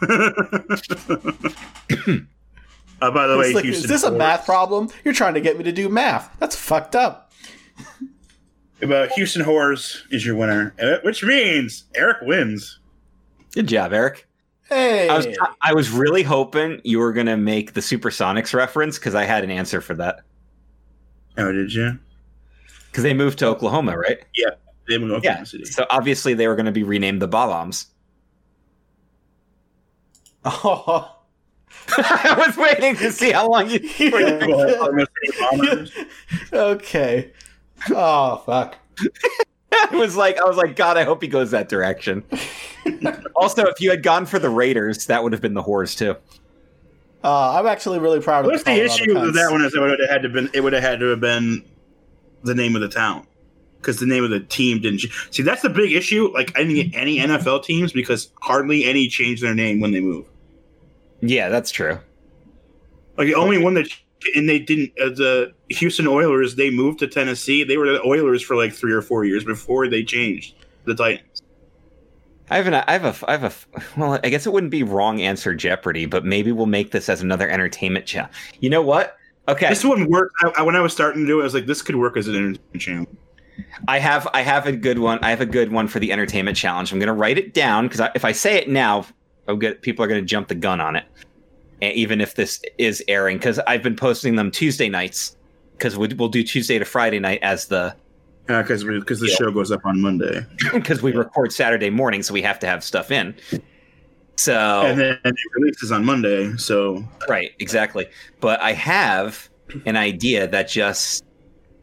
uh, 3.02 3.12
by 3.12 3.26
the 3.26 3.40
way, 3.40 3.54
like, 3.54 3.66
is 3.66 3.88
this 3.88 4.04
a 4.04 4.12
math 4.12 4.46
problem? 4.46 4.90
You're 5.04 5.16
trying 5.16 5.34
to 5.34 5.42
get 5.42 5.58
me 5.58 5.64
to 5.64 5.72
do 5.72 5.90
math. 5.90 6.30
That's 6.38 6.56
fucked 6.56 6.96
up. 6.96 7.29
About 8.82 9.12
Houston 9.12 9.44
Whores 9.44 10.02
is 10.10 10.26
your 10.26 10.36
winner, 10.36 10.74
which 11.04 11.22
means 11.24 11.84
Eric 11.96 12.18
wins. 12.22 12.80
good 13.54 13.68
job 13.68 13.92
Eric 13.94 14.26
Hey, 14.70 15.10
I 15.10 15.18
was 15.18 15.28
I 15.62 15.74
was 15.74 15.90
really 15.90 16.24
hoping 16.24 16.80
you 16.84 17.00
were 17.00 17.12
gonna 17.12 17.36
make 17.38 17.74
the 17.74 17.82
Supersonics 17.82 18.54
reference 18.54 18.98
because 18.98 19.16
I 19.16 19.26
had 19.26 19.44
an 19.44 19.52
answer 19.52 19.82
for 19.82 19.96
that 19.96 20.22
Oh, 21.38 21.52
did 21.52 21.74
you? 21.74 22.00
because 22.92 23.04
they 23.04 23.14
moved 23.14 23.40
to 23.40 23.48
Oklahoma 23.48 23.98
right 23.98 24.20
Yeah, 24.36 24.52
They 24.88 24.98
moved 24.98 25.24
to 25.24 25.30
yeah 25.30 25.44
City. 25.44 25.66
so 25.66 25.86
obviously 25.90 26.34
they 26.34 26.48
were 26.48 26.56
gonna 26.56 26.72
be 26.72 26.84
renamed 26.84 27.22
the 27.22 27.28
Bob-Ombs 27.28 27.88
oh, 30.46 31.16
I 31.98 32.36
was 32.48 32.56
waiting 32.56 32.96
to 32.98 33.12
see 33.12 33.32
how 33.32 33.50
long 33.50 33.70
you. 33.70 33.80
Well, 34.12 34.84
Oklahoma 34.84 35.88
okay. 36.54 37.32
Oh 37.90 38.38
fuck. 38.46 38.78
I 39.72 39.96
was 39.96 40.16
like, 40.16 40.40
I 40.40 40.46
was 40.46 40.58
like, 40.58 40.76
God, 40.76 40.98
I 40.98 41.04
hope 41.04 41.22
he 41.22 41.28
goes 41.28 41.52
that 41.52 41.70
direction. 41.70 42.24
also, 43.36 43.66
if 43.66 43.80
you 43.80 43.90
had 43.90 44.04
gone 44.04 44.26
for 44.26 44.40
the 44.40 44.50
Raiders, 44.50 45.06
that 45.06 45.24
would 45.24 45.32
have 45.32 45.42
been 45.42 45.54
the 45.54 45.62
horse 45.62 45.96
too. 45.96 46.16
Uh, 47.24 47.58
I'm 47.60 47.68
actually 47.68 48.00
really 48.00 48.20
proud 48.20 48.46
of 48.46 48.52
What's 48.52 48.64
the 48.64 48.72
Colorado 48.72 48.94
issue 48.94 49.14
with 49.14 49.24
Cubs. 49.24 49.36
that 49.36 49.52
one? 49.52 49.62
Is 49.64 49.76
it 49.76 49.80
would 49.80 50.00
have 50.00 50.10
had 50.10 50.22
to 50.24 50.30
been 50.30 50.50
it 50.54 50.62
would 50.62 50.74
have 50.74 50.84
had 50.84 51.00
to 51.00 51.08
have 51.08 51.20
been 51.20 51.64
the 52.44 52.56
name 52.56 52.76
of 52.76 52.82
the 52.82 52.90
town 52.90 53.28
because 53.78 54.00
the 54.00 54.06
name 54.06 54.24
of 54.24 54.30
the 54.30 54.40
team 54.40 54.82
didn't. 54.82 55.02
See, 55.32 55.44
that's 55.44 55.62
the 55.62 55.70
big 55.70 55.92
issue. 55.92 56.32
Like 56.34 56.58
I 56.58 56.64
didn't 56.64 56.76
get 56.92 57.00
any 57.00 57.18
NFL 57.20 57.64
teams 57.64 57.92
because 57.94 58.32
hardly 58.42 58.86
any 58.86 59.08
change 59.08 59.42
their 59.42 59.56
name 59.56 59.80
when 59.80 59.92
they 59.92 60.00
move. 60.02 60.26
Yeah, 61.22 61.50
that's 61.50 61.72
true. 61.72 62.00
Like 63.18 63.28
the 63.28 63.36
only 63.36 63.58
one 63.58 63.74
that 63.74 63.88
and 64.36 64.48
they 64.50 64.60
didn't. 64.60 64.92
Uh, 65.00 65.10
the 65.10 65.54
Houston 65.70 66.08
Oilers 66.08 66.56
they 66.56 66.70
moved 66.70 67.00
to 67.00 67.08
Tennessee. 67.08 67.64
They 67.64 67.78
were 67.78 67.92
the 67.92 68.02
Oilers 68.06 68.42
for 68.42 68.56
like 68.56 68.74
three 68.74 68.94
or 68.94 69.02
four 69.02 69.26
years 69.26 69.44
before 69.44 69.88
they 69.88 70.04
changed 70.04 70.56
the 70.86 70.96
Titans. 70.96 71.44
I 72.52 72.58
have 72.58 72.68
an, 72.68 72.74
I 72.74 72.92
have 72.94 73.06
a, 73.24 73.30
I 73.30 73.38
have 73.38 73.44
a. 73.44 73.80
Well, 74.00 74.20
I 74.24 74.30
guess 74.30 74.46
it 74.48 74.54
wouldn't 74.54 74.72
be 74.72 74.84
wrong 74.84 75.22
answer 75.22 75.54
Jeopardy, 75.54 76.06
but 76.06 76.26
maybe 76.26 76.52
we'll 76.52 76.66
make 76.66 76.92
this 76.92 77.08
as 77.10 77.22
another 77.22 77.50
entertainment 77.50 78.06
channel. 78.06 78.30
You 78.60 78.70
know 78.70 78.82
what? 78.82 79.16
Okay, 79.48 79.70
This 79.70 79.84
one 79.84 80.10
worked. 80.10 80.34
I, 80.42 80.50
I- 80.58 80.62
when 80.64 80.76
I 80.76 80.80
was 80.82 80.94
starting 80.94 81.22
to 81.24 81.28
do 81.28 81.40
it, 81.40 81.42
I 81.42 81.46
was 81.46 81.54
like, 81.54 81.66
this 81.66 81.82
could 81.82 81.96
work 81.96 82.18
as 82.18 82.28
an 82.28 82.36
entertainment 82.36 82.82
channel. 82.82 83.08
I 83.88 84.00
have 84.00 84.28
I 84.34 84.42
have 84.42 84.68
a 84.68 84.72
good 84.72 85.00
one. 85.00 85.20
I 85.22 85.30
have 85.32 85.42
a 85.42 85.46
good 85.46 85.72
one 85.72 85.88
for 85.88 86.00
the 86.00 86.12
entertainment 86.12 86.56
challenge. 86.58 86.92
I'm 86.92 87.00
going 87.00 87.08
to 87.08 87.14
write 87.14 87.38
it 87.38 87.54
down 87.54 87.88
because 87.88 88.08
if 88.16 88.24
I 88.26 88.32
say 88.32 88.56
it 88.56 88.70
now, 88.70 89.06
I'm 89.48 89.60
get, 89.60 89.82
people 89.82 90.04
are 90.06 90.08
going 90.08 90.22
to 90.22 90.26
jump 90.26 90.48
the 90.48 90.56
gun 90.56 90.80
on 90.80 90.96
it. 90.96 91.06
Even 91.82 92.20
if 92.22 92.36
this 92.36 92.62
is 92.78 93.04
airing, 93.08 93.38
because 93.38 93.60
I've 93.60 93.84
been 93.84 93.96
posting 93.96 94.36
them 94.36 94.52
Tuesday 94.52 94.90
nights, 94.90 95.36
because 95.78 95.98
we'll, 95.98 96.10
we'll 96.18 96.28
do 96.30 96.44
Tuesday 96.44 96.78
to 96.78 96.86
Friday 96.86 97.20
night 97.20 97.40
as 97.42 97.68
the 97.68 97.96
because 98.48 98.84
because 98.84 99.20
the 99.20 99.28
Yeah. 99.28 99.36
show 99.36 99.52
goes 99.52 99.72
up 99.72 99.86
on 99.86 100.02
Monday, 100.02 100.46
because 100.74 101.02
we 101.02 101.12
record 101.14 101.54
Saturday 101.54 101.90
morning, 101.90 102.24
so 102.24 102.34
we 102.34 102.42
have 102.42 102.60
to 102.60 102.68
have 102.68 102.84
stuff 102.84 103.12
in. 103.12 103.36
So 104.38 104.82
and 104.86 105.00
then 105.00 105.20
it 105.24 105.36
releases 105.56 105.92
on 105.92 106.04
Monday. 106.06 106.56
So 106.58 107.04
Right, 107.28 107.52
exactly. 107.60 108.08
But 108.40 108.62
I 108.62 108.74
have 108.74 109.50
an 109.86 109.98
idea 109.98 110.48
that 110.48 110.68
just 110.70 111.24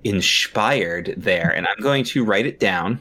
inspired 0.05 1.15
there, 1.17 1.51
and 1.55 1.67
I'm 1.67 1.83
going 1.83 2.05
to 2.05 2.25
write 2.25 2.47
it 2.47 2.59
down 2.61 3.01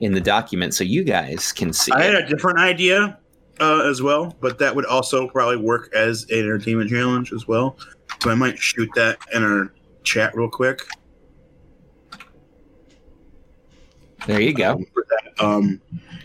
in 0.00 0.12
the 0.12 0.20
document 0.20 0.74
so 0.74 0.84
you 0.84 1.04
guys 1.04 1.52
can 1.52 1.72
see. 1.72 1.92
I 1.92 2.00
it. 2.02 2.14
had 2.14 2.24
a 2.24 2.26
different 2.28 2.58
idea 2.58 3.18
uh, 3.60 3.82
as 3.88 4.02
well, 4.02 4.36
but 4.40 4.58
that 4.58 4.74
would 4.74 4.86
also 4.86 5.28
probably 5.28 5.56
work 5.56 5.92
as 5.94 6.24
an 6.30 6.38
entertainment 6.38 6.90
challenge 6.90 7.32
as 7.32 7.46
well. 7.46 7.76
So 8.22 8.30
I 8.30 8.34
might 8.34 8.58
shoot 8.58 8.88
that 8.94 9.18
in 9.32 9.42
our 9.42 9.72
chat 10.04 10.34
real 10.34 10.48
quick. 10.48 10.82
There 14.26 14.40
you 14.40 14.54
go. 14.54 14.76
that. 14.94 15.44
Um, 15.44 15.80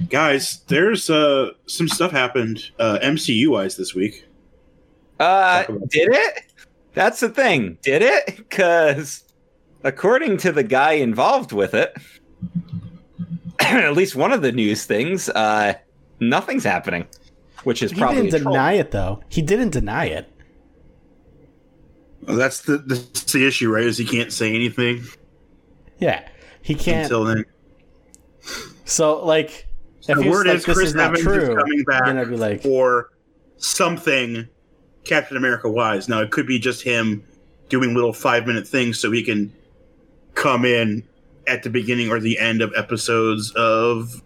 guys, 0.09 0.61
there's 0.67 1.09
uh, 1.09 1.51
some 1.65 1.87
stuff 1.87 2.11
happened 2.11 2.71
uh, 2.79 2.99
MCU 3.01 3.47
wise 3.47 3.75
this 3.75 3.95
week. 3.95 4.25
Uh, 5.19 5.63
did 5.89 6.09
it? 6.11 6.43
That's 6.93 7.19
the 7.19 7.29
thing. 7.29 7.77
Did 7.81 8.03
it? 8.03 8.37
Because 8.37 9.23
according 9.83 10.37
to 10.37 10.51
the 10.51 10.63
guy 10.63 10.93
involved 10.93 11.51
with 11.51 11.73
it, 11.73 11.95
at 13.59 13.93
least 13.93 14.15
one 14.15 14.31
of 14.31 14.41
the 14.41 14.51
news 14.51 14.85
things, 14.85 15.29
uh, 15.29 15.73
nothing's 16.19 16.63
happening, 16.63 17.07
which 17.63 17.81
is 17.83 17.91
probably. 17.93 18.15
He 18.15 18.21
probably 18.21 18.31
didn't 18.31 18.41
a 18.41 18.43
troll. 18.43 18.53
deny 18.53 18.73
it 18.73 18.91
though. 18.91 19.21
He 19.29 19.41
didn't 19.41 19.69
deny 19.69 20.05
it. 20.05 20.31
Well, 22.27 22.35
that's 22.37 22.61
the 22.61 22.77
that's 22.79 23.31
the 23.31 23.47
issue, 23.47 23.71
right? 23.73 23.83
Is 23.85 23.97
he 23.97 24.05
can't 24.05 24.33
say 24.33 24.53
anything 24.53 25.03
Yeah, 25.99 26.27
he 26.61 26.75
can't. 26.75 27.03
until 27.03 27.23
then. 27.23 27.45
so 28.85 29.23
like, 29.25 29.67
if 30.07 30.17
the 30.17 30.23
he's 30.23 30.31
word 30.31 30.47
like, 30.47 30.57
is 30.57 30.65
Chris 30.65 30.77
is 30.79 30.95
not 30.95 31.11
Evans 31.11 31.23
true, 31.23 31.41
is 31.51 31.57
coming 31.57 31.83
back 31.83 32.05
then 32.05 32.17
I'd 32.17 32.29
be 32.29 32.35
like, 32.35 32.61
for 32.63 33.11
something 33.57 34.47
Captain 35.05 35.37
America 35.37 35.69
wise. 35.69 36.09
Now 36.09 36.21
it 36.21 36.31
could 36.31 36.47
be 36.47 36.59
just 36.59 36.81
him 36.83 37.23
doing 37.69 37.93
little 37.93 38.13
five 38.13 38.45
minute 38.45 38.67
things 38.67 38.99
so 38.99 39.11
he 39.11 39.23
can 39.23 39.53
come 40.35 40.65
in 40.65 41.03
at 41.47 41.63
the 41.63 41.69
beginning 41.69 42.09
or 42.09 42.19
the 42.19 42.37
end 42.39 42.61
of 42.61 42.73
episodes 42.75 43.51
of 43.55 44.21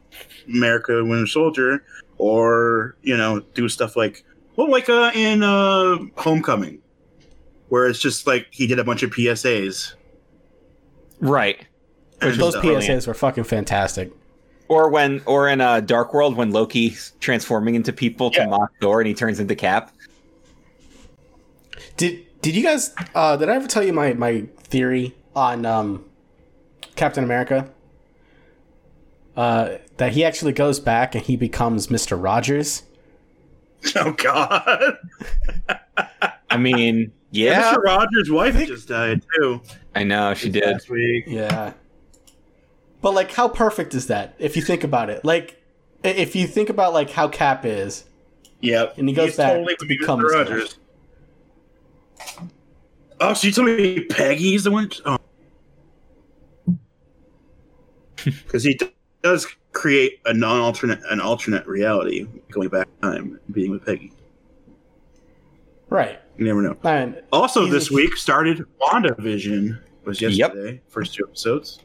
America 0.56 1.04
Winter 1.04 1.28
Soldier, 1.28 1.84
or 2.18 2.96
you 3.02 3.16
know, 3.18 3.40
do 3.54 3.68
stuff 3.70 3.96
like 3.96 4.24
well, 4.56 4.70
like 4.70 4.90
uh, 4.90 5.12
in 5.16 5.44
uh, 5.44 5.98
Homecoming, 6.18 6.80
where 7.70 7.88
it's 7.88 8.00
just 8.00 8.28
like 8.28 8.48
he 8.52 8.68
did 8.68 8.80
a 8.80 8.84
bunch 8.84 9.04
of 9.04 9.12
PSAs. 9.12 9.94
right. 11.20 11.66
and 12.22 12.34
those 12.36 12.54
stuff. 12.54 12.64
PSAs 12.64 13.08
were 13.08 13.14
fucking 13.14 13.44
fantastic. 13.46 14.12
Or 14.68 14.90
when, 14.90 15.22
or 15.26 15.50
in 15.50 15.60
a 15.60 15.82
Dark 15.82 16.14
World, 16.14 16.38
when 16.38 16.52
Loki's 16.52 17.12
transforming 17.20 17.76
into 17.76 17.92
people 17.92 18.32
to 18.32 18.40
Yeah. 18.40 18.48
mock 18.48 18.72
Thor, 18.80 19.02
and 19.02 19.08
he 19.08 19.14
turns 19.14 19.40
into 19.40 19.54
Cap. 19.56 19.92
Did 21.98 22.26
Did 22.42 22.56
you 22.56 22.64
guys? 22.64 22.94
Uh, 23.14 23.38
did 23.38 23.50
I 23.50 23.56
ever 23.56 23.68
tell 23.68 23.84
you 23.84 23.94
my 23.94 24.14
my 24.14 24.46
theory 24.64 25.14
on 25.36 25.66
um, 25.66 26.06
Captain 26.96 27.24
America? 27.24 27.70
Uh, 29.42 29.80
that 29.98 30.12
he 30.12 30.24
actually 30.24 30.52
goes 30.52 30.80
back 30.80 31.16
and 31.16 31.26
he 31.26 31.36
becomes 31.36 31.90
Mister 31.90 32.16
Rogers. 32.16 32.84
Oh 33.96 34.12
God! 34.12 34.98
I 36.52 36.58
mean, 36.58 37.12
yeah, 37.32 37.74
Mr. 37.74 37.84
Rogers' 37.84 38.30
wife 38.30 38.56
just 38.68 38.88
died 38.88 39.24
too. 39.36 39.60
I 39.96 40.04
know 40.04 40.36
she 40.36 40.52
did. 40.52 40.66
last 40.66 40.88
week. 40.88 41.24
Yeah. 41.26 41.74
But 43.02 43.16
like, 43.16 43.32
how 43.32 43.48
perfect 43.48 43.96
is 43.96 44.06
that? 44.06 44.36
If 44.38 44.56
you 44.56 44.62
think 44.62 44.84
about 44.84 45.10
it, 45.10 45.26
like, 45.26 45.60
if 46.04 46.36
you 46.36 46.46
think 46.46 46.70
about 46.70 46.94
like 46.94 47.10
how 47.10 47.28
Cap 47.28 47.66
is, 47.66 48.04
Yep. 48.60 49.00
And 49.00 49.10
he 49.10 49.16
goes 49.16 49.30
He's 49.30 49.38
back, 49.38 49.54
totally 49.54 49.76
Mr. 49.76 49.88
becomes 49.88 50.32
Rogers. 50.32 50.78
Oh, 53.20 53.34
so 53.34 53.48
you 53.48 53.54
told 53.54 53.68
me 53.68 54.06
Peggy's 54.06 54.66
the 54.66 54.72
one? 54.72 54.92
Oh. 55.06 55.18
Because 58.24 58.64
he 58.64 58.76
d- 58.76 58.92
does 59.24 59.48
create 59.74 60.20
a 60.26 60.34
non-alternate, 60.34 61.00
an 61.10 61.20
alternate 61.22 61.66
reality, 61.68 62.28
going 62.52 62.70
back 62.70 62.88
in 63.04 63.10
time, 63.12 63.40
being 63.52 63.72
with 63.72 63.86
Peggy. 63.86 64.12
right? 65.90 66.20
You 66.38 66.46
never 66.46 66.62
know. 66.62 66.78
And 66.84 67.22
Also, 67.32 67.62
He's- 67.62 67.74
this 67.74 67.92
week 67.92 68.16
started 68.18 68.66
WandaVision. 68.82 69.78
Was 70.06 70.20
yesterday, 70.20 70.82
first 70.90 71.14
two 71.14 71.24
episodes. 71.28 71.80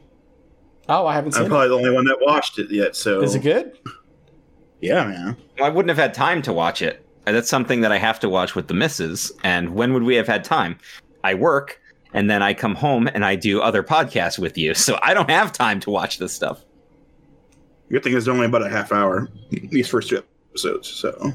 oh, 0.89 1.05
I 1.05 1.13
haven't 1.13 1.35
I'm 1.35 1.43
seen 1.43 1.45
it. 1.45 1.49
probably 1.49 1.67
the 1.67 1.75
only 1.75 1.91
one 1.91 2.05
that 2.05 2.17
watched 2.21 2.57
it 2.57 2.71
yet. 2.71 2.95
So 2.95 3.21
Is 3.21 3.35
it 3.35 3.39
good? 3.43 3.73
Yeah, 4.81 5.03
man. 5.05 5.37
I 5.61 5.69
wouldn't 5.69 5.89
have 5.89 5.97
had 5.99 6.13
time 6.15 6.41
to 6.43 6.53
watch 6.53 6.81
it. 6.81 7.05
That's 7.25 7.49
something 7.49 7.81
that 7.81 7.91
I 7.91 7.97
have 7.99 8.19
to 8.21 8.29
watch 8.29 8.55
with 8.55 8.67
the 8.69 8.73
misses. 8.73 9.31
And 9.43 9.75
when 9.75 9.93
would 9.93 10.01
we 10.03 10.15
have 10.15 10.25
had 10.27 10.43
time? 10.43 10.77
I 11.23 11.33
work, 11.35 11.79
and 12.13 12.27
then 12.29 12.41
I 12.41 12.53
come 12.55 12.73
home 12.73 13.07
and 13.13 13.23
I 13.25 13.35
do 13.35 13.61
other 13.61 13.83
podcasts 13.83 14.39
with 14.39 14.57
you. 14.57 14.73
So 14.87 14.97
I 15.03 15.13
don't 15.13 15.29
have 15.29 15.51
time 15.51 15.79
to 15.81 15.91
watch 15.91 16.17
this 16.17 16.33
stuff. 16.33 16.63
Good 17.89 18.03
thing 18.03 18.15
it's 18.17 18.27
only 18.27 18.45
about 18.45 18.63
a 18.63 18.69
half 18.69 18.91
hour. 18.91 19.29
Hmm. 19.51 19.67
These 19.69 19.87
first 19.87 20.09
two 20.09 20.23
episodes. 20.51 20.89
So 20.89 21.31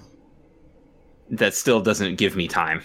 That 1.30 1.54
still 1.54 1.80
doesn't 1.80 2.16
give 2.16 2.36
me 2.36 2.48
time. 2.48 2.82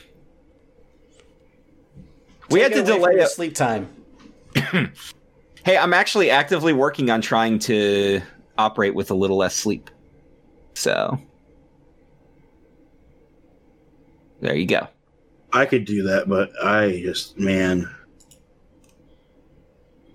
We 2.50 2.62
had 2.62 2.72
to 2.74 2.80
it 2.80 2.82
away 2.82 2.92
from 2.92 3.00
delay 3.02 3.14
your 3.14 3.24
it. 3.24 3.30
sleep 3.30 3.56
time. 3.56 3.90
Hey, 5.68 5.76
I'm 5.78 5.94
actually 5.94 6.30
actively 6.30 6.72
working 6.72 7.10
on 7.10 7.20
trying 7.20 7.60
to 7.60 8.22
operate 8.58 8.96
with 8.96 9.12
a 9.12 9.14
little 9.14 9.36
less 9.36 9.54
sleep. 9.54 9.90
So 10.76 11.20
there 14.40 14.56
you 14.56 14.66
go. 14.66 14.88
I 15.52 15.66
could 15.66 15.84
do 15.84 16.04
that, 16.04 16.30
but 16.30 16.52
I 16.64 17.02
just 17.04 17.38
man. 17.38 17.94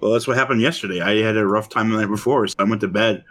Well, 0.01 0.13
that's 0.13 0.27
what 0.27 0.39
happened 0.39 0.63
yesterday. 0.63 1.03
I 1.03 1.17
had 1.17 1.37
a 1.37 1.47
rough 1.47 1.69
time 1.69 1.91
the 1.91 1.99
night 1.99 2.07
before, 2.09 2.47
so 2.47 2.55
I 2.59 2.65
went 2.65 2.81
to 2.81 2.89
bed 2.89 3.23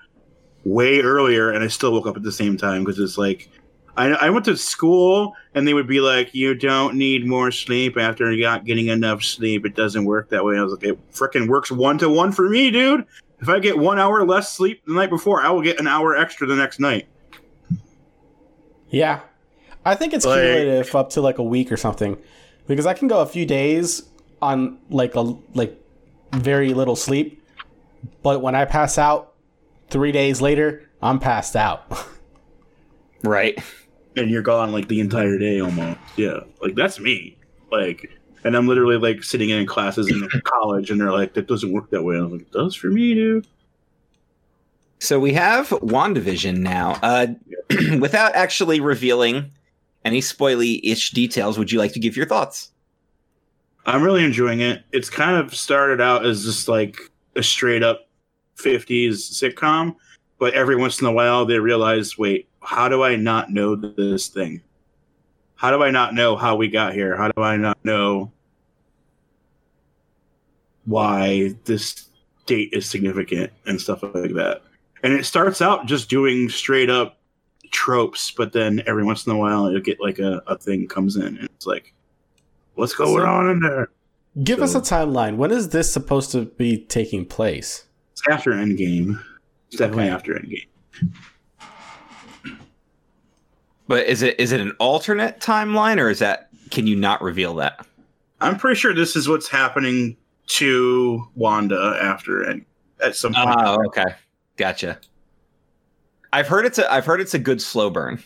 way 0.64 1.00
earlier, 1.02 1.52
and 1.52 1.64
I 1.64 1.68
still 1.68 1.92
woke 1.92 2.08
up 2.08 2.16
at 2.18 2.24
the 2.24 2.32
same 2.32 2.58
time 2.58 2.84
because 2.84 3.00
it's 3.00 3.18
like 3.18 3.50
I, 3.98 4.08
I 4.12 4.30
went 4.30 4.46
to 4.46 4.56
school, 4.56 5.36
and 5.54 5.68
they 5.68 5.74
would 5.74 5.88
be 5.88 6.00
like, 6.00 6.34
"You 6.34 6.54
don't 6.56 6.96
need 6.96 7.28
more 7.28 7.52
sleep 7.52 7.98
after 7.98 8.32
you 8.32 8.44
not 8.44 8.66
getting 8.66 8.88
enough 8.88 9.24
sleep. 9.24 9.66
It 9.66 9.76
doesn't 9.76 10.06
work 10.06 10.30
that 10.30 10.46
way." 10.46 10.58
I 10.58 10.64
was 10.64 10.74
like, 10.74 10.84
"It 10.84 11.12
freaking 11.12 11.48
works 11.48 11.72
one 11.72 11.98
to 11.98 12.10
one 12.10 12.32
for 12.32 12.48
me, 12.50 12.72
dude. 12.72 13.06
If 13.42 13.50
I 13.50 13.60
get 13.60 13.78
one 13.78 14.00
hour 14.00 14.26
less 14.26 14.54
sleep 14.54 14.84
the 14.86 14.94
night 14.94 15.10
before, 15.10 15.42
I 15.42 15.50
will 15.50 15.62
get 15.62 15.80
an 15.80 15.88
hour 15.88 16.16
extra 16.16 16.48
the 16.48 16.56
next 16.56 16.80
night." 16.80 17.08
Yeah, 18.90 19.22
I 19.86 19.96
think 19.96 20.14
it's 20.14 20.26
Like- 20.26 20.42
cumulative 20.42 20.96
up 20.96 21.10
to 21.12 21.22
like 21.22 21.38
a 21.38 21.44
week 21.44 21.72
or 21.72 21.78
something, 21.78 22.18
because 22.68 22.86
I 22.86 22.94
can 22.94 23.08
go 23.08 23.22
a 23.22 23.26
few 23.26 23.46
days 23.46 24.04
on 24.42 24.78
like 24.90 25.16
a 25.16 25.36
like 25.54 25.78
very 26.34 26.74
little 26.74 26.96
sleep, 26.96 27.44
but 28.24 28.42
when 28.42 28.56
I 28.56 28.66
pass 28.66 28.98
out, 28.98 29.31
three 29.92 30.12
days 30.12 30.42
later, 30.42 30.90
I'm 31.02 31.20
passed 31.20 31.56
out. 31.56 31.86
Right. 33.24 33.60
and 34.18 34.32
you're 34.32 34.42
gone 34.42 34.72
like 34.72 34.88
the 34.88 35.00
entire 35.00 35.38
day 35.38 35.60
almost. 35.62 36.00
Yeah, 36.18 36.40
like 36.62 36.74
that's 36.76 37.00
me. 37.00 37.38
Like 37.72 38.10
And 38.44 38.58
I'm 38.58 38.68
literally 38.68 38.98
like 38.98 39.24
sitting 39.24 39.52
in 39.52 39.66
classes 39.68 40.10
in 40.10 40.28
college, 40.44 40.90
and 40.90 41.00
they're 41.00 41.12
like, 41.12 41.36
"That 41.36 41.48
doesn't 41.48 41.72
work 41.72 41.92
that 41.92 42.02
way." 42.04 42.16
I'm 42.18 42.32
like, 42.32 42.42
"It 42.42 42.52
does 42.52 42.76
for 42.76 42.88
me, 42.88 43.14
dude." 43.14 43.46
So 45.00 45.20
we 45.20 45.34
have 45.34 45.70
WandaVision 45.70 46.58
now. 46.58 46.98
Uh, 47.04 47.28
without 48.00 48.34
actually 48.36 48.80
revealing 48.80 49.52
any 50.06 50.22
spoily-ish 50.22 51.12
details, 51.12 51.58
would 51.60 51.72
you 51.72 51.80
like 51.80 51.94
to 51.94 52.00
give 52.00 52.16
your 52.18 52.26
thoughts? 52.28 52.72
I'm 53.86 54.04
really 54.04 54.24
enjoying 54.24 54.62
it. 54.62 54.84
It's 54.92 55.10
kind 55.10 55.38
of 55.38 55.56
started 55.56 56.02
out 56.02 56.26
as 56.26 56.44
just 56.44 56.68
like 56.68 57.00
a 57.36 57.42
straight 57.42 57.82
up 57.82 58.08
50s 58.64 59.32
sitcom, 59.32 59.96
but 60.40 60.54
every 60.54 60.76
once 60.76 61.02
in 61.02 61.08
a 61.08 61.12
while 61.12 61.46
they 61.46 61.60
realize, 61.60 62.18
wait, 62.18 62.48
how 62.62 62.88
do 62.90 63.04
I 63.04 63.16
not 63.16 63.52
know 63.52 63.76
this 63.76 64.28
thing? 64.28 64.62
How 65.56 65.72
do 65.72 65.84
I 65.84 65.92
not 65.92 66.14
know 66.14 66.36
how 66.36 66.56
we 66.56 66.68
got 66.68 66.94
here? 66.94 67.16
How 67.16 67.30
do 67.30 67.42
I 67.44 67.56
not 67.58 67.78
know 67.84 68.32
why 70.86 71.54
this 71.66 72.10
date 72.46 72.70
is 72.74 72.90
significant 72.90 73.52
and 73.66 73.80
stuff 73.80 74.04
like 74.04 74.34
that? 74.34 74.62
And 75.04 75.14
it 75.14 75.26
starts 75.26 75.62
out 75.62 75.86
just 75.86 76.10
doing 76.10 76.50
straight 76.50 76.90
up 76.90 77.18
tropes, 77.72 78.32
but 78.32 78.54
then 78.54 78.82
every 78.86 79.04
once 79.04 79.26
in 79.26 79.34
a 79.34 79.38
while 79.38 79.72
you'll 79.72 79.82
get 79.82 80.00
like 80.02 80.20
a, 80.20 80.42
a 80.48 80.58
thing 80.58 80.88
comes 80.88 81.16
in 81.16 81.38
and 81.38 81.46
it's 81.56 81.66
like, 81.66 81.94
what's 82.76 82.94
going 82.94 83.22
So- 83.22 83.26
on 83.26 83.50
in 83.50 83.60
there? 83.62 83.90
Give 84.44 84.60
So- 84.60 84.64
us 84.64 84.76
a 84.76 84.82
timeline. 84.82 85.36
When 85.38 85.52
is 85.52 85.70
this 85.70 85.92
supposed 85.92 86.32
to 86.32 86.46
be 86.46 86.78
taking 86.78 87.26
place? 87.26 87.86
It's 88.24 88.30
after 88.32 88.52
Endgame. 88.52 89.20
It's 89.70 89.78
definitely 89.78 90.04
Okay. 90.06 90.12
after 90.14 90.34
Endgame. 90.36 90.68
But 93.88 94.06
is 94.06 94.22
it 94.22 94.40
is 94.40 94.52
it 94.52 94.62
an 94.62 94.72
alternate 94.80 95.40
timeline, 95.40 95.98
or 96.00 96.10
is 96.10 96.20
that 96.20 96.50
can 96.70 96.88
you 96.88 96.96
not 96.96 97.22
reveal 97.22 97.56
that? 97.56 97.86
I'm 98.40 98.58
pretty 98.58 98.80
sure 98.80 98.94
this 98.94 99.16
is 99.16 99.28
what's 99.28 99.50
happening 99.50 100.16
to 100.48 101.28
Wanda 101.36 101.98
after 102.02 102.44
and 102.44 102.64
at 103.04 103.16
some 103.16 103.34
point. 103.34 103.56
Oh, 103.60 103.84
okay, 103.88 104.16
gotcha. 104.58 105.00
I've 106.32 106.48
heard 106.48 106.66
it's 106.66 106.78
a 106.78 106.92
I've 106.92 107.06
heard 107.06 107.22
it's 107.22 107.34
a 107.34 107.40
good 107.40 107.62
slow 107.62 107.90
burn. 107.90 108.22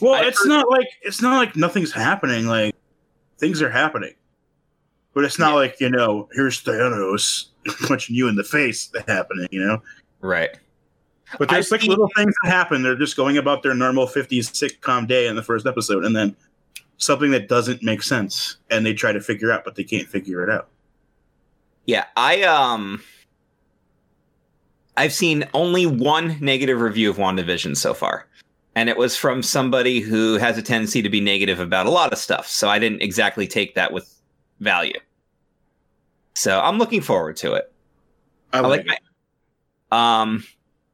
well, 0.00 0.14
I've 0.14 0.28
it's 0.28 0.46
not 0.46 0.70
like 0.70 0.86
it's 1.02 1.20
not 1.20 1.36
like 1.38 1.56
nothing's 1.56 1.92
happening. 1.92 2.46
Like 2.46 2.74
things 3.38 3.60
are 3.60 3.70
happening, 3.70 4.14
but 5.12 5.24
it's 5.24 5.38
not 5.38 5.50
Yeah. 5.50 5.54
like 5.56 5.80
you 5.80 5.90
know, 5.90 6.28
here's 6.32 6.62
Thanos 6.62 7.46
punching 7.86 8.14
you 8.14 8.28
in 8.28 8.36
the 8.36 8.44
face 8.44 8.86
that 8.88 9.08
happening. 9.08 9.48
You 9.50 9.64
know, 9.64 9.82
Right. 10.20 10.50
but 11.38 11.48
there's 11.48 11.72
I 11.72 11.76
like 11.76 11.86
little 11.86 12.08
things 12.16 12.34
that 12.42 12.50
happen. 12.50 12.82
They're 12.82 12.96
just 12.96 13.16
going 13.16 13.36
about 13.38 13.62
their 13.62 13.74
normal 13.74 14.06
50s 14.06 14.50
sitcom 14.50 15.06
day 15.06 15.26
in 15.26 15.36
the 15.36 15.42
first 15.42 15.66
episode, 15.66 16.04
and 16.04 16.14
then 16.14 16.36
something 16.98 17.30
that 17.32 17.48
doesn't 17.48 17.82
make 17.82 18.02
sense, 18.02 18.56
and 18.70 18.84
they 18.86 18.94
try 18.94 19.12
to 19.12 19.20
figure 19.20 19.50
out, 19.52 19.64
but 19.64 19.74
they 19.74 19.84
can't 19.84 20.08
figure 20.08 20.42
it 20.42 20.50
out. 20.50 20.68
Yeah, 21.86 22.04
I 22.16 22.42
um 22.42 23.02
I've 24.96 25.12
seen 25.12 25.44
only 25.54 25.86
one 25.86 26.36
negative 26.40 26.80
review 26.80 27.10
of 27.10 27.16
WandaVision 27.16 27.76
so 27.76 27.94
far. 27.94 28.26
And 28.76 28.88
it 28.88 28.96
was 28.96 29.16
from 29.16 29.42
somebody 29.42 30.00
who 30.00 30.36
has 30.38 30.56
a 30.58 30.62
tendency 30.62 31.02
to 31.02 31.08
be 31.08 31.20
negative 31.20 31.60
about 31.60 31.86
a 31.86 31.90
lot 31.90 32.12
of 32.12 32.18
stuff. 32.18 32.46
So 32.48 32.68
I 32.68 32.78
didn't 32.78 33.02
exactly 33.02 33.46
take 33.46 33.74
that 33.74 33.92
with 33.92 34.12
value. 34.60 34.98
So 36.34 36.60
I'm 36.60 36.78
looking 36.78 37.00
forward 37.00 37.36
to 37.38 37.54
it. 37.54 37.72
I 38.52 38.60
I 38.60 38.60
like 38.60 38.80
like 38.86 38.86
it. 38.86 39.00
my 39.90 40.22
um 40.22 40.44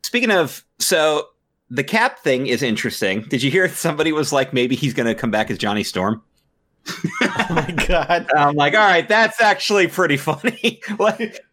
speaking 0.03 0.31
of 0.31 0.65
so 0.79 1.29
the 1.71 1.85
cap 1.85 2.19
thing 2.21 2.47
is 2.47 2.63
interesting. 2.63 3.23
Did 3.23 3.43
you 3.43 3.51
hear 3.51 3.69
somebody 3.75 4.13
was 4.13 4.33
like 4.33 4.53
maybe 4.53 4.75
he's 4.77 4.95
gonna 4.95 5.15
come 5.15 5.31
back 5.31 5.51
as 5.51 5.59
Johnny 5.59 5.85
Storm? 5.85 6.23
Oh 7.23 7.47
my 7.51 7.71
god. 7.87 8.29
I'm 8.37 8.55
like, 8.55 8.75
all 8.75 8.81
right, 8.81 9.07
that's 9.09 9.41
actually 9.41 9.89
pretty 9.89 10.17
funny. 10.17 10.81
like 10.99 11.45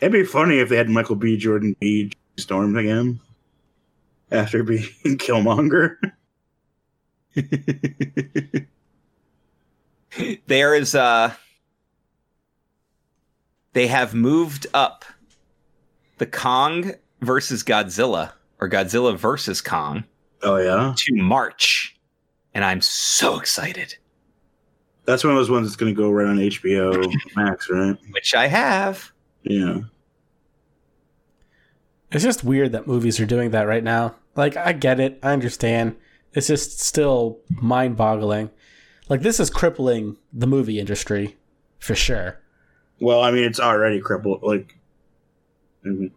It'd 0.00 0.12
be 0.12 0.24
funny 0.24 0.58
if 0.58 0.68
they 0.68 0.76
had 0.76 0.88
Michael 0.88 1.16
B. 1.16 1.36
Jordan 1.36 1.74
be 1.80 2.12
Storm 2.36 2.76
again 2.76 3.20
after 4.30 4.62
being 4.62 4.82
Killmonger. 5.04 5.96
there 10.46 10.74
is 10.74 10.94
uh 10.94 11.34
they 13.74 13.86
have 13.88 14.14
moved 14.14 14.66
up 14.74 15.04
the 16.18 16.26
Kong 16.26 16.92
versus 17.20 17.62
Godzilla 17.62 18.32
or 18.60 18.68
Godzilla 18.68 19.16
versus 19.16 19.60
Kong 19.60 20.04
Oh 20.42 20.56
yeah, 20.56 20.94
to 20.96 21.14
March. 21.16 21.96
And 22.54 22.64
I'm 22.64 22.80
so 22.80 23.38
excited, 23.40 23.96
that's 25.04 25.24
one 25.24 25.32
of 25.32 25.38
those 25.38 25.50
ones 25.50 25.66
that's 25.66 25.76
going 25.76 25.92
to 25.94 26.00
go 26.00 26.10
right 26.10 26.26
on 26.26 26.36
HBO 26.38 27.12
Max, 27.36 27.68
right? 27.68 27.96
which 28.10 28.34
I 28.34 28.46
have. 28.46 29.10
Yeah, 29.42 29.80
It's 32.12 32.22
just 32.24 32.44
weird 32.44 32.72
that 32.72 32.86
movies 32.86 33.18
are 33.20 33.26
doing 33.26 33.50
that 33.50 33.66
right 33.66 33.82
now. 33.84 34.14
Like, 34.36 34.56
I 34.56 34.72
get 34.72 35.00
it. 35.00 35.18
I 35.22 35.32
understand. 35.32 35.96
It's 36.32 36.46
just 36.46 36.80
still 36.80 37.40
mind 37.50 37.96
boggling. 37.96 38.50
Like, 39.08 39.20
this 39.22 39.38
is 39.40 39.50
crippling 39.50 40.16
the 40.32 40.46
movie 40.46 40.78
industry 40.80 41.36
for 41.78 41.94
sure. 41.94 42.40
Well, 43.04 43.22
I 43.22 43.30
mean, 43.30 43.44
it's 43.44 43.60
already 43.60 44.00
crippled. 44.00 44.42
Like 44.42 44.76
I 45.84 45.88
mean, 45.88 46.10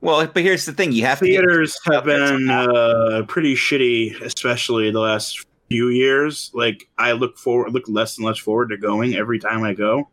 Well, 0.00 0.26
but 0.26 0.42
here's 0.42 0.66
the 0.66 0.72
thing: 0.72 0.92
you 0.92 1.04
have 1.06 1.18
to 1.20 1.26
get- 1.26 1.32
theaters 1.32 1.78
have 1.90 2.04
been 2.04 2.48
uh, 2.50 3.22
pretty 3.28 3.54
shitty, 3.54 4.20
especially 4.20 4.90
the 4.90 5.00
last 5.00 5.46
few 5.68 5.88
years. 5.88 6.50
Like 6.54 6.88
I 6.98 7.12
look 7.12 7.38
forward, 7.38 7.72
look 7.72 7.88
less 7.88 8.16
and 8.18 8.26
less 8.26 8.38
forward 8.38 8.68
to 8.70 8.76
going 8.76 9.14
every 9.14 9.38
time 9.38 9.62
I 9.64 9.72
go. 9.74 10.08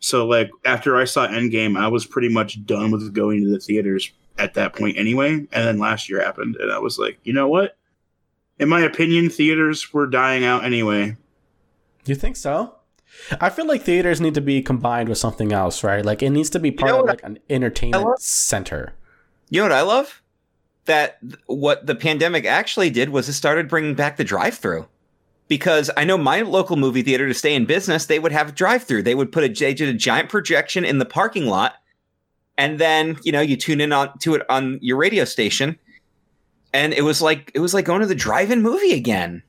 So 0.00 0.26
like 0.26 0.50
after 0.64 0.96
I 0.96 1.04
saw 1.04 1.26
Endgame, 1.26 1.78
I 1.78 1.88
was 1.88 2.04
pretty 2.06 2.28
much 2.28 2.64
done 2.66 2.90
with 2.90 3.14
going 3.14 3.42
to 3.42 3.50
the 3.50 3.58
theaters 3.60 4.10
at 4.38 4.54
that 4.54 4.74
point 4.74 4.98
anyway. 4.98 5.30
And 5.30 5.48
then 5.52 5.78
last 5.78 6.10
year 6.10 6.22
happened, 6.22 6.56
and 6.56 6.70
I 6.72 6.78
was 6.78 6.98
like, 6.98 7.18
you 7.24 7.32
know 7.32 7.48
what? 7.48 7.76
In 8.58 8.68
my 8.68 8.80
opinion, 8.82 9.30
theaters 9.30 9.92
were 9.92 10.06
dying 10.06 10.44
out 10.44 10.64
anyway. 10.64 11.16
You 12.06 12.14
think 12.14 12.36
so? 12.36 12.73
I 13.40 13.50
feel 13.50 13.66
like 13.66 13.82
theaters 13.82 14.20
need 14.20 14.34
to 14.34 14.40
be 14.40 14.62
combined 14.62 15.08
with 15.08 15.18
something 15.18 15.52
else, 15.52 15.82
right? 15.82 16.04
Like, 16.04 16.22
it 16.22 16.30
needs 16.30 16.50
to 16.50 16.58
be 16.58 16.70
part 16.70 16.92
know 16.92 17.00
of 17.00 17.06
what 17.06 17.10
like 17.10 17.22
an 17.22 17.38
entertainment 17.48 18.20
center. 18.20 18.94
You 19.50 19.60
know 19.60 19.66
what 19.66 19.72
I 19.72 19.82
love? 19.82 20.22
That 20.86 21.20
th- 21.20 21.36
what 21.46 21.86
the 21.86 21.94
pandemic 21.94 22.44
actually 22.44 22.90
did 22.90 23.10
was 23.10 23.28
it 23.28 23.34
started 23.34 23.68
bringing 23.68 23.94
back 23.94 24.16
the 24.16 24.24
drive-through. 24.24 24.88
Because 25.46 25.90
I 25.96 26.04
know 26.04 26.16
my 26.16 26.40
local 26.40 26.76
movie 26.76 27.02
theater 27.02 27.28
to 27.28 27.34
stay 27.34 27.54
in 27.54 27.66
business, 27.66 28.06
they 28.06 28.18
would 28.18 28.32
have 28.32 28.48
a 28.48 28.52
drive-through. 28.52 29.02
They 29.02 29.14
would 29.14 29.30
put 29.30 29.44
a, 29.44 29.48
they 29.48 29.74
did 29.74 29.90
a 29.90 29.98
giant 29.98 30.30
projection 30.30 30.86
in 30.86 30.98
the 30.98 31.04
parking 31.04 31.46
lot, 31.46 31.74
and 32.56 32.78
then 32.78 33.18
you 33.24 33.30
know 33.30 33.42
you 33.42 33.56
tune 33.56 33.82
in 33.82 33.92
on 33.92 34.16
to 34.20 34.34
it 34.36 34.42
on 34.48 34.78
your 34.80 34.96
radio 34.96 35.26
station, 35.26 35.78
and 36.72 36.94
it 36.94 37.02
was 37.02 37.20
like 37.20 37.50
it 37.54 37.60
was 37.60 37.74
like 37.74 37.84
going 37.84 38.00
to 38.00 38.06
the 38.06 38.14
drive-in 38.14 38.62
movie 38.62 38.94
again. 38.94 39.42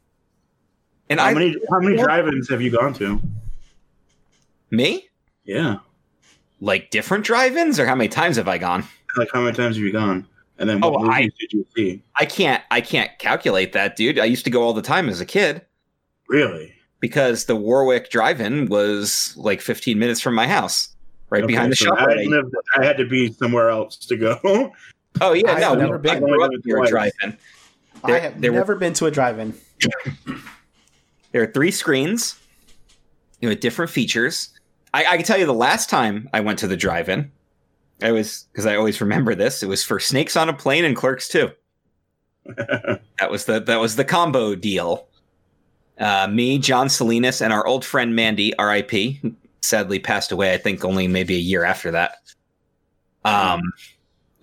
And 1.10 1.20
How 1.20 1.28
I 1.28 1.34
many 1.34 1.56
how 1.72 1.80
many 1.80 1.96
drive-ins 1.96 2.50
have 2.50 2.62
you 2.62 2.72
gone 2.72 2.94
to? 2.96 3.22
Me 4.72 5.08
Yeah, 5.46 5.78
like 6.62 6.90
different 6.92 7.26
drive-ins, 7.26 7.80
or 7.80 7.86
how 7.86 7.96
many 7.96 8.08
times 8.10 8.36
have 8.38 8.48
I 8.48 8.58
gone? 8.58 8.84
like 9.18 9.30
how 9.34 9.42
many 9.42 9.56
times 9.56 9.76
have 9.78 9.84
you 9.86 9.92
gone? 9.94 10.28
And 10.58 10.70
then 10.70 10.80
oh, 10.84 10.90
what 10.90 11.06
Oh, 11.08 11.10
I- 11.12 11.22
did 11.40 11.52
you 11.54 11.66
see? 11.76 12.02
I 12.20 12.26
can't 12.26 12.64
I 12.72 12.82
can't 12.82 13.12
calculate 13.20 13.74
that, 13.74 13.96
dude. 13.96 14.20
I 14.20 14.26
used 14.26 14.44
to 14.46 14.50
go 14.52 14.62
all 14.64 14.74
the 14.74 14.82
time 14.82 15.10
as 15.10 15.20
a 15.22 15.26
kid. 15.26 15.62
Really? 16.30 16.72
because 17.02 17.46
the 17.46 17.56
Warwick 17.56 18.10
Drive-In 18.10 18.68
was 18.68 19.36
like 19.38 19.62
15 19.62 20.00
minutes 20.00 20.22
from 20.22 20.34
my 20.34 20.48
house, 20.48 20.90
right 21.30 21.44
Okay, 21.44 21.54
behind 21.54 21.72
the 21.72 21.76
so 21.76 21.86
shop. 21.86 22.00
I, 22.00 22.24
lived, 22.24 22.56
I 22.76 22.84
had 22.84 22.98
to 22.98 23.06
be 23.06 23.32
somewhere 23.32 23.70
else 23.70 23.96
to 23.98 24.18
go. 24.18 24.72
Oh 25.22 25.32
yeah, 25.34 25.52
I've 25.54 25.60
no, 25.62 25.76
never 25.76 25.98
we- 25.98 26.02
been. 26.02 26.16
I 26.18 26.20
grew 26.20 26.44
up 26.44 26.52
near 26.66 26.84
a 26.84 26.88
drive-in. 26.88 27.38
There, 28.06 28.16
I 28.16 28.20
have 28.20 28.42
there 28.42 28.52
were- 28.52 28.58
never 28.58 28.76
been 28.76 28.94
to 28.94 29.06
a 29.06 29.12
drive-in. 29.12 29.54
There 31.32 31.42
are 31.44 31.48
three 31.48 31.72
screens, 31.72 32.40
you 33.40 33.48
know, 33.48 33.52
with 33.52 33.60
different 33.62 33.92
features. 33.92 34.50
I, 34.96 35.06
I 35.12 35.18
can 35.18 35.26
tell 35.26 35.38
you 35.38 35.46
the 35.46 35.54
last 35.54 35.90
time 35.90 36.30
I 36.32 36.40
went 36.40 36.58
to 36.60 36.68
the 36.68 36.78
drive-in, 36.78 37.30
I 38.02 38.14
was 38.14 38.48
because 38.52 38.66
I 38.66 38.78
always 38.78 39.02
remember 39.02 39.36
this. 39.36 39.62
It 39.62 39.68
was 39.68 39.84
for 39.84 40.00
Snakes 40.00 40.38
on 40.38 40.48
a 40.48 40.54
Plane 40.54 40.86
and 40.86 40.96
Clerks 40.96 41.28
2. 41.28 41.52
That 43.20 43.32
was 43.32 43.46
the 43.46 43.60
that 43.62 43.80
was 43.80 43.96
the 43.96 44.06
combo 44.06 44.56
deal. 44.56 45.08
Uh, 45.98 46.28
me, 46.28 46.60
John 46.60 46.90
Salinas, 46.90 47.42
and 47.42 47.54
our 47.54 47.66
old 47.66 47.84
friend 47.86 48.14
Mandy, 48.14 48.56
R.I.P. 48.58 49.22
Sadly, 49.62 50.00
passed 50.00 50.34
away. 50.34 50.54
I 50.54 50.58
think 50.58 50.84
only 50.84 51.08
maybe 51.08 51.36
a 51.36 51.40
year 51.40 51.64
after 51.64 51.92
that. 51.92 52.18
Um, 53.24 53.62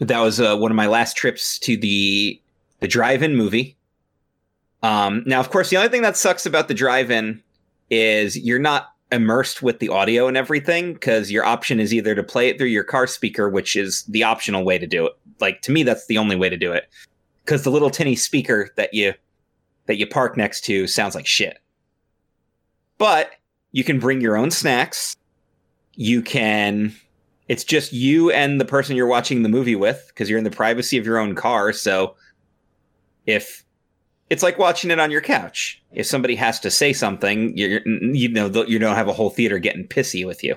that 0.01 0.21
was 0.21 0.41
uh, 0.41 0.57
one 0.57 0.71
of 0.71 0.77
my 0.77 0.87
last 0.87 1.17
trips 1.17 1.59
to 1.61 1.77
the 1.77 2.41
the 2.81 2.89
drive-in 2.89 3.37
movie. 3.37 3.77
Um, 4.83 5.23
now, 5.27 5.39
of 5.39 5.51
course, 5.51 5.69
the 5.69 5.77
only 5.77 5.91
thing 5.91 6.03
that 6.03 6.17
sucks 6.17 6.47
about 6.47 6.69
the 6.69 6.75
drive-in 6.75 7.43
is 7.91 8.39
you're 8.39 8.59
not 8.59 8.92
immersed 9.13 9.63
with 9.63 9.79
the 9.79 9.89
audio 9.89 10.27
and 10.27 10.37
everything 10.37 10.95
because 10.95 11.31
your 11.31 11.45
option 11.45 11.79
is 11.79 11.93
either 11.93 12.15
to 12.15 12.23
play 12.23 12.49
it 12.49 12.59
through 12.59 12.69
your 12.69 12.85
car 12.85 13.07
speaker, 13.07 13.49
which 13.49 13.77
is 13.77 14.05
the 14.05 14.23
optional 14.23 14.65
way 14.65 14.79
to 14.79 14.87
do 14.87 15.07
it. 15.07 15.13
Like 15.41 15.61
to 15.63 15.73
me, 15.73 15.83
that's 15.83 16.07
the 16.07 16.19
only 16.19 16.37
way 16.37 16.49
to 16.49 16.57
do 16.57 16.73
it 16.73 16.89
because 17.45 17.65
the 17.65 17.71
little 17.71 17.91
tinny 17.91 18.17
speaker 18.17 18.71
that 18.77 18.95
you 18.95 19.13
that 19.87 19.97
you 19.97 20.07
park 20.07 20.37
next 20.37 20.63
to 20.63 20.87
sounds 20.87 21.15
like 21.15 21.27
shit. 21.27 21.59
But 22.99 23.33
you 23.73 23.85
can 23.85 23.99
bring 23.99 24.21
your 24.21 24.37
own 24.37 24.51
snacks. 24.51 25.17
You 25.95 26.23
can. 26.23 26.95
It's 27.49 27.65
just 27.65 27.93
you 27.93 28.31
and 28.31 28.61
the 28.61 28.65
person 28.65 28.97
you're 28.97 29.07
watching 29.07 29.43
the 29.43 29.49
movie 29.49 29.77
with 29.77 30.05
because 30.09 30.31
you're 30.31 30.39
in 30.39 30.45
the 30.45 30.51
privacy 30.51 30.97
of 30.97 31.05
your 31.05 31.19
own 31.19 31.35
car. 31.35 31.73
So 31.73 32.15
if 33.27 33.65
it's 34.33 34.43
like 34.43 34.59
watching 34.59 34.91
it 34.91 34.99
on 34.99 35.11
your 35.11 35.21
couch, 35.21 35.83
if 35.93 36.07
somebody 36.07 36.35
has 36.37 36.59
to 36.61 36.71
say 36.71 36.95
something, 36.95 37.55
you're, 37.55 37.87
you 37.87 38.31
know 38.31 38.47
you 38.67 38.79
don't 38.79 38.97
have 38.97 39.07
a 39.09 39.13
whole 39.13 39.29
theater 39.29 39.59
getting 39.59 39.87
pissy 39.87 40.27
with 40.27 40.43
you. 40.43 40.57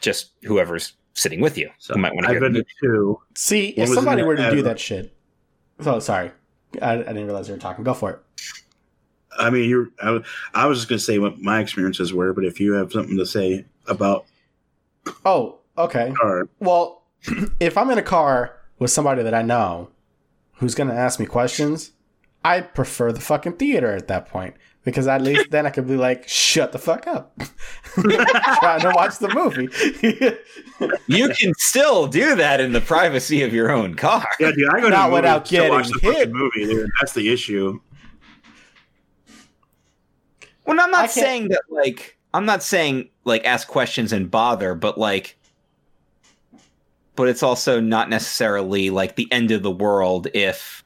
Just 0.00 0.30
whoever's 0.44 0.92
sitting 1.14 1.40
with 1.40 1.58
you. 1.58 1.70
So 1.78 1.94
who 1.94 2.00
might 2.00 2.14
want 2.14 2.26
to 2.26 2.30
I've 2.30 2.34
hear 2.34 2.40
been 2.40 2.52
the 2.52 2.62
to 2.62 2.68
two. 2.80 3.20
See, 3.34 3.74
What 3.76 3.88
if 3.88 3.94
somebody 3.94 4.22
were 4.22 4.36
to 4.36 4.42
that 4.42 4.50
do 4.52 4.62
that 4.62 4.78
shit. 4.78 5.12
Oh, 5.80 5.98
sorry. 5.98 6.30
I, 6.80 6.92
I 6.92 6.96
didn't 6.98 7.26
realize 7.26 7.48
you 7.48 7.54
were 7.54 7.60
talking. 7.60 7.82
Go 7.84 7.94
for 7.94 8.10
it. 8.12 8.18
I 9.36 9.50
mean, 9.50 9.68
you're. 9.68 9.88
I, 10.00 10.10
was- 10.12 10.26
I 10.54 10.66
was 10.66 10.78
just 10.78 10.88
gonna 10.88 10.98
say 11.00 11.18
what 11.18 11.40
my 11.40 11.58
experiences 11.60 12.12
were, 12.14 12.32
but 12.32 12.44
if 12.44 12.60
you 12.60 12.74
have 12.74 12.92
something 12.92 13.16
to 13.18 13.26
say 13.26 13.64
about 13.88 14.26
Oh, 15.24 15.58
okay. 15.76 16.12
car, 16.16 16.48
Well, 16.60 17.02
if 17.60 17.76
I'm 17.76 17.90
in 17.90 17.98
a 17.98 18.02
car 18.02 18.56
with 18.78 18.90
somebody 18.92 19.22
that 19.24 19.34
I 19.34 19.42
know 19.42 19.88
who's 20.56 20.74
going 20.74 20.88
to 20.88 20.94
ask 20.94 21.18
me 21.20 21.26
questions, 21.26 21.92
I 22.44 22.60
prefer 22.60 23.12
the 23.12 23.20
fucking 23.20 23.54
theater 23.54 23.92
at 23.94 24.08
that 24.08 24.28
point 24.28 24.54
because 24.84 25.06
at 25.06 25.22
least 25.22 25.50
then 25.50 25.64
I 25.66 25.70
could 25.70 25.86
be 25.86 25.96
like, 25.96 26.26
shut 26.28 26.72
the 26.72 26.78
fuck 26.78 27.06
up. 27.06 27.36
Trying 27.94 28.80
to 28.80 28.92
watch 28.94 29.18
the 29.18 29.28
movie. 29.34 29.68
You 31.06 31.28
can 31.28 31.52
still 31.58 32.08
do 32.08 32.34
that 32.34 32.60
in 32.60 32.72
the 32.72 32.80
privacy 32.80 33.42
of 33.44 33.52
your 33.52 33.70
own 33.70 33.94
car. 33.94 34.26
yeah, 34.40 34.50
dude, 34.50 34.68
I 34.70 34.80
go 34.80 34.90
to 34.90 34.90
Not 34.90 35.10
the 35.10 35.10
movies 35.10 35.14
without 35.14 35.44
to 35.46 35.68
watch 35.70 35.84
getting 35.84 35.92
the 35.92 35.98
fucking 36.00 36.18
hit. 36.18 36.32
movie. 36.32 36.64
Dude. 36.74 36.90
That's 37.00 37.12
the 37.12 37.32
issue. 37.32 37.78
Well, 40.66 40.80
I'm 40.80 40.88
I 40.88 40.90
not 40.90 40.98
can't- 41.00 41.10
saying 41.12 41.48
that 41.48 41.62
like 41.70 42.18
I'm 42.34 42.44
not 42.46 42.62
saying 42.64 43.10
like 43.24 43.44
ask 43.44 43.68
questions 43.68 44.12
and 44.12 44.28
bother, 44.30 44.74
but 44.74 44.98
like 44.98 45.38
but 47.16 47.28
it's 47.28 47.42
also 47.42 47.80
not 47.80 48.08
necessarily 48.08 48.90
like 48.90 49.16
the 49.16 49.30
end 49.32 49.50
of 49.50 49.62
the 49.62 49.70
world 49.70 50.28
if 50.34 50.82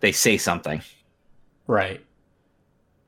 they 0.00 0.12
say 0.12 0.36
something. 0.38 0.82
right. 1.66 2.04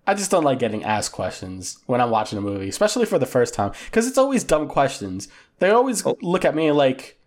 I 0.07 0.13
just 0.13 0.31
don't 0.31 0.45
like 0.45 0.59
getting 0.59 0.85
asked 0.85 1.13
questions 1.13 1.79
when 1.87 1.99
I'm 1.99 2.11
watching 2.11 2.37
a 2.39 2.43
movie, 2.43 2.69
especially 2.69 3.07
for 3.07 3.19
the 3.19 3.25
first 3.25 3.55
time, 3.55 3.73
because 3.87 4.07
it's 4.07 4.19
always 4.19 4.45
dumb 4.45 4.69
questions. 4.69 5.29
They 5.61 5.71
always 5.71 6.05
Oh. 6.05 6.19
look 6.21 6.45
at 6.45 6.55
me 6.55 6.73
like, 6.73 7.19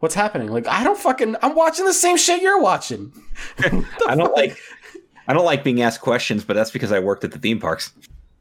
what's 0.00 0.14
happening? 0.14 0.48
Like, 0.48 0.66
I 0.68 0.84
don't 0.84 0.98
fucking, 0.98 1.36
I'm 1.40 1.54
watching 1.54 1.86
the 1.86 1.94
same 1.94 2.18
shit 2.18 2.42
you're 2.42 2.60
watching. 2.60 3.10
I 4.06 4.14
don't 4.14 4.36
like 4.36 4.58
I 5.26 5.32
don't 5.32 5.46
like 5.46 5.64
being 5.64 5.80
asked 5.80 6.02
questions, 6.02 6.44
but 6.44 6.54
that's 6.54 6.70
because 6.70 6.92
I 6.92 6.98
worked 6.98 7.24
at 7.24 7.32
the 7.32 7.38
theme 7.38 7.58
parks. 7.58 7.90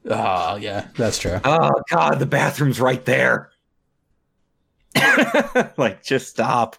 Oh, 0.10 0.58
yeah, 0.58 0.88
that's 0.98 1.18
true. 1.18 1.40
Oh 1.46 1.72
god, 1.90 2.20
the 2.20 2.26
bathroom's 2.26 2.82
right 2.82 3.04
there. 3.06 3.50
like 5.78 6.04
just 6.04 6.30
stop. 6.30 6.76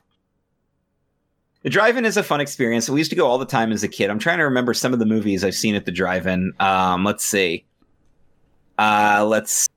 The 1.62 1.70
drive-in 1.70 2.04
is 2.04 2.16
a 2.16 2.22
fun 2.22 2.40
experience. 2.40 2.88
We 2.88 3.00
used 3.00 3.10
to 3.10 3.16
go 3.16 3.26
all 3.26 3.38
the 3.38 3.44
time 3.46 3.72
as 3.72 3.82
a 3.82 3.88
kid. 3.88 4.08
I'm 4.08 4.20
trying 4.20 4.38
to 4.38 4.44
remember 4.44 4.72
some 4.72 4.92
of 4.92 5.00
the 5.00 5.06
movies 5.06 5.42
I've 5.42 5.54
seen 5.56 5.74
at 5.74 5.84
the 5.84 5.90
drive-in. 5.90 6.52
Um, 6.60 7.02
let's 7.04 7.24
see. 7.24 7.66
Uh, 8.78 9.26
let's. 9.28 9.68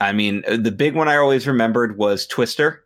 I 0.00 0.12
mean, 0.12 0.44
the 0.46 0.70
big 0.70 0.94
one 0.94 1.08
I 1.08 1.16
always 1.16 1.46
remembered 1.48 1.98
was 1.98 2.26
Twister, 2.26 2.84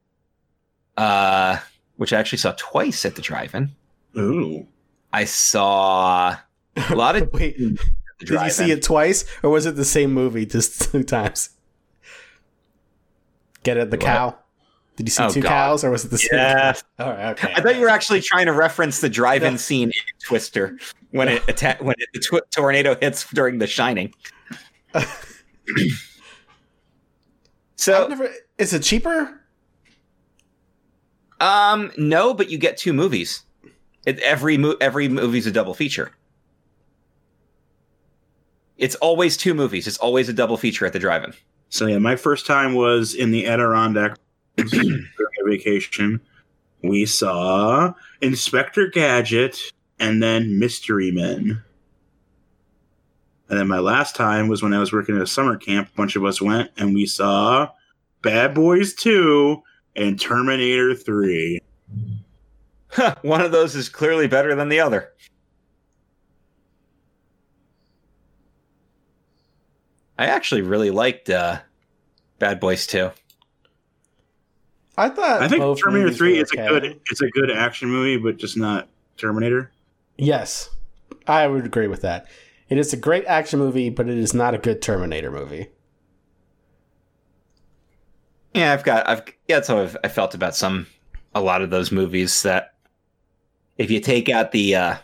uh, 0.96 1.58
which 1.96 2.12
I 2.12 2.18
actually 2.18 2.38
saw 2.38 2.54
twice 2.56 3.04
at 3.04 3.14
the 3.14 3.22
drive-in. 3.22 3.70
Ooh, 4.16 4.66
I 5.12 5.24
saw 5.26 6.36
a 6.76 6.94
lot 6.94 7.16
of 7.16 7.30
Wait, 7.34 7.56
did 7.58 8.28
you 8.30 8.50
see 8.50 8.70
it 8.70 8.82
twice, 8.82 9.24
or 9.42 9.50
was 9.50 9.66
it 9.66 9.76
the 9.76 9.84
same 9.84 10.12
movie 10.14 10.46
just 10.46 10.80
two 10.92 11.02
times? 11.04 11.50
Get 13.64 13.76
it, 13.76 13.90
the 13.90 13.96
What? 13.98 14.04
cow. 14.06 14.38
Did 14.96 15.08
you 15.08 15.10
see 15.10 15.22
Oh, 15.24 15.28
two 15.28 15.40
God. 15.40 15.48
cows, 15.48 15.84
or 15.84 15.90
was 15.90 16.04
it 16.04 16.10
the 16.12 16.18
same? 16.18 16.28
Yes. 16.38 16.84
All 17.00 17.10
right, 17.10 17.30
okay. 17.32 17.52
I 17.56 17.60
thought 17.60 17.74
you 17.74 17.80
were 17.80 17.88
actually 17.88 18.20
trying 18.20 18.46
to 18.46 18.52
reference 18.52 19.00
the 19.00 19.08
drive-in 19.08 19.58
scene 19.58 19.88
in 19.88 19.92
Twister 20.24 20.78
when 21.10 21.28
it 21.28 21.42
atta- 21.48 21.78
when 21.84 21.96
it, 21.98 22.08
the 22.14 22.20
tw- 22.20 22.48
tornado 22.52 22.96
hits 23.00 23.28
during 23.30 23.58
The 23.58 23.66
Shining. 23.66 24.14
so, 27.76 28.06
never. 28.08 28.30
Is 28.58 28.72
it 28.72 28.82
cheaper? 28.82 29.40
um, 31.40 31.90
no, 31.98 32.32
but 32.32 32.48
you 32.50 32.56
get 32.58 32.76
two 32.76 32.92
movies. 32.92 33.42
It, 34.06 34.18
every 34.20 34.56
mo- 34.56 34.76
every 34.80 35.08
movie's 35.08 35.46
a 35.46 35.50
double 35.50 35.74
feature. 35.74 36.12
It's 38.76 38.94
always 38.96 39.36
two 39.36 39.54
movies. 39.54 39.86
It's 39.86 39.98
always 39.98 40.28
a 40.28 40.32
double 40.32 40.56
feature 40.56 40.86
at 40.86 40.92
the 40.92 40.98
drive-in. 40.98 41.34
So 41.68 41.86
yeah, 41.86 41.98
my 41.98 42.16
first 42.16 42.46
time 42.46 42.74
was 42.74 43.14
in 43.14 43.30
the 43.32 43.46
Adirondack 43.46 44.18
during 44.56 45.08
vacation. 45.46 46.20
We 46.82 47.06
saw 47.06 47.94
Inspector 48.20 48.86
Gadget 48.88 49.58
and 49.98 50.22
then 50.22 50.58
Mystery 50.58 51.10
Men. 51.10 51.62
And 53.48 53.58
then 53.58 53.68
my 53.68 53.78
last 53.78 54.16
time 54.16 54.48
was 54.48 54.62
when 54.62 54.74
I 54.74 54.78
was 54.78 54.92
working 54.92 55.16
at 55.16 55.22
a 55.22 55.26
summer 55.26 55.56
camp. 55.56 55.88
A 55.88 55.96
bunch 55.96 56.16
of 56.16 56.24
us 56.24 56.40
went 56.40 56.70
and 56.76 56.94
we 56.94 57.06
saw 57.06 57.70
Bad 58.22 58.54
Boys 58.54 58.94
2 58.94 59.62
and 59.96 60.20
Terminator 60.20 60.94
3. 60.94 61.60
One 63.22 63.40
of 63.40 63.52
those 63.52 63.74
is 63.74 63.88
clearly 63.88 64.26
better 64.26 64.54
than 64.54 64.68
the 64.68 64.80
other. 64.80 65.10
I 70.18 70.26
actually 70.26 70.62
really 70.62 70.90
liked 70.90 71.28
uh, 71.28 71.60
Bad 72.38 72.60
Boys 72.60 72.86
2. 72.86 73.10
I 74.96 75.08
thought. 75.08 75.42
I 75.42 75.48
think 75.48 75.60
both 75.60 75.80
Terminator 75.80 76.04
movies 76.06 76.18
3 76.18 76.32
were 76.32 76.42
is 76.42 76.50
a 76.52 76.56
good 76.56 77.00
it's 77.10 77.20
a 77.20 77.30
good 77.30 77.50
action 77.50 77.88
movie, 77.88 78.16
but 78.16 78.36
just 78.36 78.56
not 78.56 78.88
Terminator. 79.16 79.70
Yes, 80.16 80.70
I 81.26 81.46
would 81.46 81.64
agree 81.64 81.88
with 81.88 82.02
that. 82.02 82.26
It 82.68 82.78
is 82.78 82.92
a 82.92 82.96
great 82.96 83.24
action 83.26 83.58
movie, 83.58 83.90
but 83.90 84.08
it 84.08 84.18
is 84.18 84.34
not 84.34 84.54
a 84.54 84.58
good 84.58 84.80
Terminator 84.80 85.30
movie. 85.30 85.68
Yeah, 88.54 88.72
I've 88.72 88.84
got 88.84 89.08
I've 89.08 89.22
yeah, 89.48 89.56
that's 89.56 89.68
how 89.68 89.80
I've, 89.80 89.96
I 90.04 90.08
felt 90.08 90.34
about 90.34 90.54
some 90.54 90.86
a 91.34 91.40
lot 91.40 91.62
of 91.62 91.70
those 91.70 91.90
movies 91.90 92.42
that 92.42 92.74
if 93.76 93.90
you 93.90 93.98
take 94.00 94.28
out 94.28 94.52
the 94.52 94.76
uh 94.76 94.96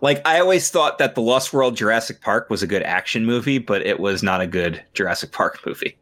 like 0.00 0.26
I 0.26 0.38
always 0.38 0.70
thought 0.70 0.98
that 0.98 1.14
the 1.16 1.20
Lost 1.20 1.52
World 1.52 1.76
Jurassic 1.76 2.20
Park 2.20 2.48
was 2.50 2.62
a 2.62 2.66
good 2.66 2.82
action 2.82 3.26
movie, 3.26 3.58
but 3.58 3.84
it 3.84 3.98
was 3.98 4.22
not 4.22 4.40
a 4.40 4.46
good 4.46 4.82
Jurassic 4.92 5.32
Park 5.32 5.60
movie. 5.66 5.96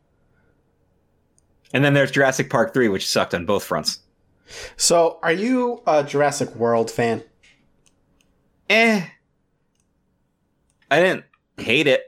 And 1.72 1.84
then 1.84 1.94
there's 1.94 2.10
Jurassic 2.10 2.50
Park 2.50 2.74
3 2.74 2.88
which 2.88 3.08
sucked 3.08 3.34
on 3.34 3.46
both 3.46 3.64
fronts. 3.64 4.00
So, 4.76 5.18
are 5.22 5.32
you 5.32 5.82
a 5.86 6.04
Jurassic 6.04 6.54
World 6.54 6.90
fan? 6.90 7.24
Eh. 8.68 9.06
I 10.90 11.00
didn't 11.00 11.24
hate 11.56 11.86
it, 11.86 12.02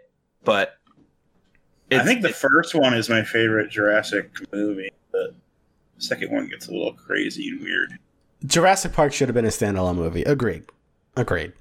but 0.45 0.75
I 1.91 2.05
think 2.05 2.23
the 2.23 2.29
first 2.31 2.75
one 2.75 2.95
is 2.95 3.09
my 3.09 3.23
favorite 3.23 3.71
Jurassic 3.71 4.31
movie. 4.53 4.91
But 5.11 5.35
the 5.97 6.03
second 6.03 6.33
one 6.33 6.49
gets 6.49 6.69
a 6.69 6.73
little 6.73 6.93
crazy 6.93 7.49
and 7.49 7.61
weird. 7.61 7.99
Jurassic 8.45 8.93
Park 8.93 9.13
should 9.13 9.29
have 9.29 9.35
been 9.35 9.47
a 9.47 9.49
standalone 9.49 9.97
movie. 9.97 10.23
Agreed. 10.25 10.65
Agreed. 11.17 11.53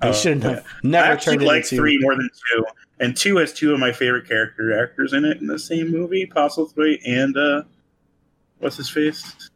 They 0.00 0.08
Oh, 0.08 0.12
shouldn't 0.12 0.42
yeah. 0.44 0.50
have 0.50 0.66
never 0.82 1.06
I 1.06 1.10
actually 1.12 1.36
turned 1.38 1.42
it 1.42 1.46
like 1.46 1.62
into. 1.64 1.76
three 1.76 1.98
more 2.00 2.14
than 2.16 2.28
two, 2.52 2.66
and 3.00 3.16
two 3.16 3.36
has 3.38 3.52
two 3.52 3.72
of 3.72 3.80
my 3.80 3.92
favorite 3.92 4.28
character 4.28 4.78
actors 4.82 5.12
in 5.14 5.24
it 5.24 5.38
in 5.40 5.46
the 5.46 5.58
same 5.58 5.90
movie, 5.90 6.26
Postlethwaite 6.26 7.00
and 7.06 7.36
uh, 7.36 7.62
what's 8.58 8.76
his 8.76 8.90
face? 8.90 9.50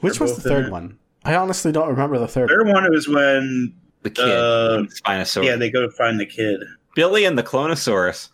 Which 0.00 0.18
They're 0.18 0.26
was 0.26 0.42
the 0.42 0.48
in 0.48 0.56
third 0.56 0.66
it. 0.66 0.72
one? 0.72 0.98
I 1.24 1.36
honestly 1.36 1.70
don't 1.70 1.88
remember 1.88 2.18
the 2.18 2.26
third. 2.26 2.48
Third 2.48 2.66
one 2.66 2.90
was 2.90 3.06
when 3.06 3.72
the 4.02 4.10
kid, 4.10 4.24
uh, 4.28 4.82
Spinosaurus. 5.06 5.44
yeah 5.44 5.54
they 5.54 5.70
go 5.70 5.82
to 5.82 5.90
find 5.90 6.18
the 6.18 6.26
kid, 6.26 6.60
Billy 6.96 7.24
and 7.24 7.38
the 7.38 7.44
Clonosaurus. 7.44 8.30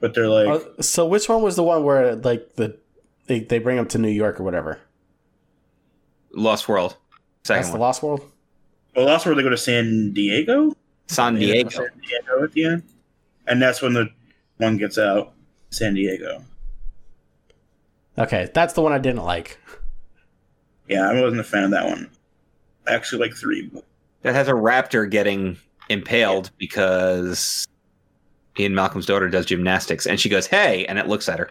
but 0.00 0.14
they're 0.14 0.28
like 0.30 0.48
Uh, 0.78 0.82
so 0.82 1.06
which 1.06 1.28
one 1.28 1.42
was 1.42 1.56
the 1.56 1.62
one 1.62 1.84
where 1.84 2.16
like 2.16 2.54
the 2.56 2.78
they, 3.26 3.40
they 3.40 3.58
bring 3.58 3.76
him 3.76 3.86
to 3.88 3.98
New 3.98 4.08
York 4.08 4.40
or 4.40 4.44
whatever? 4.44 4.80
Lost 6.32 6.68
World. 6.68 6.96
Second 7.44 7.62
That's 7.64 7.72
the. 7.74 7.78
Lost 7.78 8.02
World. 8.02 8.31
Well, 8.94 9.06
that's 9.06 9.24
where 9.24 9.34
they 9.34 9.42
go 9.42 9.50
to 9.50 9.56
San 9.56 10.12
Diego, 10.12 10.74
San 11.06 11.34
Diego. 11.34 11.70
San 11.70 11.90
Diego 12.00 12.44
at 12.44 12.52
the 12.52 12.64
end, 12.64 12.82
and 13.46 13.60
that's 13.60 13.82
when 13.82 13.92
the 13.92 14.08
one 14.58 14.76
gets 14.76 14.98
out, 14.98 15.32
San 15.70 15.94
Diego. 15.94 16.44
Okay, 18.18 18.50
that's 18.52 18.74
the 18.74 18.82
one 18.82 18.92
I 18.92 18.98
didn't 18.98 19.24
like. 19.24 19.58
Yeah, 20.88 21.08
I 21.08 21.20
wasn't 21.20 21.40
a 21.40 21.44
fan 21.44 21.64
of 21.64 21.70
that 21.70 21.86
one. 21.86 22.10
I 22.86 22.94
actually 22.94 23.26
like 23.26 23.34
three. 23.34 23.70
That 24.22 24.34
has 24.34 24.48
a 24.48 24.52
raptor 24.52 25.08
getting 25.10 25.56
impaled 25.88 26.50
because 26.58 27.66
Ian 28.58 28.74
Malcolm's 28.74 29.06
daughter 29.06 29.28
does 29.28 29.46
gymnastics 29.46 30.06
and 30.06 30.20
she 30.20 30.28
goes, 30.28 30.46
hey, 30.46 30.84
and 30.86 30.98
it 30.98 31.08
looks 31.08 31.28
at 31.28 31.38
her. 31.38 31.50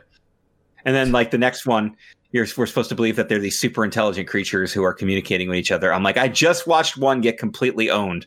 And 0.86 0.96
then, 0.96 1.12
like, 1.12 1.32
the 1.32 1.38
next 1.38 1.66
one, 1.66 1.96
you're, 2.32 2.48
we're 2.58 2.66
supposed 2.66 2.90
to 2.90 2.95
believe 2.95 3.16
that 3.16 3.30
they're 3.30 3.40
these 3.40 3.60
super 3.60 3.84
intelligent 3.84 4.28
creatures 4.28 4.72
who 4.72 4.84
are 4.84 4.94
communicating 4.94 5.49
with 5.49 5.58
each 5.58 5.72
other. 5.72 5.94
I'm 5.94 6.03
like, 6.03 6.18
I 6.18 6.28
just 6.28 6.68
watched 6.68 6.98
one 6.98 7.22
get 7.22 7.38
completely 7.38 7.90
owned. 7.90 8.26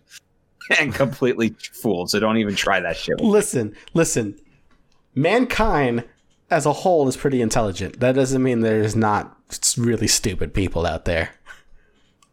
and 0.81 0.95
completely 0.95 1.55
fooled. 1.73 2.11
So 2.11 2.19
don't 2.19 2.39
even 2.39 2.55
try 2.55 2.81
that 2.81 2.97
shit. 2.97 3.21
Listen, 3.21 3.75
listen. 3.93 4.39
Mankind 5.15 6.05
as 6.51 6.67
a 6.67 6.73
whole 6.73 7.09
is 7.09 7.17
pretty 7.17 7.41
intelligent. 7.43 8.01
That 8.01 8.15
doesn't 8.15 8.43
mean 8.43 8.61
there's 8.61 8.97
not 8.97 9.37
really 9.77 10.07
stupid 10.07 10.55
people 10.55 10.87
out 10.87 11.05
there. 11.05 11.31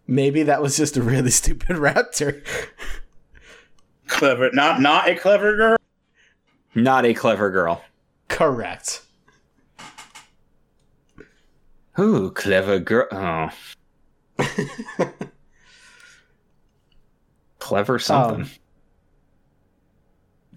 Maybe 0.07 0.43
that 0.43 0.61
was 0.61 0.77
just 0.77 0.97
a 0.97 1.01
really 1.01 1.31
stupid 1.31 1.77
raptor. 1.77 2.43
Clever, 4.07 4.51
not 4.51 4.81
not 4.81 5.07
a 5.07 5.15
clever 5.15 5.55
girl. 5.55 5.77
Not 6.75 7.05
a 7.05 7.13
clever 7.13 7.49
girl. 7.49 7.83
Correct. 8.27 9.01
Ooh, 11.99 12.31
clever 12.31 12.79
girl. 12.79 13.07
Oh. 13.11 13.49
clever 17.59 17.99
something. 17.99 18.41
Um, 18.43 18.49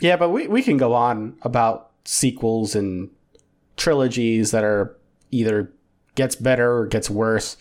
Yeah, 0.00 0.16
but 0.16 0.30
we, 0.30 0.48
we 0.48 0.62
can 0.62 0.76
go 0.76 0.94
on 0.94 1.36
about 1.42 1.90
sequels 2.04 2.74
and 2.74 3.10
trilogies 3.76 4.50
that 4.52 4.64
are 4.64 4.96
either 5.30 5.72
gets 6.14 6.36
better 6.36 6.78
or 6.78 6.86
gets 6.86 7.10
worse. 7.10 7.56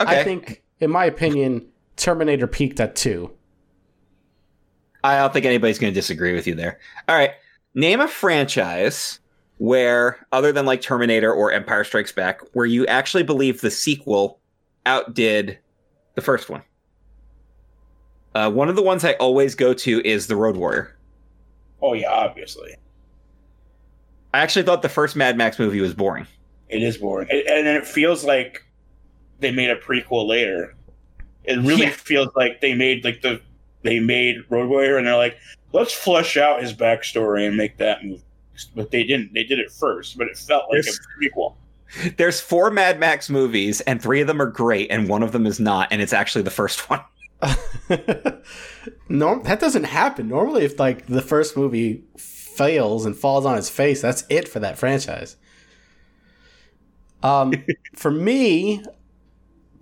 okay. 0.00 0.20
I 0.20 0.24
think, 0.24 0.62
in 0.80 0.90
my 0.90 1.04
opinion, 1.06 1.66
Terminator 1.96 2.46
peaked 2.46 2.80
at 2.80 2.96
two. 2.96 3.30
I 5.02 5.18
don't 5.18 5.32
think 5.32 5.44
anybody's 5.46 5.78
going 5.78 5.92
to 5.92 5.98
disagree 5.98 6.34
with 6.34 6.46
you 6.46 6.54
there. 6.54 6.78
All 7.08 7.16
right. 7.16 7.32
Name 7.74 8.00
a 8.00 8.08
franchise 8.08 9.18
where, 9.64 10.26
other 10.30 10.52
than 10.52 10.66
like 10.66 10.82
Terminator 10.82 11.32
or 11.32 11.50
Empire 11.50 11.84
Strikes 11.84 12.12
Back, 12.12 12.40
where 12.52 12.66
you 12.66 12.86
actually 12.86 13.22
believe 13.22 13.60
the 13.62 13.70
sequel 13.70 14.38
outdid 14.84 15.58
the 16.14 16.20
first 16.20 16.50
one. 16.50 16.62
Uh, 18.34 18.50
one 18.50 18.68
of 18.68 18.76
the 18.76 18.82
ones 18.82 19.04
I 19.04 19.12
always 19.14 19.54
go 19.54 19.72
to 19.72 20.06
is 20.06 20.26
The 20.26 20.36
Road 20.36 20.56
Warrior. 20.56 20.96
Oh 21.80 21.94
yeah, 21.94 22.10
obviously 22.10 22.74
I 24.32 24.40
actually 24.40 24.64
thought 24.64 24.82
the 24.82 24.88
first 24.88 25.16
Mad 25.16 25.36
Max 25.36 25.58
movie 25.58 25.80
was 25.80 25.94
boring. 25.94 26.26
it 26.68 26.82
is 26.82 26.98
boring, 26.98 27.28
It- 27.30 27.46
and 27.46 27.66
then 27.66 27.76
it 27.76 27.86
feels 27.86 28.24
like 28.24 28.64
they 29.40 29.50
made 29.52 29.70
a 29.70 29.76
prequel 29.76 30.26
later. 30.26 30.74
It 31.44 31.58
really 31.58 31.82
Yeah. 31.84 31.90
feels 31.90 32.28
like 32.34 32.60
they 32.60 32.74
made 32.74 33.04
like 33.04 33.22
the 33.22 33.40
they 33.82 34.00
made 34.00 34.36
Road 34.48 34.68
Warrior, 34.70 34.96
and 34.96 35.06
they're 35.06 35.16
like, 35.16 35.36
let's 35.72 35.92
flesh 35.92 36.36
out 36.38 36.62
his 36.62 36.72
backstory 36.72 37.46
and 37.46 37.54
make 37.56 37.76
that 37.78 38.02
movie. 38.04 38.22
But 38.74 38.90
they 38.90 39.04
didn't. 39.04 39.32
They 39.34 39.44
did 39.44 39.58
it 39.58 39.70
first, 39.70 40.16
but 40.18 40.28
it 40.28 40.36
felt 40.38 40.64
like 40.70 40.82
There's- 40.82 40.98
a 40.98 41.22
prequel. 41.22 41.54
There's 42.16 42.40
four 42.40 42.70
Mad 42.70 42.98
Max 42.98 43.30
movies, 43.30 43.80
and 43.82 44.02
three 44.02 44.20
of 44.20 44.26
them 44.26 44.40
are 44.42 44.46
great, 44.50 44.90
and 44.90 45.08
one 45.08 45.22
of 45.22 45.32
them 45.32 45.46
is 45.46 45.60
not, 45.60 45.88
and 45.92 46.00
it's 46.02 46.12
actually 46.12 46.42
the 46.42 46.50
first 46.50 46.88
one. 46.90 47.00
Norm 49.08 49.42
that 49.42 49.60
doesn't 49.60 49.84
happen. 49.84 50.28
Normally 50.28 50.64
if 50.64 50.78
like 50.78 51.06
the 51.06 51.20
first 51.20 51.56
movie 51.56 52.02
fails 52.16 53.04
and 53.04 53.14
falls 53.16 53.44
on 53.44 53.58
its 53.58 53.68
face, 53.68 54.00
that's 54.00 54.24
it 54.28 54.48
for 54.48 54.60
that 54.60 54.78
franchise. 54.78 55.36
Um 57.22 57.52
for 57.94 58.10
me, 58.10 58.82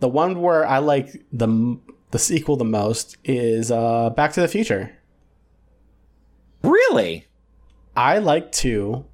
the 0.01 0.09
one 0.09 0.41
where 0.41 0.67
I 0.67 0.79
like 0.79 1.25
the 1.33 1.79
the 2.11 2.19
sequel 2.19 2.57
the 2.57 2.65
most 2.65 3.17
is 3.25 3.71
uh 3.71 4.11
Back 4.11 4.33
to 4.33 4.41
the 4.41 4.49
Future. 4.49 4.91
Really? 6.63 7.27
I 7.97 8.19
like 8.19 8.53
2 8.53 9.05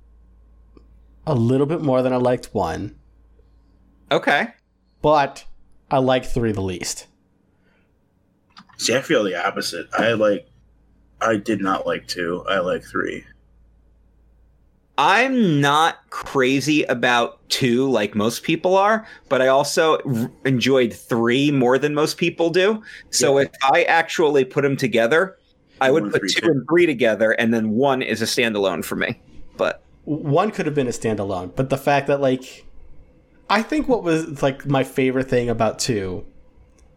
a 1.26 1.34
little 1.34 1.66
bit 1.66 1.80
more 1.82 2.00
than 2.02 2.12
I 2.12 2.16
liked 2.16 2.50
1, 2.52 2.94
Okay. 4.10 4.48
but 5.02 5.44
I 5.90 5.98
like 5.98 6.24
3 6.24 6.52
the 6.52 6.60
least. 6.62 7.06
See, 8.78 8.94
I 8.96 9.00
feel 9.02 9.24
the 9.24 9.34
opposite. 9.44 9.88
I 9.92 10.12
like. 10.12 10.46
I 11.20 11.34
did 11.36 11.60
not 11.60 11.84
like 11.84 12.06
two. 12.06 12.44
I 12.48 12.60
like 12.60 12.84
three. 12.84 13.24
I'm 14.96 15.60
not 15.60 15.98
crazy 16.10 16.84
about 16.84 17.40
two 17.48 17.90
like 17.90 18.14
most 18.14 18.42
people 18.44 18.76
are, 18.76 19.06
but 19.28 19.40
I 19.42 19.48
also 19.48 19.98
r- 19.98 20.30
enjoyed 20.44 20.92
three 20.92 21.50
more 21.50 21.78
than 21.78 21.94
most 21.94 22.18
people 22.18 22.50
do. 22.50 22.82
So 23.10 23.38
if 23.38 23.48
I 23.62 23.82
actually 23.84 24.44
put 24.44 24.62
them 24.62 24.76
together, 24.76 25.37
I 25.80 25.90
would 25.90 26.04
One, 26.04 26.12
put 26.12 26.28
two 26.28 26.46
and 26.48 26.66
three 26.68 26.86
together, 26.86 27.32
and 27.32 27.52
then 27.52 27.70
one 27.70 28.02
is 28.02 28.22
a 28.22 28.24
standalone 28.24 28.84
for 28.84 28.96
me. 28.96 29.20
But 29.56 29.82
one 30.04 30.50
could 30.50 30.66
have 30.66 30.74
been 30.74 30.86
a 30.88 30.90
standalone, 30.90 31.54
but 31.54 31.70
the 31.70 31.76
fact 31.76 32.06
that 32.06 32.20
like 32.20 32.64
I 33.50 33.62
think 33.62 33.88
what 33.88 34.02
was 34.02 34.42
like 34.42 34.66
my 34.66 34.84
favorite 34.84 35.28
thing 35.28 35.48
about 35.48 35.78
two 35.78 36.24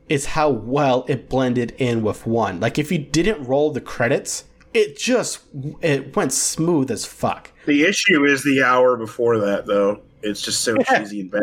is 0.10 0.26
how 0.28 0.50
well 0.50 1.06
it 1.08 1.30
blended 1.30 1.74
in 1.78 2.04
with 2.04 2.26
one. 2.28 2.60
Like 2.60 2.78
if 2.78 2.92
you 2.92 2.98
didn't 2.98 3.46
roll 3.46 3.72
the 3.72 3.82
credits, 3.82 4.46
it 4.74 4.98
just 4.98 5.42
it 5.82 6.16
went 6.16 6.34
smooth 6.34 6.92
as 6.92 7.06
fuck. 7.06 7.52
The 7.66 7.84
issue 7.84 8.26
is 8.26 8.44
the 8.44 8.64
hour 8.64 8.98
before 8.98 9.38
that, 9.40 9.66
though. 9.66 10.02
It's 10.22 10.42
just 10.42 10.64
so 10.64 10.76
cheesy 10.78 11.22
and 11.22 11.32
bad. 11.32 11.42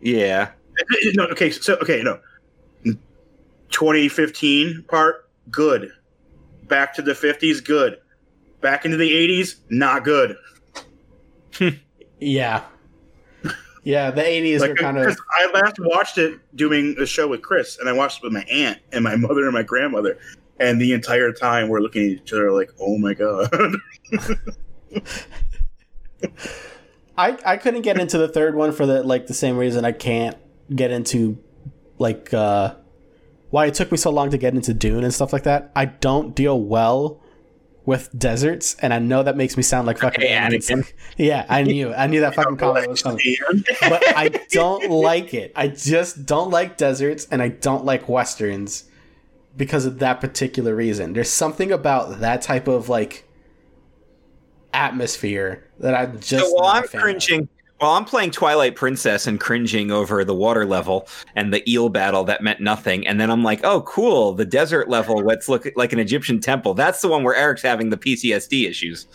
yeah, 0.00 0.50
No, 1.14 1.24
okay, 1.26 1.50
so 1.50 1.74
okay, 1.76 2.02
no. 2.02 2.20
2015 3.70 4.84
part, 4.88 5.28
good. 5.50 5.92
Back 6.68 6.94
to 6.94 7.02
the 7.02 7.12
50s, 7.12 7.64
good. 7.64 7.98
Back 8.60 8.84
into 8.84 8.96
the 8.96 9.10
80s, 9.10 9.56
not 9.70 10.04
good. 10.04 10.36
Yeah. 12.20 12.64
Yeah, 13.84 14.10
the 14.10 14.22
80s 14.22 14.60
Like, 14.60 14.70
are 14.72 14.74
kind 14.74 14.98
of 14.98 15.16
I 15.38 15.50
last 15.52 15.76
watched 15.78 16.18
it 16.18 16.38
doing 16.54 16.96
a 17.00 17.06
show 17.06 17.26
with 17.28 17.40
Chris, 17.42 17.78
and 17.78 17.88
I 17.88 17.92
watched 17.92 18.18
it 18.18 18.24
with 18.24 18.32
my 18.32 18.44
aunt 18.50 18.78
and 18.92 19.02
my 19.02 19.16
mother 19.26 19.44
and 19.44 19.52
my 19.52 19.62
grandmother, 19.62 20.18
and 20.60 20.80
the 20.80 20.92
entire 20.92 21.32
time 21.32 21.68
we're 21.68 21.80
looking 21.80 22.02
at 22.02 22.08
each 22.22 22.32
other 22.32 22.52
like, 22.52 22.70
"Oh 22.78 22.98
my 22.98 23.14
god!" 23.14 23.50
I 27.16 27.38
I 27.46 27.56
couldn't 27.56 27.82
get 27.82 27.98
into 27.98 28.18
the 28.18 28.28
third 28.28 28.56
one 28.56 28.72
for 28.72 28.84
the 28.84 29.02
like 29.02 29.26
the 29.26 29.34
same 29.34 29.56
reason 29.56 29.84
I 29.86 29.92
can't 29.92 30.36
get 30.74 30.90
into 30.90 31.38
like 31.98 32.34
uh 32.34 32.74
why 33.50 33.66
it 33.66 33.74
took 33.74 33.90
me 33.90 33.98
so 33.98 34.10
long 34.10 34.30
to 34.30 34.38
get 34.38 34.54
into 34.54 34.74
Dune 34.74 35.04
and 35.04 35.12
stuff 35.12 35.32
like 35.32 35.44
that. 35.44 35.70
I 35.74 35.86
don't 35.86 36.34
deal 36.34 36.60
well 36.60 37.20
with 37.84 38.10
deserts, 38.18 38.76
and 38.80 38.92
I 38.92 38.98
know 38.98 39.22
that 39.22 39.34
makes 39.36 39.56
me 39.56 39.62
sound 39.62 39.86
like 39.86 39.98
fucking 39.98 40.22
Okay, 40.22 40.34
Anakin. 40.34 40.80
Anakin. 40.80 40.92
Yeah, 41.16 41.46
I 41.48 41.62
knew. 41.62 41.94
I 41.94 42.06
knew 42.06 42.20
that 42.20 42.34
fucking 42.34 42.58
comment 42.58 42.88
was 42.88 43.02
coming. 43.02 43.20
But 43.80 44.02
I 44.16 44.28
don't 44.50 44.90
like 44.90 45.32
it. 45.32 45.52
I 45.56 45.68
just 45.68 46.26
don't 46.26 46.50
like 46.50 46.76
deserts, 46.76 47.26
and 47.30 47.40
I 47.40 47.48
don't 47.48 47.86
like 47.86 48.06
westerns 48.06 48.84
because 49.56 49.86
of 49.86 50.00
that 50.00 50.20
particular 50.20 50.74
reason. 50.76 51.14
There's 51.14 51.30
something 51.30 51.72
about 51.72 52.20
that 52.20 52.42
type 52.42 52.68
of 52.68 52.90
like 52.90 53.26
atmosphere 54.74 55.64
that 55.78 55.94
I 55.94 56.06
just. 56.06 56.44
so 56.44 56.52
while 56.52 56.66
I'm 56.66 56.88
cringing, 56.88 57.42
of. 57.44 57.48
While 57.78 57.92
I'm 57.92 58.04
playing 58.04 58.32
Twilight 58.32 58.74
Princess 58.74 59.26
and 59.26 59.38
cringing 59.38 59.90
over 59.90 60.24
the 60.24 60.34
water 60.34 60.66
level 60.66 61.08
and 61.36 61.52
the 61.52 61.68
eel 61.70 61.88
battle 61.88 62.24
that 62.24 62.42
meant 62.42 62.60
nothing, 62.60 63.06
and 63.06 63.20
then 63.20 63.30
I'm 63.30 63.44
like, 63.44 63.60
oh, 63.64 63.82
cool, 63.82 64.34
the 64.34 64.44
desert 64.44 64.88
level, 64.88 65.16
let's 65.18 65.48
look 65.48 65.66
like 65.76 65.92
an 65.92 65.98
Egyptian 65.98 66.40
temple. 66.40 66.74
That's 66.74 67.00
the 67.00 67.08
one 67.08 67.22
where 67.22 67.34
Eric's 67.34 67.62
having 67.62 67.90
the 67.90 67.96
PTSD 67.96 68.68
issues. 68.68 69.06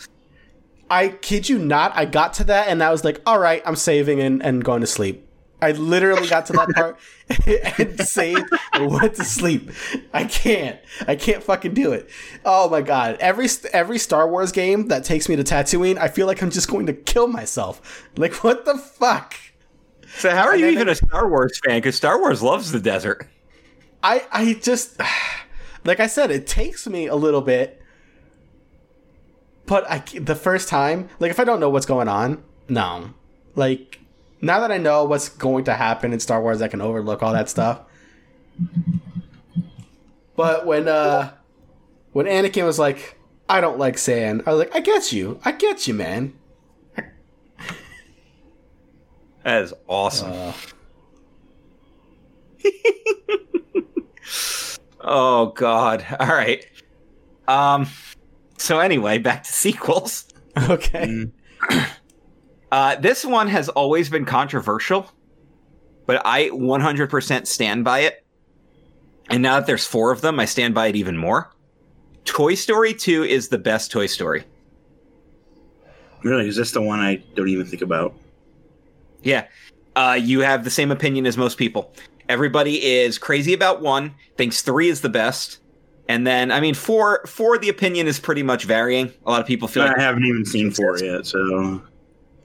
I 0.90 1.10
kid 1.10 1.50
you 1.50 1.60
not, 1.60 1.92
I 1.96 2.06
got 2.06 2.34
to 2.36 2.44
that 2.46 2.68
and 2.68 2.84
I 2.84 2.92
was 2.92 3.04
like, 3.04 3.22
all 3.26 3.40
right, 3.40 3.62
I'm 3.66 3.76
saving 3.76 4.20
and, 4.22 4.44
and 4.44 4.64
going 4.64 4.82
to 4.82 4.88
sleep. 4.88 5.28
I 5.64 5.72
literally 5.72 6.28
got 6.28 6.46
to 6.48 6.54
that 6.54 6.70
part 6.70 7.00
and 7.80 8.00
saved 8.00 8.44
and 8.74 8.92
went 8.92 9.16
to 9.16 9.24
sleep. 9.24 9.72
I 10.14 10.26
can't. 10.26 10.80
I 11.08 11.16
can't 11.16 11.42
fucking 11.42 11.74
do 11.74 11.94
it. 11.94 12.10
Oh 12.46 12.70
my 12.70 12.82
god. 12.82 13.18
Every 13.20 13.48
every 13.72 13.98
Star 13.98 14.28
Wars 14.28 14.52
game 14.52 14.90
that 14.90 15.04
takes 15.04 15.30
me 15.30 15.36
to 15.36 15.44
Tatooine, 15.44 15.98
I 15.98 16.10
feel 16.10 16.28
like 16.28 16.42
I'm 16.42 16.52
just 16.52 16.70
going 16.70 16.86
to 16.88 16.94
kill 16.94 17.28
myself. 17.28 18.10
Like 18.18 18.44
what 18.44 18.66
the 18.66 18.78
fuck? 18.78 19.36
So 20.18 20.30
how 20.30 20.44
are 20.44 20.52
And 20.52 20.62
you 20.62 20.68
even 20.68 20.90
a 20.90 20.96
Star 20.96 21.28
Wars 21.28 21.60
fan? 21.66 21.78
Because 21.78 21.96
Star 21.96 22.20
Wars 22.20 22.44
loves 22.44 22.72
the 22.72 22.80
desert. 22.80 23.28
I 24.04 24.26
I 24.32 24.54
just 24.56 25.00
like 25.86 26.00
I 26.00 26.08
said, 26.08 26.30
it 26.32 26.46
takes 26.46 26.88
me 26.88 27.08
a 27.08 27.16
little 27.16 27.42
bit. 27.42 27.82
But 29.66 29.90
I 29.90 30.00
the 30.20 30.36
first 30.36 30.68
time, 30.68 31.10
like 31.20 31.32
if 31.32 31.40
I 31.40 31.46
don't 31.46 31.60
know 31.60 31.70
what's 31.70 31.86
going 31.86 32.08
on, 32.10 32.44
no. 32.68 33.14
Like 33.56 34.00
now 34.44 34.60
that 34.60 34.72
I 34.72 34.78
know 34.78 35.06
what's 35.06 35.30
going 35.30 35.64
to 35.66 35.74
happen 35.74 36.12
in 36.12 36.20
Star 36.20 36.42
Wars, 36.42 36.62
I 36.62 36.68
can 36.68 36.82
overlook 36.82 37.24
all 37.24 37.32
that 37.32 37.50
stuff. 37.50 37.82
But 40.36 40.66
when 40.66 40.88
uh 40.88 41.32
when 42.12 42.26
Anakin 42.26 42.66
was 42.66 42.78
like, 42.78 43.18
I 43.48 43.62
don't 43.62 43.80
like 43.80 43.98
sand, 43.98 44.44
I 44.46 44.52
was 44.52 44.60
like, 44.60 44.76
I 44.76 44.82
get 44.82 45.14
you. 45.14 45.40
I 45.46 45.54
get 45.54 45.88
you, 45.88 45.94
man. 45.94 46.34
That 49.44 49.64
is 49.64 49.74
awesome. 49.88 50.32
Uh, 50.32 50.54
oh 55.02 55.48
God. 55.48 56.06
All 56.20 56.28
right. 56.28 56.66
Um. 57.48 57.88
So 58.58 58.80
anyway, 58.80 59.18
back 59.18 59.44
to 59.44 59.52
sequels. 59.52 60.26
okay. 60.70 61.28
Uh, 62.74 62.96
this 62.96 63.24
one 63.24 63.48
has 63.50 63.70
always 63.70 64.10
been 64.10 64.26
controversial, 64.26 65.08
but 66.08 66.20
I 66.26 66.50
100% 66.50 67.46
stand 67.46 67.86
by 67.86 68.00
it. 68.00 68.26
And 69.30 69.44
now 69.44 69.60
that 69.60 69.68
there's 69.68 69.86
four 69.86 70.12
of 70.12 70.22
them, 70.22 70.40
I 70.40 70.46
stand 70.46 70.74
by 70.74 70.88
it 70.88 70.96
even 70.96 71.16
more. 71.16 71.52
Toy 72.26 72.56
Story 72.56 72.96
2 72.96 73.26
is 73.26 73.50
the 73.50 73.60
best 73.60 73.92
Toy 73.92 74.08
Story. 74.08 74.46
Really, 76.24 76.48
is 76.48 76.56
this 76.56 76.72
the 76.72 76.82
one 76.82 77.00
I 77.00 77.18
don't 77.36 77.48
even 77.48 77.68
think 77.68 77.84
about? 77.84 78.16
Yeah. 79.22 79.46
Uh, 79.96 80.18
you 80.20 80.40
have 80.40 80.64
the 80.64 80.72
same 80.72 80.90
opinion 80.90 81.28
as 81.28 81.38
most 81.38 81.60
people. 81.60 81.94
Everybody 82.28 82.84
is 82.84 83.20
crazy 83.20 83.54
about 83.54 83.84
one, 83.84 84.16
thinks 84.36 84.64
three 84.64 84.90
is 84.90 85.02
the 85.02 85.10
best. 85.10 85.60
And 86.10 86.26
then, 86.26 86.52
I 86.52 86.60
mean, 86.60 86.74
four, 86.74 87.24
four, 87.28 87.60
the 87.60 87.70
opinion 87.70 88.08
is 88.08 88.20
pretty 88.20 88.42
much 88.42 88.64
varying. 88.64 89.14
A 89.28 89.30
lot 89.30 89.42
of 89.42 89.46
people 89.46 89.68
feel 89.68 89.84
like 89.86 90.00
I 90.00 90.02
haven't 90.02 90.26
even 90.26 90.44
seen 90.44 90.72
four 90.72 90.98
yet, 90.98 91.28
so 91.28 91.84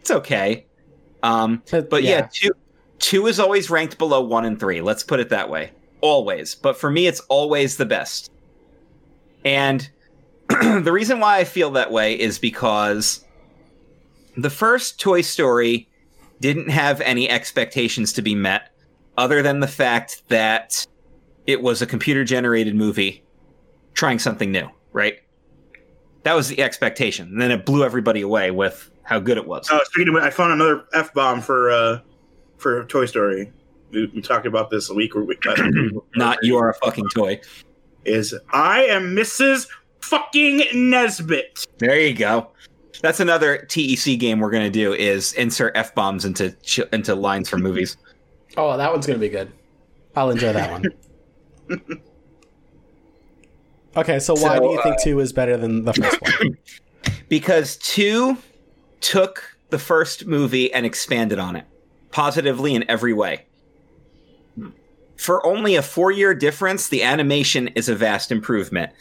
it's 0.01 0.11
okay. 0.11 0.67
Um, 1.23 1.63
But, 1.71 1.91
but 1.91 2.03
yeah. 2.03 2.29
two, 2.33 2.51
two 2.99 3.27
is 3.27 3.41
always 3.41 3.71
ranked 3.71 3.99
below 3.99 4.21
one 4.21 4.45
and 4.45 4.59
three. 4.59 4.81
Let's 4.81 5.03
put 5.03 5.21
it 5.21 5.31
that 5.31 5.51
way. 5.51 5.73
Always. 6.01 6.55
But 6.55 6.79
for 6.79 6.91
me, 6.91 7.07
it's 7.07 7.21
always 7.29 7.77
the 7.77 7.87
best. 7.87 8.31
And 9.45 9.89
the 10.49 10.93
reason 10.93 11.21
why 11.21 11.39
I 11.39 11.45
feel 11.45 11.71
that 11.73 11.91
way 11.91 12.19
is 12.19 12.39
because 12.39 13.25
the 14.37 14.51
first 14.51 15.01
Toy 15.01 15.21
Story 15.21 15.89
didn't 16.41 16.71
have 16.71 17.01
any 17.01 17.29
expectations 17.29 18.13
to 18.15 18.23
be 18.23 18.35
met 18.35 18.71
other 19.17 19.43
than 19.43 19.61
the 19.61 19.67
fact 19.67 20.23
that 20.29 20.87
it 21.47 21.61
was 21.61 21.83
a 21.83 21.87
computer 21.87 22.25
generated 22.25 22.77
movie 22.77 23.25
trying 23.95 24.19
something 24.21 24.53
new, 24.53 24.69
right? 24.93 25.19
That 26.23 26.35
was 26.35 26.49
the 26.49 26.63
expectation. 26.63 27.29
And 27.29 27.41
then 27.41 27.51
it 27.51 27.67
blew 27.67 27.85
everybody 27.85 28.21
away 28.21 28.53
with 28.53 28.91
how 29.09 29.19
good 29.19 29.39
it 29.39 29.47
was. 29.47 29.67
Oh, 29.73 29.81
speaking 29.87 30.15
of, 30.15 30.23
I 30.23 30.29
found 30.29 30.53
another 30.53 30.85
f 30.93 31.15
bomb 31.15 31.41
for 31.41 31.71
uh 31.71 32.01
for 32.59 32.85
Toy 32.85 33.07
Story. 33.07 33.51
We, 33.91 34.05
we 34.15 34.21
talked 34.21 34.45
about 34.45 34.69
this 34.69 34.91
a 34.91 34.95
week 34.95 35.17
or 35.17 35.25
week. 35.25 35.43
Not 36.15 36.39
you 36.43 36.59
are 36.59 36.69
a 36.69 36.75
fucking 36.75 37.09
toy. 37.15 37.41
is 38.05 38.35
I 38.53 38.85
am 38.85 39.17
Mrs. 39.17 39.67
Fucking 40.03 40.65
Nesbitt. 40.75 41.67
There 41.79 41.99
you 41.99 42.15
go. 42.15 42.51
That's 43.01 43.19
another 43.21 43.65
TEC 43.65 44.19
game 44.19 44.41
we're 44.41 44.51
gonna 44.51 44.69
do 44.69 44.93
is 44.93 45.33
insert 45.33 45.75
f 45.75 45.95
bombs 45.95 46.27
into 46.27 46.51
ch- 46.63 46.81
into 46.93 47.15
lines 47.15 47.49
from 47.49 47.63
movies. 47.63 47.97
Oh, 48.59 48.77
that 48.77 48.93
one's 48.93 49.07
gonna 49.07 49.19
be 49.19 49.31
good. 49.31 49.51
I'll 50.17 50.31
enjoy 50.31 50.53
that 50.53 50.71
one. 50.71 50.85
okay, 53.97 54.19
so 54.19 54.35
why 54.35 54.59
So, 54.59 54.61
do 54.61 54.71
you 54.71 54.83
think 54.83 55.01
two 55.01 55.21
is 55.21 55.33
better 55.33 55.57
than 55.57 55.85
the 55.87 55.95
first 55.95 56.21
one? 56.21 56.59
because 57.31 57.77
two 57.79 58.37
took 59.01 59.57
the 59.71 59.79
first 59.79 60.27
movie 60.27 60.73
and 60.73 60.87
expanded 60.87 61.39
on 61.39 61.57
it 61.57 61.65
positively 62.11 62.75
in 62.75 62.89
every 62.89 63.13
way. 63.13 63.45
Hmm. 64.55 64.71
For 65.17 65.45
only 65.47 65.75
a 65.75 65.83
four 65.83 66.11
year 66.11 66.35
difference, 66.35 66.89
the 66.89 67.03
animation 67.03 67.69
is 67.69 67.89
a 67.89 67.95
vast 67.95 68.33
improvement. 68.33 68.93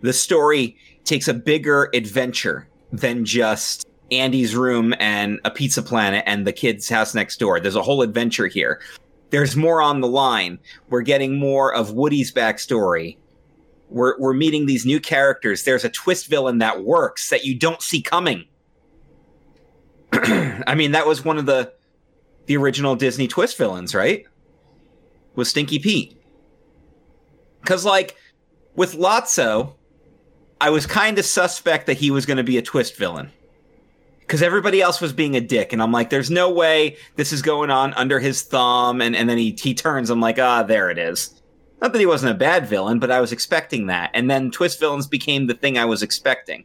The 0.00 0.12
story 0.12 0.76
takes 1.04 1.28
a 1.28 1.34
bigger 1.34 1.90
adventure 1.94 2.68
than 2.92 3.24
just 3.24 3.86
Andy's 4.10 4.54
room 4.54 4.94
and 4.98 5.40
a 5.44 5.50
pizza 5.50 5.82
planet 5.82 6.22
and 6.26 6.46
the 6.46 6.52
kid's 6.52 6.88
house 6.88 7.14
next 7.14 7.38
door. 7.38 7.60
There's 7.60 7.76
a 7.76 7.82
whole 7.82 8.02
adventure 8.02 8.46
here. 8.46 8.80
There's 9.30 9.56
more 9.56 9.82
on 9.82 10.00
the 10.00 10.08
line. 10.08 10.58
We're 10.90 11.02
getting 11.02 11.38
more 11.38 11.74
of 11.74 11.92
Woody's 11.92 12.32
backstory. 12.32 13.16
We're, 13.88 14.18
we're 14.18 14.34
meeting 14.34 14.66
these 14.66 14.86
new 14.86 15.00
characters. 15.00 15.64
There's 15.64 15.84
a 15.84 15.90
twist 15.90 16.28
villain 16.28 16.58
that 16.58 16.84
works 16.84 17.30
that 17.30 17.44
you 17.44 17.54
don't 17.54 17.82
see 17.82 18.00
coming. 18.00 18.44
I 20.66 20.74
mean, 20.74 20.92
that 20.92 21.06
was 21.06 21.24
one 21.24 21.38
of 21.38 21.46
the 21.46 21.72
the 22.46 22.56
original 22.56 22.94
Disney 22.94 23.26
twist 23.26 23.56
villains, 23.56 23.94
right? 23.94 24.24
Was 25.34 25.48
Stinky 25.48 25.78
Pete. 25.78 26.20
Cause 27.64 27.84
like 27.84 28.16
with 28.76 28.94
Lotso, 28.94 29.74
I 30.60 30.70
was 30.70 30.86
kind 30.86 31.18
of 31.18 31.24
suspect 31.24 31.86
that 31.86 31.96
he 31.96 32.10
was 32.10 32.26
going 32.26 32.36
to 32.36 32.44
be 32.44 32.58
a 32.58 32.62
twist 32.62 32.96
villain. 32.96 33.32
Because 34.20 34.42
everybody 34.42 34.80
else 34.80 35.00
was 35.00 35.12
being 35.12 35.36
a 35.36 35.40
dick, 35.40 35.72
and 35.74 35.82
I'm 35.82 35.92
like, 35.92 36.08
there's 36.08 36.30
no 36.30 36.50
way 36.50 36.96
this 37.16 37.30
is 37.30 37.42
going 37.42 37.70
on 37.70 37.92
under 37.92 38.18
his 38.18 38.40
thumb, 38.40 39.02
and, 39.02 39.14
and 39.14 39.28
then 39.28 39.36
he 39.36 39.54
he 39.60 39.74
turns, 39.74 40.08
I'm 40.08 40.20
like, 40.20 40.38
ah, 40.38 40.62
there 40.62 40.90
it 40.90 40.96
is. 40.96 41.42
Not 41.82 41.92
that 41.92 41.98
he 41.98 42.06
wasn't 42.06 42.32
a 42.32 42.38
bad 42.38 42.66
villain, 42.66 42.98
but 42.98 43.10
I 43.10 43.20
was 43.20 43.32
expecting 43.32 43.86
that. 43.88 44.10
And 44.14 44.30
then 44.30 44.50
twist 44.50 44.80
villains 44.80 45.06
became 45.06 45.46
the 45.46 45.54
thing 45.54 45.76
I 45.76 45.84
was 45.84 46.02
expecting 46.02 46.64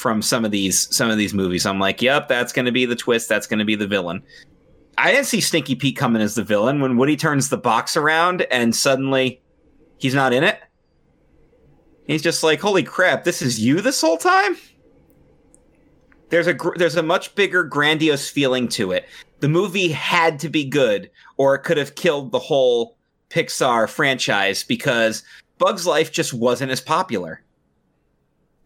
from 0.00 0.22
some 0.22 0.44
of 0.44 0.50
these 0.50 0.94
some 0.94 1.10
of 1.10 1.18
these 1.18 1.34
movies. 1.34 1.66
I'm 1.66 1.78
like, 1.78 2.00
yep, 2.00 2.26
that's 2.26 2.52
going 2.52 2.66
to 2.66 2.72
be 2.72 2.86
the 2.86 2.96
twist. 2.96 3.28
That's 3.28 3.46
going 3.46 3.58
to 3.58 3.64
be 3.64 3.76
the 3.76 3.86
villain. 3.86 4.22
I 4.98 5.12
didn't 5.12 5.26
see 5.26 5.40
Stinky 5.40 5.74
Pete 5.74 5.96
coming 5.96 6.22
as 6.22 6.34
the 6.34 6.42
villain 6.42 6.80
when 6.80 6.96
Woody 6.96 7.16
turns 7.16 7.48
the 7.48 7.56
box 7.56 7.96
around 7.96 8.42
and 8.50 8.74
suddenly 8.74 9.40
he's 9.98 10.14
not 10.14 10.32
in 10.32 10.42
it. 10.42 10.60
He's 12.06 12.22
just 12.22 12.42
like, 12.42 12.60
holy 12.60 12.82
crap, 12.82 13.24
this 13.24 13.40
is 13.40 13.60
you 13.60 13.80
this 13.80 14.00
whole 14.00 14.16
time. 14.16 14.56
There's 16.30 16.46
a 16.46 16.54
gr- 16.54 16.76
there's 16.76 16.96
a 16.96 17.02
much 17.02 17.34
bigger 17.34 17.62
grandiose 17.62 18.28
feeling 18.28 18.68
to 18.68 18.92
it. 18.92 19.06
The 19.40 19.48
movie 19.48 19.88
had 19.88 20.38
to 20.40 20.48
be 20.48 20.64
good, 20.64 21.10
or 21.36 21.54
it 21.54 21.60
could 21.60 21.76
have 21.76 21.94
killed 21.94 22.30
the 22.32 22.38
whole 22.38 22.96
Pixar 23.30 23.88
franchise 23.88 24.64
because 24.64 25.22
Bugs 25.58 25.86
Life 25.86 26.12
just 26.12 26.34
wasn't 26.34 26.72
as 26.72 26.80
popular. 26.80 27.42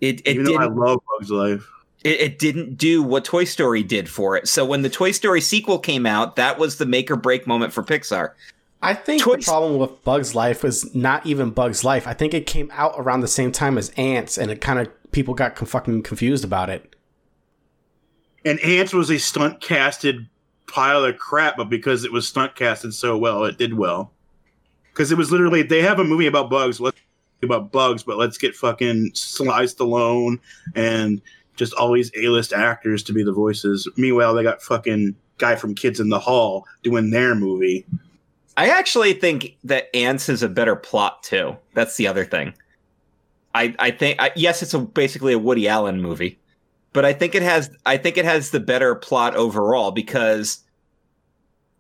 It 0.01 0.21
it 0.25 0.35
Even 0.35 0.45
though 0.45 0.57
I 0.57 0.63
didn't 0.65 0.77
love 0.77 1.01
Bugs 1.19 1.31
Life. 1.31 1.71
it, 2.03 2.21
it 2.21 2.39
didn't 2.39 2.77
do 2.77 3.03
what 3.03 3.25
Toy 3.25 3.45
Story 3.45 3.83
did 3.83 4.09
for 4.09 4.37
it. 4.37 4.49
So 4.49 4.65
when 4.65 4.83
the 4.83 4.91
Toy 4.91 5.11
Story 5.13 5.41
sequel 5.41 5.79
came 5.79 6.05
out, 6.07 6.37
that 6.37 6.59
was 6.59 6.77
the 6.79 6.87
make 6.87 7.11
or 7.11 7.17
break 7.17 7.47
moment 7.47 7.73
for 7.73 7.83
Pixar. 7.83 8.33
I 8.83 8.93
think 8.93 9.23
Toy- 9.23 9.37
the 9.37 9.43
problem 9.43 9.79
with 9.79 10.05
Bugs 10.05 10.35
Life 10.35 10.63
was 10.63 10.95
not 10.95 11.25
even 11.25 11.51
Bugs 11.51 11.85
Life. 11.85 12.07
I 12.07 12.13
think 12.13 12.35
it 12.35 12.47
came 12.47 12.71
out 12.75 12.95
around 12.99 13.21
the 13.21 13.29
same 13.29 13.51
time 13.51 13.79
as 13.79 13.89
Antz, 13.97 14.37
and 14.37 14.51
it 14.51 14.61
kind 14.61 14.79
of 14.79 14.89
people 15.13 15.33
got 15.33 15.57
com- 15.57 15.67
fucking 15.67 16.03
confused 16.03 16.45
about 16.45 16.69
it. 16.69 16.95
And 18.45 18.61
Antz 18.61 18.93
was 18.93 19.11
a 19.11 19.19
stunt 19.19 19.61
casted 19.63 20.29
pile 20.67 21.03
of 21.05 21.17
crap, 21.17 21.57
but 21.57 21.71
because 21.71 22.05
it 22.05 22.13
was 22.13 22.29
stunt 22.29 22.55
casted 22.57 22.93
so 22.93 23.17
well, 23.17 23.45
it 23.45 23.57
did 23.57 23.75
well. 23.75 24.13
Because 24.93 25.11
it 25.11 25.17
was 25.17 25.33
literally 25.33 25.63
they 25.63 25.81
have 25.81 25.99
a 25.99 26.05
movie 26.05 26.27
about 26.27 26.51
bugs. 26.51 26.79
Let's 26.79 26.99
about 27.45 27.73
bugs, 27.73 28.03
but 28.03 28.19
let's 28.19 28.39
get 28.39 28.55
fucking 28.55 29.13
Sly 29.15 29.65
Stallone 29.65 30.39
and 30.75 31.21
just 31.57 31.73
all 31.75 31.93
these 31.93 32.11
A 32.17 32.29
list 32.29 32.53
actors 32.53 33.03
to 33.05 33.13
be 33.13 33.23
the 33.23 33.33
voices. 33.33 33.89
Meanwhile, 33.97 34.35
they 34.35 34.43
got 34.43 34.63
fucking 34.63 35.15
guy 35.39 35.57
from 35.57 35.75
Kids 35.75 36.01
in 36.01 36.09
the 36.09 36.19
Hall 36.19 36.67
doing 36.83 37.11
their 37.11 37.35
movie. 37.35 37.87
I 38.57 38.69
actually 38.69 39.15
think 39.15 39.57
that 39.65 39.95
Antz 39.95 40.29
is 40.29 40.43
a 40.43 40.49
better 40.49 40.77
plot 40.77 41.23
too. 41.23 41.57
That's 41.75 41.97
the 41.97 42.07
other 42.07 42.25
thing. 42.25 42.55
I 43.55 43.75
I 43.79 43.91
think 43.91 44.21
I, 44.21 44.33
yes, 44.37 44.63
it's 44.63 44.75
a, 44.75 44.81
basically 44.81 45.33
a 45.33 45.39
Woody 45.39 45.69
Allen 45.69 46.01
movie, 46.01 46.39
but 46.93 47.05
I 47.05 47.13
think 47.13 47.35
it 47.35 47.43
has 47.43 47.71
I 47.87 47.97
think 47.97 48.17
it 48.17 48.25
has 48.25 48.51
the 48.51 48.61
better 48.61 48.95
plot 48.95 49.35
overall 49.35 49.91
because 49.91 50.63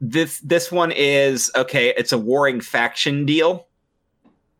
this 0.00 0.40
this 0.40 0.70
one 0.70 0.92
is 0.92 1.50
okay. 1.56 1.94
It's 1.96 2.12
a 2.12 2.18
warring 2.18 2.60
faction 2.60 3.24
deal, 3.24 3.68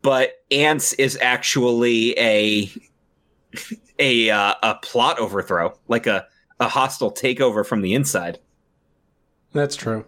but 0.04 0.44
Antz 0.50 0.92
is 0.92 1.18
actually 1.20 2.16
a 2.18 2.70
a 3.98 4.30
uh, 4.30 4.54
a 4.62 4.74
plot 4.76 5.18
overthrow, 5.18 5.76
like 5.88 6.06
a 6.06 6.26
a 6.60 6.68
hostile 6.68 7.10
takeover 7.10 7.66
from 7.66 7.80
the 7.80 7.94
inside. 7.94 8.38
That's 9.52 9.74
true. 9.74 10.04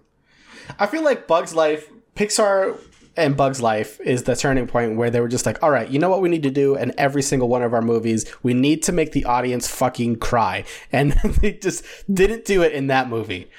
I 0.78 0.86
feel 0.86 1.02
like 1.02 1.27
Bugs 1.27 1.55
Life, 1.55 1.90
Pixar 2.14 2.78
and 3.16 3.36
Bugs 3.39 3.62
Life 3.62 3.98
is 4.01 4.24
the 4.24 4.36
turning 4.36 4.66
point 4.66 4.97
where 4.97 5.09
they 5.09 5.20
were 5.20 5.28
just 5.28 5.47
like, 5.47 5.62
all 5.62 5.70
right, 5.70 5.89
you 5.89 5.98
know 5.98 6.10
what 6.10 6.20
we 6.20 6.28
need 6.28 6.43
to 6.43 6.51
do 6.51 6.77
in 6.77 6.93
every 6.98 7.23
single 7.23 7.48
one 7.48 7.62
of 7.62 7.73
our 7.73 7.81
movies? 7.81 8.27
We 8.43 8.52
need 8.52 8.82
to 8.85 8.93
make 8.93 9.12
the 9.12 9.24
audience 9.24 9.66
fucking 9.66 10.16
cry. 10.16 10.64
And 10.93 11.12
they 11.40 11.52
just 11.52 11.85
didn't 12.12 12.44
do 12.44 12.62
it 12.62 12.73
in 12.73 12.89
that 12.89 13.09
movie. 13.09 13.51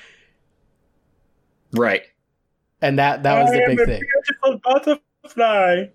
Right. 1.72 2.03
And 2.81 2.99
that, 2.99 3.23
that 3.23 3.41
was 3.41 3.51
the 3.51 3.64
big 3.65 3.77
thing. 3.85 4.03
beautiful 4.43 4.59
butterfly. 4.64 5.85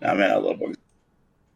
Nah, 0.00 0.14
man, 0.14 0.30
I 0.30 0.36
love 0.36 0.60
bugs. 0.60 0.76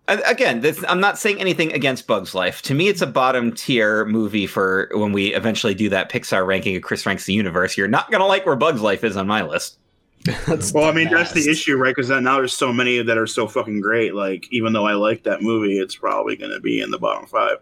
Again, 0.08 0.60
this, 0.60 0.84
I'm 0.88 1.00
not 1.00 1.16
saying 1.16 1.40
anything 1.40 1.72
against 1.72 2.08
Bugs 2.08 2.34
Life. 2.34 2.60
To 2.62 2.74
me, 2.74 2.88
it's 2.88 3.00
a 3.00 3.06
bottom 3.06 3.52
tier 3.52 4.04
movie 4.04 4.48
for 4.48 4.90
when 4.94 5.12
we 5.12 5.32
eventually 5.32 5.74
do 5.74 5.88
that 5.90 6.10
Pixar 6.10 6.44
ranking 6.44 6.74
of 6.76 6.82
Chris 6.82 7.06
Ranks 7.06 7.24
the 7.24 7.32
Universe. 7.32 7.76
You're 7.78 7.88
not 7.88 8.10
gonna 8.10 8.26
like 8.26 8.44
where 8.44 8.56
Bugs 8.56 8.80
Life 8.80 9.04
is 9.04 9.16
on 9.16 9.28
my 9.28 9.42
list. 9.42 9.78
That's 10.46 10.72
Well, 10.72 10.84
I 10.84 10.92
the 10.92 10.98
mean, 10.98 11.10
that's 11.10 11.32
the 11.32 11.50
issue, 11.50 11.76
right? 11.76 11.94
Because 11.94 12.08
now 12.10 12.36
there's 12.36 12.52
so 12.52 12.72
many 12.72 13.02
that 13.02 13.18
are 13.18 13.26
so 13.26 13.48
fucking 13.48 13.80
great. 13.80 14.14
Like, 14.14 14.46
even 14.52 14.72
though 14.72 14.86
I 14.86 14.92
like 14.94 15.24
that 15.24 15.42
movie, 15.42 15.80
it's 15.80 15.96
probably 15.96 16.36
going 16.36 16.52
to 16.52 16.60
be 16.60 16.80
in 16.80 16.92
the 16.92 16.98
bottom 16.98 17.26
five. 17.26 17.56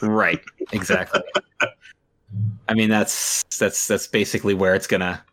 Right. 0.00 0.40
Exactly. 0.72 1.22
I 2.68 2.74
mean, 2.74 2.88
that's 2.88 3.42
that's 3.58 3.88
that's 3.88 4.06
basically 4.06 4.54
where 4.54 4.74
it's 4.74 4.86
gonna. 4.86 5.24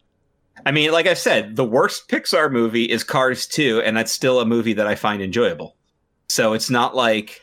I 0.66 0.72
mean, 0.72 0.92
like 0.92 1.06
I 1.08 1.14
said, 1.14 1.56
the 1.56 1.66
worst 1.66 2.10
Pixar 2.10 2.52
movie 2.52 2.86
is 2.86 3.04
Cars 3.04 3.46
2, 3.46 3.82
and 3.82 3.96
that's 3.96 4.12
still 4.12 4.40
a 4.40 4.46
movie 4.46 4.74
that 4.74 4.88
I 4.88 4.96
find 4.96 5.22
enjoyable. 5.22 5.76
So 6.28 6.54
it's 6.54 6.70
not 6.72 6.96
like 6.96 7.40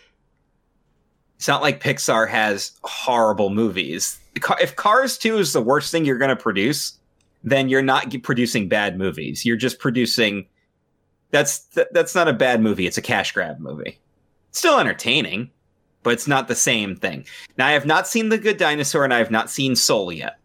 it's 1.36 1.48
not 1.48 1.62
like 1.62 1.82
Pixar 1.82 2.28
has 2.28 2.72
horrible 2.82 3.50
movies. 3.50 4.18
If 4.60 4.76
Cars 4.76 5.18
2 5.18 5.38
is 5.38 5.52
the 5.52 5.62
worst 5.62 5.90
thing 5.92 6.04
you're 6.04 6.18
going 6.18 6.36
to 6.36 6.36
produce, 6.36 6.98
then 7.44 7.68
you're 7.68 7.82
not 7.82 8.14
producing 8.22 8.68
bad 8.68 8.96
movies. 8.98 9.44
You're 9.44 9.56
just 9.56 9.78
producing 9.78 10.46
That's 11.30 11.60
th- 11.60 11.88
that's 11.92 12.14
not 12.14 12.28
a 12.28 12.32
bad 12.32 12.60
movie. 12.60 12.86
It's 12.86 12.98
a 12.98 13.02
cash 13.02 13.32
grab 13.32 13.58
movie. 13.60 13.98
Still 14.52 14.78
entertaining, 14.78 15.50
but 16.02 16.12
it's 16.12 16.28
not 16.28 16.46
the 16.48 16.54
same 16.54 16.94
thing. 16.96 17.24
Now, 17.56 17.68
I 17.68 17.72
have 17.72 17.86
not 17.86 18.06
seen 18.06 18.28
The 18.28 18.38
Good 18.38 18.56
Dinosaur, 18.58 19.04
and 19.04 19.14
I 19.14 19.18
have 19.18 19.30
not 19.30 19.50
seen 19.50 19.74
Soul 19.74 20.12
yet, 20.12 20.38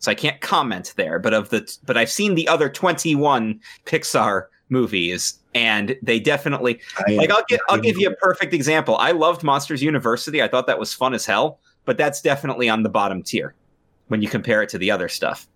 so 0.00 0.10
I 0.10 0.14
can't 0.14 0.40
comment 0.40 0.92
there. 0.96 1.18
But 1.18 1.32
of 1.32 1.50
the 1.50 1.78
but 1.84 1.96
I've 1.96 2.10
seen 2.10 2.34
the 2.34 2.48
other 2.48 2.68
twenty 2.68 3.14
one 3.14 3.60
Pixar 3.86 4.46
movies, 4.68 5.38
and 5.54 5.96
they 6.02 6.18
definitely 6.18 6.80
like 7.08 7.30
I'll 7.30 7.44
give 7.48 7.60
I'll 7.68 7.78
give 7.78 7.98
you 7.98 8.08
a 8.10 8.16
perfect 8.16 8.52
example. 8.52 8.96
I 8.96 9.12
loved 9.12 9.44
Monsters 9.44 9.82
University. 9.82 10.42
I 10.42 10.48
thought 10.48 10.66
that 10.66 10.78
was 10.78 10.92
fun 10.92 11.14
as 11.14 11.24
hell, 11.24 11.60
but 11.84 11.96
that's 11.96 12.20
definitely 12.20 12.68
on 12.68 12.82
the 12.82 12.88
bottom 12.88 13.22
tier 13.22 13.54
when 14.08 14.20
you 14.20 14.28
compare 14.28 14.62
it 14.62 14.68
to 14.70 14.78
the 14.78 14.90
other 14.90 15.08
stuff. 15.08 15.46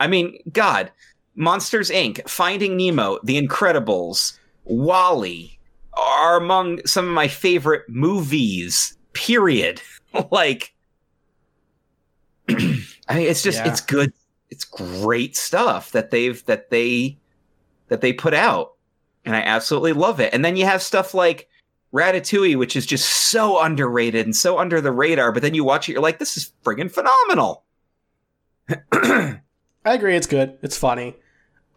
I 0.00 0.06
mean, 0.06 0.38
God, 0.52 0.92
Monsters 1.34 1.90
Inc., 1.90 2.28
Finding 2.28 2.76
Nemo, 2.76 3.18
The 3.24 3.40
Incredibles, 3.40 4.38
WALL-E 4.64 5.58
are 5.94 6.36
among 6.36 6.84
some 6.86 7.06
of 7.06 7.12
my 7.12 7.26
favorite 7.26 7.88
movies. 7.88 8.96
Period. 9.12 9.82
like, 10.30 10.72
I 10.72 10.77
mean, 13.16 13.26
it's 13.26 13.42
just 13.42 13.58
Yeah. 13.58 13.68
it's 13.68 13.80
good. 13.80 14.12
It's 14.50 14.64
great 14.64 15.36
stuff 15.36 15.92
that 15.92 16.10
they've 16.10 16.44
that 16.46 16.70
they 16.70 17.18
that 17.88 18.00
they 18.00 18.12
put 18.12 18.34
out, 18.34 18.72
and 19.24 19.34
I 19.36 19.40
absolutely 19.40 19.92
love 19.92 20.20
it. 20.20 20.32
And 20.34 20.44
then 20.44 20.56
you 20.56 20.64
have 20.66 20.82
stuff 20.82 21.14
like 21.14 21.48
Ratatouille, 21.92 22.58
which 22.58 22.76
is 22.76 22.84
just 22.86 23.08
so 23.30 23.60
underrated 23.62 24.26
and 24.26 24.36
so 24.36 24.58
under 24.58 24.80
the 24.80 24.92
radar. 24.92 25.32
But 25.32 25.42
then 25.42 25.54
you 25.54 25.64
watch 25.64 25.88
it, 25.88 25.92
you're 25.92 26.02
like, 26.02 26.18
this 26.18 26.36
is 26.36 26.52
friggin' 26.64 26.90
phenomenal. 26.90 27.64
I 28.92 29.40
agree. 29.84 30.16
It's 30.16 30.26
good. 30.26 30.58
It's 30.62 30.76
funny. 30.76 31.16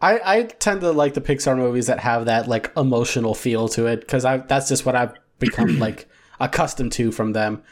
I, 0.00 0.20
I 0.24 0.42
tend 0.42 0.80
to 0.80 0.90
like 0.92 1.14
the 1.14 1.20
Pixar 1.20 1.56
movies 1.56 1.86
that 1.86 2.00
have 2.00 2.26
that 2.26 2.48
like 2.48 2.72
emotional 2.76 3.34
feel 3.34 3.68
to 3.68 3.86
it 3.86 4.00
because 4.00 4.24
I 4.24 4.38
that's 4.38 4.68
just 4.68 4.84
what 4.84 4.96
I've 4.96 5.14
become 5.38 5.78
like 5.78 6.08
accustomed 6.40 6.92
to 6.92 7.12
from 7.12 7.32
them. 7.32 7.62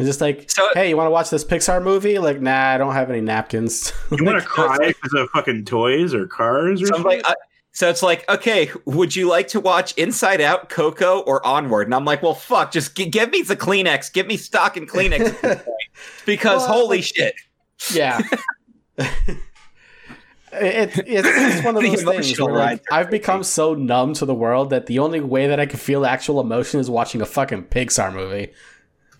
It's 0.00 0.08
just 0.08 0.20
like, 0.20 0.50
So- 0.50 0.66
hey, 0.74 0.88
you 0.88 0.96
want 0.96 1.06
to 1.06 1.10
watch 1.10 1.28
this 1.30 1.44
Pixar 1.44 1.82
movie? 1.82 2.18
Like, 2.18 2.40
nah, 2.40 2.70
I 2.74 2.78
don't 2.78 2.94
have 2.94 3.10
any 3.10 3.20
napkins. 3.20 3.92
You 4.10 4.24
want 4.24 4.40
to 4.40 4.46
cry 4.46 4.78
because 4.88 5.12
of 5.14 5.28
fucking 5.30 5.66
toys 5.66 6.14
or 6.14 6.26
cars 6.26 6.82
or 6.82 6.86
So, 6.86 6.94
something? 6.94 7.18
like, 7.18 7.28
uh, 7.28 7.34
so 7.72 7.88
it's 7.88 8.02
like, 8.02 8.28
okay, 8.28 8.70
would 8.86 9.14
you 9.14 9.28
like 9.28 9.46
to 9.48 9.60
watch 9.60 9.92
Inside 9.98 10.40
Out, 10.40 10.68
Coco, 10.70 11.20
or 11.20 11.46
Onward? 11.46 11.86
And 11.86 11.94
I'm 11.94 12.04
like, 12.04 12.22
well, 12.22 12.34
fuck, 12.34 12.72
just 12.72 12.96
g- 12.96 13.06
give 13.08 13.30
me 13.30 13.42
the 13.42 13.54
Kleenex, 13.56 14.12
give 14.12 14.26
me 14.26 14.36
stock 14.36 14.76
in 14.76 14.86
Kleenex 14.86 15.62
because 16.26 16.62
Well, 16.62 16.72
holy 16.82 17.02
shit, 17.02 17.34
yeah. 17.92 18.20
It, 20.52 20.90
it's, 21.06 21.28
it's 21.30 21.64
one 21.64 21.76
of 21.76 21.82
those 21.84 22.02
things 22.02 22.40
where 22.40 22.52
like, 22.52 22.82
I've 22.90 23.08
become 23.08 23.44
so 23.44 23.74
numb 23.74 24.14
to 24.14 24.24
the 24.26 24.34
world 24.34 24.70
that 24.70 24.86
the 24.86 24.98
only 24.98 25.20
way 25.20 25.46
that 25.46 25.60
I 25.60 25.66
can 25.66 25.78
feel 25.78 26.04
actual 26.04 26.40
emotion 26.40 26.80
is 26.80 26.90
watching 26.90 27.20
a 27.22 27.26
fucking 27.26 27.64
Pixar 27.66 28.12
movie. 28.12 28.52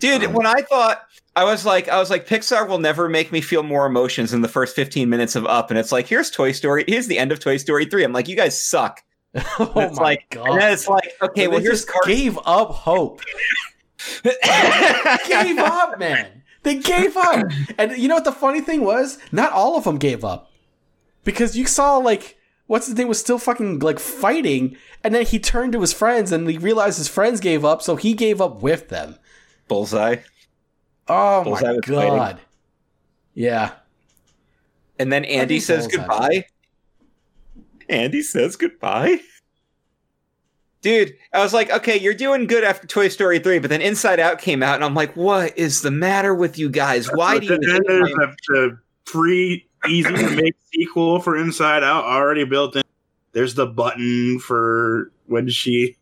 Dude. 0.01 0.25
Um, 0.25 0.33
when 0.33 0.45
I 0.45 0.61
thought 0.63 1.01
I 1.35 1.45
was 1.45 1.65
like, 1.65 1.87
I 1.87 1.97
was 1.97 2.09
like, 2.09 2.27
Pixar 2.27 2.67
will 2.67 2.79
never 2.79 3.07
make 3.07 3.31
me 3.31 3.39
feel 3.39 3.63
more 3.63 3.85
emotions 3.85 4.33
in 4.33 4.41
the 4.41 4.49
first 4.49 4.75
15 4.75 5.09
minutes 5.09 5.35
of 5.37 5.45
Up, 5.45 5.69
and 5.71 5.79
it's 5.79 5.91
like, 5.91 6.07
here's 6.07 6.29
Toy 6.29 6.51
Story, 6.51 6.83
here's 6.87 7.07
the 7.07 7.17
end 7.17 7.31
of 7.31 7.39
Toy 7.39 7.57
Story 7.57 7.85
three. 7.85 8.03
I'm 8.03 8.11
like, 8.11 8.27
you 8.27 8.35
guys 8.35 8.61
suck. 8.61 9.01
oh 9.35 9.71
it's 9.77 9.97
my 9.97 10.03
like, 10.03 10.29
god! 10.29 10.49
and 10.49 10.61
then 10.61 10.73
it's 10.73 10.89
like, 10.89 11.13
okay, 11.21 11.47
well, 11.47 11.61
here's 11.61 11.85
just 11.85 11.87
Cars. 11.87 12.05
gave 12.05 12.37
up 12.45 12.71
hope. 12.71 13.21
gave 14.23 14.33
up, 15.59 15.97
man. 15.97 16.41
They 16.63 16.75
gave 16.75 17.15
up. 17.15 17.45
And 17.77 17.97
you 17.97 18.07
know 18.07 18.15
what 18.15 18.25
the 18.25 18.31
funny 18.31 18.61
thing 18.61 18.83
was? 18.83 19.17
Not 19.31 19.53
all 19.53 19.77
of 19.77 19.85
them 19.85 19.97
gave 19.97 20.25
up. 20.25 20.51
Because 21.23 21.55
you 21.55 21.65
saw 21.65 21.97
like 21.97 22.37
what's 22.67 22.87
his 22.87 22.95
name 22.95 23.07
was 23.07 23.19
still 23.19 23.37
fucking 23.37 23.79
like 23.79 23.99
fighting 23.99 24.77
and 25.03 25.13
then 25.13 25.25
he 25.25 25.37
turned 25.39 25.73
to 25.73 25.81
his 25.81 25.91
friends 25.91 26.31
and 26.31 26.49
he 26.49 26.57
realized 26.57 26.97
his 26.97 27.09
friends 27.09 27.41
gave 27.41 27.65
up 27.65 27.81
so 27.81 27.95
he 27.95 28.13
gave 28.13 28.39
up 28.39 28.61
with 28.61 28.89
them. 28.89 29.17
Bullseye. 29.71 30.17
Oh 31.07 31.45
Bullseye 31.45 31.63
my 31.67 31.71
was 31.71 31.85
fighting. 31.85 32.09
god. 32.17 32.39
Yeah. 33.33 33.71
And 34.99 35.11
then 35.13 35.23
Andy 35.23 35.61
says 35.61 35.87
Bullseye. 35.87 35.97
goodbye. 35.97 36.45
Andy 37.87 38.21
says 38.21 38.57
goodbye. 38.57 39.21
Dude, 40.81 41.15
I 41.31 41.39
was 41.39 41.53
like, 41.53 41.71
okay, 41.71 41.97
you're 41.97 42.13
doing 42.13 42.47
good 42.47 42.65
after 42.65 42.85
Toy 42.85 43.07
Story 43.07 43.39
3, 43.39 43.59
but 43.59 43.69
then 43.69 43.81
Inside 43.81 44.19
Out 44.19 44.39
came 44.39 44.61
out, 44.61 44.75
and 44.75 44.83
I'm 44.83 44.95
like, 44.95 45.15
what 45.15 45.57
is 45.57 45.83
the 45.83 45.91
matter 45.91 46.33
with 46.35 46.57
you 46.57 46.69
guys? 46.69 47.07
Why 47.13 47.37
do 47.39 47.45
you 47.45 47.51
have 47.53 47.61
then 47.61 47.71
think 47.71 47.87
there's 47.87 48.09
I'm- 48.19 48.29
a, 48.29 48.35
the 48.53 48.79
free, 49.05 49.67
easy 49.87 50.11
to 50.11 50.29
make 50.35 50.55
sequel 50.73 51.19
for 51.21 51.37
Inside 51.37 51.83
Out 51.83 52.03
already 52.03 52.43
built 52.43 52.75
in. 52.75 52.81
There's 53.31 53.55
the 53.55 53.67
button 53.67 54.39
for 54.39 55.11
when 55.27 55.47
she 55.49 55.95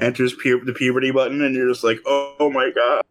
enters 0.00 0.34
pu- 0.34 0.64
the 0.64 0.72
puberty 0.72 1.10
button, 1.10 1.42
and 1.42 1.54
you're 1.54 1.68
just 1.68 1.84
like, 1.84 1.98
oh, 2.06 2.34
oh 2.40 2.50
my 2.50 2.70
god, 2.74 3.02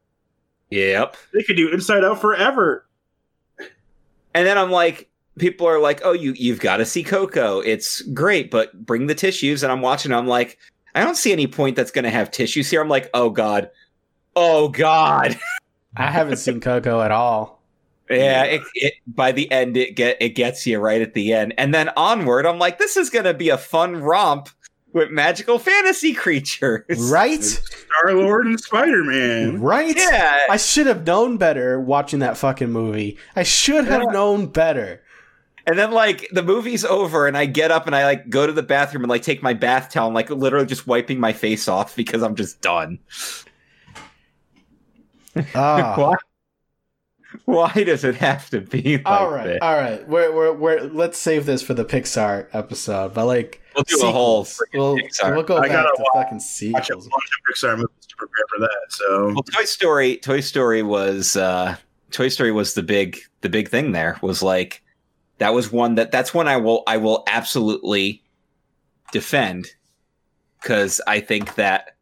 Yep. 0.69 1.17
they 1.33 1.43
could 1.43 1.57
do 1.57 1.69
Inside 1.73 2.03
Out 2.03 2.19
forever. 2.21 2.85
And 4.33 4.45
then 4.45 4.57
I'm 4.57 4.71
like, 4.71 5.09
people 5.39 5.67
are 5.67 5.79
like, 5.79 6.01
oh, 6.03 6.11
you, 6.11 6.33
you've 6.33 6.59
got 6.59 6.77
to 6.77 6.85
see 6.85 7.03
Coco. 7.03 7.59
It's 7.59 8.01
great, 8.01 8.51
but 8.51 8.85
bring 8.85 9.07
the 9.07 9.15
tissues. 9.15 9.63
And 9.63 9.71
I'm 9.71 9.81
watching, 9.81 10.11
I'm 10.11 10.27
like, 10.27 10.57
I 10.93 11.03
don't 11.03 11.15
see 11.15 11.31
any 11.31 11.47
point 11.47 11.75
that's 11.77 11.91
going 11.91 12.03
to 12.03 12.09
have 12.09 12.31
tissues 12.31 12.69
here. 12.69 12.81
I'm 12.81 12.89
like, 12.89 13.09
oh, 13.13 13.29
God. 13.29 13.69
Oh, 14.35 14.67
God. 14.67 15.39
I 15.97 16.11
haven't 16.11 16.37
seen 16.37 16.59
Coco 16.59 17.01
at 17.01 17.11
all. 17.11 17.61
Yeah, 18.09 18.43
it, 18.43 18.61
it 18.75 18.93
by 19.07 19.31
the 19.31 19.51
end 19.51 19.75
it 19.77 19.95
get 19.95 20.17
it 20.21 20.35
gets 20.35 20.67
you 20.67 20.77
right 20.77 21.01
at 21.01 21.15
the 21.15 21.33
end, 21.33 21.55
and 21.57 21.73
then 21.73 21.89
onward, 21.97 22.45
I'm 22.45 22.59
like, 22.59 22.77
this 22.77 22.97
is 22.97 23.09
gonna 23.09 23.33
be 23.33 23.49
a 23.49 23.57
fun 23.57 23.95
romp 23.95 24.47
with 24.95 25.11
magical 25.11 25.59
fantasy 25.59 26.13
creatures, 26.13 27.11
Right? 27.11 27.43
Star 27.43 28.13
Lord 28.13 28.47
and 28.47 28.57
Spider 28.57 29.03
Man. 29.03 29.61
Right? 29.61 29.93
Yeah, 29.95 30.39
I 30.49 30.55
should 30.55 30.87
have 30.87 31.05
known 31.05 31.35
better 31.35 31.77
watching 31.79 32.19
that 32.19 32.37
fucking 32.37 32.71
movie. 32.71 33.17
I 33.35 33.43
should 33.43 33.85
have 33.85 34.03
Yeah. 34.03 34.11
known 34.11 34.47
better. 34.47 35.01
and 35.67 35.77
then 35.79 35.91
like 35.91 36.29
the 36.31 36.43
movie's 36.43 36.85
over, 36.85 37.27
and 37.27 37.35
I 37.35 37.45
get 37.45 37.71
up 37.71 37.87
and 37.87 37.95
I 37.95 38.05
like 38.05 38.29
go 38.29 38.45
to 38.47 38.53
the 38.53 38.63
bathroom 38.63 39.03
and 39.03 39.09
like 39.09 39.23
take 39.23 39.43
my 39.43 39.53
bath 39.53 39.91
towel, 39.91 40.05
and, 40.07 40.15
like 40.15 40.29
literally 40.29 40.65
just 40.67 40.87
wiping 40.87 41.19
my 41.19 41.33
face 41.33 41.67
off 41.67 41.95
because 41.95 42.23
I'm 42.23 42.35
just 42.35 42.61
done. 42.61 42.99
Ah. 45.53 45.95
Why? 45.97 46.15
Why 47.43 47.83
does 47.83 48.05
it 48.05 48.15
have 48.15 48.49
to 48.51 48.61
be 48.61 48.95
like 48.97 49.05
all 49.05 49.29
right, 49.29 49.45
this? 49.47 49.59
all 49.61 49.73
right. 49.75 50.07
We're, 50.07 50.31
we're, 50.33 50.53
we're, 50.53 50.81
let's 50.83 51.17
save 51.17 51.45
this 51.45 51.61
for 51.61 51.73
the 51.73 51.83
Pixar 51.83 52.47
episode. 52.53 53.13
But 53.13 53.25
like, 53.25 53.61
We'll 53.75 53.83
do 53.83 54.07
a 54.07 54.11
whole 54.11 54.45
sequels. 54.45 54.69
We'll, 54.73 54.97
Pixar. 54.97 55.33
we'll 55.35 55.43
go 55.43 55.57
I 55.57 55.61
back 55.67 55.71
gotta 55.71 55.89
to 55.97 56.05
fucking 56.13 56.33
Watch 56.33 56.41
a 56.41 56.45
sequels. 56.45 57.07
bunch 57.07 57.23
of 57.23 57.53
Pixar 57.55 57.77
movies 57.77 58.05
to 58.07 58.15
prepare 58.15 58.45
for 58.53 58.59
that. 58.61 58.77
So 58.89 59.25
Well, 59.33 59.43
Toy 59.43 59.65
Story, 59.65 60.17
Toy 60.17 60.39
Story 60.39 60.81
was 60.83 61.35
uh 61.35 61.75
Toy 62.11 62.29
Story 62.29 62.51
was 62.51 62.73
the 62.73 62.83
big 62.83 63.19
the 63.41 63.49
big 63.49 63.67
thing 63.69 63.91
there 63.91 64.17
was 64.21 64.41
like 64.41 64.81
that 65.39 65.53
was 65.53 65.71
one 65.71 65.95
that 65.95 66.11
that's 66.11 66.33
one 66.33 66.47
I 66.47 66.57
will 66.57 66.83
I 66.87 66.97
will 66.97 67.23
absolutely 67.27 68.23
defend 69.11 69.67
cuz 70.63 71.01
I 71.07 71.19
think 71.19 71.55
that 71.55 71.95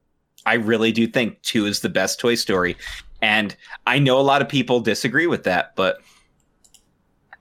I 0.45 0.55
really 0.55 0.91
do 0.91 1.07
think 1.07 1.41
2 1.43 1.65
is 1.65 1.79
the 1.79 1.89
best 1.89 2.19
Toy 2.19 2.35
Story 2.35 2.77
and 3.21 3.55
I 3.87 3.97
know 3.99 4.19
a 4.19 4.21
lot 4.21 4.41
of 4.41 4.49
people 4.49 4.79
disagree 4.81 5.25
with 5.27 5.43
that 5.45 5.75
but 5.75 5.97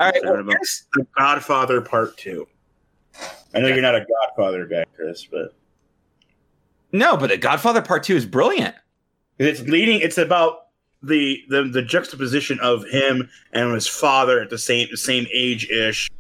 all 0.01 0.09
right, 0.11 0.21
well, 0.25 0.33
Terrible. 0.33 0.51
here's- 0.53 0.85
The 0.95 1.07
Godfather 1.17 1.81
Part 1.81 2.17
Two. 2.17 2.49
I 3.55 3.61
know 3.61 3.69
you're 3.69 3.83
not 3.83 3.95
a 3.95 4.07
Godfather 4.27 4.67
guy, 4.67 4.85
Chris, 4.97 5.27
but 5.27 5.55
no, 6.93 7.17
but 7.17 7.31
the 7.31 7.37
Godfather 7.37 7.83
Part 7.83 8.05
2 8.05 8.17
is 8.17 8.27
brilliant. 8.27 8.75
it's 9.39 9.61
leading. 9.63 10.01
It's 10.01 10.19
about 10.19 10.67
the 11.03 11.43
the, 11.49 11.65
the 11.65 11.83
juxtaposition 11.83 12.59
of 12.61 12.85
him 12.87 13.29
and 13.53 13.75
his 13.75 13.87
father 13.87 14.41
at 14.41 14.51
the 14.51 14.59
same 14.59 14.89
the 14.91 14.97
same 14.97 15.27
age 15.33 15.69
ish, 15.71 16.11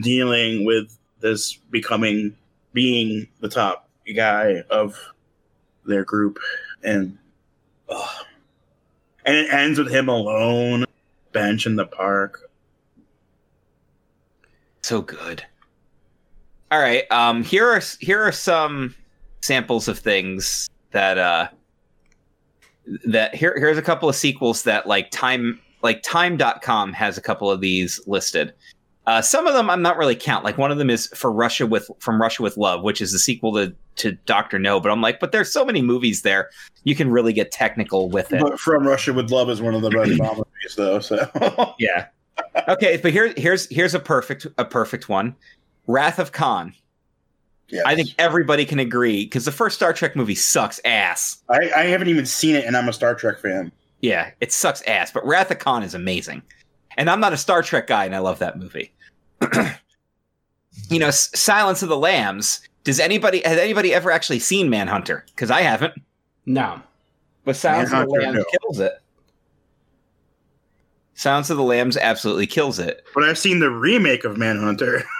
dealing 0.00 0.64
with 0.64 0.96
this 1.20 1.54
becoming 1.70 2.36
being 2.72 3.26
the 3.40 3.48
top 3.48 3.88
guy 4.14 4.62
of 4.70 4.98
their 5.84 6.04
group, 6.04 6.38
and 6.82 7.18
ugh. 7.88 8.24
and 9.24 9.36
it 9.36 9.52
ends 9.52 9.78
with 9.78 9.90
him 9.90 10.08
alone, 10.08 10.84
bench 11.32 11.66
in 11.66 11.76
the 11.76 11.86
park. 11.86 12.50
so 14.82 15.02
good. 15.02 15.44
All 16.70 16.80
right, 16.80 17.10
um 17.10 17.42
here 17.42 17.66
are 17.66 17.82
here 18.00 18.22
are 18.22 18.32
some 18.32 18.94
samples 19.40 19.88
of 19.88 19.98
things 19.98 20.68
that 20.90 21.18
uh 21.18 21.48
that 23.06 23.34
here 23.34 23.54
here's 23.58 23.78
a 23.78 23.82
couple 23.82 24.08
of 24.08 24.16
sequels 24.16 24.62
that 24.64 24.86
like 24.86 25.10
time 25.10 25.60
like 25.82 26.02
time.com 26.02 26.92
has 26.92 27.16
a 27.16 27.20
couple 27.20 27.50
of 27.50 27.60
these 27.60 28.00
listed. 28.06 28.52
Uh, 29.06 29.22
some 29.22 29.46
of 29.46 29.54
them 29.54 29.70
I'm 29.70 29.80
not 29.80 29.96
really 29.96 30.14
count. 30.14 30.44
Like 30.44 30.58
one 30.58 30.70
of 30.70 30.76
them 30.76 30.90
is 30.90 31.06
for 31.14 31.32
Russia 31.32 31.66
with 31.66 31.90
from 31.98 32.20
Russia 32.20 32.42
with 32.42 32.58
Love, 32.58 32.82
which 32.82 33.00
is 33.00 33.12
the 33.12 33.18
sequel 33.18 33.54
to 33.54 33.74
to 33.96 34.12
Doctor 34.26 34.58
No. 34.58 34.80
But 34.80 34.92
I'm 34.92 35.00
like, 35.00 35.18
but 35.18 35.32
there's 35.32 35.50
so 35.50 35.64
many 35.64 35.80
movies 35.80 36.20
there, 36.20 36.50
you 36.84 36.94
can 36.94 37.10
really 37.10 37.32
get 37.32 37.50
technical 37.50 38.10
with 38.10 38.32
it. 38.34 38.42
But 38.42 38.60
From 38.60 38.86
Russia 38.86 39.14
with 39.14 39.30
Love 39.30 39.48
is 39.48 39.62
one 39.62 39.74
of 39.74 39.80
the 39.80 39.88
best 39.88 40.10
movies, 40.20 40.74
though. 40.76 41.00
So 41.00 41.74
Yeah. 41.78 42.08
Okay, 42.68 42.98
but 42.98 43.10
here 43.12 43.32
here's 43.38 43.66
here's 43.70 43.94
a 43.94 43.98
perfect 43.98 44.46
a 44.58 44.64
perfect 44.64 45.08
one. 45.08 45.34
Wrath 45.88 46.20
of 46.20 46.30
Khan. 46.30 46.74
Yes. 47.68 47.82
I 47.84 47.96
think 47.96 48.14
everybody 48.18 48.64
can 48.64 48.78
agree 48.78 49.24
because 49.24 49.44
the 49.44 49.52
first 49.52 49.76
Star 49.76 49.92
Trek 49.92 50.14
movie 50.14 50.34
sucks 50.34 50.80
ass. 50.84 51.42
I, 51.48 51.70
I 51.76 51.84
haven't 51.84 52.08
even 52.08 52.24
seen 52.24 52.54
it, 52.54 52.64
and 52.64 52.76
I'm 52.76 52.88
a 52.88 52.92
Star 52.92 53.14
Trek 53.14 53.40
fan. 53.40 53.72
Yeah, 54.00 54.30
it 54.40 54.52
sucks 54.52 54.80
ass, 54.82 55.10
but 55.10 55.26
Wrath 55.26 55.50
of 55.50 55.58
Khan 55.58 55.82
is 55.82 55.94
amazing. 55.94 56.42
And 56.96 57.10
I'm 57.10 57.20
not 57.20 57.32
a 57.32 57.36
Star 57.36 57.62
Trek 57.62 57.88
guy, 57.88 58.04
and 58.04 58.14
I 58.14 58.18
love 58.18 58.38
that 58.38 58.58
movie. 58.58 58.92
you 60.88 60.98
know, 60.98 61.08
S- 61.08 61.30
Silence 61.34 61.82
of 61.82 61.88
the 61.88 61.96
Lambs. 61.96 62.60
Does 62.84 63.00
anybody 63.00 63.42
has 63.44 63.58
anybody 63.58 63.92
ever 63.92 64.10
actually 64.10 64.38
seen 64.38 64.70
Manhunter? 64.70 65.24
Because 65.26 65.50
I 65.50 65.60
haven't. 65.62 65.94
No. 66.46 66.80
But 67.44 67.56
Silence 67.56 67.92
of 67.92 68.08
the 68.08 68.14
Lambs 68.14 68.38
no. 68.38 68.44
kills 68.44 68.80
it. 68.80 68.92
Silence 71.14 71.50
of 71.50 71.56
the 71.56 71.62
Lambs 71.62 71.96
absolutely 71.96 72.46
kills 72.46 72.78
it. 72.78 73.04
But 73.14 73.24
I've 73.24 73.38
seen 73.38 73.58
the 73.58 73.70
remake 73.70 74.24
of 74.24 74.38
Manhunter. 74.38 75.04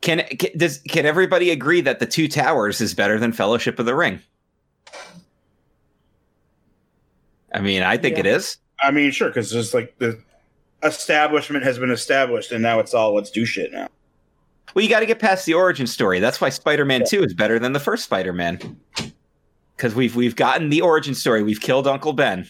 Can, 0.00 0.20
can 0.38 0.50
does 0.56 0.78
can 0.78 1.06
everybody 1.06 1.50
agree 1.50 1.80
that 1.80 1.98
the 1.98 2.06
Two 2.06 2.28
Towers 2.28 2.80
is 2.80 2.94
better 2.94 3.18
than 3.18 3.32
Fellowship 3.32 3.78
of 3.78 3.86
the 3.86 3.94
Ring? 3.96 4.20
I 7.52 7.60
mean, 7.60 7.82
I 7.82 7.96
think 7.96 8.14
Yeah. 8.14 8.20
it 8.20 8.26
is. 8.26 8.58
I 8.80 8.90
mean, 8.90 9.10
sure, 9.10 9.28
because 9.28 9.50
just 9.50 9.74
like 9.74 9.98
the 9.98 10.18
establishment 10.82 11.64
has 11.64 11.78
been 11.78 11.90
established, 11.90 12.52
and 12.52 12.62
now 12.62 12.78
it's 12.78 12.94
all 12.94 13.14
let's 13.14 13.30
do 13.30 13.44
shit 13.44 13.72
now. 13.72 13.88
Well, 14.74 14.84
you 14.84 14.88
got 14.90 15.00
to 15.00 15.06
get 15.06 15.18
past 15.18 15.46
the 15.46 15.54
origin 15.54 15.86
story. 15.86 16.20
That's 16.20 16.40
why 16.40 16.50
Spider-Man 16.50 17.04
Two 17.08 17.24
is 17.24 17.34
better 17.34 17.58
than 17.58 17.72
the 17.72 17.80
first 17.80 18.04
Spider-Man, 18.04 18.78
because 19.76 19.94
we've 19.94 20.14
we've 20.14 20.36
gotten 20.36 20.68
the 20.68 20.82
origin 20.82 21.14
story. 21.14 21.42
We've 21.42 21.60
killed 21.60 21.86
Uncle 21.88 22.12
Ben. 22.12 22.46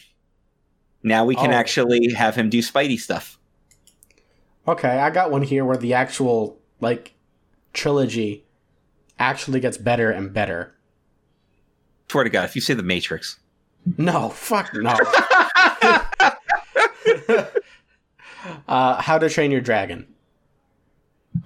Now 1.03 1.25
we 1.25 1.35
can 1.37 1.51
Oh. 1.53 1.57
actually 1.57 2.13
have 2.13 2.35
him 2.35 2.51
do 2.51 2.59
Spidey 2.59 2.99
stuff. 2.99 3.39
Okay, 4.67 4.89
I 4.99 5.09
got 5.11 5.31
one 5.31 5.43
here 5.43 5.65
where 5.65 5.77
the 5.79 5.95
actual 5.95 6.59
like 6.81 7.15
trilogy 7.73 8.45
actually 9.19 9.61
gets 9.61 9.77
better 9.79 10.11
and 10.11 10.33
better. 10.33 10.75
Swear 12.11 12.25
to 12.25 12.31
God, 12.31 12.45
if 12.45 12.55
you 12.55 12.63
say 12.63 12.75
the 12.75 12.83
Matrix, 12.83 13.39
No, 13.99 14.29
fuck 14.31 14.73
no. 14.75 14.91
uh, 18.69 19.01
How 19.03 19.19
to 19.19 19.29
Train 19.29 19.51
Your 19.51 19.61
Dragon. 19.61 20.07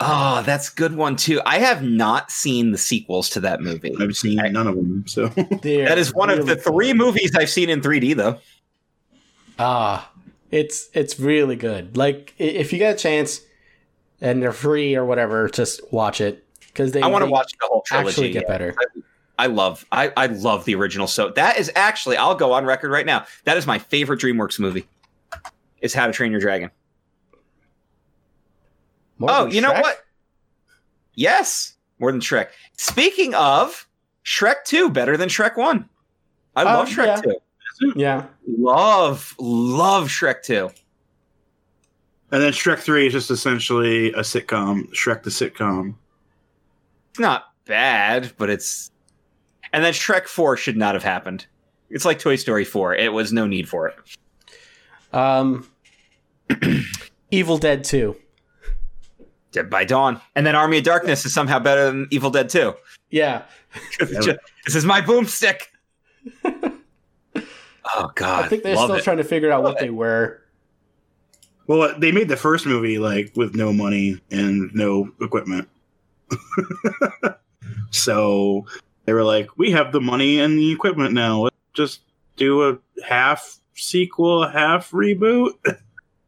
oh, 0.01 0.43
that's 0.44 0.73
a 0.73 0.74
good 0.74 0.94
one 0.94 1.16
too. 1.16 1.40
I 1.44 1.59
have 1.59 1.82
not 1.82 2.31
seen 2.31 2.73
the 2.73 2.78
sequels 2.78 3.28
to 3.31 3.40
that 3.40 3.61
movie. 3.61 3.94
I've 4.01 4.16
seen 4.16 4.36
none 4.36 4.66
of 4.66 4.77
them. 4.77 5.05
So 5.07 5.27
That 5.28 5.99
is 5.99 6.15
one 6.15 6.31
of 6.31 6.47
the 6.47 6.57
three 6.57 6.89
good. 6.89 6.97
movies 6.99 7.32
I've 7.36 7.51
seen 7.51 7.69
in 7.70 7.81
3D, 7.81 8.16
though. 8.16 8.39
Ah, 9.59 10.11
it's 10.51 10.89
it's 10.94 11.19
really 11.20 11.57
good. 11.57 11.97
Like 11.97 12.35
if 12.39 12.73
you 12.73 12.78
get 12.78 12.94
a 12.94 12.99
chance 12.99 13.40
and 14.23 14.40
they're 14.43 14.53
free 14.53 14.94
or 14.94 15.05
whatever, 15.05 15.49
just 15.49 15.81
watch 15.93 16.23
it 16.23 16.47
because 16.69 16.93
they 16.93 17.03
I 17.03 17.09
want 17.09 17.24
to 17.24 17.31
watch 17.31 17.53
the 17.61 17.66
whole 17.69 17.82
trilogy. 17.82 18.09
actually 18.09 18.31
get 18.31 18.44
yeah. 18.44 18.49
better. 18.49 18.74
I 19.39 19.47
love, 19.47 19.85
I, 19.90 20.12
I 20.16 20.27
love 20.27 20.65
the 20.65 20.74
original. 20.77 21.09
So 21.09 21.31
that 21.31 21.59
is 21.59 21.70
actually, 21.74 22.16
I'll 22.16 22.36
go 22.36 22.53
on 22.53 22.65
record 22.65 22.90
right 22.90 23.05
now. 23.05 23.27
That 23.44 23.57
is 23.57 23.66
my 23.66 23.78
favorite 23.78 24.20
DreamWorks 24.20 24.59
movie. 24.61 24.86
Is 25.81 25.93
How 25.93 26.07
to 26.07 26.12
Train 26.12 26.31
Your 26.31 26.40
Dragon. 26.40 26.70
More 29.19 29.31
oh, 29.32 29.47
you 29.47 29.61
know 29.61 29.73
what? 29.73 30.05
Yes, 31.15 31.74
more 31.99 32.12
than 32.12 32.20
Shrek. 32.20 32.49
Speaking 32.77 33.35
of 33.35 33.89
Shrek 34.24 34.65
Two, 34.65 34.90
better 34.90 35.16
than 35.16 35.28
Shrek 35.28 35.57
One. 35.57 35.89
I 36.55 36.62
love 36.62 36.86
Um, 36.86 36.94
Shrek 36.94 37.07
yeah. 37.07 37.20
Two. 37.20 37.93
Yeah, 37.97 38.27
Love, 38.47 39.35
love 39.40 40.07
Shrek 40.09 40.43
Two. 40.43 40.70
And 42.33 42.43
then 42.43 42.53
Shrek 42.53 42.79
Three 42.79 43.07
is 43.07 43.13
just 43.13 43.31
essentially 43.31 44.09
a 44.13 44.21
sitcom. 44.21 44.91
Shrek 44.93 45.23
the 45.23 45.31
sitcom. 45.31 45.95
It's 47.11 47.21
not 47.21 47.45
bad, 47.67 48.33
but 48.39 48.51
it's. 48.51 48.91
And 49.73 49.85
then 49.85 49.93
Shrek 49.93 50.27
Four 50.27 50.57
should 50.57 50.77
not 50.77 50.95
have 50.95 51.05
happened. 51.05 51.47
It's 51.91 52.05
like 52.05 52.19
Toy 52.19 52.37
Story 52.37 52.65
Four. 52.65 52.95
It 52.95 53.13
was 53.13 53.33
no 53.33 53.47
need 53.47 53.69
for 53.69 53.89
it. 53.89 53.97
um, 55.15 55.69
Evil 57.31 57.59
Dead 57.59 57.85
Two. 57.85 58.17
Dead 59.53 59.69
by 59.69 59.85
Dawn, 59.85 60.19
and 60.35 60.47
then 60.47 60.57
Army 60.57 60.79
of 60.79 60.85
Darkness 60.85 61.27
is 61.27 61.35
somehow 61.35 61.59
better 61.59 61.85
than 61.85 62.09
Evil 62.11 62.31
Dead 62.31 62.49
Two. 62.49 62.75
Yeah, 63.11 63.43
this 63.99 64.75
is 64.75 64.87
my 64.87 65.03
boomstick. 65.03 65.65
oh 66.45 68.11
God, 68.15 68.45
I 68.47 68.49
think 68.49 68.63
they're 68.63 68.75
love 68.75 68.87
still 68.87 68.97
it. 68.97 69.05
trying 69.05 69.19
to 69.19 69.25
figure 69.25 69.53
out 69.53 69.63
Love 69.63 69.75
what 69.75 69.81
they 69.81 69.91
were. 69.91 70.41
Well, 71.66 71.94
they 71.98 72.12
made 72.12 72.28
the 72.28 72.36
first 72.36 72.66
movie 72.66 72.98
like 72.98 73.32
with 73.36 73.55
no 73.55 73.72
money 73.72 74.20
and 74.30 74.70
no 74.74 75.10
equipment. 75.20 75.68
so 77.90 78.66
they 79.05 79.12
were 79.12 79.24
like, 79.24 79.56
"We 79.56 79.70
have 79.70 79.93
the 79.93 80.01
money 80.01 80.40
and 80.40 80.59
the 80.59 80.72
equipment 80.72 81.12
now. 81.14 81.43
Let's 81.43 81.56
just 81.72 82.01
do 82.36 82.68
a 82.68 82.78
half 83.05 83.59
sequel, 83.74 84.47
half 84.47 84.90
reboot, 84.90 85.52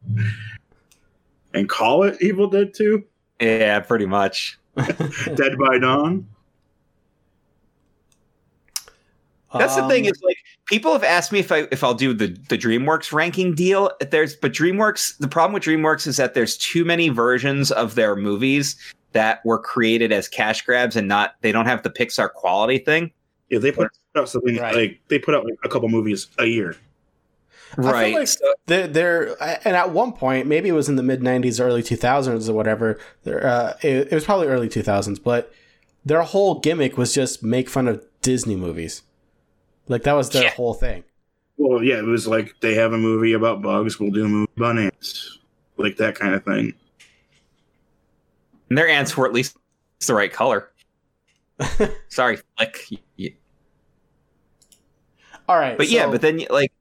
and 1.53 1.67
call 1.69 2.03
it 2.03 2.21
Evil 2.21 2.49
Dead 2.49 2.73
Two: 2.73 3.03
Yeah, 3.39 3.79
pretty 3.81 4.05
much. 4.05 4.57
Dead 4.75 5.57
by 5.57 5.79
Dawn." 5.79 6.27
That's 9.53 9.75
the 9.75 9.87
thing 9.87 10.05
Um, 10.05 10.11
is 10.11 10.21
like 10.21 10.34
people 10.65 10.91
have 10.93 11.03
asked 11.03 11.31
me 11.31 11.39
if 11.39 11.51
I 11.51 11.67
if 11.71 11.83
I'll 11.83 11.93
do 11.93 12.13
the 12.13 12.27
the 12.49 12.57
DreamWorks 12.57 13.11
ranking 13.13 13.53
deal. 13.55 13.91
There's 14.11 14.35
but 14.35 14.53
DreamWorks 14.53 15.17
the 15.19 15.27
problem 15.27 15.53
with 15.53 15.63
DreamWorks 15.63 16.07
is 16.07 16.17
that 16.17 16.33
there's 16.33 16.57
too 16.57 16.85
many 16.85 17.09
versions 17.09 17.71
of 17.71 17.95
their 17.95 18.15
movies 18.15 18.75
that 19.13 19.45
were 19.45 19.59
created 19.59 20.11
as 20.11 20.27
cash 20.27 20.61
grabs 20.65 20.95
and 20.95 21.07
not 21.07 21.35
they 21.41 21.51
don't 21.51 21.65
have 21.67 21.83
the 21.83 21.89
Pixar 21.89 22.31
quality 22.33 22.79
thing. 22.79 23.11
Yeah, 23.49 23.59
they 23.59 23.71
put 23.71 23.89
out 24.15 24.27
something 24.27 24.57
Right. 24.57 24.75
like 24.75 24.99
they 25.07 25.19
put 25.19 25.35
out 25.35 25.45
like 25.45 25.53
a 25.63 25.69
couple 25.69 25.87
movies 25.89 26.27
a 26.39 26.45
year. 26.45 26.75
feel 27.75 27.83
Right. 27.85 28.13
like- 28.13 28.27
So- 28.27 28.53
They're, 28.67 28.87
they're 28.87 29.35
and 29.65 29.75
at 29.75 29.91
one 29.91 30.13
point, 30.13 30.47
maybe 30.47 30.69
it 30.69 30.73
was 30.73 30.89
in 30.89 30.95
the 30.95 31.03
mid 31.03 31.21
'90s, 31.21 31.59
early 31.59 31.83
2000s, 31.83 32.49
or 32.49 32.53
whatever. 32.53 32.97
There, 33.23 33.45
uh, 33.45 33.73
it, 33.83 34.07
it 34.11 34.13
was 34.13 34.23
probably 34.25 34.47
early 34.47 34.67
2000s, 34.69 35.19
but 35.19 35.51
their 36.03 36.23
whole 36.23 36.59
gimmick 36.59 36.97
was 36.97 37.13
just 37.13 37.43
make 37.43 37.69
fun 37.69 37.87
of 37.87 38.03
Disney 38.21 38.55
movies. 38.55 39.03
Like 39.87 40.03
that 40.03 40.13
was 40.13 40.29
their 40.29 40.43
Yeah. 40.43 40.53
whole 40.53 40.73
thing. 40.73 41.03
Well, 41.57 41.83
yeah, 41.83 41.99
it 41.99 42.05
was 42.05 42.27
like 42.27 42.55
they 42.61 42.73
have 42.75 42.91
a 42.93 42.97
movie 42.97 43.33
about 43.33 43.61
bugs, 43.61 43.99
we'll 43.99 44.11
do 44.11 44.25
a 44.25 44.27
movie 44.27 44.51
about 44.57 44.77
ants, 44.77 45.39
like 45.77 45.97
that 45.97 46.15
kind 46.15 46.33
of 46.33 46.43
thing. 46.43 46.73
and 48.69 48.77
their 48.77 48.87
ants 48.89 49.15
were 49.15 49.27
at 49.27 49.33
least 49.33 49.55
the 50.07 50.13
right 50.13 50.33
color. 50.33 50.71
Sorry, 52.09 52.39
Flick. 52.57 52.87
Y- 53.17 53.35
All 55.47 55.57
right, 55.57 55.77
But 55.77 55.89
yeah, 55.89 56.07
but 56.09 56.21
then 56.21 56.43
like 56.49 56.71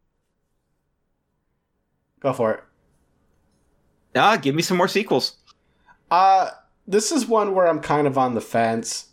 go 2.20 2.32
for 2.32 2.52
it. 2.55 2.64
ah, 4.16 4.36
give 4.36 4.55
me 4.55 4.62
some 4.62 4.76
more 4.78 4.89
sequels. 4.89 5.36
Uh 6.10 6.51
this 6.86 7.12
is 7.12 7.26
one 7.26 7.55
where 7.55 7.66
I'm 7.66 7.81
kind 7.81 8.06
of 8.06 8.18
on 8.18 8.35
the 8.35 8.40
fence 8.40 9.06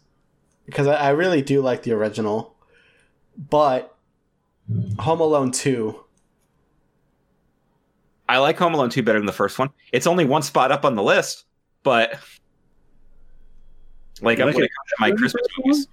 because 0.65 0.88
I, 0.88 0.95
I 0.95 1.09
really 1.09 1.41
do 1.41 1.61
like 1.61 1.84
the 1.84 1.91
original, 1.93 2.51
but 3.49 3.95
Home 4.99 5.19
Alone 5.22 5.51
Two. 5.51 6.03
I 8.30 8.38
like 8.38 8.57
Home 8.59 8.73
Alone 8.73 8.89
2 8.89 9.03
better 9.03 9.19
than 9.19 9.26
the 9.26 9.34
first 9.34 9.59
one. 9.59 9.72
It's 9.91 10.07
only 10.07 10.23
one 10.23 10.41
spot 10.41 10.72
up 10.72 10.85
on 10.85 10.95
the 10.95 11.03
list, 11.03 11.43
but 11.84 12.13
like 14.22 14.38
You 14.38 14.43
I'm 14.43 14.47
like 14.47 14.55
when 14.55 14.63
it 14.63 14.68
it 14.68 14.72
to 14.88 14.95
my 14.99 15.11
Christmas 15.11 15.43
movies. 15.57 15.88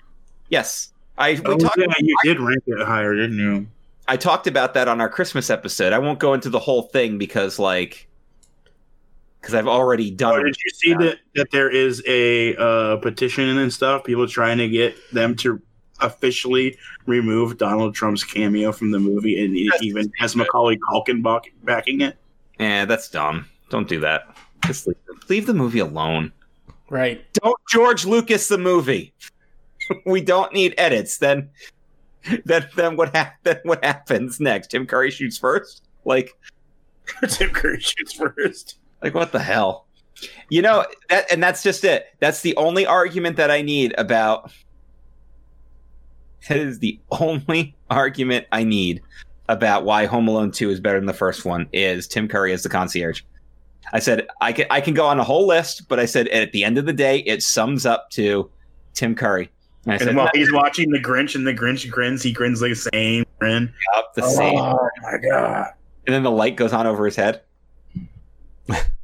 Yes. 0.49 0.93
I 1.17 1.33
we 1.33 1.41
Oh, 1.47 1.57
talked 1.59 1.79
yeah, 1.79 1.87
you 1.99 2.17
did 2.23 2.39
rank 2.39 2.63
it 2.67 2.87
higher, 2.87 3.17
didn't 3.17 3.39
you? 3.39 3.67
I 4.07 4.17
talked 4.17 4.47
about 4.47 4.75
that 4.75 4.87
on 4.87 5.01
our 5.01 5.09
Christmas 5.09 5.51
episode. 5.51 5.93
I 5.93 5.99
won't 5.99 6.21
go 6.21 6.33
into 6.33 6.49
the 6.49 6.61
whole 6.61 6.83
thing 6.83 7.19
because 7.19 7.59
like 7.59 8.07
because 9.41 9.55
I've 9.55 9.67
already 9.67 10.13
Oh, 10.13 10.17
done 10.17 10.45
did 10.45 10.57
you 10.65 10.71
see 10.71 10.95
that 10.95 11.19
that 11.35 11.51
there 11.51 11.69
is 11.69 12.03
a 12.07 12.55
uh, 12.57 12.97
petition 12.99 13.59
and 13.59 13.73
stuff? 13.73 14.05
People 14.05 14.29
trying 14.29 14.59
to 14.59 14.69
get 14.69 14.95
them 15.13 15.35
to 15.37 15.61
officially 16.01 16.77
remove 17.07 17.59
Donald 17.59 17.95
Trump's 17.95 18.25
cameo 18.25 18.73
from 18.73 18.91
the 18.91 18.99
movie, 18.99 19.43
and 19.43 19.57
That's 19.73 19.83
even 19.83 20.13
has 20.19 20.37
Macaulay 20.37 20.79
Culkin 20.91 21.23
back- 21.23 21.53
backing 21.65 22.01
it. 22.01 22.17
Yeah, 22.59 22.85
that's 22.85 23.09
dumb. 23.09 23.47
Don't 23.71 23.89
do 23.89 24.01
that. 24.01 24.37
Just 24.67 24.87
leave, 24.87 24.97
leave 25.29 25.47
the 25.47 25.55
movie 25.55 25.79
alone. 25.79 26.33
Right. 26.91 27.25
Don't 27.35 27.57
George 27.69 28.05
Lucas 28.05 28.49
the 28.49 28.59
movie. 28.59 29.13
we 30.07 30.21
don't 30.21 30.53
need 30.53 30.75
edits. 30.79 31.19
Then, 31.19 31.51
then, 32.45 32.67
then 32.77 32.97
what? 32.97 33.15
hap 33.15 33.35
then 33.45 33.61
what 33.65 33.85
happens 33.85 34.41
next? 34.41 34.69
Tim 34.69 34.87
Curry 34.87 35.11
shoots 35.11 35.39
first. 35.39 35.85
Like, 36.05 36.33
Tim 37.29 37.51
Curry 37.51 37.81
shoots 37.81 38.13
first. 38.13 38.79
like 39.03 39.15
what 39.15 39.33
the 39.33 39.39
hell? 39.39 39.87
You 40.49 40.63
know 40.63 40.85
that, 41.11 41.31
and 41.31 41.41
that's 41.43 41.63
just 41.63 41.85
it. 41.85 42.07
That's 42.19 42.41
the 42.41 42.57
only 42.57 42.85
argument 42.87 43.37
that 43.37 43.51
I 43.51 43.63
need 43.63 43.95
about. 43.99 44.51
That 46.49 46.59
is 46.59 46.79
the 46.79 46.99
only 47.11 47.75
argument 47.91 48.47
I 48.53 48.65
need 48.65 49.03
about 49.49 49.85
why 49.85 50.07
Home 50.07 50.29
Alone 50.29 50.51
Two 50.51 50.71
is 50.71 50.81
better 50.81 50.99
than 50.99 51.07
the 51.07 51.13
first 51.13 51.45
one. 51.45 51.69
Is 51.73 52.07
Tim 52.07 52.29
Curry 52.29 52.53
as 52.53 52.63
the 52.63 52.69
concierge? 52.69 53.23
I 53.93 53.99
said 53.99 54.27
I 54.41 54.53
can 54.53 54.67
I 54.71 54.81
can 54.81 54.95
go 54.95 55.07
on 55.07 55.19
a 55.19 55.25
whole 55.25 55.47
list, 55.47 55.89
but 55.89 55.99
I 55.99 56.05
said 56.07 56.29
at 56.29 56.53
the 56.53 56.65
end 56.65 56.79
of 56.79 56.87
the 56.87 56.93
day, 56.93 57.21
it 57.21 57.43
sums 57.43 57.87
up 57.87 58.11
to 58.11 58.51
Tim 58.95 59.15
Curry. 59.15 59.51
And 59.85 59.93
I 59.93 59.97
And 59.97 60.05
said, 60.05 60.17
while 60.17 60.31
he's 60.35 60.53
watching 60.53 60.91
the 60.91 60.99
Grinch 61.01 61.35
and 61.35 61.47
the 61.47 61.55
Grinch 61.55 61.91
grins, 61.91 62.23
he 62.23 62.33
grins 62.33 62.61
like 62.61 62.71
the 62.71 62.91
same 62.93 63.25
grin. 63.39 63.73
up 63.97 64.15
the 64.15 64.25
oh 64.25 64.29
same. 64.29 64.59
Oh 64.59 64.89
my 65.03 65.17
god! 65.31 65.73
And 66.07 66.15
then 66.15 66.23
the 66.23 66.31
light 66.31 66.57
goes 66.57 66.73
on 66.73 66.87
over 66.87 67.05
his 67.07 67.17
head. 67.17 67.43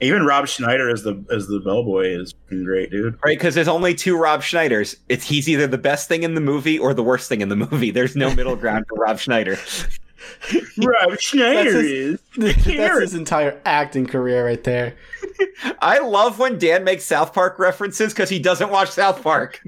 Even 0.00 0.24
Rob 0.24 0.48
Schneider 0.48 0.88
as 0.88 1.02
the 1.02 1.22
as 1.30 1.46
the 1.46 1.60
bellboy 1.60 2.08
is 2.08 2.34
great, 2.48 2.90
dude. 2.90 3.18
Right, 3.24 3.38
because 3.38 3.54
there's 3.54 3.68
only 3.68 3.94
two 3.94 4.16
Rob 4.16 4.40
Schneiders. 4.40 4.96
It's 5.08 5.24
he's 5.26 5.48
either 5.48 5.66
the 5.66 5.78
best 5.78 6.08
thing 6.08 6.22
in 6.22 6.34
the 6.34 6.40
movie 6.40 6.78
or 6.78 6.94
the 6.94 7.02
worst 7.02 7.28
thing 7.28 7.42
in 7.42 7.50
the 7.50 7.56
movie. 7.56 7.90
There's 7.90 8.16
no 8.16 8.34
middle 8.34 8.56
ground 8.56 8.86
for 8.88 8.96
Rob 8.96 9.18
Schneider. 9.18 9.58
Rob 10.78 11.18
Schneider 11.18 11.72
That's 11.72 11.84
is. 11.84 12.20
That's 12.36 12.64
his 13.00 13.14
entire 13.14 13.60
acting 13.66 14.06
career 14.06 14.44
right 14.44 14.62
there. 14.64 14.96
I 15.82 15.98
love 15.98 16.38
when 16.38 16.58
Dan 16.58 16.82
makes 16.84 17.04
South 17.04 17.34
Park 17.34 17.58
references 17.58 18.14
because 18.14 18.30
he 18.30 18.38
doesn't 18.38 18.70
watch 18.70 18.90
South 18.90 19.22
Park. 19.22 19.62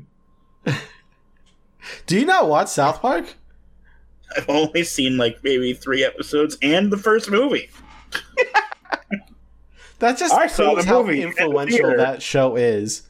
Do 2.06 2.18
you 2.18 2.24
not 2.24 2.48
watch 2.48 2.68
South 2.68 3.00
Park? 3.00 3.34
I've 4.36 4.48
only 4.48 4.84
seen 4.84 5.18
like 5.18 5.42
maybe 5.42 5.74
three 5.74 6.04
episodes 6.04 6.56
and 6.62 6.90
the 6.90 6.96
first 6.96 7.30
movie. 7.30 7.68
That 10.02 10.18
just 10.18 10.34
I 10.34 10.48
saw 10.48 10.72
proves 10.72 10.84
the 10.84 10.90
how 10.90 11.02
movie 11.04 11.22
in 11.22 11.28
influential 11.28 11.78
theater. 11.78 11.96
that 11.96 12.22
show 12.22 12.56
is. 12.56 13.02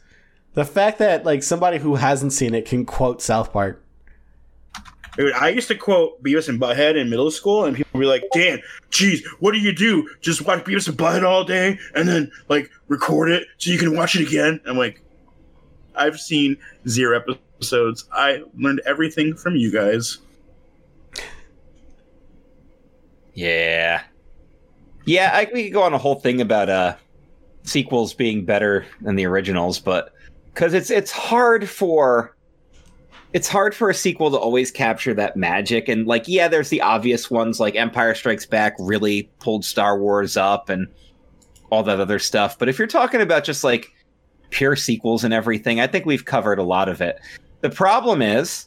The 0.52 0.66
fact 0.66 0.98
that 0.98 1.24
like 1.24 1.42
somebody 1.42 1.78
who 1.78 1.94
hasn't 1.94 2.34
seen 2.34 2.54
it 2.54 2.66
can 2.66 2.84
quote 2.84 3.22
South 3.22 3.50
Park. 3.50 3.82
Dude, 5.16 5.32
I 5.32 5.48
used 5.48 5.68
to 5.68 5.74
quote 5.74 6.22
Beavis 6.22 6.50
and 6.50 6.60
Butthead 6.60 6.96
in 6.96 7.08
middle 7.08 7.30
school, 7.30 7.64
and 7.64 7.74
people 7.74 7.98
would 7.98 8.00
be 8.04 8.06
like, 8.06 8.24
"Dan, 8.34 8.60
geez, 8.90 9.26
what 9.40 9.52
do 9.52 9.58
you 9.58 9.74
do? 9.74 10.06
Just 10.20 10.44
watch 10.44 10.64
Beavis 10.64 10.86
and 10.86 10.98
Butthead 10.98 11.24
all 11.24 11.44
day, 11.44 11.78
and 11.94 12.06
then 12.06 12.30
like 12.50 12.70
record 12.88 13.30
it 13.30 13.46
so 13.56 13.70
you 13.70 13.78
can 13.78 13.96
watch 13.96 14.14
it 14.14 14.28
again?" 14.28 14.60
I'm 14.66 14.76
like, 14.76 15.00
"I've 15.94 16.20
seen 16.20 16.58
zero 16.86 17.18
episodes. 17.18 18.04
I 18.12 18.42
learned 18.54 18.82
everything 18.84 19.34
from 19.34 19.56
you 19.56 19.72
guys." 19.72 20.18
Yeah. 23.32 24.02
Yeah, 25.04 25.30
I, 25.32 25.48
we 25.52 25.64
could 25.64 25.72
go 25.72 25.82
on 25.82 25.92
a 25.92 25.98
whole 25.98 26.20
thing 26.20 26.40
about 26.40 26.68
uh 26.68 26.96
sequels 27.64 28.14
being 28.14 28.44
better 28.44 28.84
than 29.00 29.16
the 29.16 29.26
originals, 29.26 29.78
but 29.78 30.12
because 30.52 30.74
it's 30.74 30.90
it's 30.90 31.10
hard 31.10 31.68
for 31.68 32.36
it's 33.32 33.48
hard 33.48 33.74
for 33.74 33.88
a 33.88 33.94
sequel 33.94 34.30
to 34.30 34.36
always 34.36 34.70
capture 34.70 35.14
that 35.14 35.36
magic. 35.36 35.88
And 35.88 36.06
like 36.06 36.28
yeah 36.28 36.48
there's 36.48 36.68
the 36.68 36.80
obvious 36.80 37.30
ones 37.30 37.60
like 37.60 37.76
empire 37.76 38.14
strikes 38.14 38.46
back 38.46 38.74
really 38.78 39.30
pulled 39.38 39.64
star 39.64 39.98
wars 39.98 40.36
up 40.36 40.68
and 40.68 40.86
all 41.70 41.82
that 41.84 42.00
other 42.00 42.18
stuff. 42.18 42.58
But 42.58 42.68
if 42.68 42.78
you're 42.78 42.88
talking 42.88 43.20
about 43.20 43.44
just 43.44 43.64
like 43.64 43.92
pure 44.50 44.76
sequels 44.76 45.24
and 45.24 45.32
everything 45.32 45.80
i 45.80 45.86
think 45.86 46.04
we've 46.04 46.26
covered 46.26 46.58
a 46.58 46.62
lot 46.62 46.88
of 46.88 47.00
it. 47.00 47.18
The 47.62 47.70
problem 47.70 48.20
is 48.20 48.66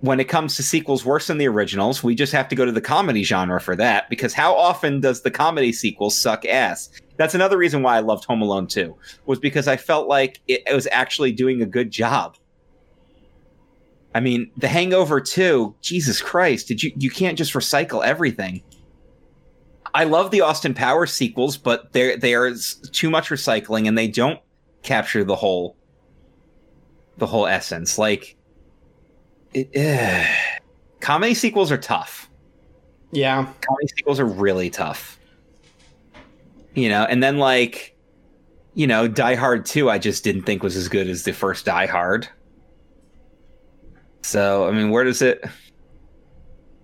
when 0.00 0.20
it 0.20 0.24
comes 0.24 0.56
to 0.56 0.62
sequels 0.62 1.04
worse 1.04 1.28
than 1.28 1.38
the 1.38 1.48
originals 1.48 2.02
we 2.02 2.14
just 2.14 2.32
have 2.32 2.48
to 2.48 2.54
go 2.54 2.64
to 2.64 2.72
the 2.72 2.80
comedy 2.80 3.22
genre 3.22 3.60
for 3.60 3.74
that 3.76 4.08
because 4.10 4.34
how 4.34 4.54
often 4.54 5.00
does 5.00 5.22
the 5.22 5.30
comedy 5.30 5.72
sequel 5.72 6.10
suck 6.10 6.44
ass 6.44 6.90
that's 7.16 7.34
another 7.34 7.56
reason 7.56 7.82
why 7.82 7.96
i 7.96 8.00
loved 8.00 8.24
home 8.24 8.42
alone 8.42 8.66
2 8.66 8.94
was 9.26 9.38
because 9.38 9.66
i 9.68 9.76
felt 9.76 10.08
like 10.08 10.40
it, 10.48 10.62
it 10.66 10.74
was 10.74 10.88
actually 10.92 11.32
doing 11.32 11.62
a 11.62 11.66
good 11.66 11.90
job 11.90 12.36
I 14.14 14.20
mean, 14.20 14.50
The 14.56 14.68
Hangover 14.68 15.20
2, 15.20 15.76
Jesus 15.80 16.20
Christ, 16.20 16.68
did 16.68 16.82
you 16.82 16.92
you 16.96 17.10
can't 17.10 17.38
just 17.38 17.52
recycle 17.54 18.04
everything. 18.04 18.62
I 19.94 20.04
love 20.04 20.30
the 20.30 20.40
Austin 20.42 20.74
Powers 20.74 21.12
sequels, 21.12 21.56
but 21.56 21.92
there 21.92 22.16
there's 22.16 22.76
too 22.90 23.10
much 23.10 23.28
recycling 23.28 23.86
and 23.86 23.96
they 23.96 24.08
don't 24.08 24.40
capture 24.82 25.24
the 25.24 25.36
whole 25.36 25.76
the 27.18 27.26
whole 27.26 27.46
essence. 27.46 27.98
Like 27.98 28.36
it 29.54 29.70
eh. 29.74 30.26
comedy 31.00 31.34
sequels 31.34 31.70
are 31.72 31.78
tough. 31.78 32.30
Yeah. 33.12 33.46
Comedy 33.60 33.88
sequels 33.96 34.20
are 34.20 34.26
really 34.26 34.70
tough. 34.70 35.18
You 36.74 36.88
know, 36.88 37.04
and 37.04 37.22
then 37.22 37.38
like 37.38 37.96
you 38.74 38.86
know, 38.86 39.08
Die 39.08 39.34
Hard 39.34 39.66
2 39.66 39.90
I 39.90 39.98
just 39.98 40.22
didn't 40.22 40.42
think 40.42 40.62
was 40.62 40.76
as 40.76 40.88
good 40.88 41.08
as 41.08 41.24
the 41.24 41.32
first 41.32 41.66
Die 41.66 41.86
Hard. 41.86 42.28
So, 44.22 44.68
I 44.68 44.70
mean, 44.70 44.90
where 44.90 45.04
does 45.04 45.22
it 45.22 45.44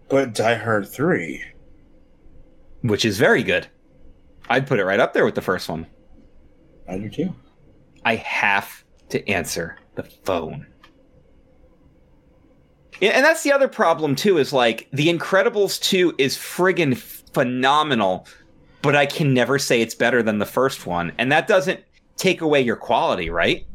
But 0.09 0.35
Die 0.35 0.55
Hard 0.55 0.89
Three, 0.89 1.45
which 2.83 3.05
is 3.05 3.19
very 3.19 3.43
good. 3.43 3.69
I'd 4.49 4.67
put 4.67 4.79
it 4.79 4.85
right 4.85 5.01
up 5.01 5.13
there 5.13 5.25
with 5.25 5.35
the 5.35 5.43
first 5.43 5.69
one. 5.69 5.87
I 6.89 6.99
do 6.99 7.09
too. 7.09 7.35
I 8.05 8.17
have 8.17 8.85
to 9.09 9.29
answer 9.29 9.77
the 9.97 10.05
phone. 10.05 10.67
Yeah, 13.01 13.11
and 13.11 13.25
that's 13.25 13.43
the 13.43 13.53
other 13.53 13.69
problem 13.69 14.15
too 14.15 14.39
is 14.39 14.53
like 14.53 14.89
The 14.93 15.09
Incredibles 15.09 15.81
2 15.83 16.15
is 16.19 16.37
friggin' 16.37 16.97
phenomenal, 16.97 18.27
but 18.83 18.97
I 18.97 19.07
can 19.07 19.35
never 19.35 19.59
say 19.59 19.81
it's 19.83 19.95
better 19.95 20.23
than 20.23 20.39
the 20.39 20.47
first 20.47 20.87
one, 20.87 21.13
and 21.19 21.31
that 21.33 21.47
doesn't 21.47 21.81
take 22.17 22.41
away 22.41 22.61
your 22.63 22.77
quality, 22.77 23.29
right? 23.31 23.67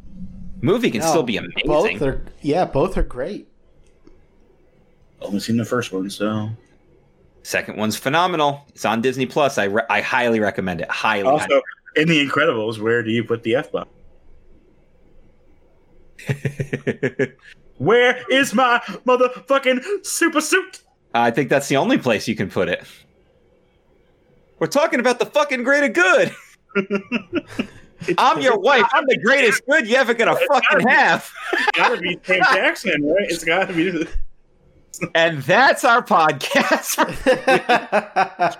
Movie 0.62 0.92
can 0.92 1.02
No, 1.02 1.08
still 1.08 1.24
be 1.24 1.38
amazing. 1.38 1.64
Both 1.66 2.02
are 2.02 2.24
yeah, 2.42 2.66
both 2.66 2.98
are 2.98 3.04
great. 3.04 3.48
Only 5.22 5.40
seen 5.40 5.58
the 5.58 5.66
first 5.66 5.92
one, 5.92 6.10
so 6.10 6.50
Second 7.44 7.78
one's 7.78 7.98
phenomenal. 7.98 8.66
It's 8.70 8.86
on 8.86 9.02
Disney 9.02 9.26
Plus. 9.26 9.58
I 9.58 9.64
re- 9.66 9.84
I 9.90 10.02
highly 10.02 10.40
recommend 10.40 10.82
it. 10.82 10.90
Highly. 10.90 11.28
also 11.30 11.62
in 11.96 12.08
The 12.08 12.24
Incredibles, 12.26 12.80
where 12.80 13.02
do 13.04 13.10
you 13.12 13.24
put 13.24 13.42
the 13.44 13.56
f 13.56 13.72
bomb? 13.72 13.88
highly. 16.28 17.32
Where 17.82 18.24
is 18.30 18.54
my 18.54 18.78
motherfucking 19.08 20.06
super 20.06 20.40
suit? 20.40 20.84
I 21.16 21.32
think 21.32 21.50
that's 21.50 21.68
the 21.68 21.78
only 21.78 21.98
place 21.98 22.28
you 22.28 22.36
can 22.36 22.48
put 22.48 22.70
it. 22.70 22.84
We're 24.60 24.68
talking 24.68 25.00
about 25.00 25.18
the 25.18 25.26
fucking 25.26 25.64
greater 25.64 25.90
good. 25.90 26.32
I'm 28.20 28.40
your 28.40 28.60
wife. 28.60 28.86
I'm 28.94 29.06
the 29.08 29.18
greatest 29.18 29.66
good 29.66 29.88
you 29.88 29.96
ever 29.96 30.14
gonna 30.14 30.36
fucking 30.36 30.88
have. 30.88 31.28
It's 31.54 31.78
gotta 31.78 32.00
be 32.00 32.20
Sam 32.24 32.42
Jackson, 32.54 33.04
right? 33.04 33.26
It's 33.30 33.44
gotta 33.44 33.74
be. 33.74 34.08
And 35.16 35.42
that's 35.44 35.84
our 35.84 36.04
podcast. 36.04 36.98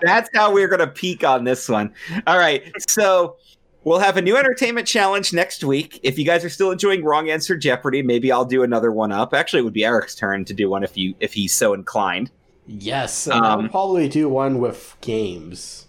that's 0.02 0.30
how 0.34 0.52
we're 0.52 0.66
gonna 0.66 0.88
peak 0.88 1.22
on 1.22 1.44
this 1.44 1.68
one. 1.68 1.94
All 2.26 2.38
right. 2.38 2.64
So 2.88 3.36
we'll 3.84 3.98
have 3.98 4.16
a 4.16 4.22
new 4.22 4.36
entertainment 4.36 4.86
challenge 4.86 5.32
next 5.32 5.64
week. 5.64 6.00
If 6.02 6.18
you 6.18 6.24
guys 6.24 6.44
are 6.44 6.48
still 6.50 6.70
enjoying 6.70 7.04
Wrong 7.04 7.28
Answer 7.30 7.56
Jeopardy, 7.56 8.02
maybe 8.02 8.30
I'll 8.32 8.44
do 8.44 8.62
another 8.62 8.92
one 8.92 9.12
up. 9.12 9.34
Actually, 9.34 9.60
it 9.60 9.64
would 9.64 9.72
be 9.72 9.84
Eric's 9.84 10.14
turn 10.14 10.44
to 10.46 10.54
do 10.54 10.68
one 10.70 10.82
if 10.84 10.96
you 10.96 11.14
if 11.20 11.32
he's 11.34 11.54
so 11.54 11.74
inclined. 11.74 12.30
yes, 12.66 13.26
and 13.26 13.44
I'll 13.44 13.58
Um, 13.60 13.68
probably 13.68 14.08
do 14.08 14.28
one 14.28 14.58
with 14.60 14.96
games. 15.00 15.86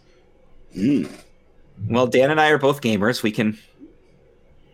Mm. 0.76 1.10
Well, 1.90 2.08
Dan 2.08 2.32
and 2.32 2.40
I 2.42 2.50
are 2.50 2.58
both 2.58 2.82
gamers. 2.82 3.22
We 3.24 3.32
can 3.32 3.58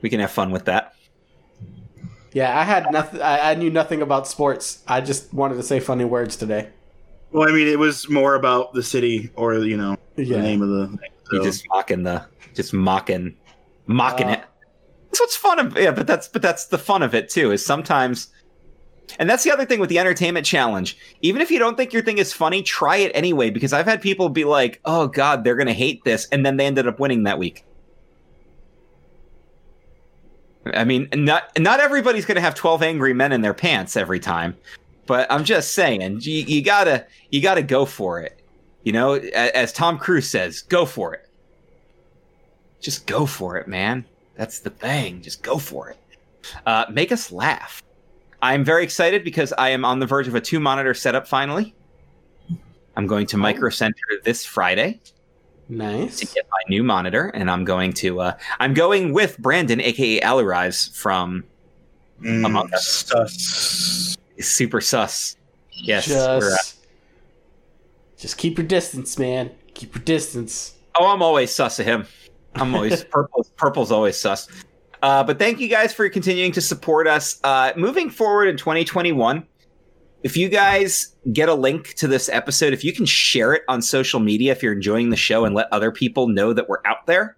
we 0.02 0.10
can 0.10 0.20
have 0.20 0.32
fun 0.32 0.52
with 0.52 0.66
that. 0.66 0.94
Yeah, 2.32 2.58
I 2.58 2.64
had 2.64 2.92
nothing. 2.92 3.22
I, 3.22 3.52
I 3.52 3.56
knew 3.56 3.70
nothing 3.70 4.02
about 4.02 4.28
sports. 4.28 4.84
I 4.88 5.02
just 5.02 5.34
wanted 5.34 5.56
to 5.56 5.64
say 5.64 5.80
funny 5.80 6.06
words 6.06 6.36
today. 6.36 6.70
Well, 7.32 7.48
I 7.50 7.52
mean, 7.52 7.68
it 7.68 7.80
was 7.80 8.08
more 8.10 8.36
about 8.36 8.74
the 8.74 8.84
city 8.84 9.30
or 9.36 9.56
you 9.56 9.78
know 9.78 9.98
the 10.16 10.26
Yeah. 10.26 10.42
name 10.42 10.62
of 10.62 10.70
the. 10.70 10.98
So. 11.32 11.44
just 11.44 11.66
mocking 11.70 12.04
the 12.04 12.26
just 12.54 12.74
mocking 12.74 13.36
mocking 13.88 14.28
Uh, 14.28 14.34
it. 14.34 14.44
That's 15.06 15.20
what's 15.20 15.36
fun 15.36 15.60
of 15.60 15.78
yeah, 15.78 15.92
but 15.92 16.08
that's 16.08 16.28
but 16.28 16.42
that's 16.42 16.68
the 16.68 16.78
fun 16.78 17.04
of 17.04 17.14
it 17.16 17.30
too, 17.30 17.52
is 17.52 17.66
sometimes 17.66 18.30
and 19.18 19.28
that's 19.28 19.44
the 19.44 19.52
other 19.52 19.66
thing 19.66 19.80
with 19.80 19.90
the 19.90 19.98
entertainment 19.98 20.46
challenge. 20.46 20.96
Even 21.22 21.42
if 21.42 21.50
you 21.50 21.58
don't 21.58 21.76
think 21.78 21.94
your 21.94 22.04
thing 22.04 22.20
is 22.20 22.32
funny, 22.32 22.62
try 22.62 22.98
it 22.98 23.12
anyway, 23.16 23.50
because 23.50 23.74
I've 23.74 23.88
had 23.88 24.02
people 24.02 24.30
be 24.30 24.46
like, 24.46 24.80
Oh 24.86 25.08
god, 25.08 25.44
they're 25.44 25.56
gonna 25.56 25.74
hate 25.74 26.04
this, 26.04 26.28
and 26.32 26.46
then 26.46 26.58
they 26.58 26.66
ended 26.66 26.88
up 26.88 27.00
winning 27.00 27.24
that 27.24 27.40
week. 27.40 27.66
I 30.74 30.84
mean, 30.84 31.10
not 31.16 31.58
not 31.58 31.80
everybody's 31.80 32.26
gonna 32.26 32.42
have 32.42 32.54
twelve 32.56 32.84
angry 32.84 33.14
men 33.14 33.32
in 33.32 33.42
their 33.42 33.54
pants 33.54 33.98
every 33.98 34.20
time. 34.20 34.56
But 35.08 35.26
I'm 35.32 35.44
just 35.44 35.74
saying, 35.74 36.20
you, 36.22 36.44
you 36.44 36.64
gotta 36.64 37.08
you 37.32 37.42
gotta 37.42 37.64
go 37.64 37.86
for 37.86 38.22
it. 38.22 38.39
You 38.84 38.94
know, 38.94 39.14
as 39.14 39.74
Tom 39.74 39.98
Cruise 39.98 40.30
says, 40.30 40.62
go 40.62 40.86
for 40.86 41.14
it. 41.14 41.28
Just 42.80 43.06
go 43.06 43.26
for 43.26 43.58
it, 43.58 43.68
man. 43.68 44.06
That's 44.36 44.60
the 44.60 44.70
thing. 44.70 45.22
Just 45.22 45.44
go 45.44 45.58
for 45.58 45.90
it. 45.90 45.98
Uh, 46.66 46.86
make 46.90 47.12
us 47.12 47.32
laugh. 47.32 47.84
I'm 48.42 48.64
very 48.64 48.84
excited 48.86 49.24
because 49.26 49.52
I 49.58 49.70
am 49.70 49.84
on 49.84 50.00
the 50.00 50.06
verge 50.06 50.28
of 50.30 50.36
a 50.36 50.42
two 50.42 50.62
monitor 50.62 50.94
setup 50.94 51.28
finally. 51.28 51.76
I'm 52.96 53.06
going 53.06 53.28
to 53.28 53.38
Micro 53.38 53.70
Center 53.70 53.96
this 54.24 54.46
Friday 54.46 55.00
Nice. 55.68 56.20
to 56.20 56.26
get 56.26 56.46
my 56.50 56.62
new 56.70 56.84
monitor, 56.84 57.28
and 57.28 57.52
I'm 57.52 57.66
going 57.66 57.92
to 57.94 58.22
uh, 58.22 58.38
I'm 58.62 58.74
going 58.74 59.14
with 59.14 59.38
Brandon, 59.40 59.82
aka 59.82 60.22
Alarise 60.22 60.96
from 60.96 61.44
Mm, 62.22 62.46
Among 62.46 62.74
Us. 62.74 63.06
sus. 63.08 64.18
Super 64.42 64.82
Sus. 64.82 65.38
Yes, 65.72 66.06
just, 66.08 66.28
we're, 66.28 66.52
uh, 66.54 66.58
just 68.20 68.38
keep 68.38 68.58
your 68.58 68.68
distance, 68.68 69.18
man. 69.18 69.52
Keep 69.74 69.96
your 69.96 70.04
distance. 70.04 70.76
Oh, 71.00 71.08
I'm 71.08 71.22
always 71.22 71.56
sus 71.56 71.80
of 71.80 71.86
him. 71.86 72.06
I'm 72.56 72.76
always 72.76 73.04
purple. 73.12 73.48
Purple's 73.56 73.92
always 73.92 74.20
sus. 74.20 74.48
Uh, 75.02 75.24
but 75.24 75.40
thank 75.40 75.60
you 75.60 75.70
guys 75.70 75.94
for 75.94 76.08
continuing 76.10 76.52
to 76.52 76.62
support 76.62 77.08
us. 77.08 77.40
Uh, 77.44 77.72
moving 77.78 78.10
forward 78.10 78.48
in 78.50 78.58
2021, 78.58 79.48
if 80.24 80.36
you 80.36 80.50
guys 80.50 81.16
get 81.32 81.48
a 81.48 81.54
link 81.54 81.94
to 81.94 82.08
this 82.08 82.28
episode, 82.28 82.74
if 82.74 82.84
you 82.84 82.92
can 82.92 83.06
share 83.06 83.54
it 83.54 83.64
on 83.70 83.82
social 83.82 84.20
media, 84.20 84.52
if 84.52 84.62
you're 84.62 84.74
enjoying 84.74 85.10
the 85.10 85.16
show 85.16 85.46
and 85.46 85.56
let 85.56 85.72
other 85.72 85.90
people 85.90 86.28
know 86.28 86.52
that 86.52 86.68
we're 86.68 86.86
out 86.86 87.08
there, 87.08 87.38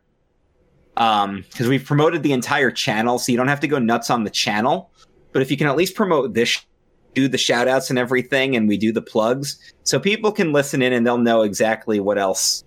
um, 0.97 1.45
because 1.49 1.67
we've 1.67 1.85
promoted 1.85 2.23
the 2.23 2.33
entire 2.33 2.71
channel, 2.71 3.19
so 3.19 3.31
you 3.31 3.37
don't 3.37 3.47
have 3.47 3.59
to 3.59 3.67
go 3.67 3.77
nuts 3.77 4.09
on 4.09 4.23
the 4.23 4.31
channel. 4.31 4.91
But 5.31 5.43
if 5.43 5.51
you 5.51 5.57
can 5.57 5.67
at 5.67 5.77
least 5.77 5.93
promote 5.93 6.33
this, 6.33 6.65
do 7.13 7.27
the 7.27 7.37
shout 7.37 7.67
outs 7.67 7.89
and 7.89 7.99
everything, 7.99 8.55
and 8.55 8.67
we 8.67 8.77
do 8.77 8.91
the 8.91 9.01
plugs, 9.01 9.57
so 9.83 9.99
people 9.99 10.31
can 10.31 10.53
listen 10.53 10.81
in 10.81 10.93
and 10.93 11.05
they'll 11.05 11.17
know 11.17 11.41
exactly 11.41 11.99
what 11.99 12.17
else 12.17 12.63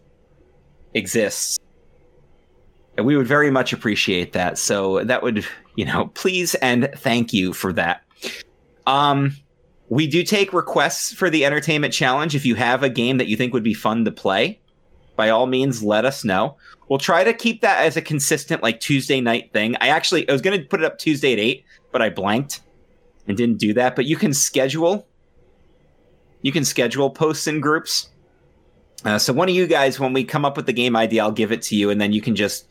exists. 0.93 1.59
And 2.97 3.07
we 3.07 3.16
would 3.16 3.27
very 3.27 3.51
much 3.51 3.73
appreciate 3.73 4.33
that. 4.35 4.59
So 4.59 5.03
that 5.05 5.23
would, 5.23 5.45
you 5.75 5.85
know, 5.85 6.11
please 6.15 6.55
and 6.57 6.91
thank 6.97 7.33
you 7.33 7.53
for 7.53 7.73
that. 7.73 8.03
Um, 8.87 9.37
we 9.89 10.07
do 10.07 10.23
take 10.23 10.53
requests 10.53 11.12
for 11.12 11.29
the 11.29 11.45
entertainment 11.45 11.93
challenge. 11.93 12.35
If 12.35 12.47
you 12.47 12.55
have 12.55 12.83
a 12.83 12.89
game 12.89 13.19
that 13.19 13.27
you 13.27 13.37
think 13.37 13.53
would 13.53 13.65
be 13.65 13.75
fun 13.75 14.05
to 14.05 14.12
play, 14.12 14.61
by 15.16 15.31
all 15.31 15.47
means, 15.47 15.83
let 15.83 16.05
us 16.05 16.25
know. 16.25 16.57
We'll 16.89 16.99
try 16.99 17.25
to 17.25 17.33
keep 17.33 17.62
that 17.62 17.85
as 17.85 17.97
a 17.97 18.03
consistent, 18.03 18.62
like 18.62 18.81
Tuesday 18.81 19.21
night 19.21 19.53
thing. 19.53 19.77
I 19.81 19.89
actually 19.89 20.29
I 20.29 20.33
was 20.33 20.43
going 20.43 20.61
to 20.61 20.66
put 20.66 20.81
it 20.81 20.87
up 20.87 20.99
Tuesday 20.99 21.33
at 21.33 21.39
eight, 21.39 21.65
but 21.93 22.03
I 22.03 22.11
blanked 22.11 22.61
and 23.27 23.37
didn't 23.37 23.59
do 23.59 23.73
that. 23.75 23.97
But 23.97 24.07
you 24.07 24.17
can 24.17 24.33
schedule, 24.33 25.07
you 26.43 26.53
can 26.53 26.65
schedule 26.65 27.11
posts 27.11 27.47
in 27.47 27.61
groups. 27.61 28.11
Uh, 29.05 29.19
so 29.19 29.33
one 29.33 29.49
of 29.49 29.55
you 29.55 29.67
guys, 29.67 30.01
when 30.01 30.13
we 30.13 30.25
come 30.25 30.45
up 30.45 30.57
with 30.57 30.67
the 30.67 30.73
game 30.73 30.97
idea, 30.97 31.23
I'll 31.23 31.33
give 31.33 31.53
it 31.53 31.63
to 31.63 31.77
you, 31.77 31.91
and 31.91 32.01
then 32.01 32.13
you 32.13 32.21
can 32.21 32.35
just 32.35 32.67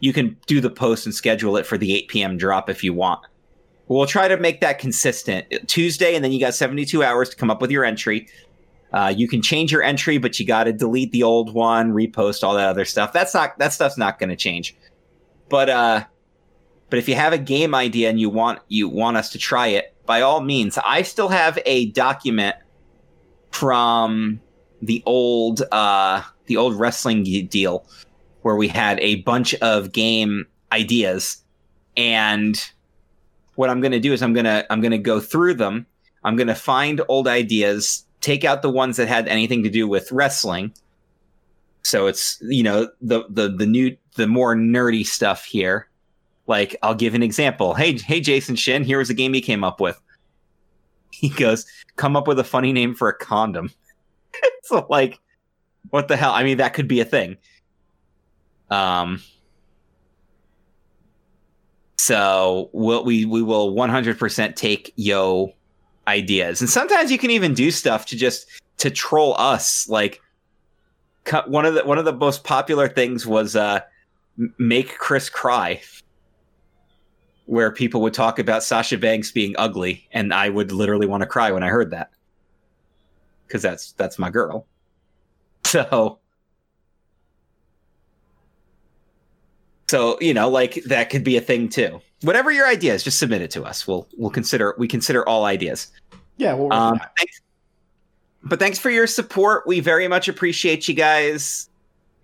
you 0.00 0.12
can 0.12 0.36
do 0.46 0.60
the 0.60 0.70
post 0.70 1.06
and 1.06 1.14
schedule 1.14 1.56
it 1.56 1.66
for 1.66 1.78
the 1.78 1.94
8 1.94 2.08
p.m. 2.08 2.36
drop 2.36 2.68
if 2.68 2.82
you 2.82 2.92
want. 2.92 3.20
We'll 3.86 4.06
try 4.06 4.28
to 4.28 4.36
make 4.36 4.60
that 4.60 4.78
consistent. 4.78 5.46
Tuesday, 5.66 6.14
and 6.14 6.24
then 6.24 6.32
you 6.32 6.40
got 6.40 6.54
72 6.54 7.02
hours 7.02 7.28
to 7.30 7.36
come 7.36 7.50
up 7.50 7.60
with 7.60 7.70
your 7.70 7.84
entry. 7.84 8.28
Uh, 8.92 9.12
you 9.14 9.28
can 9.28 9.42
change 9.42 9.72
your 9.72 9.82
entry, 9.82 10.18
but 10.18 10.38
you 10.38 10.46
got 10.46 10.64
to 10.64 10.72
delete 10.72 11.10
the 11.12 11.22
old 11.22 11.52
one, 11.52 11.92
repost 11.92 12.44
all 12.44 12.54
that 12.54 12.68
other 12.68 12.84
stuff. 12.84 13.12
That's 13.12 13.34
not 13.34 13.58
that 13.58 13.72
stuff's 13.72 13.98
not 13.98 14.18
going 14.18 14.30
to 14.30 14.36
change. 14.36 14.76
But 15.48 15.68
uh, 15.68 16.04
but 16.90 16.98
if 16.98 17.08
you 17.08 17.14
have 17.14 17.32
a 17.32 17.38
game 17.38 17.74
idea 17.74 18.08
and 18.08 18.20
you 18.20 18.30
want 18.30 18.60
you 18.68 18.88
want 18.88 19.16
us 19.16 19.30
to 19.30 19.38
try 19.38 19.68
it, 19.68 19.93
by 20.06 20.20
all 20.20 20.40
means. 20.40 20.78
I 20.84 21.02
still 21.02 21.28
have 21.28 21.58
a 21.66 21.86
document 21.86 22.56
from 23.50 24.40
the 24.82 25.02
old 25.06 25.62
uh, 25.72 26.22
the 26.46 26.56
old 26.56 26.78
wrestling 26.78 27.22
deal 27.22 27.86
where 28.42 28.56
we 28.56 28.68
had 28.68 29.00
a 29.00 29.16
bunch 29.22 29.54
of 29.56 29.92
game 29.92 30.46
ideas 30.72 31.42
and 31.96 32.60
what 33.54 33.70
I'm 33.70 33.80
going 33.80 33.92
to 33.92 34.00
do 34.00 34.12
is 34.12 34.22
I'm 34.22 34.34
to 34.44 34.66
I'm 34.70 34.80
to 34.92 34.98
go 34.98 35.20
through 35.20 35.54
them. 35.54 35.86
I'm 36.24 36.36
to 36.48 36.54
find 36.54 37.00
old 37.08 37.28
ideas, 37.28 38.04
take 38.20 38.44
out 38.44 38.62
the 38.62 38.70
ones 38.70 38.96
that 38.96 39.08
had 39.08 39.28
anything 39.28 39.62
to 39.62 39.70
do 39.70 39.86
with 39.86 40.10
wrestling. 40.10 40.72
So 41.82 42.06
it's, 42.06 42.38
you 42.42 42.62
know, 42.62 42.88
the 43.00 43.24
the 43.28 43.48
the 43.48 43.66
new 43.66 43.96
the 44.16 44.26
more 44.26 44.56
nerdy 44.56 45.06
stuff 45.06 45.44
here. 45.44 45.88
Like 46.46 46.76
I'll 46.82 46.94
give 46.94 47.14
an 47.14 47.22
example. 47.22 47.74
Hey, 47.74 47.96
hey 47.98 48.20
Jason 48.20 48.56
Shin, 48.56 48.84
here 48.84 48.98
was 48.98 49.10
a 49.10 49.14
game 49.14 49.32
he 49.32 49.40
came 49.40 49.64
up 49.64 49.80
with. 49.80 50.00
He 51.10 51.28
goes, 51.28 51.66
"Come 51.96 52.16
up 52.16 52.26
with 52.26 52.38
a 52.38 52.44
funny 52.44 52.72
name 52.72 52.94
for 52.94 53.08
a 53.08 53.16
condom." 53.16 53.70
so 54.64 54.86
like 54.90 55.20
what 55.90 56.08
the 56.08 56.16
hell? 56.16 56.32
I 56.32 56.42
mean, 56.44 56.58
that 56.58 56.74
could 56.74 56.88
be 56.88 57.00
a 57.00 57.04
thing. 57.04 57.36
Um 58.70 59.22
so 61.98 62.68
we'll, 62.74 63.02
we 63.02 63.24
we 63.24 63.40
will 63.40 63.74
100% 63.74 64.56
take 64.56 64.92
yo 64.96 65.54
ideas, 66.06 66.60
and 66.60 66.68
sometimes 66.68 67.10
you 67.10 67.16
can 67.16 67.30
even 67.30 67.54
do 67.54 67.70
stuff 67.70 68.04
to 68.06 68.16
just 68.16 68.46
to 68.78 68.90
troll 68.90 69.34
us. 69.38 69.88
Like 69.88 70.20
one 71.46 71.64
of 71.64 71.74
the 71.74 71.84
one 71.84 71.96
of 71.96 72.04
the 72.04 72.12
most 72.12 72.44
popular 72.44 72.88
things 72.88 73.26
was 73.26 73.56
uh, 73.56 73.80
make 74.58 74.98
Chris 74.98 75.30
cry, 75.30 75.80
where 77.46 77.70
people 77.70 78.00
would 78.02 78.14
talk 78.14 78.38
about 78.38 78.62
Sasha 78.62 78.98
Banks 78.98 79.30
being 79.30 79.54
ugly, 79.58 80.08
and 80.12 80.32
I 80.32 80.48
would 80.48 80.72
literally 80.72 81.06
want 81.06 81.22
to 81.22 81.26
cry 81.26 81.52
when 81.52 81.62
I 81.62 81.68
heard 81.68 81.90
that 81.90 82.10
because 83.46 83.62
that's 83.62 83.92
that's 83.92 84.18
my 84.18 84.30
girl. 84.30 84.66
So 85.66 86.20
So 89.88 90.18
you 90.20 90.34
know, 90.34 90.48
like 90.48 90.74
that 90.86 91.10
could 91.10 91.24
be 91.24 91.36
a 91.36 91.40
thing 91.40 91.68
too. 91.68 92.00
Whatever 92.22 92.50
your 92.50 92.66
idea 92.66 92.94
is, 92.94 93.04
just 93.04 93.18
submit 93.18 93.42
it 93.42 93.50
to 93.52 93.62
us. 93.64 93.86
We'll 93.86 94.08
we'll 94.16 94.30
consider 94.30 94.74
we 94.78 94.88
consider 94.88 95.28
all 95.28 95.44
ideas. 95.44 95.92
Yeah, 96.36 96.54
we'll 96.54 96.72
um, 96.72 96.98
thanks, 97.16 97.40
but 98.42 98.58
thanks 98.58 98.78
for 98.78 98.90
your 98.90 99.06
support. 99.06 99.66
We 99.66 99.80
very 99.80 100.08
much 100.08 100.26
appreciate 100.26 100.88
you 100.88 100.94
guys. 100.94 101.68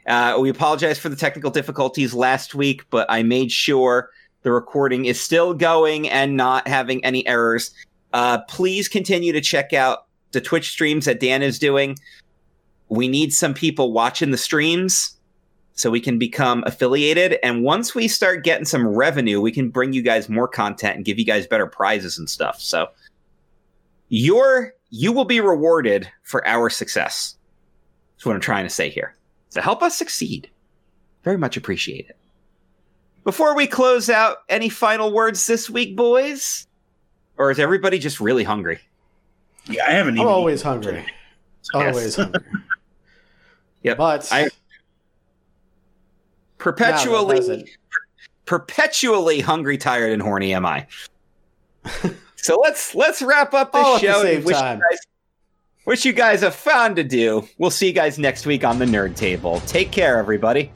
Uh, 0.06 0.38
we 0.40 0.48
apologize 0.48 0.98
for 0.98 1.10
the 1.10 1.16
technical 1.16 1.51
difficulties 1.51 2.14
last 2.14 2.55
week, 2.55 2.88
but 2.90 3.06
I 3.09 3.22
made 3.22 3.52
sure 3.52 4.10
the 4.42 4.52
recording 4.52 5.04
is 5.04 5.20
still 5.20 5.54
going 5.54 6.08
and 6.08 6.36
not 6.36 6.66
having 6.66 7.04
any 7.04 7.26
errors. 7.26 7.72
Uh, 8.12 8.38
please 8.48 8.88
continue 8.88 9.32
to 9.32 9.40
check 9.40 9.72
out 9.72 10.06
the 10.32 10.40
Twitch 10.40 10.70
streams 10.70 11.04
that 11.04 11.20
Dan 11.20 11.42
is 11.42 11.58
doing. 11.58 11.96
We 12.88 13.08
need 13.08 13.32
some 13.32 13.54
people 13.54 13.92
watching 13.92 14.30
the 14.30 14.38
streams 14.38 15.16
so 15.74 15.90
we 15.90 16.00
can 16.00 16.18
become 16.18 16.62
affiliated. 16.66 17.38
And 17.42 17.62
once 17.62 17.94
we 17.94 18.08
start 18.08 18.44
getting 18.44 18.64
some 18.64 18.86
revenue, 18.86 19.40
we 19.40 19.52
can 19.52 19.70
bring 19.70 19.92
you 19.92 20.02
guys 20.02 20.28
more 20.28 20.48
content 20.48 20.96
and 20.96 21.04
give 21.04 21.18
you 21.18 21.24
guys 21.24 21.46
better 21.46 21.66
prizes 21.66 22.18
and 22.18 22.28
stuff. 22.28 22.60
So 22.60 22.88
you're 24.08 24.74
you 24.90 25.12
will 25.12 25.24
be 25.24 25.40
rewarded 25.40 26.10
for 26.22 26.46
our 26.46 26.68
success. 26.68 27.36
That's 28.16 28.26
what 28.26 28.34
I'm 28.34 28.40
trying 28.40 28.64
to 28.64 28.70
say 28.70 28.90
here. 28.90 29.14
So 29.50 29.60
help 29.60 29.82
us 29.82 29.96
succeed. 29.96 30.50
Very 31.22 31.38
much 31.38 31.56
appreciate 31.56 32.08
it. 32.08 32.16
Before 33.31 33.55
we 33.55 33.69
close 33.69 34.11
out, 34.11 34.39
any 34.48 34.69
final 34.69 35.12
words 35.12 35.47
this 35.47 35.70
week, 35.70 35.94
boys? 35.94 36.66
Or 37.36 37.52
is 37.52 37.61
everybody 37.61 38.01
just 38.01 38.19
really 38.19 38.43
hungry? 38.43 38.81
Yeah, 39.66 39.85
I 39.86 39.93
haven't. 39.93 40.19
I'm 40.19 40.27
always 40.27 40.62
hungry. 40.62 41.07
Yes. 41.07 41.70
Always 41.73 42.16
hungry. 42.16 42.40
Yep. 43.85 43.98
But 43.98 44.28
I 44.32 44.48
perpetually 46.59 47.73
perpetually 48.47 49.40
hungry, 49.40 49.78
tired, 49.78 50.11
and 50.11 50.20
horny 50.20 50.52
am 50.52 50.66
I. 50.66 50.89
so 52.35 52.59
let's 52.59 52.97
let's 52.97 53.23
wrap 53.23 53.55
up 53.55 53.70
this 53.70 53.85
All 53.85 53.94
at 53.94 54.01
the 54.01 54.07
show. 54.09 54.23
same 54.23 54.43
wish, 54.43 54.57
time. 54.57 54.78
You 54.78 54.85
guys, 54.90 54.98
wish 55.86 56.05
you 56.05 56.12
guys 56.12 56.40
have 56.40 56.57
fun 56.57 56.97
to 56.97 57.05
do. 57.05 57.48
We'll 57.59 57.70
see 57.70 57.86
you 57.86 57.93
guys 57.93 58.19
next 58.19 58.44
week 58.44 58.65
on 58.65 58.81
the 58.81 58.86
Nerd 58.86 59.15
Table. 59.15 59.61
Take 59.61 59.93
care, 59.93 60.19
everybody. 60.19 60.73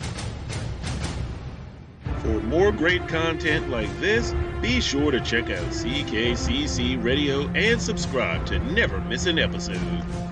For 2.25 2.41
more 2.41 2.73
great 2.73 3.07
content 3.07 3.69
like 3.69 4.01
this, 4.01 4.35
be 4.63 4.81
sure 4.81 5.11
to 5.11 5.21
check 5.21 5.51
out 5.51 5.67
CKCC 5.67 7.05
Radio 7.05 7.47
and 7.55 7.79
subscribe 7.79 8.47
to 8.47 8.59
never 8.61 8.99
miss 9.03 9.27
an 9.27 9.39
episode. 9.39 10.24